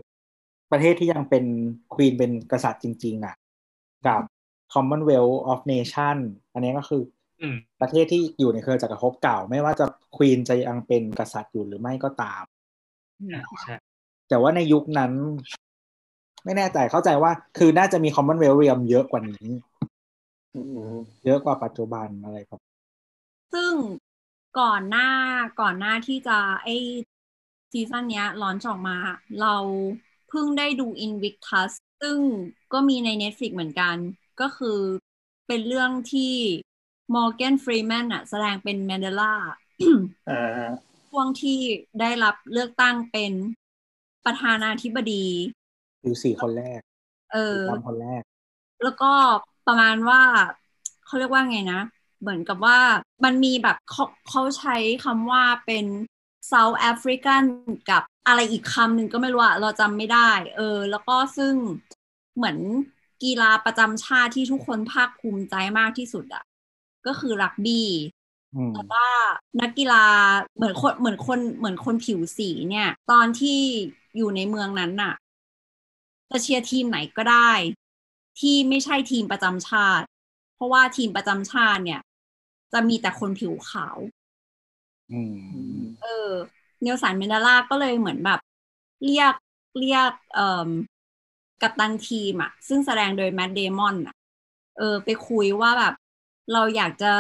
[0.72, 1.46] ประเทศที่ยังเป็น
[1.94, 3.36] ควีนเป็นกษัตริย์จริง ๆ อะ
[4.08, 4.22] กับ
[4.74, 6.18] Commonwealth of Nation
[6.54, 7.02] อันนี้ก็คือ
[7.42, 9.86] อืมประเทศที่อยู่ในเครือจักรภพเก่า ไม่ว่าจะ
[10.18, 12.44] ควีนจะยังเป็นกษัตริย์อยู่หรือไม่ก็ตาม
[13.34, 13.76] อ่าใช่
[14.30, 15.12] แต่ว่าในยุคนั้น
[16.46, 19.48] ไม่แน่ใจเข้าใจว่า คือน่าจะมี Commonwealth Realm เยอะกว่านี้
[20.56, 20.62] อื
[20.92, 22.67] มเยอะกว่าปัจจุบันอะไรครับ
[23.54, 23.74] ซึ่ง
[24.60, 25.10] ก่อนหน้า
[25.62, 26.70] ก่อนหน้าที่จะไอ
[27.72, 28.98] ซีซั่นเนี้ยลอนออกมา
[29.42, 29.56] เรา
[30.30, 31.72] เพิ่งได้ดู Invictus
[32.02, 32.18] ซึ่ง
[32.74, 33.96] ก็มีใน Netflix เหมือนกัน
[34.42, 34.80] ก็คือ
[35.48, 36.34] เป็นเรื่องที่
[37.16, 39.34] Morgan Freeman อะแสดงเป็นแมนเดลา
[40.30, 40.68] อ่า
[41.10, 41.60] ช่วงที่
[42.00, 43.32] ได้รับเลือกตั้งเป็น
[44.26, 45.26] ประธานาธิบดี
[46.04, 46.82] ผิวสีคนแรก
[47.34, 48.22] เออดำคนแรก
[48.84, 49.12] แล้วก็
[49.68, 50.22] ประมาณว่า
[51.06, 51.82] เขาเรียกว่าไงนะ
[52.22, 52.80] เหมือนกับว่า
[53.24, 54.76] มันมีแบบเขาเขาใช้
[55.06, 55.86] คำว่าเป็น
[56.52, 57.44] South African
[57.90, 61.54] กับอะไรอีกคำหนึ่งก็ไม่รู้อะเราจำไม่ได้ เออ แล้วก็ซึ่ง
[62.36, 62.58] เหมือน
[63.24, 66.44] กีฬาประจำชาติที่ทุกคนภาคภูมิใจมากที่สุดอะ
[67.08, 67.88] ก็คือรักบี้
[68.54, 69.08] อืมแต่ว่า
[69.62, 70.06] นักกีฬา
[70.56, 73.60] เหมือนคนเหมือนคนเหมือนคนผิวสีเนี่ย ตอนที่
[74.18, 75.14] อยู่ในเมืองนั้นน่ะ
[76.32, 77.52] จะเชียร์ทีมไหนก็ได้
[78.40, 80.06] ที่ไม่ใช่ทีมประจำชาติ
[80.56, 82.02] เพราะว่าทีมประจำชาติเนี่ย
[82.74, 83.98] จะมีแต่คนผิวขาว
[85.12, 86.32] อืมเออ
[86.82, 88.40] เนลสันแมนเดลาก็เลยเหมือนแบบ
[89.04, 89.34] เรียก
[89.78, 90.70] เรียกเอ่อ
[91.62, 94.16] กัปตันทีมอะซึ่งแสดงโดยแมตต์ เดมอนอะ
[94.78, 95.94] เออ ไปคุยว่าแบบ
[96.54, 97.12] เราอยากจะ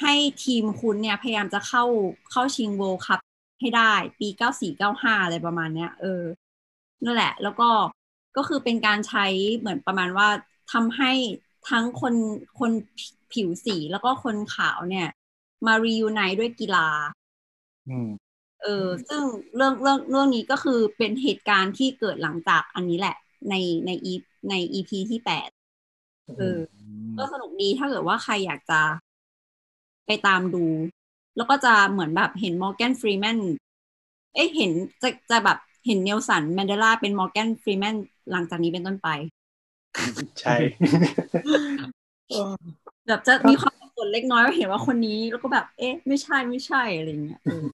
[0.00, 0.14] ให้
[0.44, 1.84] ทีมคุณเนี่ย พยายามจะเข้า
[2.30, 3.20] เข้าชิง World Cup
[3.60, 6.22] ให้ได้ปีเก้าสี่เก้าห้าอะไรประมาณเนี้ย เออ
[7.04, 7.68] นั่นแหละ แล้วก็
[8.36, 9.24] ก็คือเป็นการใช้
[9.58, 10.28] เหมือนประมาณว่า
[10.72, 11.12] ทำให้
[11.68, 12.14] ทั้งคน
[12.58, 12.70] คน
[13.32, 15.08] ผิวสีแล้วก็คนขาวเนี่ย
[15.66, 16.88] มา reunite ด้วยกีฬา
[17.88, 18.30] อืม
[18.62, 19.22] เออ ซึ่ง
[19.56, 23.16] เรื่องเรื่องเรื่องนี้ก็คือเป็นเหตุการณ์ที่เกิดหลังจากอันนี้แหละ
[23.50, 23.54] ใน
[23.86, 24.14] ในอี
[24.50, 25.48] ใน EP ที่แปด
[26.38, 26.58] เออ
[27.18, 28.80] ก็สนุกดีถ้าเกิดว่าใครอยากจะ
[30.06, 30.64] ไปตามดู
[31.36, 33.38] แล้วก็จะเหมือนแบบเห็นมอร์แกนฟรีแมน
[34.34, 37.96] เอ๊ะเห็นจะจะแบบเห็นเนลสันแมนเดลาเป็นมอร์แกนฟรีแมน
[38.30, 39.08] หลังจากนี้เป็นต้นไป
[40.40, 40.56] ใช่
[43.06, 47.64] แบบจะมีความสับสนเล็กน้อยว่าเห็นว่าคนนี้แล้วก็แบบ เอ๊ะ ไม่ใช่ไม่ใช่อะไรเงี้ยเออ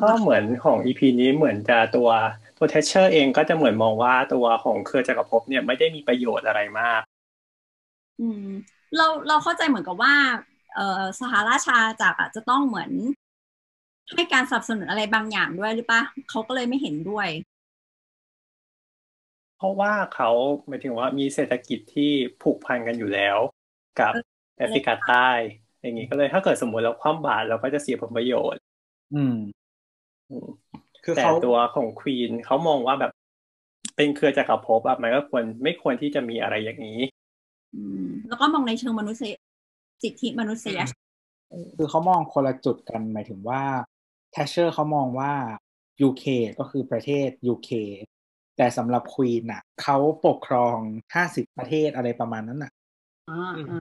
[0.00, 2.08] ก็เหมือนของอีพีนี้เหมือนจะตัว
[2.56, 7.02] ตัวเทชเชอร์เองก็จะเหมือนมองว่าตัวของเครือจักรภพเนี่ยไม่ได้มีประโยชน์อะไรมาก
[8.18, 8.42] อืม
[8.96, 10.14] เราเราเข้าใจเหมือนกับว่า
[10.74, 12.90] เอ่อสหราชอาณาจักรอะจะต้องเหมือน
[14.14, 17.28] ให้การสนับสนุนอะไรบางอย่างด้วยหรือปะเขาก็เลยไม่เห็นด้วย
[19.56, 20.30] เพราะว่าเขา
[20.68, 22.10] หมายถึงว่ามีเศรษฐกิจที่
[22.42, 23.38] ผูกพันกันอยู่แล้ว
[24.00, 24.22] กับเออ
[24.58, 25.28] แอฟริกาใต้
[25.82, 28.60] อย่างนี้ก็เลยถ้าเกิดสมมติเราคว่ำบาตรเราก็จะเสียผลประโยชน์
[29.14, 29.36] อืม
[30.30, 30.48] อืม
[31.04, 33.12] คือแต่เขาตัวของควีนเขามองว่าแบบ
[33.96, 37.00] เป็นเครือจักรภพอะมันก็ควรไม่ควรที่จะมีอะไรอย่างนี้
[37.74, 39.32] อืมแล้วก็มองในเชิงมนุษย
[40.02, 40.96] สิทธิมนุษยชน
[41.76, 43.62] คือเขามองคนละจุดกันหมายถึงว่า
[44.32, 45.32] แทชเชอร์เขามองว่า
[46.06, 46.24] UK
[46.58, 47.70] ก็คือประเทศ UK
[48.56, 49.96] แต่สำหรับควีนน่ะเขา
[50.26, 50.76] ปกครอง
[51.14, 52.72] ห้าสิบประเทศอะไรประมาณนั้นน่ะ
[53.30, 53.80] อ่าอ่า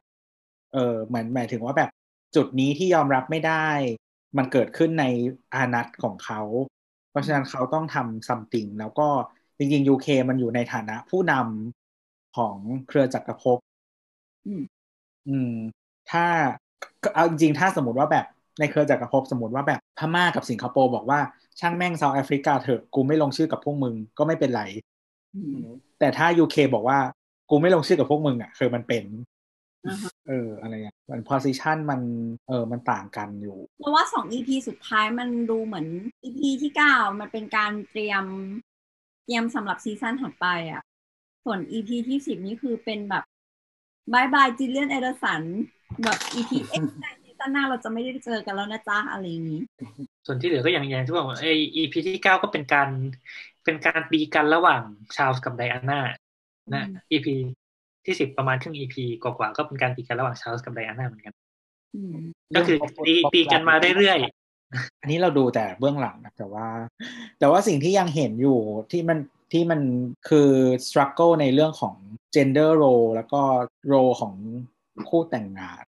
[0.74, 1.90] เออเหมือนหมายถึงว่าแบบ
[2.36, 3.68] จุดนี้ที่ยอมรับไม่ได้
[4.38, 5.06] มันเกิดขึ้นใน
[5.56, 6.42] อานัตของเขา
[7.10, 9.08] เพราะฉะนั้นเขาต้องทำซัมติงแล้วก็
[9.58, 12.58] จริงๆ UK มันอยู่ในฐานะผู้นำของ
[12.88, 13.58] เครือจักรภพ
[14.46, 14.64] อืม
[15.30, 15.54] อืม
[16.12, 16.26] ถ้า
[17.14, 18.26] เอาจริงๆถ้าสมมติว่าแบบ
[18.60, 21.20] ในเครือจักรภพสมมติว่าแบบพม่ากับสิงคโปร์บอกว่า
[21.60, 24.64] ช่างแม่ง South Africa เถอะกูไม่ลงชื่อกับพวกมึงก็ไม่เป็นไร
[25.36, 25.60] อืม
[26.00, 27.00] แต่ถ้า UK บอกว่า
[27.50, 29.06] กูไม่ลงชื่อกับพวกมึงอะคือมันเป็น
[29.88, 32.02] อ่าฮะเอออะไรอย่างมัน position มัน
[32.48, 35.88] เออมันต่างกันอยู่เพราะว่าสอง EP สุดท้ายมันดูเหมือน
[36.24, 38.26] EP ที่เก้ามันเป็นการเตรียม
[39.26, 40.84] เตรียมสำหรับซีซั่นถัดไปอะ
[41.46, 43.24] ส่วน EP ที่สิบนี่คือเป็นแบบ
[44.14, 45.42] บายบายจิลเลียนเอเดอร์สัน
[46.04, 46.82] แบบอีพีเอ๊ะ
[47.24, 49.62] ซี ซั่นหน้าเราจะไม่ได้เจอกันแล้วนะจ๊ะอะไรอย่างนี้
[50.26, 51.48] ส่วนที่เหลือก็อย่างอย่างที่บอกไอ
[51.78, 52.90] EP ที่เก้าก็เป็นการ
[53.66, 54.82] เป็นการตีกันระหว่าง
[55.16, 56.00] ชาลส์กับไดอาน่า
[56.74, 57.28] นะ EP
[58.06, 61.34] ที่สิบประมาณครึ่ง EP กว่าๆก็เป็นการตีกันระหว่างชาลส์กับไดอาน่าเหมือนกัน
[61.96, 62.16] อืม
[62.56, 62.78] ก็คือ
[63.08, 64.20] ตีตีกันมาเรื่อย
[65.02, 66.68] อันนี้เราดูแต่เบื้องหลังนะแต่ว่า
[67.40, 68.60] แต่ว่าสิ่งที่ยังเห็นอยู่
[68.92, 69.20] ที่มัน
[69.54, 69.82] ที่มัน
[70.30, 70.50] คือ
[70.88, 71.96] struggle ในเรื่องของ
[72.36, 73.42] gender role แล้วก็
[73.92, 74.34] role ของ
[75.10, 75.84] คู่แต่งงาน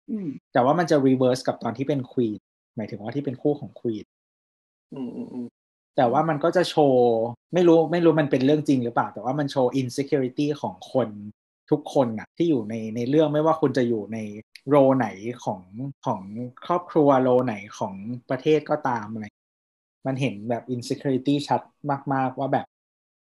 [0.53, 2.37] แต่ว่ามันจะ reverse กับตอนที่เป็น queen
[2.75, 4.05] หมายถึงว่าที่เป็นคู่ของ queen
[4.93, 5.47] อืมอืมอืม
[5.97, 7.09] แต่ว่ามันก็จะโชว์
[7.53, 11.09] ไม่รู้ไม่รู้มันเป็นเรื่องจริงหรือเปล่า แต่ว่ามันโชว์ insecurity ของคน
[11.71, 14.17] ทุกคนน่ะที่อยู่ในในเรื่องไม่ว่าคุณจะอยู่ใน
[14.69, 15.07] โรไหน
[15.43, 15.61] ของ
[16.05, 16.21] ของ
[16.65, 17.95] ครอบครัวโรไหนของ
[18.29, 19.25] ประเทศก็ตามอะไร
[20.07, 21.61] มันเห็นแบบ insecurity ชัด
[22.13, 22.67] มาก ๆ ว่าแบบ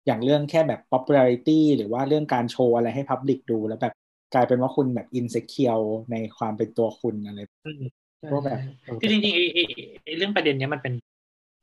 [0.06, 3.94] อย่างเรื่องแค่แบบ popularity หรือว่าเรื่องการโชว์อะไรให้ public ดูแล้วแบบ
[4.36, 7.82] กลายเป็นว่าคุณแบบ insecure ในความเป็นตัวคุณอะไรๆอืม
[8.32, 9.62] ก็แบบเออคือจริงๆไอ้ไอ้
[10.04, 10.94] ไอ้เรื่องประเด็นเนี้ยมันเป็น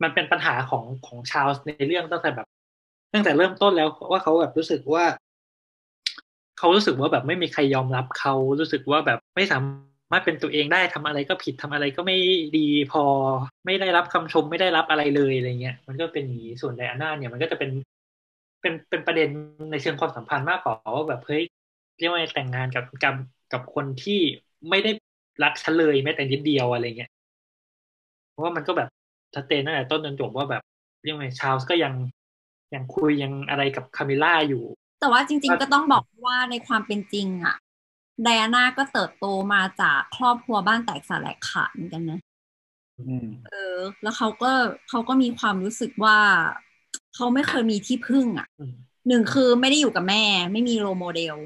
[0.03, 2.47] มันเป็นปัญหาของของชาลส์ในเรื่องตั้งแต่แบบ
[3.13, 5.05] ตั้งแต่เริ่มต้นแล้วว่าเขาแบบรู้สึกว่า
[6.57, 12.17] เขารู้สึกว่าแบบไม่มีใครยอมรับเขารู้สึกว่าแบบไม่สาารถเป็นตัวเองได้ทำอะไรก็ผิดทำอะไรก็ไม่
[12.57, 13.03] ดีพอ
[13.65, 17.71] ไม่ได้รับคำชมไม่ได้รับอะไรเลยอะไรเงี้ย มันก็เป็นอย่างนี้ส่วนไดอาน่าเนี่ยมันก็จะเป็น
[18.61, 19.29] เป็นเป็นประเด็น
[19.71, 21.43] ในเชิงความสัมพันธ์มากกว่าว่าแบบเฮ้ย
[21.99, 23.15] เรียกว่าแต่งงานกับกับ
[23.53, 24.19] กับคนที่
[24.69, 24.91] ไม่ได้
[25.43, 27.11] รักฉันเลยแม้แต่นิดเดียวอะไรเงี้ย
[28.31, 28.89] เพราะว่ามันก็แบบ
[29.35, 30.63] ชัดเจนตั้งแต่ต้นจนจบว่าแบบ
[31.03, 31.93] เรียกว่าชาลส์ก็ยัง
[32.73, 34.63] ยังคุยยังอะไรกับคามิล่าอยู่
[34.99, 37.55] แต่ว่าจริง ๆ ก็ต้องบอกว่าในความเป็นจริงอะ
[38.23, 42.19] ไดอาน่าก็เติบโตมาจากครอบครัวบ้านแตกสลายขาดเหมือนกันนะ
[42.97, 44.51] อืมเออ แล้วเขาก็
[44.89, 46.17] เขาก็มีความรู้สึกว่า
[47.15, 48.73] เขาไม่เคยมีที่พึ่งอะ่ะอืม
[49.07, 51.43] หนึ่งคือไม่ได้อยู่กับแม่ ไม่มี role model อื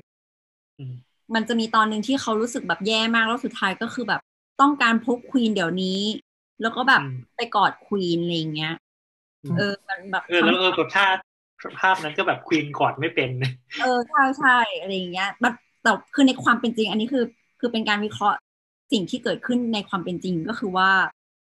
[0.79, 4.21] มมันจะมีตอนหนึ่งที่เขารู้สึกแบบแย่มากแล้วสุดท้ายก็คือแบบ
[4.61, 5.99] ต้องการพบควีนเดี๋ยวนี้
[6.61, 8.73] แล้วก็แบบอืมไปกอดควีนอะไรอย่างเงี้ย
[9.43, 11.17] อืมเออมันแบบเออแล้วเออแบบภาพ
[11.79, 13.31] ภาพนั้นก็แบบควีนกอดไม่เป็น
[13.77, 14.49] เออใช่ใช่
[14.79, 17.21] อะไรอย่างเงี้ยแบบแต่คือในความเป็นจริง อันนี้คือ
[17.59, 18.35] คือเป็นการวิเคราะห์
[18.91, 20.91] สิ่งที่เกิดขึ้นในความเป็นจริงก็คือว่า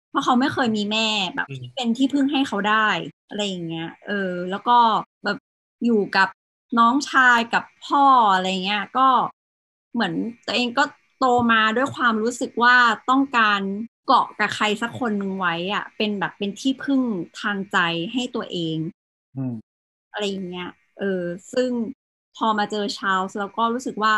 [0.08, 2.88] เพราะเขาไม่เคยมีแม่แบบอืมที่เป็นที่พึ่งให้เขาได้
[3.28, 4.14] อะไรอย่างเงี้ย เออ
[4.50, 4.72] แล้วก็
[5.24, 5.36] แบบ
[5.84, 6.28] อยู่กับ
[6.78, 9.08] น้องชายกับพ่ออะไรเงี้ยก็
[9.92, 10.14] เหมือน
[10.46, 10.84] ตัวเองก็
[11.18, 12.76] โตมาด้วยความรู้สึกว่า
[13.10, 13.60] ต้องการ
[14.06, 17.02] เกาะกับใครสักคนหนึ่งไว้อะเป็นแบบเป็นที่พึ่ง
[17.40, 17.78] ทางใจ
[18.12, 18.76] ให้ตัวเอง
[19.36, 19.54] อืม
[20.12, 20.68] อะไรอย่างเงี้ย
[20.98, 21.22] เออ
[21.52, 21.70] ซึ่ง
[22.36, 24.14] พอมาเจอชาลส์แล้วก็รู้สึกว่า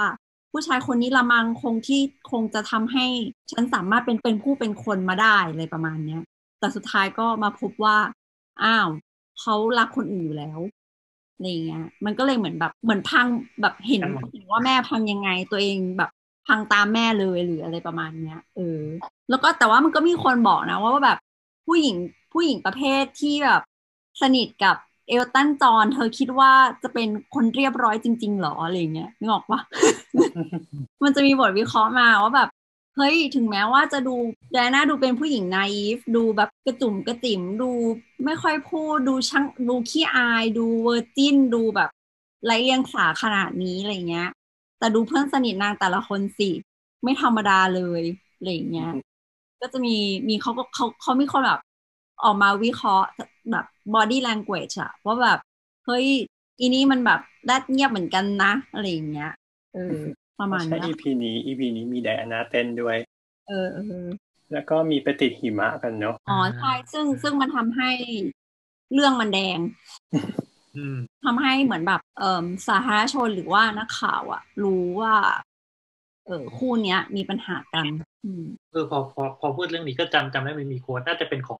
[0.50, 2.00] ผู้ชายคนนี้ละมังคงที่
[2.30, 3.06] คงจะทำให้
[3.52, 6.20] ฉันสามารถเป็นเป็นผู้เป็นคนมาได้อะไรประมาณเนี้ย
[6.58, 7.98] แต่สุดท้ายก็มาพบว่า
[8.62, 8.88] อ้าว
[9.40, 10.58] เขารักคนอื่นอยู่แล้ว
[11.42, 13.26] อะไรอย่างเงี้ยมันก็เลยเหมือนแบบเหมือนพัง
[13.60, 16.10] แบบเห็นกันหมดเห็นว่าแม่พังยังไงตัวเองแบบ
[16.46, 18.80] พังตามแม่เลยหรืออะไรประมาณเนี้ยเออ
[19.30, 21.18] แล้วก็แต่ว่ามันก็มีคนบอกนะว่าแบบ
[21.66, 21.96] ผู้หญิง
[22.32, 23.62] ผู้หญิงประเภทที่แบบ
[24.20, 24.76] สนิทกับ
[25.08, 26.52] เอลตันจอห์นเธอคิดว่า
[26.82, 29.60] จะเป็นคนเรียบร้อยจริง ๆ หรออะไรเงี้ยนึกออกปะ
[31.04, 32.48] มันจะมีบทวิเคราะห์มาว่าแบบ
[32.96, 34.14] เฮ้ยถึงแม้ว่าจะดู
[34.52, 37.70] ไดอาน่าดูเป็นผู้หญิง naive ดูแบบกระจุ่มกระจิ๋มดู
[38.24, 41.90] ไม่ค่อยพูดดูช่างดูขี้อาย ดู virgin ดูแบบ
[42.46, 44.28] ไรเลียงสาขนาดนี้อะไรเงี้ย
[44.78, 46.50] แต่ดูเพื่อนสนิทนางแต่ละคนสิ
[47.02, 48.02] ไม่ธรรมดาเลย
[48.36, 48.92] อะไรเงี้ย
[49.60, 49.96] ก็จะมี
[50.28, 51.60] มีเขาก็เขาเขามีคนแบบ
[52.24, 53.06] ออกมาวิเคราะห์
[53.50, 55.38] แบบ body language อะว่าแบบ
[55.86, 56.06] เฮ้ย
[56.60, 59.30] อีนี้มันแบบแรดเงียบเหมือนกันนะ อะไรอย่างเงี้ย
[59.74, 59.98] เออ
[60.38, 62.96] ประมาณใช่เนี้ย EP นี้ EP นี้มีไดอาน่าเต้นด้วย
[63.48, 64.08] เออเออ
[64.52, 67.90] แล้วก็มีไปติดหิมะกันเนาะอ๋อใช่ซึ่งซึ่งมันทำให้
[68.92, 69.58] เรื่องมันแดง
[70.76, 75.14] อืมทำให้เหมือนแบบ เอ่อสาธารณชนหรือว่านักข่าวอะรู้ว่า
[76.26, 77.86] เออคู่เนี้ย มีปัญหากัน
[78.24, 81.58] อืมเออพอพอพอพูดเรื่องนี้ก็จำจำได้มันมีโค้ดน่าจะเป็นของ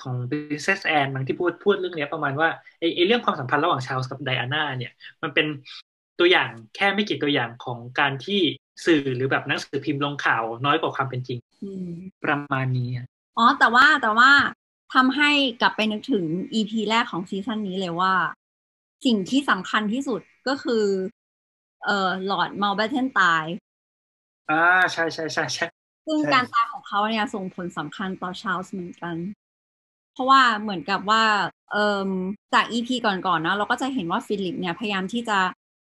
[0.00, 2.48] ของ Princess Anne บางที่พูดพูดเรื่องเนี้ยประมาณว่า
[2.80, 4.92] ไอไอเรื่องความสัมพันธ์ระหว่างชาลส์กับไดอาน่าเนี่ย
[5.22, 5.46] มันเป็น
[6.18, 8.40] ตัวอย่างแค่ไม่กี่ตัวอย่างของการที่
[8.86, 11.90] สื่อหรือแบบหนังสือพิมพ์ลงข่าวน้อยกว่าความเป็นจริงอืม
[12.24, 13.06] ประมาณนี้อะ
[13.38, 14.30] อ๋อแต่ว่าแต่ว่า
[14.94, 15.30] ทำให้
[15.60, 16.24] กลับไปนึกถึง
[16.54, 18.14] EP แรกของซีซั่นนี้เลยว่า
[19.04, 20.84] สิ่งที่สำคัญที่สุดก็คือ
[21.84, 23.44] เอ่อ Lord Mountbatten ตาย
[24.50, 24.62] อ่า
[24.92, 25.66] ใช่ใช่ใช่ใช่
[26.06, 29.16] ซึ่งการตายของเขาเนี่ยส่งผลสำคัญต่อชาลส์เหมือนกัน
[30.12, 31.24] เพราะว่าเหมือนกับว่า
[31.72, 32.08] เอ่ม
[32.54, 35.38] จาก EP ก่อนๆนะเราก็จะเห็นว่าฟิลิปเนี่ยพยายามที่จะ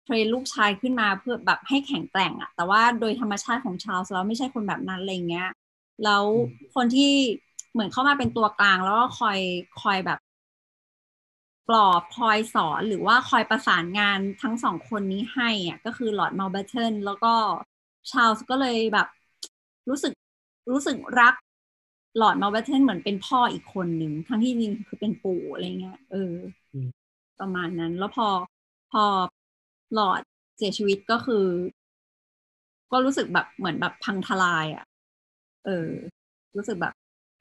[0.05, 5.49] train ลูกชายขึ้นมาเพื่อแบบให้แข็งแกร่งอะแต่ว่าโดยธรรมชาติของชาลส์แล้วไม่ใช่คนแบบนั้นอะไรเงี้ย
[6.03, 6.23] แล้ว
[6.75, 7.11] คนที่
[7.71, 9.39] เหมือนเข้ามาเป็นตัวกลางแล้วก็คอย
[9.81, 10.19] คอยแบบ
[11.67, 17.33] ปลอบคอยสอนหรือว่าคอยประสานงานทั้งสองคนนี้ให้อะก็คือหลอดมัลเบเทนแล้วก็
[18.11, 19.07] ชาลส์ก็เลยแบบ
[19.89, 20.13] รู้สึก
[20.71, 21.33] รู้สึกรัก
[22.17, 26.33] หลอดมัลเบเทนเหมือนเป็นพ่ออีกคนหนึ่งทั้งที่จริงคือเป็นปู่อะไรเงี้ยเออ
[26.73, 26.87] อม
[27.39, 28.27] ประมาณนั้น แล้วพอ
[28.91, 29.03] พอ
[29.95, 30.21] หลอด
[30.57, 31.45] เสียชีวิตก็คือ
[32.91, 34.85] ก็รู้สึกแบบเหมือนแบบพังทลายอะ
[35.65, 35.89] เออ
[36.55, 36.93] รู้สึกแบบ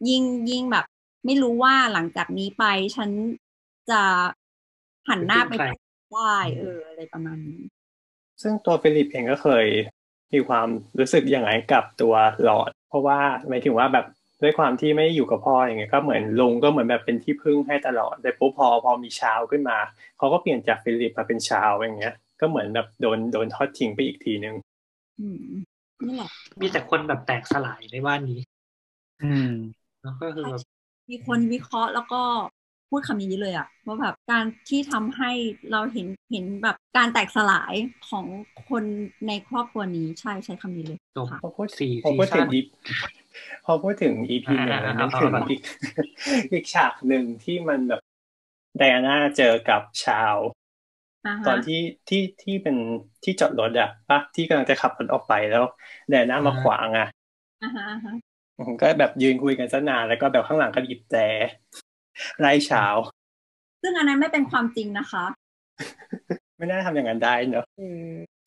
[0.09, 0.87] ยิ่งยิ่งแบบ
[1.25, 2.65] ไม่รู้ว่าหลังจากนี้ไป
[2.97, 3.11] ฉัน
[3.91, 4.03] จะ
[5.09, 5.75] หันหน้าไปพึ่งใคร
[6.13, 7.63] ได้เออ อะไรประมาณนี้
[8.43, 9.67] ซึ่งตัวฟิลิปเองก็เคย
[10.33, 10.69] มีความ
[10.99, 12.15] รู้สึกอย่างไรกับตัว
[12.45, 13.19] หลอด เพราะว่า
[13.49, 14.07] หมายถึงว่าแบบ
[14.43, 19.79] ด้วยความที่ไม่ได้อยู่กับพ่ออย่างเงี้ยก็เหมือนลุงก็เหมือนแบบเป็นที่พึ่งให้ตลอดแต่ปุ๊บพอพอมีชาลส์ขึ้นมา
[20.19, 24.55] เขาก็เปลี่ยนจากฟิลิปมาเป็นชาลส์อย่างเงี้ย ก็เหมือนแบบโดนโดนทอดทิ้งไปอีกทีนึง
[25.20, 25.44] อืม
[26.06, 26.31] นี่แหละ
[26.61, 28.40] มีแต่คนแบบแตกสลายในบ้านนี้
[29.23, 29.51] อืม
[30.02, 30.62] แล้วก็คือแบบ
[31.11, 32.23] มีคนวิเคราะห์แล้วก็
[32.90, 35.31] พูดคำนี้เลยอะว่าแบบการที่ทำให้
[35.70, 37.74] เราเห็นเห็นแบบการแตกสลาย
[38.09, 38.27] ของ
[38.69, 38.85] คน
[39.27, 42.61] ในครอบครัวนี้ใช่ใช่คำนี้เลยจบค่ะพอพูดสี่พอพูดถึซีซั่งนอี
[43.65, 45.61] พอพูดถึง EP หนึ่งอ่าๆๆนึกถึงเอาๆอีก
[46.52, 48.02] อีกฉากหนึ่งที่มันแบบ
[48.78, 50.64] ไดอาน่าเจอกับชาวอ่าฮะ
[51.47, 52.77] ตอนที่ที่ที่เป็น
[53.25, 55.65] ที่จอดรถอะปะที่กำลังจะขับรถออกไปแล้ว
[56.11, 57.09] แดน่ามาขวางอะ
[57.63, 58.13] อ่าฮะอ่าฮะ
[58.59, 61.27] อืมก็แบบยืนคุยกันซะนานแล้วก็แบบข้างหลังก็บีบแต่
[62.41, 62.85] ไล่เช้า
[63.83, 65.25] ซึ่งอันนั้นไม่เป็นความจริงนะคะ
[66.57, 67.65] ไม่น่าทำอย่างนั้นได้เนอะ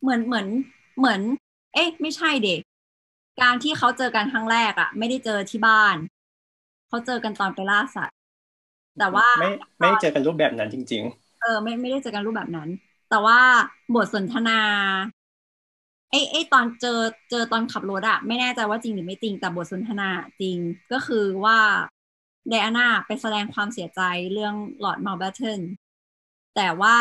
[0.02, 0.48] เหมือนเหมือน
[0.99, 1.22] เหมือน
[1.74, 2.60] เอ๊ะ ไม่ใช่เด็ก
[3.41, 5.95] การที่เขาเจอกันครั้งแรกอะไม่ได้เจอที่บ้าน
[6.88, 8.16] เขาเจอกันตอนไปล่าสัตว์
[8.99, 9.49] แต่ว่าไม่
[9.80, 12.69] ไม่ได้เจอกันรูปแบบนั้นจริงเออไม่ไม่ได้เจอกันรูปแบบนั้น
[13.10, 13.40] แต่ว่า
[13.95, 14.60] บทสนทนา
[16.11, 16.99] ไอ้ไอ้ตอนเจอ
[17.30, 20.10] เจอตอนขับรถอะไม่แน่ใจว่าจริงหรือไม่จริง แต่บทสนทนา
[20.41, 20.57] จริง
[20.91, 21.57] ก็คือว่า
[22.49, 24.02] ไดอาน่าไปแสดงความเสียใจ
[24.34, 25.61] เรื่องหลอดมา b บ t เทน
[26.56, 26.98] แต่ว่า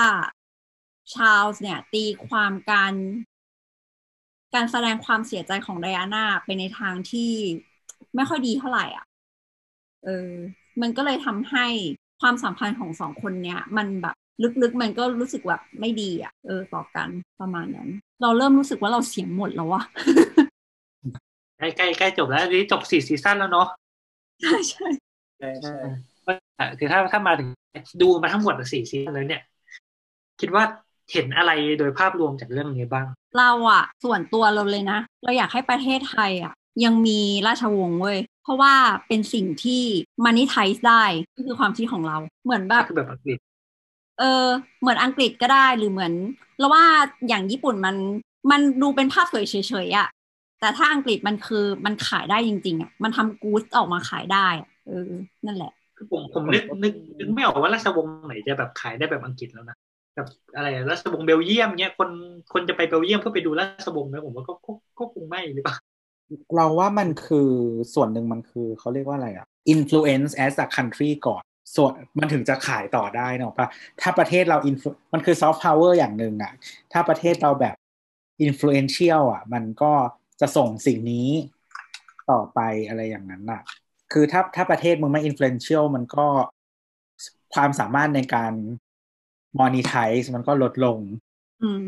[1.13, 2.95] ชาลส์เนี่ย ตีความการ
[4.55, 7.33] การแสดงความเสียใจของไดอาน่าไปในทางที่
[8.15, 9.05] ไม่ค่อยดีเท่าไหร่อะ
[10.05, 10.31] เออ
[10.81, 11.67] มันก็เลยทำให้
[12.21, 14.17] ความสัมพันธ์ของสองคนเนี้ยมันแบบ
[14.63, 17.09] ลึกๆ มันก็รู้สึกแบบไม่ดีอะ เออต่อกัน
[17.41, 17.89] ประมาณนั้น
[18.23, 19.83] เราเริ่มรู้สึกว่าเราเสียงหมดแล้ววะ
[21.59, 23.69] ใกล้ใกล้ใกล้จบแล้วอันนี้จบสี่ซีซั่นแล้วเนาะ
[24.43, 25.75] ใช่ใช่ๆใช่ใช่
[26.59, 27.49] อะคือถ้าถ้ามาถึง
[28.03, 29.43] ดูมาทั้งหมดสี่ซีซั่นแล้วเนี่ย
[30.41, 30.65] คิดว่า
[31.13, 33.07] เห็นอะไรโดยภาพรวมจากเรื่องนี้บ้าง
[33.39, 36.55] เราอะส่วนตัวเราเลยนะ เราอยากให้ประเทศไทยอะ
[36.85, 38.75] ยังมีราชวงศ์เว้ย เพราะว่า
[39.09, 39.83] เป็นสิ่งที่
[40.25, 41.05] มันนิทายได้
[41.35, 43.39] นี่คือความคิดของเรา เหมือนแบบคือแบบอังกฤษ
[44.19, 44.47] เออ
[44.81, 46.13] เหมือนอังกฤษก็ได้หรือเหมือน
[46.59, 46.85] เราว่า
[47.29, 47.97] อย่างญี่ปุ่นมัน
[48.51, 49.55] มันดูเป็นภาพสวยเฉ
[49.87, 50.09] ยๆอะ
[50.61, 55.11] แต่ถ้าอังกฤษมันคือมันขายได้จริงๆอะมันทำกู๊ดออกมาขายได้อะเออ
[55.47, 59.77] นั่นแหละคือผมผมนึกนึกนึกไม่ออกว่าราชวงศ์ไหนจะแบบขายได้แบบอังกฤษแล้วนะ
[60.15, 62.11] แบบอะไรอะราชวงศ์เบลเยียมเนี่ยคน
[62.53, 65.77] คนจะไปเบลเยียมเพื่อไปดูราชวงศ์ไหมผมว่าก็ก็ก็คงไม่หรือเปล่า
[66.57, 67.51] เราว่ามันคือ
[67.95, 71.43] ส่วนหนึ่งมันคือเขาเรียกว่าอะไรอะ influence as a country ก่อน
[71.75, 73.69] ส่วนมันถึงจะขายต่อได้เนอะปะ
[74.01, 76.53] ถ้าประเทศเรา influ มันคือ soft power อย่างหนึ่งอะ
[76.93, 77.75] ถ้าประเทศเราแบบ
[78.47, 79.93] influential อะมันก็
[80.41, 81.29] จะส่งสิ่งนี้
[82.31, 83.63] ต่อไปอะไรอย่างนั้นอะ
[84.13, 86.27] คือถ้าถ้าประเทศมึงไม่ influential มันก็
[87.55, 88.53] ความสามารถในการ
[89.61, 90.99] monetize มันก็ลดลง
[91.63, 91.87] อืม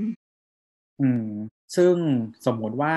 [1.01, 1.27] อืม
[1.77, 1.95] ซึ่ง
[2.47, 2.97] สมมุติว่า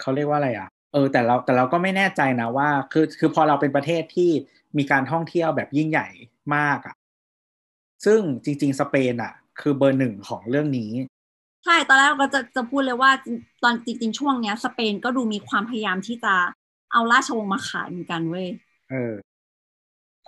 [0.00, 4.30] เขาเรียกว่าอะไรอะเออแต่เราแต่เราก็ไม่แน่ใจนะว่า คือคือพอเราเป็นประเทศที่
[4.78, 6.08] มีการท่องเที่ยวแบบยิ่งใหญ่
[6.54, 6.94] มากอะ
[8.04, 10.90] ซึ่งจริง ๆ สเปนอะ คือเบอร์หนึ่งของเรื่องนี้
[11.64, 13.10] ใช่ ตอนแรกเราก็จะจะพูดเลยว่า
[13.62, 16.34] ตอนจริง ๆ ช่วงเนี้ย สเปนก็ดูมีความพยายามที่จะ
[16.92, 18.48] เอาราชวงศ์มาขายเหมือนกันเว้ย
[18.90, 19.14] เออ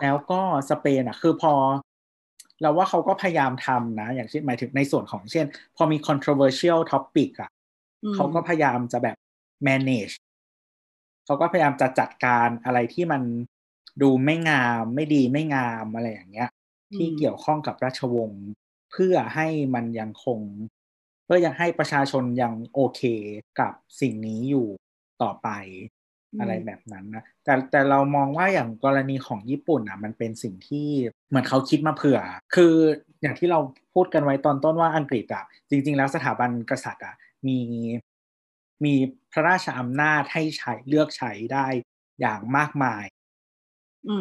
[0.02, 1.52] แล้วก็สเปนอะ คือพอ
[2.62, 5.46] เราว่าเขาก็พยายามทำนะ อย่างเช่นหมายถึงในส่วนของเช่น
[5.76, 7.50] พอมี controversial topic อะ
[8.04, 9.16] อืมเขาก็พยายามจะแบบ
[9.66, 10.14] manage
[11.26, 13.22] เขาก็พยายามจะจัดการอะไรที่มัน
[14.02, 16.50] ดูไม่งามไม่ดีไม่งามอะไรอย่างเงี้ย
[16.94, 18.44] ที่เกี่ยวข้องกับราชวงศ์
[18.90, 20.40] เพื่อให้มันยังคง
[21.24, 23.02] เพื่อยังให้ประชาชนยังโอเค
[23.60, 24.68] กับสิ่งนี้อยู่
[25.22, 25.48] ต่อไป
[26.32, 30.88] อืมอะไรแบบนั้นนะแต่แต่เรามองว่าอย่างกรณีของญี่ปุ่นอะ มันเป็นสิ่งที่
[31.28, 32.20] เหมือนเขาคิดมาเผื่อ
[32.54, 32.74] คือ
[33.22, 33.58] อย่างที่เรา
[33.94, 37.14] พูดกันไว้ตอนต้นว่าอังกฤษอะจริง ๆ แล้วสถาบันกษัตริย์อะ
[37.46, 37.58] มี
[38.84, 38.94] มี
[39.32, 41.66] พระราชอำนาจให้ใช้เลือกใช้ได้
[42.20, 43.19] อย่างมากมายอื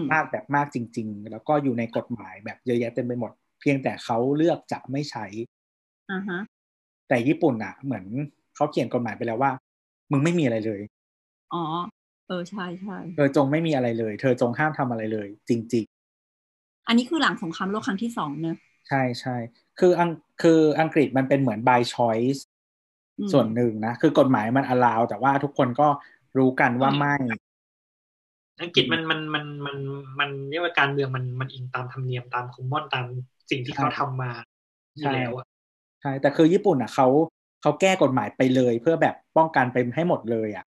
[0.01, 5.25] มมากแบบมากจริง ๆ แล้วก็อยู่ในกฎหมายแบบเยอะแยะเต็มไปหมด เพียงแต่เขาเลือกจะไม่ใช้
[6.09, 6.39] อ่าฮะ
[7.07, 8.05] แต่ญี่ปุ่นอะ เหมือน
[8.55, 9.51] เขาเขียนกฎหมายไปแล้วว่า
[10.11, 10.81] มึงไม่มีอะไรเลย
[11.53, 11.63] อ๋อ
[12.27, 15.85] เออใช่ใช่เธอจงไม่มีอะไรเลย เธอจงห้ามทำอะไรเลย จริง
[16.87, 19.35] อันนี้คือหลังสงครามโลกครั้งที่สองเนอะๆใช่ใช่
[19.79, 20.09] คืออัง
[20.41, 22.39] คืออังกฤษมันเป็นเหมือน by choice
[23.19, 25.87] อืมส่วนหนึ่งนะ คือกฎหมายมัน allow แต่ว่าทุกคนก็
[26.37, 27.15] รู้กันว่าไม่
[28.61, 29.77] อังกฤษมันมันมันมัน
[30.19, 33.05] มันเรียกว่าการเมืองมันมันอิงตามธรรมเนียมตามคอมมอนตาม
[33.49, 34.31] สิ่งที่เขาทำมา
[34.97, 35.45] อยู่แล้วอะ
[36.01, 37.07] ใช่แต่คือญี่ปุ่นอะเขา
[37.61, 40.65] เขาแก้กฎหมายไปเลย เพื่อแบบป้องกันไปให้หมดเลยอะ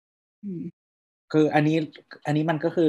[0.46, 0.62] อืม
[1.34, 1.78] คืออันนี้
[2.26, 2.88] อันนี้มันก็คือ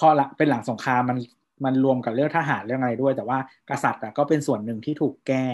[0.00, 1.18] พอละเป็นหลังสงครามมัน
[1.64, 3.38] มันรวมกับเรื่องทหารเรื่องอะไรด้วย แต่ว่า
[3.70, 5.44] กษัตริย์อะก็เป็นส่วนหนึ่งที่ถูกแก้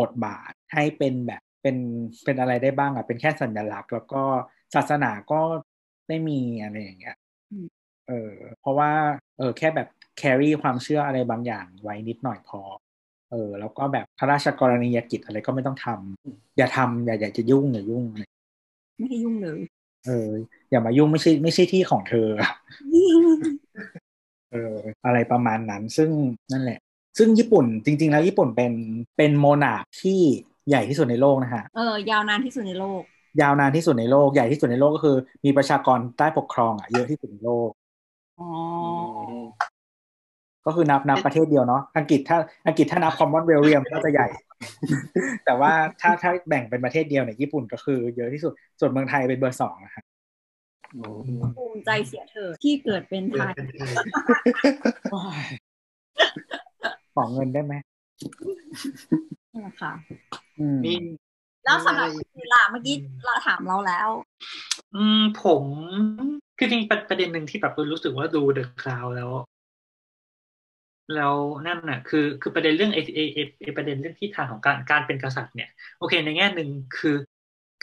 [0.00, 1.76] บทบาทให้เป็นแบบเป็น
[2.24, 4.22] เป็นอะไรได้บ้างอะเป็นแค่สัญลักษณ์ แล้วก็
[4.74, 5.40] ศาสนาก็
[6.08, 7.16] ไม่มีอะไรอย่างเงี้ย
[7.50, 7.66] อืม
[8.08, 8.92] เออเพราะว่า
[9.38, 9.88] เออแค่แบบ
[10.20, 12.60] carry ความเชื่ออะไรบางอย่างไว้นิดหน่อยพอ
[13.30, 18.04] เออ แล้วก็แบบพระราชกรณียกิจอะไรก็ไม่ต้องทำอย่าทำอย่าอย่าจะยุ่งอย่ายุ่ง
[18.98, 19.60] ไม่ให้ยุ่งเลย
[20.06, 20.30] เออ
[20.70, 22.28] อย่ามายุ่งไม่ใช่ไม่ใช่ที่ของเธอ
[24.52, 26.10] เอออะไรประมาณนั้น ซึ่ง
[26.52, 26.78] นั่นแหละ
[27.18, 28.72] ซึ่งญี่ปุ่นจริง ๆ แล้วญี่ปุ่นเป็น
[29.16, 30.20] เป็นโมนาร์คที่
[30.68, 33.02] ใหญ่ที่สุดในโลกนะฮะเออยาวนานที่สุดในโลก
[33.40, 37.77] ยาวนานที่สุดในโลกใหญ่ที่สุดในโลกก็คือ มีประชากรใต้ปกครองอะเยอะที่สุดในโลกอ๋ออืม
[40.66, 44.28] ก็คือนับนับประเทศเดียวเนาะอังกฤษถ้าอังกฤษถ้านับคอมมอนเวลเลียมก็จะใหญ่
[45.44, 50.04] แต่ว่าถ้าถ้าแบ่งเป็นประเทศเดียวเนี่ยญี่ปุ่นก็คือเยอะที่สุดส่วนเมืองไทยเป็นเบอร์สองนะครับ
[51.58, 53.52] ภูมิใจเสียเธอที่เกิดเป็นไทย
[57.14, 57.74] ขอเงินได้ไหม
[59.52, 59.92] นี่แหละค่ะ
[60.60, 60.94] อืมมี
[61.64, 62.08] แล้วสำหรับ
[62.38, 64.08] เวลาเมื่อกี้เราถามเราแล้ว
[64.94, 65.62] อืมผม
[66.58, 69.30] คือจริงประประเด็นหนึ่งที่แบบรู้สึกว่าดูเดอะคลาวแล้ว
[71.14, 77.16] แล้วนั่นน่ะ คือคือประเด็นเรื่องไอ้ไอ้ไอ้ไอ้ประเด็นเรื่องที่ทางของการการเป็นกษัตริย์เนี่ย โอเค ในแง่หนึ่งคือ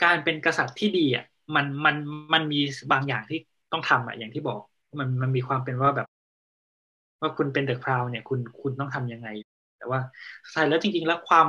[0.02, 1.24] การเป็นกษัตริย์ที่ดีอะ
[1.54, 1.96] มันมัน
[2.32, 2.60] มันมี
[2.92, 3.38] บางอย่างที่
[3.72, 4.58] ต้องทำอะอย่างที่บอก
[4.98, 6.06] มันมันมีความเป็นว่าแบบ
[7.20, 9.28] ว่าคุณเป็นเดอะคราวเนี่ย คุณคุณต้องทำยังไง
[9.78, 10.00] แต่ว่า
[10.44, 11.48] สุดท้ายแล้วจริง ๆ แล้วความ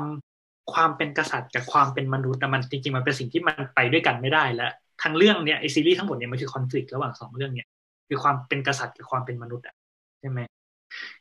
[0.74, 4.68] ความเป็นกษัตริย์กับความเป็นมนุษย์อะมันจริงๆมันเป็นสิ่งที่มันไปด้วยกันไม่ได้และ
[5.04, 7.68] ทั้งเรื่องเนี่ยไอซีรีส์ทั้งหมดเนี่ยมันคือคอนฟ lict ระหว่างสองเรื่องเนี่ย
[8.08, 9.76] คือความเป็นกษัตริย์กับความเป็นมนุษย์อะ
[10.20, 10.40] ใช่ไหม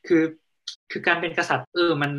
[0.06, 0.22] คือ
[0.90, 2.12] คือการเป็นกษัตริย์เออมัน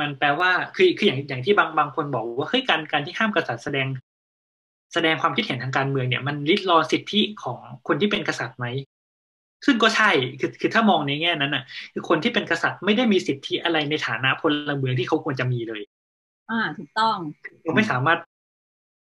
[0.00, 3.86] มันแปลว่าคือคืออย่างอย่างที่บางบางคนบอกว่าเฮ้ยการการที่ห้ามกษัตริย์แสดง
[4.94, 7.58] แสดงความคิดเห็นทางการเมืองเนี่ยมันริดรอนสิทธิของ
[7.88, 8.66] คนที่เป็นกษัตริย์ไหม
[9.66, 10.10] ซึ่งก็ใช่
[10.40, 15.82] คือคือถ้ามองในแง่นั้นน่ะ คือคนที่เป็นกษัตริย์ไม่ได้มีสิทธิอะไรในฐานะพลเมืองที่เขาควรจะมีเลย
[16.50, 17.16] อ่าถูกต้อง
[17.62, 18.18] เขาไม่สามารถ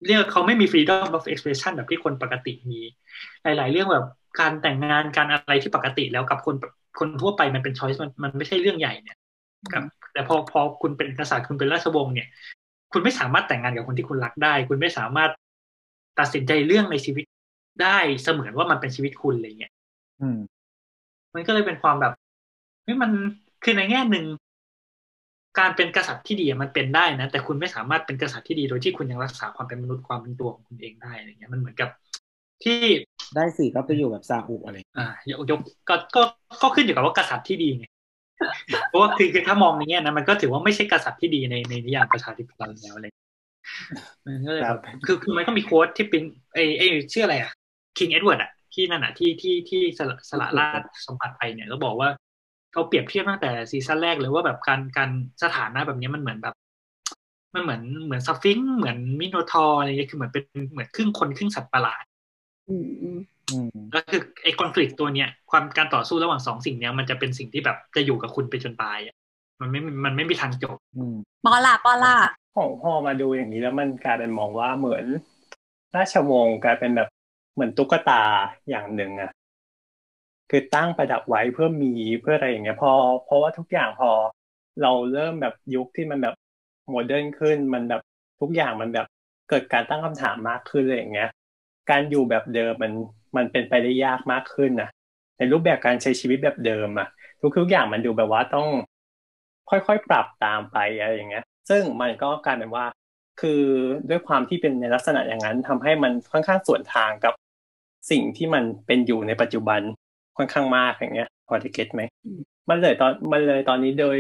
[0.06, 2.82] เรียกเขาไม่มี freedom of expression แบบที่คนปกติมี
[3.44, 4.06] หลาย ๆ เรื่องแบบ
[4.40, 6.56] การแต่งงานการอะไรที่ปกติแล้วกับคน
[7.00, 9.18] คนทั่วไปมันเป็น choice มันมันไม่ใช่เรื่องใหญ่เนี่ย
[9.74, 12.28] กับแต่พอพอคุณเป็นกษัตริย์คุณเป็นราชวงศ์เนี่ย
[12.92, 15.32] คุณไม่สามารถแต่งงานกับคนที่คุณรักได้ คุณไม่สามารถ
[16.20, 17.26] ตัดสินใจเรื่องในชีวิต
[17.84, 19.74] ได้เสมือนว่ามันเป็นชีวิตคุณอะไรเงี้ย
[20.22, 20.40] อืม
[21.34, 22.14] มันก็เลยเป็นความแบบ
[22.84, 23.12] เฮ้ยมัน
[23.64, 24.26] คือในแง่หนึ่ง
[25.60, 31.90] การเป็นกษัตริย์ที่ดีมันเป็นได้นะ แต่คุณไม่สามารถเป็นกษัตริย์ที่ดีโดยที่คุณยังรักษาความเป็นมนุษย์ความเป็นตัวของคุณเองได้อะไรเงี้ยมันเหมือนกับ
[32.64, 32.80] ที่
[33.36, 36.22] ได้สิก็ไปอยู่แบบซาอุอะไรอ่ายกยกก็ก็
[36.62, 37.86] ก็ขึ้นอยู่กับว่ากษัตริย์ที่ดีไง
[38.90, 43.08] เพราะว่าคือคือถ้ามองในแง่นั้นมันก็ถือว่าไม่ใช่กษัตริย์ที่ดีในในนิยามประชาธิปไตยแล้วอะไร
[44.26, 47.52] มันก็เลยแบบคือคือมันก็มี quote ที่เป็นไอไอชื่ออะไรอะ
[47.98, 52.10] King Edward อะที่นั่นอะที่ที่ที่สละสละราชสมบัติไปเนี่ยก็บอกว่า
[52.78, 55.10] เขาเปรียบเทียบตั้งแต่ซีซั่นแรกเลยว่าแบบการการ
[55.44, 56.56] สถานะแบบนี้มันเหมือนแบบ
[57.54, 62.04] มันเหมือนเหมือนสฟิงซ์เหมือนมิโนทอร์อะไรเงี้ยคือเหมือนเป็นเหมือนครึ่งคนครึ่งสัตว์ประหลาด
[62.70, 63.20] อืมอืม
[63.52, 69.16] อืมก็คือไอ้ conflict ตัวเนี้ยความการต่อสู้ระหว่างสองสิ่งเนี้ยมันจะเป็นสิ่งที่แบบจะอยู่กับคุณไปจนตายอะ
[69.62, 71.16] มันไม่มันไม่มีทางจบอืม
[71.46, 72.16] ปอล่าปอล่า
[72.56, 75.06] ของพอมาดูอย่างนี้แล้วมันกลายเป็นมองว่าเหมือน
[75.96, 77.10] ราชวงศ์กลายเป็นแบบ
[77.54, 78.22] เหมือนตุ๊กตา
[78.70, 79.32] อย่างหนึ่งอะ
[80.50, 82.92] คือตั้งประดับไว้เพื่อมีเพื่ออะไรอย่างเงี้ยพอ
[83.26, 84.10] เพราะว่าทุกอย่างพอ
[84.82, 86.36] เราเริ่มแบบยุคที่มันแบบ
[86.90, 88.02] โมเดิร์นขึ้นมันแบบ
[88.40, 89.08] ทุกอย่างมันแบบ
[89.50, 91.30] เกิดการตั้งคำถามมากขึ้นเลยอย่างเงี้ย
[91.90, 92.92] การอยู่แบบเดิมมัน
[93.38, 94.90] มันเป็นไปได้ยากมากขึ้นนะ
[95.38, 97.08] ในรูปแบบการใช้ชีวิตแบบเดิมอะ
[97.58, 98.68] ทุกๆอย่างมันดูแบบว่าต้อง
[99.70, 102.86] ค่อยๆปรับตามไปอะไรอย่างเงี้ย ซึ่งมันก็กลายเป็นว่า
[103.42, 103.62] คือ
[104.10, 107.34] ด้วยความที่เป็นในลักษณะอย่างนั้นทำให้มันค่อนข้างส่วนทางกับ
[108.12, 109.82] สิ่งที่มันเป็นอยู่ในปัจจุบัน
[110.38, 112.02] ค่อนข้างมากอย่างเงี้ยพอจะเก็ตไหม
[112.70, 114.18] มันเลยตอนมันเลยตอนนี้โดย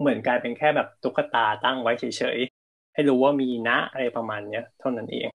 [0.00, 2.04] เหมือนกลายเป็นแค่แบบตุ๊กตาตั้งไว้เฉ
[2.36, 5.28] ยๆให้รู้ว่ามีนะอะไรประมาณเนี้ยเท่านั้นเอง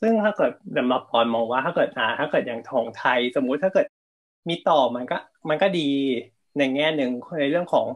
[0.00, 3.86] ซึ่งถ้าเกิดสำหรับปอนมองว่าถ้าเกิดอ่าถ้าเกิดอย่างของไทย สมมุติถ้าเกิด
[4.48, 5.16] มีต่อมันก็
[5.48, 5.88] มันก็ดี
[6.58, 7.86] ในแง่หนึ่งในเรื่องของ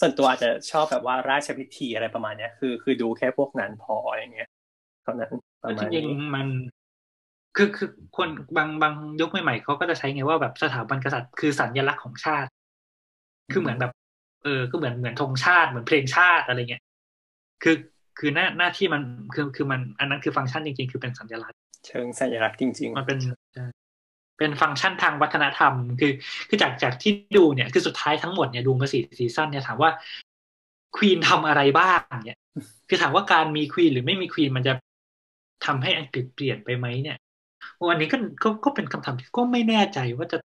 [0.00, 4.48] ส่วนตัวอาจจะชอบแบบว่าราชพิธีอะไรประมาณเนี้ยคือ คือดูแค่พวกนั้นพออะไรเงี้ย
[5.02, 5.32] เท่านั้น
[5.64, 6.46] ประมาจณริงนี้ๆมัน
[7.56, 12.50] คือคือคนบางบางยุคใหม่ๆเขาก็จะใช้ไงว่าแบบสถาบันกษัตริย์คือสัญลักษณ์ของชาติ
[13.52, 13.92] คือเหมือนแบบ
[14.44, 16.82] เออ ก็เหมือนเหมือนธงชาติเหมือนเพลงชาติอะไรเงี้ย
[17.62, 17.76] คือ
[18.18, 19.02] คือหน้าหน้าที่มัน
[19.34, 23.18] คือคือมันอันนั้นคือฟังก์ชันจริง ๆ คือเป็นสัญลักษณ์ เชิงสัญลักษณ์จริงมันเป็น
[24.38, 26.12] เป็นฟังก์ชันทางวัฒนธรรม คือ
[26.48, 29.90] คือจากจากที่ดูเนี่ยคือสุดท้ายทั้งหมดเนี่ยดูมาสี่ซีซั่นเนี่ยถามว่า
[30.96, 32.38] ควีนทำอะไรบ้างเนี่ย
[32.88, 34.72] คือถามว่าการมีควีนหรือไม่มีควีนมันจะ
[35.66, 37.16] ทำให้อังกฤษเปลี่ยนไปไหมเนี่ย
[37.88, 40.38] วันนี้ก็ก็ก็เป็นคำถามที่ก็ไม่แน่ใจว่าจะ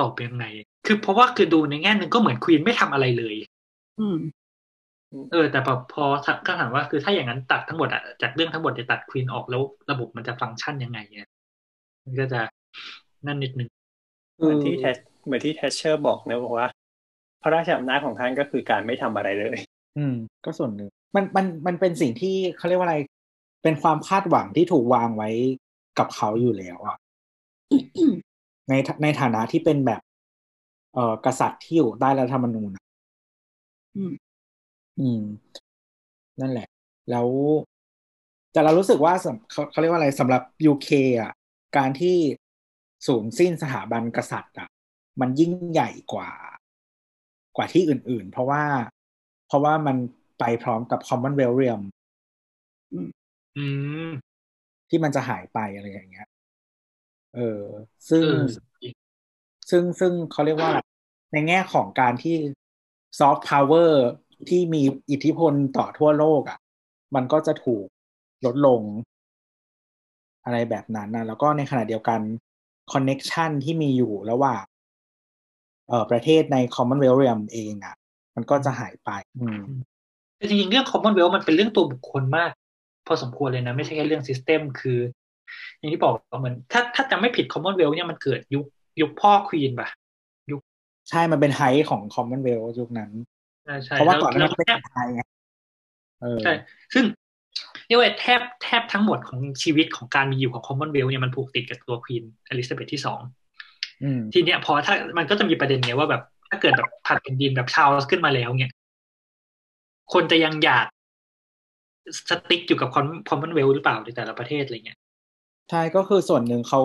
[0.00, 0.44] ตอบยังไง
[0.86, 3.34] คือเพราะว่าคือดูในแง่หนึ่งก็เหมือนควีนไม่ทำอะไรเลย
[4.00, 4.18] อืม
[5.32, 6.04] เออ แต่พอพอ
[6.46, 11.30] ก็ถามว่าคือถ้าอย่างนั้นตัดทั้งหมดอะจากเรื่องทั้งหมดจะตัดควีนออกแล้วระบบมันจะฟังก์ชันยังไงเนี่ย
[12.04, 12.40] มันก็จะ
[13.26, 16.68] นั่นนิดนึงๆเหมือนที่แทชเหมือนที่แทชเชอร์บอกนะบอกว่า
[17.42, 19.58] พระราชอำนาจของท่านก็คือการไม่ทำอะไรเลย
[19.98, 22.98] อืม ก็ส่วนหนึ่งมันมันมันเป็นสิ่งที่เขาเรียกว่าอะไร
[23.62, 25.30] เป็นความคาดหวังที่ถูกวางไว้
[25.98, 26.96] กับเขาอยู่แล้วอะ
[28.68, 30.02] ในในฐานะที่เป็นแบบ
[30.94, 32.84] เอ่อกษัตริย์ที่อยู่ใต้รัฐธรรมนูญอะ
[33.94, 34.12] อืม
[34.98, 35.20] อืม
[36.40, 36.66] นั่นแหละ
[37.10, 37.28] แล้ว
[38.52, 40.88] แต่เรารู้สึกว่าสำเขาเขาเรียกว่าอะไรสำหรับยูเค
[41.20, 41.32] อะ
[41.76, 42.16] การที่
[43.06, 44.68] สูญสิ้นสถาบันกษัตริย์ อะ
[45.20, 46.30] มันยิ่งใหญ่กว่า
[47.56, 48.64] กว่าที่อื่น ๆ เพราะว่า
[49.46, 49.96] เพราะว่ามัน
[50.38, 51.82] ไปพร้อมกับ Commonwealth Realm
[53.56, 53.64] อื
[54.08, 54.10] ม
[54.90, 56.28] ที่มันจะหายไปอะไรอย่างเงี้ย
[57.36, 57.62] เออ
[58.08, 58.44] ซึ่งเออ
[59.70, 60.80] ซึ่งซึ่งเขาเรียกว่าอะไร
[61.32, 62.36] ในแง่ของการที่
[63.18, 64.02] ซอฟต์พาวเวอร์
[64.48, 66.58] ที่มีอิทธิพลต่อทั่วโลกอะ่ะ
[67.14, 67.86] มันก็จะถูก
[68.46, 68.82] ลดลง
[70.44, 72.20] อะไรแบบนั้นนะแล้วก็ในขณะเดียวกัน
[72.92, 74.64] connection ที่มีอยู่ระหว่าง
[75.88, 77.94] เอ่อประเทศใน Commonwealth Realm เองอะ่ะ
[78.36, 79.10] มันก็จะหายไป
[79.40, 79.62] อืม
[80.36, 82.59] แต่จริงๆเรื่อง Commonwealth มันเป็นเรื่องตัวบุคคลมากพ
[83.12, 84.98] อสมควรเลยนะ ไม่ใช่แค่เรื่อง System คือ
[85.78, 88.64] อย่างที่บอกเหมือนถ้าถ้าจำไม่ผิด Commonwealth เนี่ยมันเกิดยุค
[89.00, 89.88] ยุคพ่อควีนป่ะ
[91.10, 93.10] ใช่มันเป็นไฮของ Commonwealth ยุคนั้น
[93.64, 95.20] ใช่ใช่เพราะว่าก่อนหน้าแล้นั้นเป็นแทบไทยไง
[96.20, 96.52] เออใช่
[96.94, 97.04] ซึ่ง
[97.86, 103.20] เรียกว่าแทบแทบทั้งหมดของชีวิตของการมีอยู่ของ Commonwealth เนี่ยมันผูกติดกับตัวควีนอลิซาเบธที่สอง
[104.02, 108.72] อืมทีเนี้ยพอถ้ามันก็จะมีประเด็นไงว่าแบบถ้าเกิดแบบผัดแผ่นดินแบบชาวขึ้นมาแล้วเนี่ย
[110.12, 110.86] คนจะยังอยาก
[112.28, 112.96] สติ๊กอยู่กับค
[113.32, 114.98] อมมอนเวลหรือเปล่าในแต่ละประเทศอะไรเงี้ย
[115.70, 116.80] ใช่ก็คือส่วนหนึ่งเขา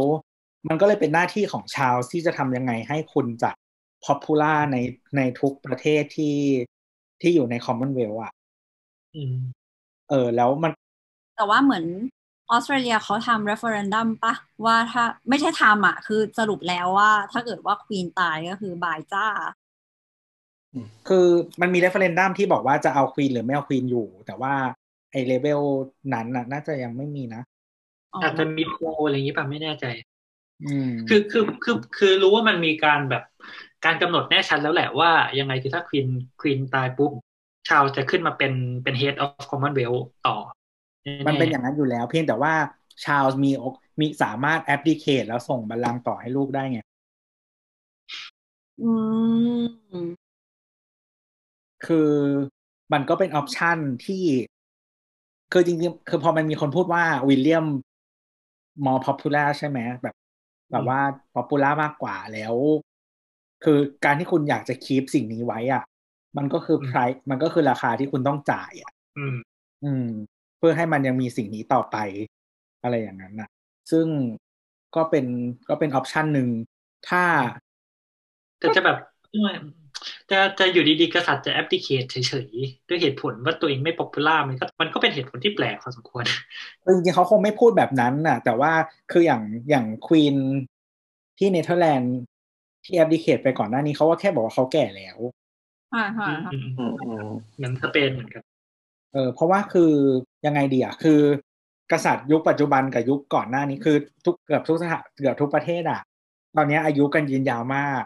[0.69, 3.51] มันก็เลยเป็นหน้าที่ของชาวที่จะทำยังไงให้คุณจะ
[4.05, 4.77] popular ใน
[5.17, 6.37] ในทุกประเทศที่
[7.21, 8.33] ที่อยู่ใน Commonwealth อะ
[9.15, 9.35] อืม
[10.09, 10.71] เออ แล้วมัน
[11.37, 11.85] แต่ว่าเหมือน
[12.51, 14.33] ออสเตรเลียเขาทำ referendum ปะ
[14.65, 19.27] ว่าถ้าไม่ใช่ทำอะ คือสรุปแล้วว่า ถ้าเกิดว่าควีนตายก็คือบายจ้า
[21.07, 21.27] คือ
[21.61, 24.53] มันมี referendum ที่บอกว่าจะเอาควีนหรือไม่เอาควีนอยู่ แต่ว่า
[24.83, 25.61] ไอ้เลเวล
[26.13, 27.41] นั้นน่ะ น่าจะยังไม่มีนะ
[28.13, 29.85] อ๋ออาจจะมีโพลอะไรอย่างนี้ป่ะไม่แน่ใจ
[30.63, 33.23] อืมคือคือคือคือรู้ว่ามันมีการแบบ
[33.85, 36.07] การกำหนดแน่ชัดแล้วแหละว่ายังไงคือถ้าควีน
[36.41, 37.11] ควีนตายปุ๊บ
[37.69, 38.53] ชาวจะขึ้นมาเป็น
[38.83, 40.35] เป็น head of commonwealth ต่อ
[41.03, 42.53] แมันเป็นอย่างนั้นอยู่แล้ว เพียงแต่ว่า
[43.03, 46.79] ชาลส์มีโอกมีสามารถ abdicate แล้วส่งบัลลังก์ต่อให้ลูกได้ไง
[48.81, 48.91] อื
[50.03, 50.07] ม
[51.85, 52.11] คือ
[52.93, 54.23] มันก็เป็น option ที่
[55.51, 57.65] คือจริงๆ คือพอมันมีคนพูดว่าวิลเลียม
[58.85, 60.15] มอ popular ใช่ไหมแบบ
[60.71, 60.99] แบบว่า
[61.35, 62.55] popular มากกว่าแล้ว
[63.63, 65.83] คือการที่คุณอยากจะ keep สิ่งนี้ไว้อะ
[66.37, 69.35] มันก็คือ price มันก็คือราคาที่คุณต้องจ่ายอะ อืม
[69.83, 70.07] อืม
[70.57, 71.97] เพื่อให้มันยังมีสิ่งนี้ต่อไป
[72.83, 73.49] อะไรอย่างนั้นน่ะ
[73.91, 74.07] ซึ่ง
[74.95, 75.25] ก็เป็น
[75.69, 76.49] ก็เป็น option หนึ่ง
[77.09, 77.23] ถ้า
[78.59, 78.97] แต่จะแบบ
[80.31, 86.23] จะจะอยู่ดีๆกษัตริย์จะ abdicate เฉยๆ ด้วยเหตุผลว่าตัวเองไม่ popular มันก็มันก็เป็นเหตุผลที่แปลกพอสมควร
[86.83, 88.71] คือจริงๆเขาคงไม่พูดแบบนั้นน่ะ แต่ว่า
[89.11, 90.35] คืออย่างอย่างควีน
[91.37, 92.15] ที่เนเธอร์แลนด์
[92.85, 95.17] ที่แอปพลิเคทไปก่อนหน้านี้เขาก็แค่บอกว่าเขาแก่แล้ว
[95.93, 98.43] ค่ะค่ะค่ะอืมอืมอืมเหมือนสเปนเหมือนกัน
[99.13, 99.91] เออเพราะว่าคือ
[100.45, 101.21] ยังไงดีอะคือ
[101.91, 106.01] กษัตริย์ยุคปัจจุบันกับยุคก่อนหน้านี้คือทุกเกือบทุกสถานเกือบทุกประเทศอะ
[106.55, 108.03] ตอนนี้อายุกันยืนยาวมาก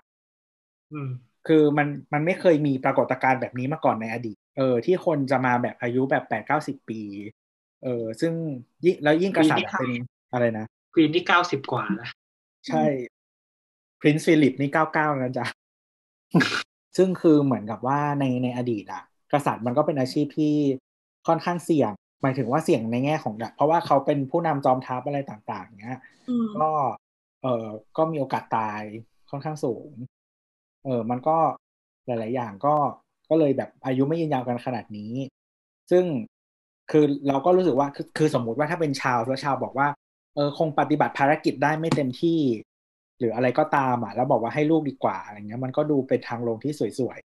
[0.94, 1.10] อืม
[1.48, 7.02] คือมันมันไม่เคยมีปรากฏการณ์แบบนี้มาก่อนในอดีต เออ ที่คนจะมาแบบอายุแบบแปดเก้าสิบปี
[7.84, 8.34] เออ ซึ่ง
[8.86, 9.92] ยิ่งแล้วยิ่งกษัตริย์เป็น
[10.32, 12.10] อะไรนะควีนที่เก้าสิบกว่าแล้ว
[12.68, 12.84] ใช่
[14.00, 15.46] Prince Philip นี่เก้าเก้านะจ๊ะ
[16.98, 19.04] ซึ่งคือเหมือนกับว่าในในอดีตอะ
[19.34, 20.56] กษัตริย์มันก็เป็นอาชีพที่
[21.28, 26.70] ค่อนข้างเสี่ยง หมายถึงว่าเสี่ยงในแง่ของเพราะว่าเขาเป็นผู้นำจอมทัพอะไรต่าง ๆ เงี้ยอืมก็
[27.44, 27.66] เออ
[27.98, 28.82] ก็มีโอกาสตาย
[29.30, 29.92] ค่อนข้างสูง
[30.86, 31.38] เออมันก็
[32.06, 32.76] หลาย ๆ อย่างก็
[33.30, 35.14] ก็เลยแบบอายุไม่ยืนยาวกันขนาดนี้
[35.92, 36.06] ซึ่ง
[36.92, 39.88] คือเราก็รู้สึกว่าคือคือสมมุติว่าถ้าเป็นชาวแล้วชาวบอกว่า
[40.36, 42.40] เออคงปฏิบัติภารกิจได้ไม่เต็มที่
[43.20, 47.20] หรืออะไรก็ตามอะ แล้วบอกว่าให้ลูกดีกว่าอะไรเงี้ย มันก็ดูเป็นทางลงที่สวย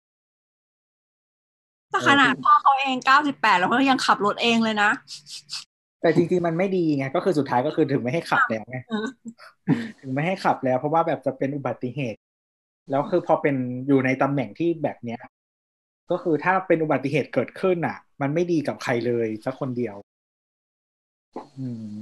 [1.92, 9.08] แต่ขนาดพ่อเขาเองเก้าสิบแปดแล้วเขายังขับรถเองเลยนะๆแต่จริงๆมันไม่ดีไงก็คือสุดท้ายก็คือถึงไม่ให้ขับแล้วไงเออ
[10.02, 12.20] ถึงไม่ให้ขับแล้ว เพราะว่าแบบจะเป็นอุบัติเหตุ
[12.90, 13.56] แล้วคือพอเป็น
[13.88, 15.22] อยู่ในตำแหน่งที่แบบเนี้ย
[16.11, 19.95] ก็คือถ้าเป็นอุบัติเหตุเกิดขึ้นอะ มันไม่ดีกับใครเลยสักคนเดียว
[21.60, 21.93] อืม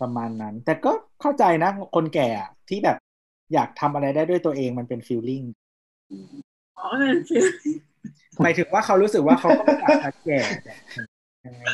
[0.00, 2.96] ประมาณนั้น แต่ก็เข้าใจนะ คนแก่อะที่แบบ
[3.54, 5.42] อยากทำอะไรได้ด้วยตัวเองมันเป็นฟีลลิ่ง
[6.78, 7.44] อ๋อเป็นฟิล
[8.42, 10.78] หมายถึงว่าเขารู้สึกว่าเขาก็ไม่อยากจะแก่แบบ
[11.46, 11.64] ยังไง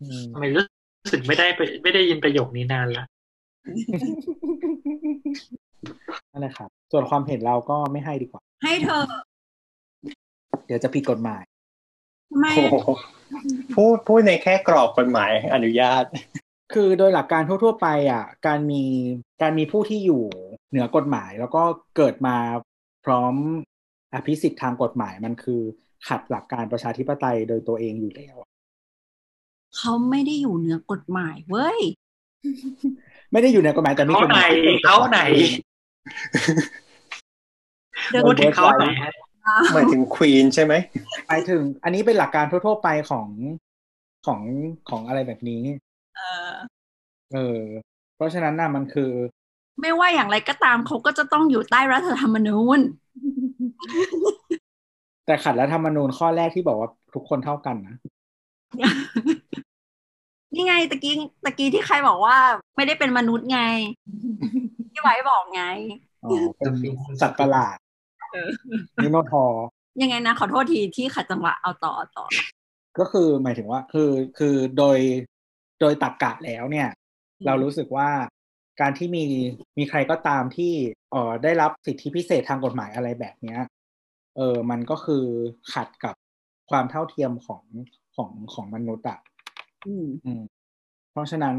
[0.00, 0.64] อืมทำไมรู้
[1.12, 3.04] สึกไม่ได้ไปไม่ได้ยินประโยคนี้นานละ
[6.32, 9.02] นั่นแหละครับส่วนความเห็นเราก็ไม่ให้ดีกว่า ให้เธอ
[10.66, 11.42] เดี๋ยวจะผิดกฎหมาย
[12.30, 12.90] ทำไมโอ้โห
[13.74, 16.04] พูดพูดในแค่กรอบกฎหมายอนุญาต
[16.74, 18.84] คือโดยหลักการทั่ว ๆ ไปอะ การมี
[19.42, 20.22] การมีผู้ที่อยู่
[20.70, 21.62] เหนือกฎหมาย แล้วก็
[21.96, 22.36] เกิดมา
[23.04, 23.34] พร้อม
[24.14, 25.60] อภิสิทธิ์ทางกฎหมายมันคือ
[26.08, 28.36] ขัดหลักการประชาธิปไตยโดยตัวเองอยู่แล้ว
[29.76, 31.78] เขาไม่ได้อยู่เหนือกฎหมายเว้ย
[33.32, 35.67] ไม่ได้อยู่ในกฎหมายแต่มีเขากฎหไหนมายที่ป็เขาไหนเดี๋ยว
[38.24, 39.12] พูดถึงเขาหน่อยฮะ
[39.74, 40.74] หมายถึงควีนใช่ไหม
[41.26, 43.28] ไปถึง อันนี้เป็นหลักการทั่วๆไปของ
[44.26, 44.40] ของ
[44.90, 45.62] ของอะไรแบบนี้
[46.16, 46.20] เอ
[46.50, 46.52] อ
[47.32, 47.60] เออ
[48.16, 49.10] เพราะฉะนั้นน่ะมันคือ
[49.80, 52.80] ไม่ว่าอย่างไรก็ตามเขาก็จะต้องอยู่ใต้รัฐธรรมนูญ
[55.26, 57.96] แต่ขัดรัฐธรรมนูญข้อแรกที่บอกว่าทุกคนเท่ากันนะ
[60.54, 62.36] นี่ไงตะกี้ตะกี้ที่ใครบอกว่า
[62.76, 63.60] ไม่ได้เป็นมนุษย์ไง
[64.98, 65.64] ที่ไว้บอกไง
[66.24, 66.74] อ๋อเป็น
[67.20, 67.76] สัตว์ประหลาด
[68.32, 68.48] เออ
[69.02, 69.64] มิโนทอร์
[70.02, 72.24] ยังไงนะ ขอโทษทีที่ขัดจังหวะเอาต่อเอาต่อ
[72.98, 74.98] ก็คือหมายถึงว่า คือคือโดย
[75.80, 76.88] โดยตรรกะแล้วเนี่ย
[77.38, 78.08] อืมเรารู้สึกว่า
[78.80, 79.24] การที่มี
[79.78, 80.72] มีใครก็ตามที่
[81.10, 83.60] เอ่อได้รับสิทธิพิเศษทางกฎหมายอะไรแบบเนี้ย
[84.36, 85.24] เออมันก็คือ
[85.72, 86.14] ขัดกับ
[86.70, 87.62] ความเท่าเทียมของ
[88.16, 89.18] ของของมนุษย์อะ
[89.86, 90.42] อืมอืม
[91.12, 91.56] เพราะฉะนั้น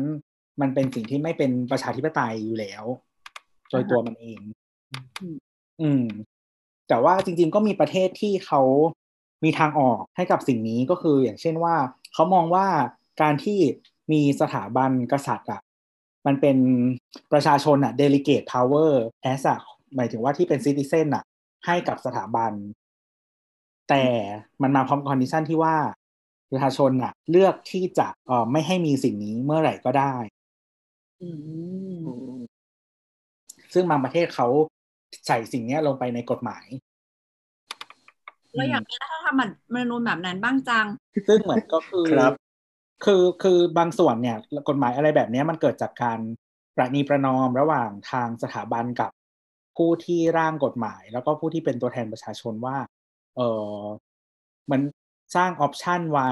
[0.61, 2.83] มันเป็นสิ่งที่ไม่เป็นประชาธิปไตยอยู่แล้ว
[3.69, 4.39] โดยตัวมันเอง
[5.21, 5.37] อืม
[5.81, 6.03] อืม
[6.87, 8.61] แต่ว่าจริง ๆ ก็มีประเทศที่เขา
[9.43, 11.75] มีทางออกให้กับสิ่งนี้ก็คือ อย่างเช่นว่า
[12.13, 12.67] เขามองว่า
[13.21, 13.59] การที่
[14.11, 15.61] มีสถาบันกษัตริย์อะ
[16.25, 16.57] มันเป็น
[17.31, 18.91] ประชาชนอะ delegate power
[19.31, 19.59] as อะ
[19.95, 21.23] หมายถึงว่าที่เป็น citizen อะ
[21.65, 22.51] ให้กับสถาบัน
[23.89, 24.03] แต่
[24.61, 25.75] มันมาพร้อม condition ที่ว่า
[26.51, 30.15] ประชาชนอะ เลือกที่จะเอ่อไม่ให้มีสิ่งนี้เมื่อไหร่ก็ได้
[31.21, 31.29] อื
[32.03, 32.48] ม
[33.73, 34.47] ซึ่งบางประเทศเขา
[35.27, 36.65] ใส่สิ่งเนี้ยลงไปในกฎหมาย
[38.55, 39.39] เราอยากมีรัฐธรร
[39.75, 40.87] มนูญแบบนั้นบ้างจัง
[41.27, 42.33] ซึ่งเหมือนก็คือครับ
[43.05, 44.37] คือคือบางส่วนเนี่ย
[44.69, 46.19] กฎหมายอะไรแบบเนี้ยมันเกิดจากการ
[46.75, 49.11] ประนีประนอมระหว่างทางสถาบันกับ
[49.77, 52.77] ผู้ที่ร่างกฎหมาย แล้วก็ผู้ที่เป็นตัวแทนประชาชนว่า
[53.35, 53.41] เอ
[53.71, 53.81] อ
[54.65, 54.81] เหมัน
[55.35, 56.31] สร้างออปชันไว้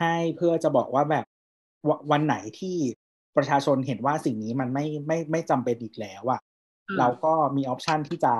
[0.00, 1.26] ให้เพื่อจะบอกว่าแบบ
[1.88, 2.76] ววันไหนที่
[3.36, 6.45] ประชาชนเห็นว่าสิ่งนี้มันไม่ไม่ไม่จำเป็นอีกแล้วอะอืม
[6.98, 8.34] เราก็มีออปชันที่จะ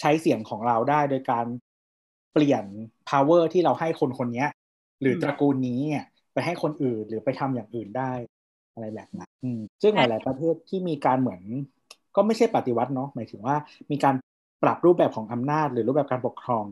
[0.00, 1.46] ใช้เสียงของเราได้โดยการ
[2.32, 2.64] เปลี่ยน
[3.10, 4.48] power ที่เราให้คนคนเนี้ย
[5.00, 8.12] หรือตระกูลนี้เนี่ยไปให้คนอื่นหรือไปทำอย่างอื่นได้
[8.72, 11.42] อะไรแบบนั้นอืมซึ่งหลาย ๆ ประเทศที่มีการเหมือน
[12.16, 13.56] ก็ไม่ใช่ปฏิวัติเนาะหมายถึงว่า
[13.90, 14.14] มีการ
[14.62, 16.64] ปรับรูปแบบของอำนาจ หรือรูปแบบการปกครอง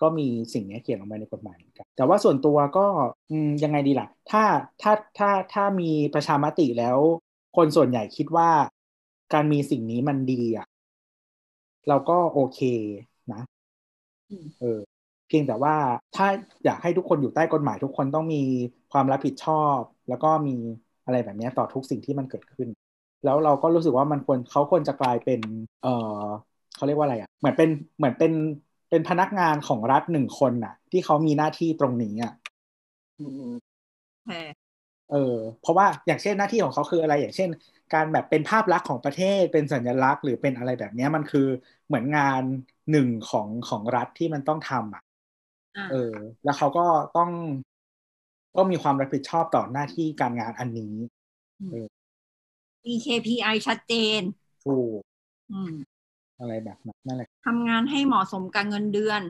[0.00, 2.86] ก็มีสิ่งนี้เขียนลงไปในกฎหมายเหมือนกันแต่ว่าส่วนตัวก็
[3.30, 4.42] อืมยังไงดีล่ะ ถ้า
[4.82, 6.98] ถ้าถ้าถ้ามีประชามติแล้ว
[7.56, 8.50] คนส่วนใหญ่คิดว่า
[9.34, 10.66] การมีสิ่งนี้มันดีอะ
[11.88, 12.58] เราก็โอเค
[13.32, 13.40] นะ
[14.30, 14.78] อืมเออ
[15.28, 15.74] เพียงแต่ว่า
[16.14, 16.26] ถ้า
[16.64, 18.38] อยากให้ทุกคนอยู่ใต้กฎหมาย ทุกคนต้องมี
[18.92, 20.52] ความรับผิดชอบ แล้วก็มี
[21.04, 22.68] อะไรแบบเนี้ยต่อทุกสิ่งที่มันเกิดขึ้น
[23.24, 25.40] แล้วเราก็รู้สึกว่ามันควรเขาควรจะกลายเป็น
[25.82, 25.88] เออ
[26.74, 28.32] เขาเรียกว่าอะไรอะ เหมือนเป็นเหมือนเป็น
[28.90, 32.32] เป็นพนักงานของรัฐหนึ่งคนน่ะ ที่เขามีหน้าที่ตรงนี้อะ
[33.18, 33.52] อืม
[34.22, 34.30] โอเค
[35.08, 35.16] เออ
[35.60, 37.48] เพราะว่าอย่างเช่นหน้าที่ของเขาคืออะไร อย่างเช่น
[37.94, 41.46] การแบบเป็นภาพลักษณ์ของประเทศเป็นสัญลักษณ์หรือเป็นอะไรแบบเนี้ยมันคือ
[41.86, 42.42] เหมือนงาน
[42.90, 45.02] หนึ่งของของรัฐที่มันต้องทำอะ
[45.76, 46.14] อ่าเออ
[46.44, 47.30] แล้วเขาก็ต้อง
[48.56, 50.94] ต้องมีความรับผิดชอบต่อหน้าที่การงานอันนี้
[52.84, 54.20] มี KPI ชัดเจน
[54.64, 55.00] ถูก
[55.52, 55.72] อืม
[56.38, 59.22] อะไรแบบนั้นนั่นแหละทำงานให้เหมาะสมกับเงินเดือน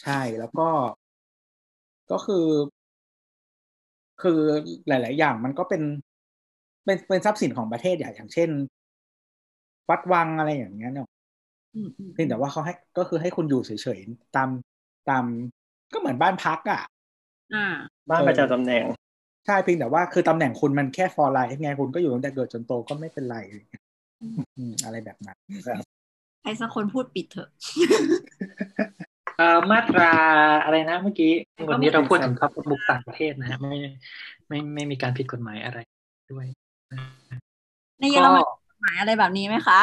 [0.00, 0.68] ใช่แล้วก็
[2.10, 2.46] ก็คือ
[4.22, 4.40] คือ
[4.88, 5.82] หลาย ๆ อย่างมันก็เป็น
[6.84, 8.50] เป็นเป็นทรัพย์สินของประเทศอย่างอย่างเช่น
[9.90, 11.08] วัดวังอะไรอย่างเงี้ยเนาะ
[11.74, 14.48] อืมอืมเพียงแต่ว่าเขาให้ก็คือให้คุณอยู่เฉยๆตาม
[15.08, 15.24] ตาม
[15.92, 16.82] ก็เหมือนบ้านพักอะ
[17.54, 17.66] อ่า
[18.08, 18.84] บ้านประจำตำแหน่ง
[19.46, 23.36] ใช่เพียงแต่ว่าคือตำแหน่งคุณมันแค่ for life ไงคุณก็อยู่ตั้งแต่เกิดจนโตก็ไม่เป็นไร
[24.22, 25.84] อืมอะไรแบบนั้นครับ
[26.42, 27.48] ใครสักคนพูดปิดเถอะ
[29.36, 30.12] เอ่อมาตรา
[30.64, 33.78] อะไรนะเมื่อกี้ก็วันไม่นี้เราพูดถึถึงงครับบุกต่างประเทศนะฮะไม่
[34.48, 35.78] ไม่ไม่มีการผิดกฎหมายอะไร
[36.32, 36.46] ด้วย
[38.00, 39.80] ในเยอรมันกฎหมายอะไรแบบนี้ไหมคะ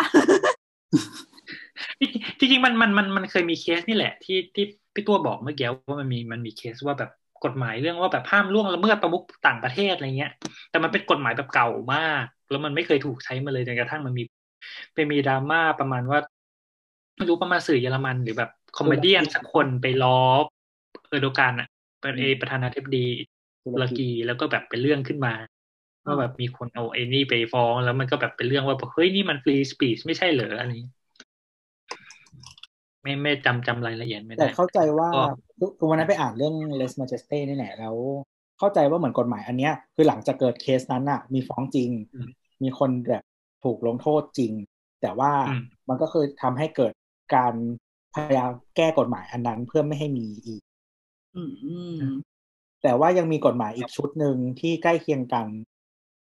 [2.38, 7.12] จริงๆมันมันมันมันเคยมีเคสนี่แหละ ที่ที่พี่ตัวบอกเมื่อกี้ว่ามันมีมันมีเคสว่าแบบ
[7.46, 10.32] กฎหมายเรื่องว่าแบบห้ามล่วงละเมิดประมุขต่างประเทศอะไรเงี้ย
[10.70, 14.24] แต่มันเป็นกฎหมายแบบเก่ามาก แล้วมันไม่เคยถูกใช้มาเลยจนกระทั่งมันมี
[14.94, 16.20] ไปมีดราม่าประมาณว่า
[17.16, 20.20] ไม่รู้ประมาณสื่อเยอรมันหรือแบบ comedy สักคนไปล้อ
[21.10, 21.68] แอร์โดอันอะ
[22.00, 23.08] เป็นเอประธานาธิบดี
[23.66, 25.34] ตุรกีแล้วก็แบบเป็นเรื่องขึ้นมา
[26.08, 30.90] ว่าแบบมีคนเอาไอ้นี่ไปฟ้องแล้วมันก็แบบเป็นเรื่องว่าเฮ้ยนี่มัน free speech ไม่ใช่เหรออะไรอย่างงี้
[33.02, 35.22] ไม่ไม่จำจำรายละเอียดไม่ได้แต่เข้าใจว่าก็
[35.60, 37.96] คือคือวันนั้นไปอ่านเรื่อง Lèse-majesté นี่แหละแล้ว
[38.60, 42.30] เข้าใจว่าเหมือนกฎหมายอันเนี้ย คือหลังจากเกิดเคสนั้นน่ะมีฟ้องจริงอืม
[42.64, 43.24] มีคนแบบ
[43.64, 44.54] ถูกลงโทษจริง
[45.02, 46.94] แต่ว่าอืมมันก็คือทำให้เกิด
[47.36, 47.54] การ
[48.16, 50.62] พยายามแก้กฎหมายอันนั้นเพื่อไม่ให้มีอีก
[51.36, 52.02] อืมอืม
[52.84, 55.48] แต่ว่ายังมีกฎหมายอีกชุดหนึ่งที่ใกล้เคียงกัน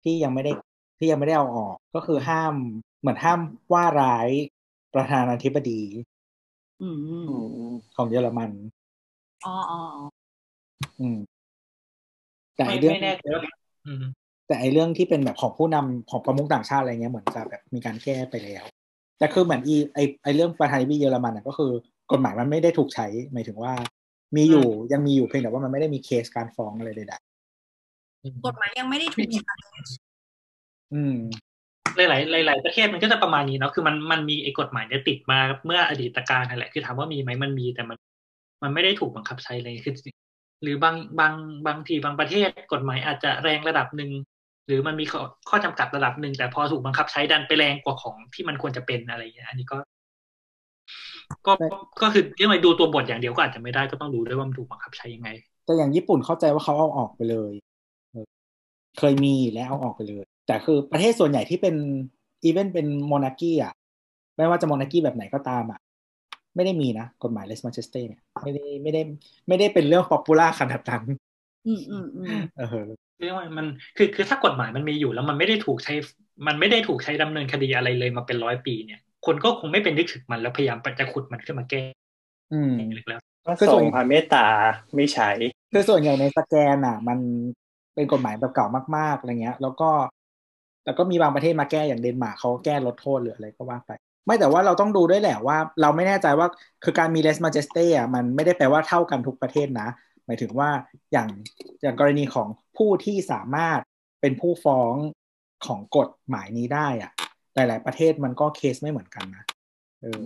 [0.05, 0.51] ที่ยังไม่ได้
[0.97, 2.53] ที่ยังไม่ได้เอาออกก็คือห้าม
[2.99, 3.39] เหมือนห้าม
[3.73, 4.29] ว่าร้าย
[4.93, 5.81] ประธานาธิบดี
[6.81, 7.17] อืมอื
[7.71, 8.51] มของเยอรมัน
[9.45, 10.05] อ๋ออ๋ออ๋อ
[10.99, 11.17] อืม
[12.55, 13.41] แต่ไอไม่เรื่องไม่แน่ใจว่า
[13.85, 14.03] อืม
[14.47, 18.63] แต่ไอเรื่องที่เป็นแบบของผู้นำของประมุขต่างชาติอะไรเงี้ยเหมือนจะแบบมีการแก้ไปแล้ว
[19.17, 21.71] แต่คือเหมือนอีไอไอเรื่องประธานาธิบดีเยอรมันน่ะก็คือ
[22.11, 23.73] กฎหมายมันไม่ได้ถูกใช้ หมายถึงว่า
[24.35, 27.15] มีอยู่ยังมีอยู่เพียงแต่ว่ามันไม่ได้มีเคสการฟ้องอะไรใด
[28.45, 31.15] กฎหมายยังไม่ได้ถูกใช้ๆอืม
[31.97, 37.97] หลายๆหลาย ๆ ประเทศมันก็จะประมาณนี้เนาะคือมันมันมีไอ้กฎหมายเนี่ยติดมาเมื่ออดีตการนั่นแหละคือถามว่ามีไหมมันมีแต่มัน
[38.63, 39.93] มันไม่ได้ถูกบังคับใช้เลยคือ
[40.63, 41.33] หรือบางบาง
[41.67, 44.11] บางทีบางประเทศกฎหมายอาจจะแรงระดับหนึ่ง
[44.67, 49.77] หรือมันมีข้อข้อจำกัดระดับหนึ่งแต่พอถูกบังคับใช้ดันไปแรงกว่าของที่มันควรจะเป็นอะไรอย่างเงี้ยอันนี้ก็
[51.47, 51.53] ก็
[52.01, 55.29] ก็คือยังไงดูตัวบทอย่างเดียวก็อาจจะไม่ได้ก็ต้องดูด้วยว่ามันถูกบังคับใช้ยังไง
[55.65, 57.64] แต่อย่างญี่ปุ่นเข้าใจว่าเขาเอาออกไปเลยเออ
[58.97, 61.75] เคยมีแล้วเอาออกไปเลย แต่คือประเทศส่วนใหญ่ที่เป็น
[62.43, 63.73] อีเวนเป็นโมนาคีอะ
[64.37, 65.79] ไม่ว่าจะ monarchy แบบไหนก็ตามอะ
[66.55, 69.01] ไม่ได้มีนะกฎหมาย Lèse-majesté เนี่ยไม่ได้ไม่ได้
[69.47, 71.03] ไม่ได้เป็นเรื่อง popular ขนาดนั้น
[71.67, 72.83] อืมอืมอืมเออ
[73.19, 73.65] เรียกว่ามัน
[73.97, 75.93] คือคือถ้ากฎหมายมันมีอยู่แล้วมันไม่ได้ถูกใช้
[76.47, 81.83] มันไม่ได้ถูกใช้ดำเนินคดีอะไรเลยมาเป็นร้อยปีเนี่ย คนก็คงไม่เป็นนึกถึงมันแล้วพยายามจะขุดมันขึ้นมาแก้
[82.53, 84.45] อืมอีกแล้วก็คือส่ส่วนงความเมตตา
[84.95, 85.29] ไม่ใช้
[85.73, 87.19] คือส่วนใหญ่ในสแกนอะ มัน
[87.95, 88.67] เป็นกฎหมายแบบเก่า
[88.97, 89.89] มากๆอะไรเงี้ย แล้วก็
[90.85, 93.91] แล้วก็มีบางประเทศมาแก้อย่างเดนมาร์กเขาแก้ลดโทษหรืออะไรก็ว่าไป
[94.25, 96.47] ไม่แต่ว่าเราต้องดูด้วยแหละว่า เราไม่แน่ใจว่า
[96.83, 99.87] คือการมีเลสมาเจสเต้อะมันไม่ได้แปลว่าเท่ากันทุกประเทศนะ
[100.25, 100.69] หมายถึงว่า
[101.11, 101.29] อย่าง
[101.81, 103.79] อย่างกรณีของผู้ที่สามารถ
[104.21, 104.93] เป็นผู้ฟ้อง
[105.65, 107.11] ของกฎหมายนี้ได้อะ
[107.55, 109.43] หลาย ๆ ประเทศมันก็เคสไม่เหมือนกันนะ
[110.01, 110.23] เออ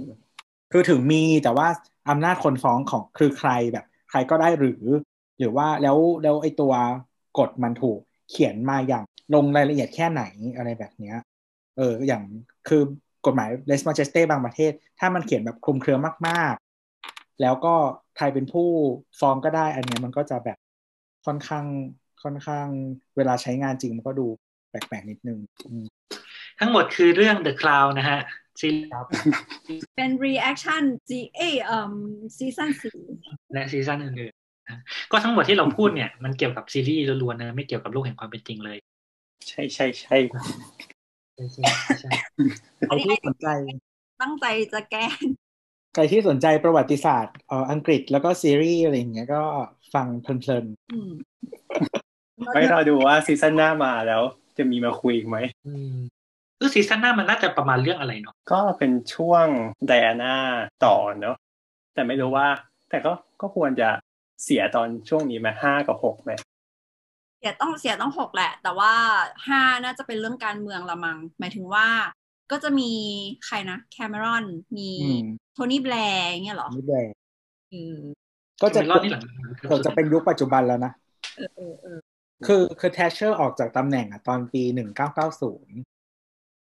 [0.72, 1.68] คือถึงมีแต่ว่า
[2.10, 4.84] อำนาจคนฟ้องของคือใครแบบ ใครก็ได้หรือ
[5.40, 6.74] หรือว่าแล้วแล้วไอ้ตัว
[7.38, 8.00] กฎมันถูก
[8.30, 9.04] เขียนมาอย่าง
[9.36, 10.24] ลงรายละเอียดแค่ไหน
[10.58, 11.18] อะไรแบบเนี้ย
[11.78, 12.24] เอออย่าง
[12.68, 12.82] คือ
[13.26, 16.54] กฎหมายเลสมาเจสเต้บางประเทศ ถ้ามันเขียนแบบคลุมเครือมาก
[16.98, 17.76] ๆ แล้วก็
[18.18, 18.70] ใครเป็นผู้
[19.20, 20.58] ฟ้องก็ได้ อันเนี้ยมันก็จะแบบ
[21.26, 21.66] ค่อนข้าง
[22.24, 22.68] ค่อนข้าง
[23.18, 24.28] เวลาใช้งานจริงมันก็ดู
[24.70, 25.86] แปลก ๆ นิดนึงอืม
[26.60, 28.20] ทั้งหมดคือเรื่อง The Cloud นะฮะ
[28.60, 28.80] ซีรี
[29.80, 31.96] ส์เป็น reaction ซีเอเอ่อ
[32.38, 32.98] ซีซั่นสี่
[33.54, 34.39] และซีซั่นอื่นๆนะ
[35.12, 38.78] ก็ทั้งหมดที่เราพูดเนี่ยมันเกี่ยวกับซีรีส์ล้วนๆนะไม่เกี่ยวกับโลกแห่งความเป็นจริงเลย
[39.48, 40.18] ใช่ใช่ใช่
[41.34, 41.64] ใช่ใช่
[42.00, 42.10] ใช่
[42.88, 43.48] ใครที่สนใจ
[44.22, 45.06] ตั้งใจจะแก้
[45.94, 49.44] ใครที่สนใจประวัติศาสตร์เอ่ออังกฤษแล้วก็ซีรีส์อะไรอย่างเงี้ยก็
[49.94, 51.12] ฟังเพลินอืม
[52.54, 54.22] ไว้รอดูว่าซีซั่นหน้ามาแล้ว
[54.58, 55.96] จะมีมาคุยอีกไหมอืม
[56.60, 59.46] คือซีซั่นหน้ามันน่าจะประมาณเรื่องอะไรเนาะก็เป็นช่วง
[59.88, 60.36] ไดอาน่า
[60.86, 61.36] ต่อเนอะ
[61.94, 62.48] แต่ไม่รู้ว่า
[62.90, 63.90] แต่ก็ก็ควรจะ
[64.44, 66.32] เสียตอนช่วงนี้ไหมห้ากับหกไหม
[67.40, 68.94] เสียต้องเสียต้องหกแหละ แต่ว่า
[69.48, 71.88] ห้าน่าจะเป็นเรื่องการเมืองละมัง หมายถึงว่า
[72.52, 72.92] ก็จะมี
[73.46, 74.46] ใครนะแคม e รอน
[74.76, 77.06] มีๆอืมโทนี่แบลร์อย่างเงี้ยเหรอนี่แหละ
[77.70, 77.96] เออ
[78.62, 79.24] ก็จะรอบที่หลัง
[79.58, 80.92] เกือบจะเป็นยุคปัจจุบันแล้วนะ
[81.38, 82.00] เออเออเออ
[82.46, 85.78] คือคือแทชเชอร์ออกจากตำแหน่งอะตอนปีหนึ่งเก้าเก้าศูนย์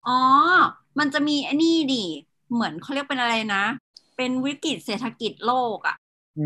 [0.07, 0.19] อ๋อ
[0.99, 2.05] มันจะมีไอ้นี่ดิ
[2.53, 3.63] เหมือนเขาเรียกเป็นอะไรนะ
[4.17, 5.95] เป็นวิกฤตเศรษฐกิจโลกอะ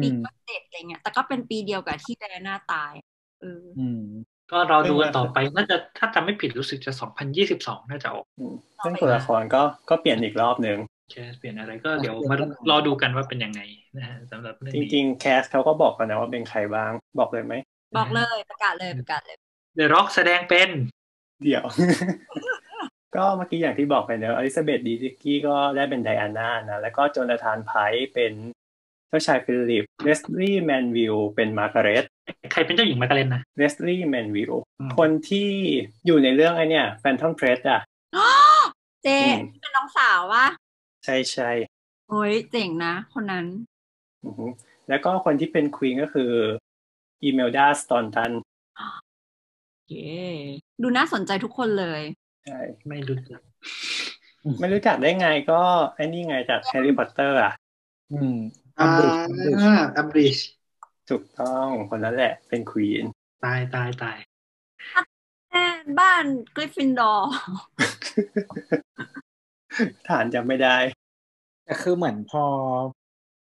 [0.02, 0.08] ปี
[0.48, 2.94] เจ็ดอะไรเงี้ย แต่ก็เป็นปีเดียวกับที่ไดอาน่าตาย
[3.42, 4.04] เอออืม
[4.52, 6.92] ก็เราดูกันต่อไปน่าจะถ้าจำไม่ผิดรู้สึกจะ
[7.42, 8.54] 2022น่าจะออกอืม
[8.86, 10.78] ซึ่งตัวละครก็ก็เปลี่ยนอีกรอบหนึ่ง
[11.12, 12.36] แคสเปลี่ยนอะไรก็เดี๋ยวมา
[12.70, 13.62] รอดูกันว่าเป็นยังไง
[13.98, 17.54] นะฮะสำหรับเรื่องจนี้ริงๆแคสเขาก็บอกกันนะว่าเป็นใครบ้างบอกเลยไหม
[17.98, 19.38] บอกเลยประกาศเลยประกาศเลย
[19.76, 20.70] เดอะร็อกแสดงเป็น
[21.44, 21.64] เดี๋ยว
[23.16, 28.34] ก็เมื่อกี้อย่างที่บอกไปเนอะอลิซาเบธเดบิคกี้ก็ได้เป็นไดอาน่านะ แล้วก็โจนาธานไพรซ์เป็น
[29.10, 32.04] เจ้าชายฟิลิปเลสลี่แมนวิลเป็นมาร์กาเร็ต
[32.52, 35.50] ใครเป็นเจ้าหญิงมาร์กาเร็ตนะเลสลี่แมนวิลอืมคนที่
[36.06, 37.82] อยู่ในเรื่องไอเนี่ย Phantom Thread อะ
[39.04, 40.46] เจอืมเป็นน้องสาววะ
[41.06, 41.50] ใช่ใช่
[42.10, 43.46] โอ้ยเจ๋งนะ คนนั้น
[44.26, 44.46] อือฮึ
[44.90, 46.32] แล้วก็คนที่เป็น queen ก็คือ
[47.24, 48.32] อิเมลดาสทอนตัน
[49.90, 50.12] เย้
[50.82, 52.02] ดูน่าสนใจทุกคนเลย
[52.46, 53.42] ใช่ไม่รู้จัก
[54.60, 55.62] ไม่รู้จักได้ไงก็
[55.96, 57.54] ไอ้นี่ไงจากแฮร์รี่พอตเตอร์อะ
[58.12, 58.38] อืม
[58.82, 59.66] อ่า Umbridge Umbridge
[59.98, 60.38] Umbridge
[61.10, 63.04] ถูกต้องคนนั้นแหละ เป็น queen
[63.44, 64.18] ตายตายตาย
[65.50, 65.66] แม่
[66.00, 66.26] บ้าน
[66.56, 67.32] กริฟฟินดอร์
[70.08, 70.78] ฐานจำไม่ได้
[71.66, 72.44] แต่คือเหมือนพอ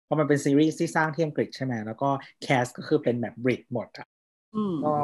[0.07, 2.11] พอมันเป็นซีรีส์ที่สร้างที่อังกฤษใช่ไหมแล้วก็
[2.43, 4.07] แคสก็คือเป็นแบบบริกหมดอะ
[4.55, 4.95] อืมก็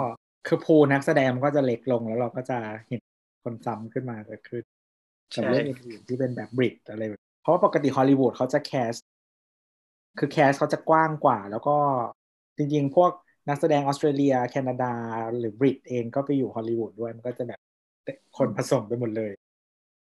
[0.47, 3.01] คือพูลนักแสดงมันก็จะเล็กลงแล้วเราก็จะเห็น
[3.45, 4.63] คนซ้ำขึ้นมาเกิดขึ้น
[5.35, 8.93] กับใช่เรื่องอื่นๆที่เป็นแบบบริกอะไรแบบเพราะว่าปกติฮอลลีวูดเขาจะแคส
[10.19, 11.77] คือแคสเขาจะกว้างกว่า แล้วก็
[12.59, 13.11] จริงๆ พวก
[13.49, 14.93] นักแสดงออสเตรเลีย แคนาดา
[15.39, 17.61] หรือบริตเองก็ไปอยู่ฮอลลีวูดด้วย มันก็จะแบบ
[18.39, 19.33] คนผสมไปหมดเลย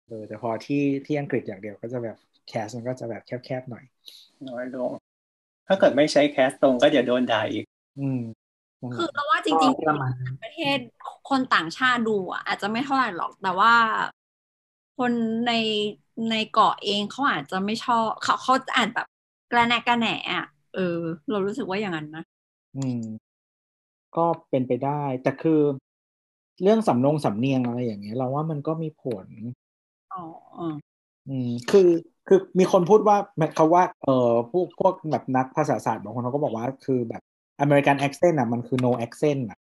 [0.06, 2.16] เออแต่พอที่ที่อังกฤษอย่างเดียวก็จะแบบ
[2.48, 3.84] แคสมันก็จะแบบแคบๆหน่อย
[4.48, 4.90] น้อยลง
[5.66, 7.64] ถ้าเกิดไม่ใช้แคสตรงก็จะโดนด่าอีก
[8.00, 8.20] อืม
[8.80, 10.78] นั่นแหคือละเราว่าจริงก็ประมาณนั้นๆประเทศ
[11.30, 13.74] คนต่างชาติดูอะอาจจะไม่เท่าไหร่หรอก แต่ว่า
[14.98, 15.12] คน
[15.46, 15.52] ใน
[16.30, 19.06] ในเกาะเองเขาอาจจะไม่ชอบเขาเขาอาจแบบ
[19.52, 20.44] กระแนกกระแหนอะ
[20.74, 20.98] เออ
[21.30, 22.24] เรารู้สึกว่าอย่างนั้นนะ
[22.76, 23.02] อืม
[24.16, 25.60] ก็เป็นไปได้ แต่คือ
[26.62, 29.26] เรื่องสำนงสำเนียงอะไรอย่างเงี้ย เราว่ามันก็มีผล
[30.12, 30.22] อ๋อ
[31.28, 31.88] อืม คือ
[32.28, 33.16] คือมีคนพูดว่า
[33.56, 37.22] เขาว่า เออพวกพวกแบบนักภาษาศาสตร์บางคนเขาก็บอกว่าคือแบบ
[37.60, 39.58] อเมริกัน accent อะมันคือ no accent อะ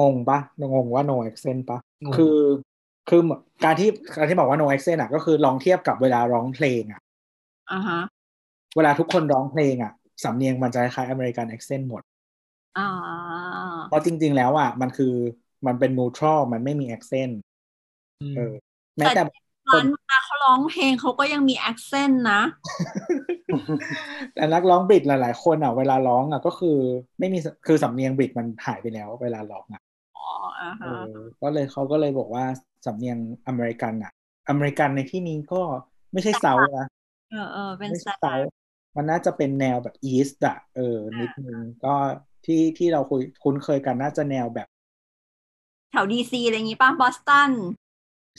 [0.00, 0.38] งงปะ
[0.72, 2.36] งงว่า no accent ปะงงคือ
[3.08, 3.20] คือ
[3.64, 7.00] การที่การที่บอกว่า no accent อะ ก็คือลองเทียบกับเวลาร้องเพลงอะ
[7.70, 7.98] อ่าฮะ
[8.76, 9.92] เวลาทุกคนร้องเพลงอะ
[10.24, 12.02] สำเนียงมันจะคล้ายอเมริกัน accent หมด
[12.76, 13.50] อ่า
[13.86, 15.14] เพราะจริง ๆ แล้วอะมันคือ
[15.66, 17.32] มันเป็น neutral มันไม่มี accent
[18.20, 18.54] อืมเออ
[18.98, 19.20] แม้แต่
[19.68, 22.40] ร้านเวลาเขาร้องเพลงเขาก็ยังมี accent นะ
[24.34, 26.76] แต่นักร้องบริดหลาย ๆ คนอะ เวลาร้องอะก็คือ
[27.18, 29.80] ไม่มีคือสำเนียงบริดมันหายไปแล้ว เวลาร้องอะ
[30.16, 30.22] อ๋อ
[30.60, 32.44] อ่าเอฮะอก็เลยเขาก็เลยบอกว่า
[32.86, 34.10] สำเนียงอเมริกันอะ
[34.48, 35.56] อเมริกันในที่นี้ก็
[36.12, 36.84] ไม่ใช่ South นะ
[37.30, 38.48] เออเออเป็นไม่สใช่ไตเซาล์
[38.96, 41.94] มันน่าจะเป็นแนวแบบ East อะเออ นิดนึงก็
[42.44, 44.68] ที่ที่เราคุยคุ้นเคยกันน่าจะแนวแบบ
[45.90, 47.50] แถวดีซีอะไรอย่างงี้ป่ะบอสตัน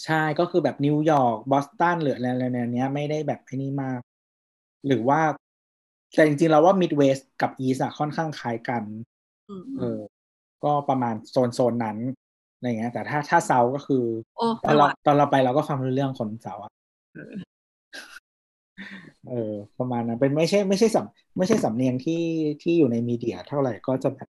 [0.05, 3.99] ใช่ก็คือแบบนิวยอร์กบอสตันหรืออะไรอะไรแนวเนี้ยไม่ได้แบบไอ้นี่มาก
[4.87, 5.21] หรือว่า
[6.15, 8.83] แต่จริงๆเราว่า Midwest กับ East อะค่อนข้างคล้ายกัน
[9.47, 9.99] อืมเออ
[10.63, 11.97] ก็ประมาณโซนโซนนั้น
[12.55, 16.71] อะไรเงี้ย แต่ถ้าถ้าเซาก็คือโอ้ตอนเราตอนเราไปเราก็ฟังรู้เรื่องคนเซาอะ
[19.29, 22.23] เออประมาณนั้นเป็นไม่ใช่ไม่ใช่สำไม่ใช่สำเนียงที่
[22.61, 24.27] ที่อยู่ในมีเดียเท่าไหร่ก็จะแบบ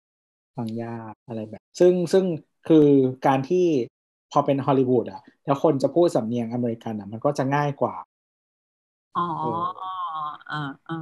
[0.57, 2.25] ฟังยากอะไรแบบ ซึ่งซึ่ง
[2.69, 2.87] คือ
[3.27, 3.67] การที่
[4.33, 7.95] พอเป็นฮอลลีวูดอะแล้วคนจะพูดสำเนียงอเมริกันอะมันก็จะง่ายกว่า
[9.15, 9.61] อ๋อเออ
[10.51, 10.57] อ่า
[10.89, 10.95] อ่า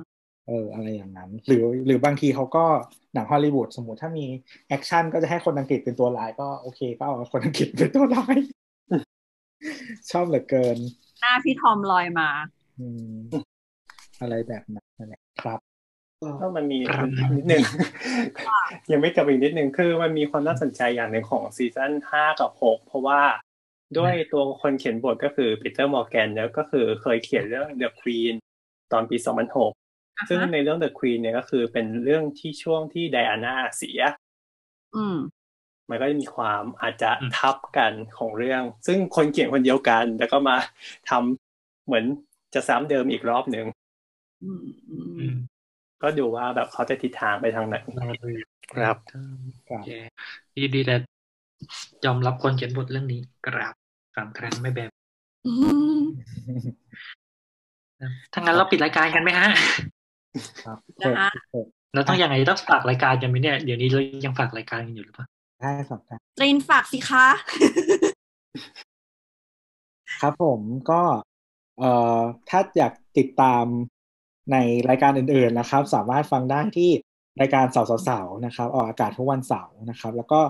[0.46, 2.64] เอออะไรอย่างนั้น หรือหรือบางทีเขาก็
[3.14, 4.24] หนังฮอลลีวูดสมมติถ้ามี
[4.68, 8.36] action ก็จะให้คนอังกฤษเป็นตัวร้ายก็โอเค ก็เอาคนอังกฤษเป็นตัวร้าย
[10.10, 10.78] ชอบเหลือเกิน
[11.20, 12.28] หน้าพี่ทอมลอยมา
[12.82, 13.16] อืม
[14.20, 15.60] อะไรแบบนั้นนั่นแหละครับ
[16.40, 17.62] ก็มันมีครับนิดนึง
[18.92, 23.20] ยังไม่จบอีกนิดนึงคือมันมีความน่าสนใจอย่างหนึ่งของซีซั่นห้ากับหกเพราะว่า
[23.98, 28.34] ด้วยตัวคนเขียนบทก็คือปีเตอร์มอร์แกนแล้วก็คือเคยเขียนเรื่อง The Queen
[28.92, 29.16] ตอนปี
[29.72, 34.00] 2006 ซึ่งในเรื่อง The Queen เนี่ยก็คือเป็นเรื่องที่ช่วงที่ไดอาน่าเสีย
[34.96, 35.18] อืม
[35.88, 40.56] มันก็จะมีความอาจจะอืมทับกันของเรื่อง ซึ่งคนเขียนคนเดียวกัน แล้วก็มา
[41.08, 42.04] ทำเหมือน
[42.54, 43.66] จะซ้ำเดิมอีกรอบหนึ่ง
[44.42, 45.34] อืมอืมอืม
[46.02, 48.28] ก็ดูว่าแบบเขาจะทิศทางไปทางไหนรอดู
[48.72, 49.34] ครับครับ
[49.68, 49.88] โอเค
[50.56, 50.96] ดีดีแต่
[52.04, 53.74] ยอมรับคนเขียนบทเรื่องนี้กราบ
[54.16, 54.90] สามครั้งไม่แบบ
[55.46, 55.52] อื
[55.96, 56.00] ม
[58.32, 59.48] ถ้างั้นเราปิดรายการกันไหมฮะ
[60.64, 65.26] ครับนะฮะเปิดเราต้องยังไงต้องฝากรายการกันไหมเนี่ยเดี๋ยวนี้เรายังฝากรายการกันอยู่หรือเปล่า
[65.60, 67.26] ได้สองกันตรินฝากสิคะ
[70.20, 71.00] ครับผมก็
[71.78, 73.64] เอ่อถ้าอยากติดตาม
[74.52, 74.56] ใน
[74.88, 76.90] รายการอื่นๆนะครับ สามารถฟังได้ที่
[77.40, 80.40] รายการเสาร์เสาร์นะครับ ออกอากาศทุกวันเสาร์นะครับ แล้วก็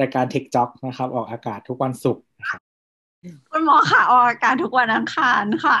[0.00, 2.60] รายการ Tech Jock นะครับ ออกอากาศทุกวันศุกร์นะครับ
[3.50, 5.78] คุณหมอค่ะออกอากาศทุกวันอังคารค่ะ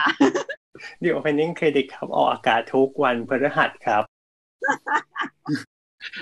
[1.02, 4.02] The Opening Credit ครับออกอากาศทุกวันพฤหัสครับ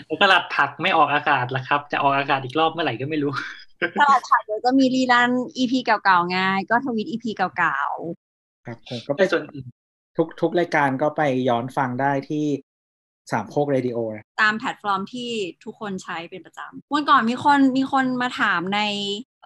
[0.07, 3.33] แล้วก็หลัดผักไม่ออกอากาศละครับ จะออกอากาศอีกรอบเมื่อไหร่ก็ไม่รู้
[4.01, 6.39] ตลอดถ่ายเดี๋ยวจะมีรีรัน EP เก่าๆไง
[6.71, 7.81] ก็ทวิต EP เก่า
[8.71, 9.67] ครับผมก็ไปในส่วนอื่น
[10.17, 12.45] ทุกทุกรายการก็ไปย้อนฟังได้ที่
[13.33, 15.31] สามโคกเรดิโอนะๆตามแพลตฟอร์มที่
[15.65, 18.81] ทุกคนใช้เป็นประจำวันก่อนมีคนมีคนมาถามใน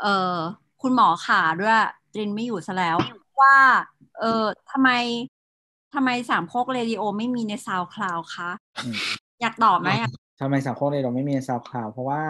[0.01, 0.37] เอ่อ
[0.83, 1.79] คุณหมอขาด้วย
[2.15, 2.97] ตรินไม่อยู่ซะแล้ว
[3.41, 3.57] ว่า
[4.21, 4.91] เออทำไม
[5.95, 8.51] ทำไมสามโคกเรดิโอไม่มีใน SoundCloud คะ
[8.85, 8.97] อืม
[9.41, 12.23] อยากตอบไหมอะทำไมสามโคกเรดิโอไม่มี SoundCloud เพราะว่า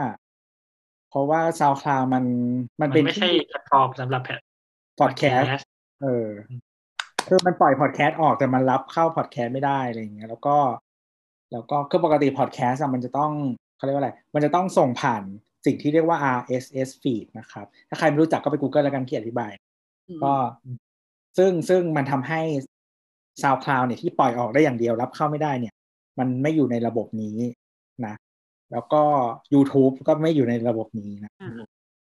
[1.11, 2.25] เพราะว่า SoundCloud มัน
[2.81, 4.41] มันมันเป็นไม่ใช่แพลตฟอร์มสำหรับแพลต
[5.01, 5.51] พอดแคสต์
[6.03, 6.27] เออ
[7.29, 10.57] คือมันปล่อยพอดแคสต์ออกแต่มันรับเข้าพอดแคสต์ไม่ได้อะไรอย่างเงี้ย แล้วก็
[11.53, 13.33] แล้วก็คือปกติพอดแคสต์อะมันจะต้อง
[13.77, 15.23] เขาเรียกว่าอะไร มันจะต้องส่งผ่าน
[15.67, 19.53] สิ่งที่เรียกว่า RSS feed นะครับ ถ้าใครไม่รู้จักก็ไป Google แล้วกันเขียนอธิบาย
[20.25, 20.33] ก็
[21.39, 22.41] ซึ่งซึ่งมันทำให้
[23.43, 25.75] SoundCloud เนี่ยที่ปล่อยออกได้อย่างเดียวรับเข้าไม่ได้เนี่ย
[26.19, 27.37] มันไม่อยู่ในระบบนี้
[28.07, 28.15] นะ
[28.73, 29.03] แล้วก็
[29.55, 31.31] YouTube ก็ไม่อยู่ในระบบนี้นะ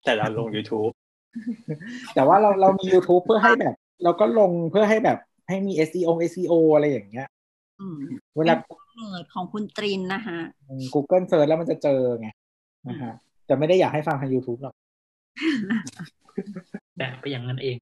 [0.05, 0.91] แต่เราลง YouTube
[2.13, 5.17] แต่ว่าเราเรามี YouTube เพื่อให้แบบ เราก็ลงเพื่อให้แบบ
[5.49, 7.27] ให้มี SEO SEO อะไรอย่างเงี้ย
[7.79, 7.97] อืม
[8.37, 8.53] เวลา
[8.95, 10.37] เนิร์ดของคุณตรินนะคะ
[10.93, 12.27] Google Search แล้วมันจะเจอไง
[12.87, 13.13] นะฮะ
[13.45, 14.75] แต่ไม่ได้อยากให้ฟังทาง YouTube หรอก
[16.97, 17.77] แต่ไปอย่างนั้นเอง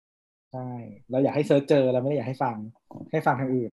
[0.53, 0.71] ใช่
[1.11, 2.55] เราอยากให้ search เจอเราไม่ได้อยากให้ฟัง
[3.11, 3.69] ให้ฟังทางอื่น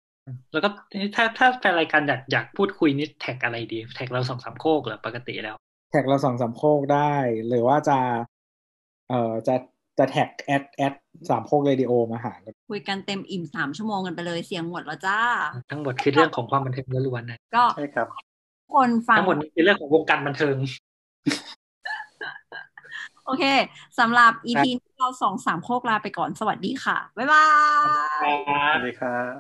[0.51, 0.69] แล้วก็
[1.15, 5.55] ถ้าถ้าแฟนรายการอยากอยากพูดคุยนี่แท็กอะไรดี แท็กเราสองสามโคกเหรอปกติแล้ว
[5.91, 7.13] แท็กเราสองสามโคกได้
[7.47, 7.99] หรือว่าจะ
[9.09, 9.55] เอ่อจะ
[9.97, 10.93] จะแท็กแอดแอด
[11.29, 15.19] สามโคกเรดิโอมาหากันคุยกันเต็มอิ่มสามชั่วโมงกันไปเลยเสียงหมดแล้วจ้า
[15.71, 18.07] ทั้งหมดคือเรื่องของความบันเทิงล้วนๆนะก็ใช่ครับ
[18.73, 20.55] คนฟังทั้งหมดนี้คือเรื่องของวงการบันเทิง
[23.25, 23.43] โอเค
[23.99, 27.47] สำหรับ EP นี้เราสองสามโคกลาไปก่อนสวัสดีค่ะ บ๊ายบา
[28.25, 28.27] ย
[28.73, 29.33] สวัสดีครับ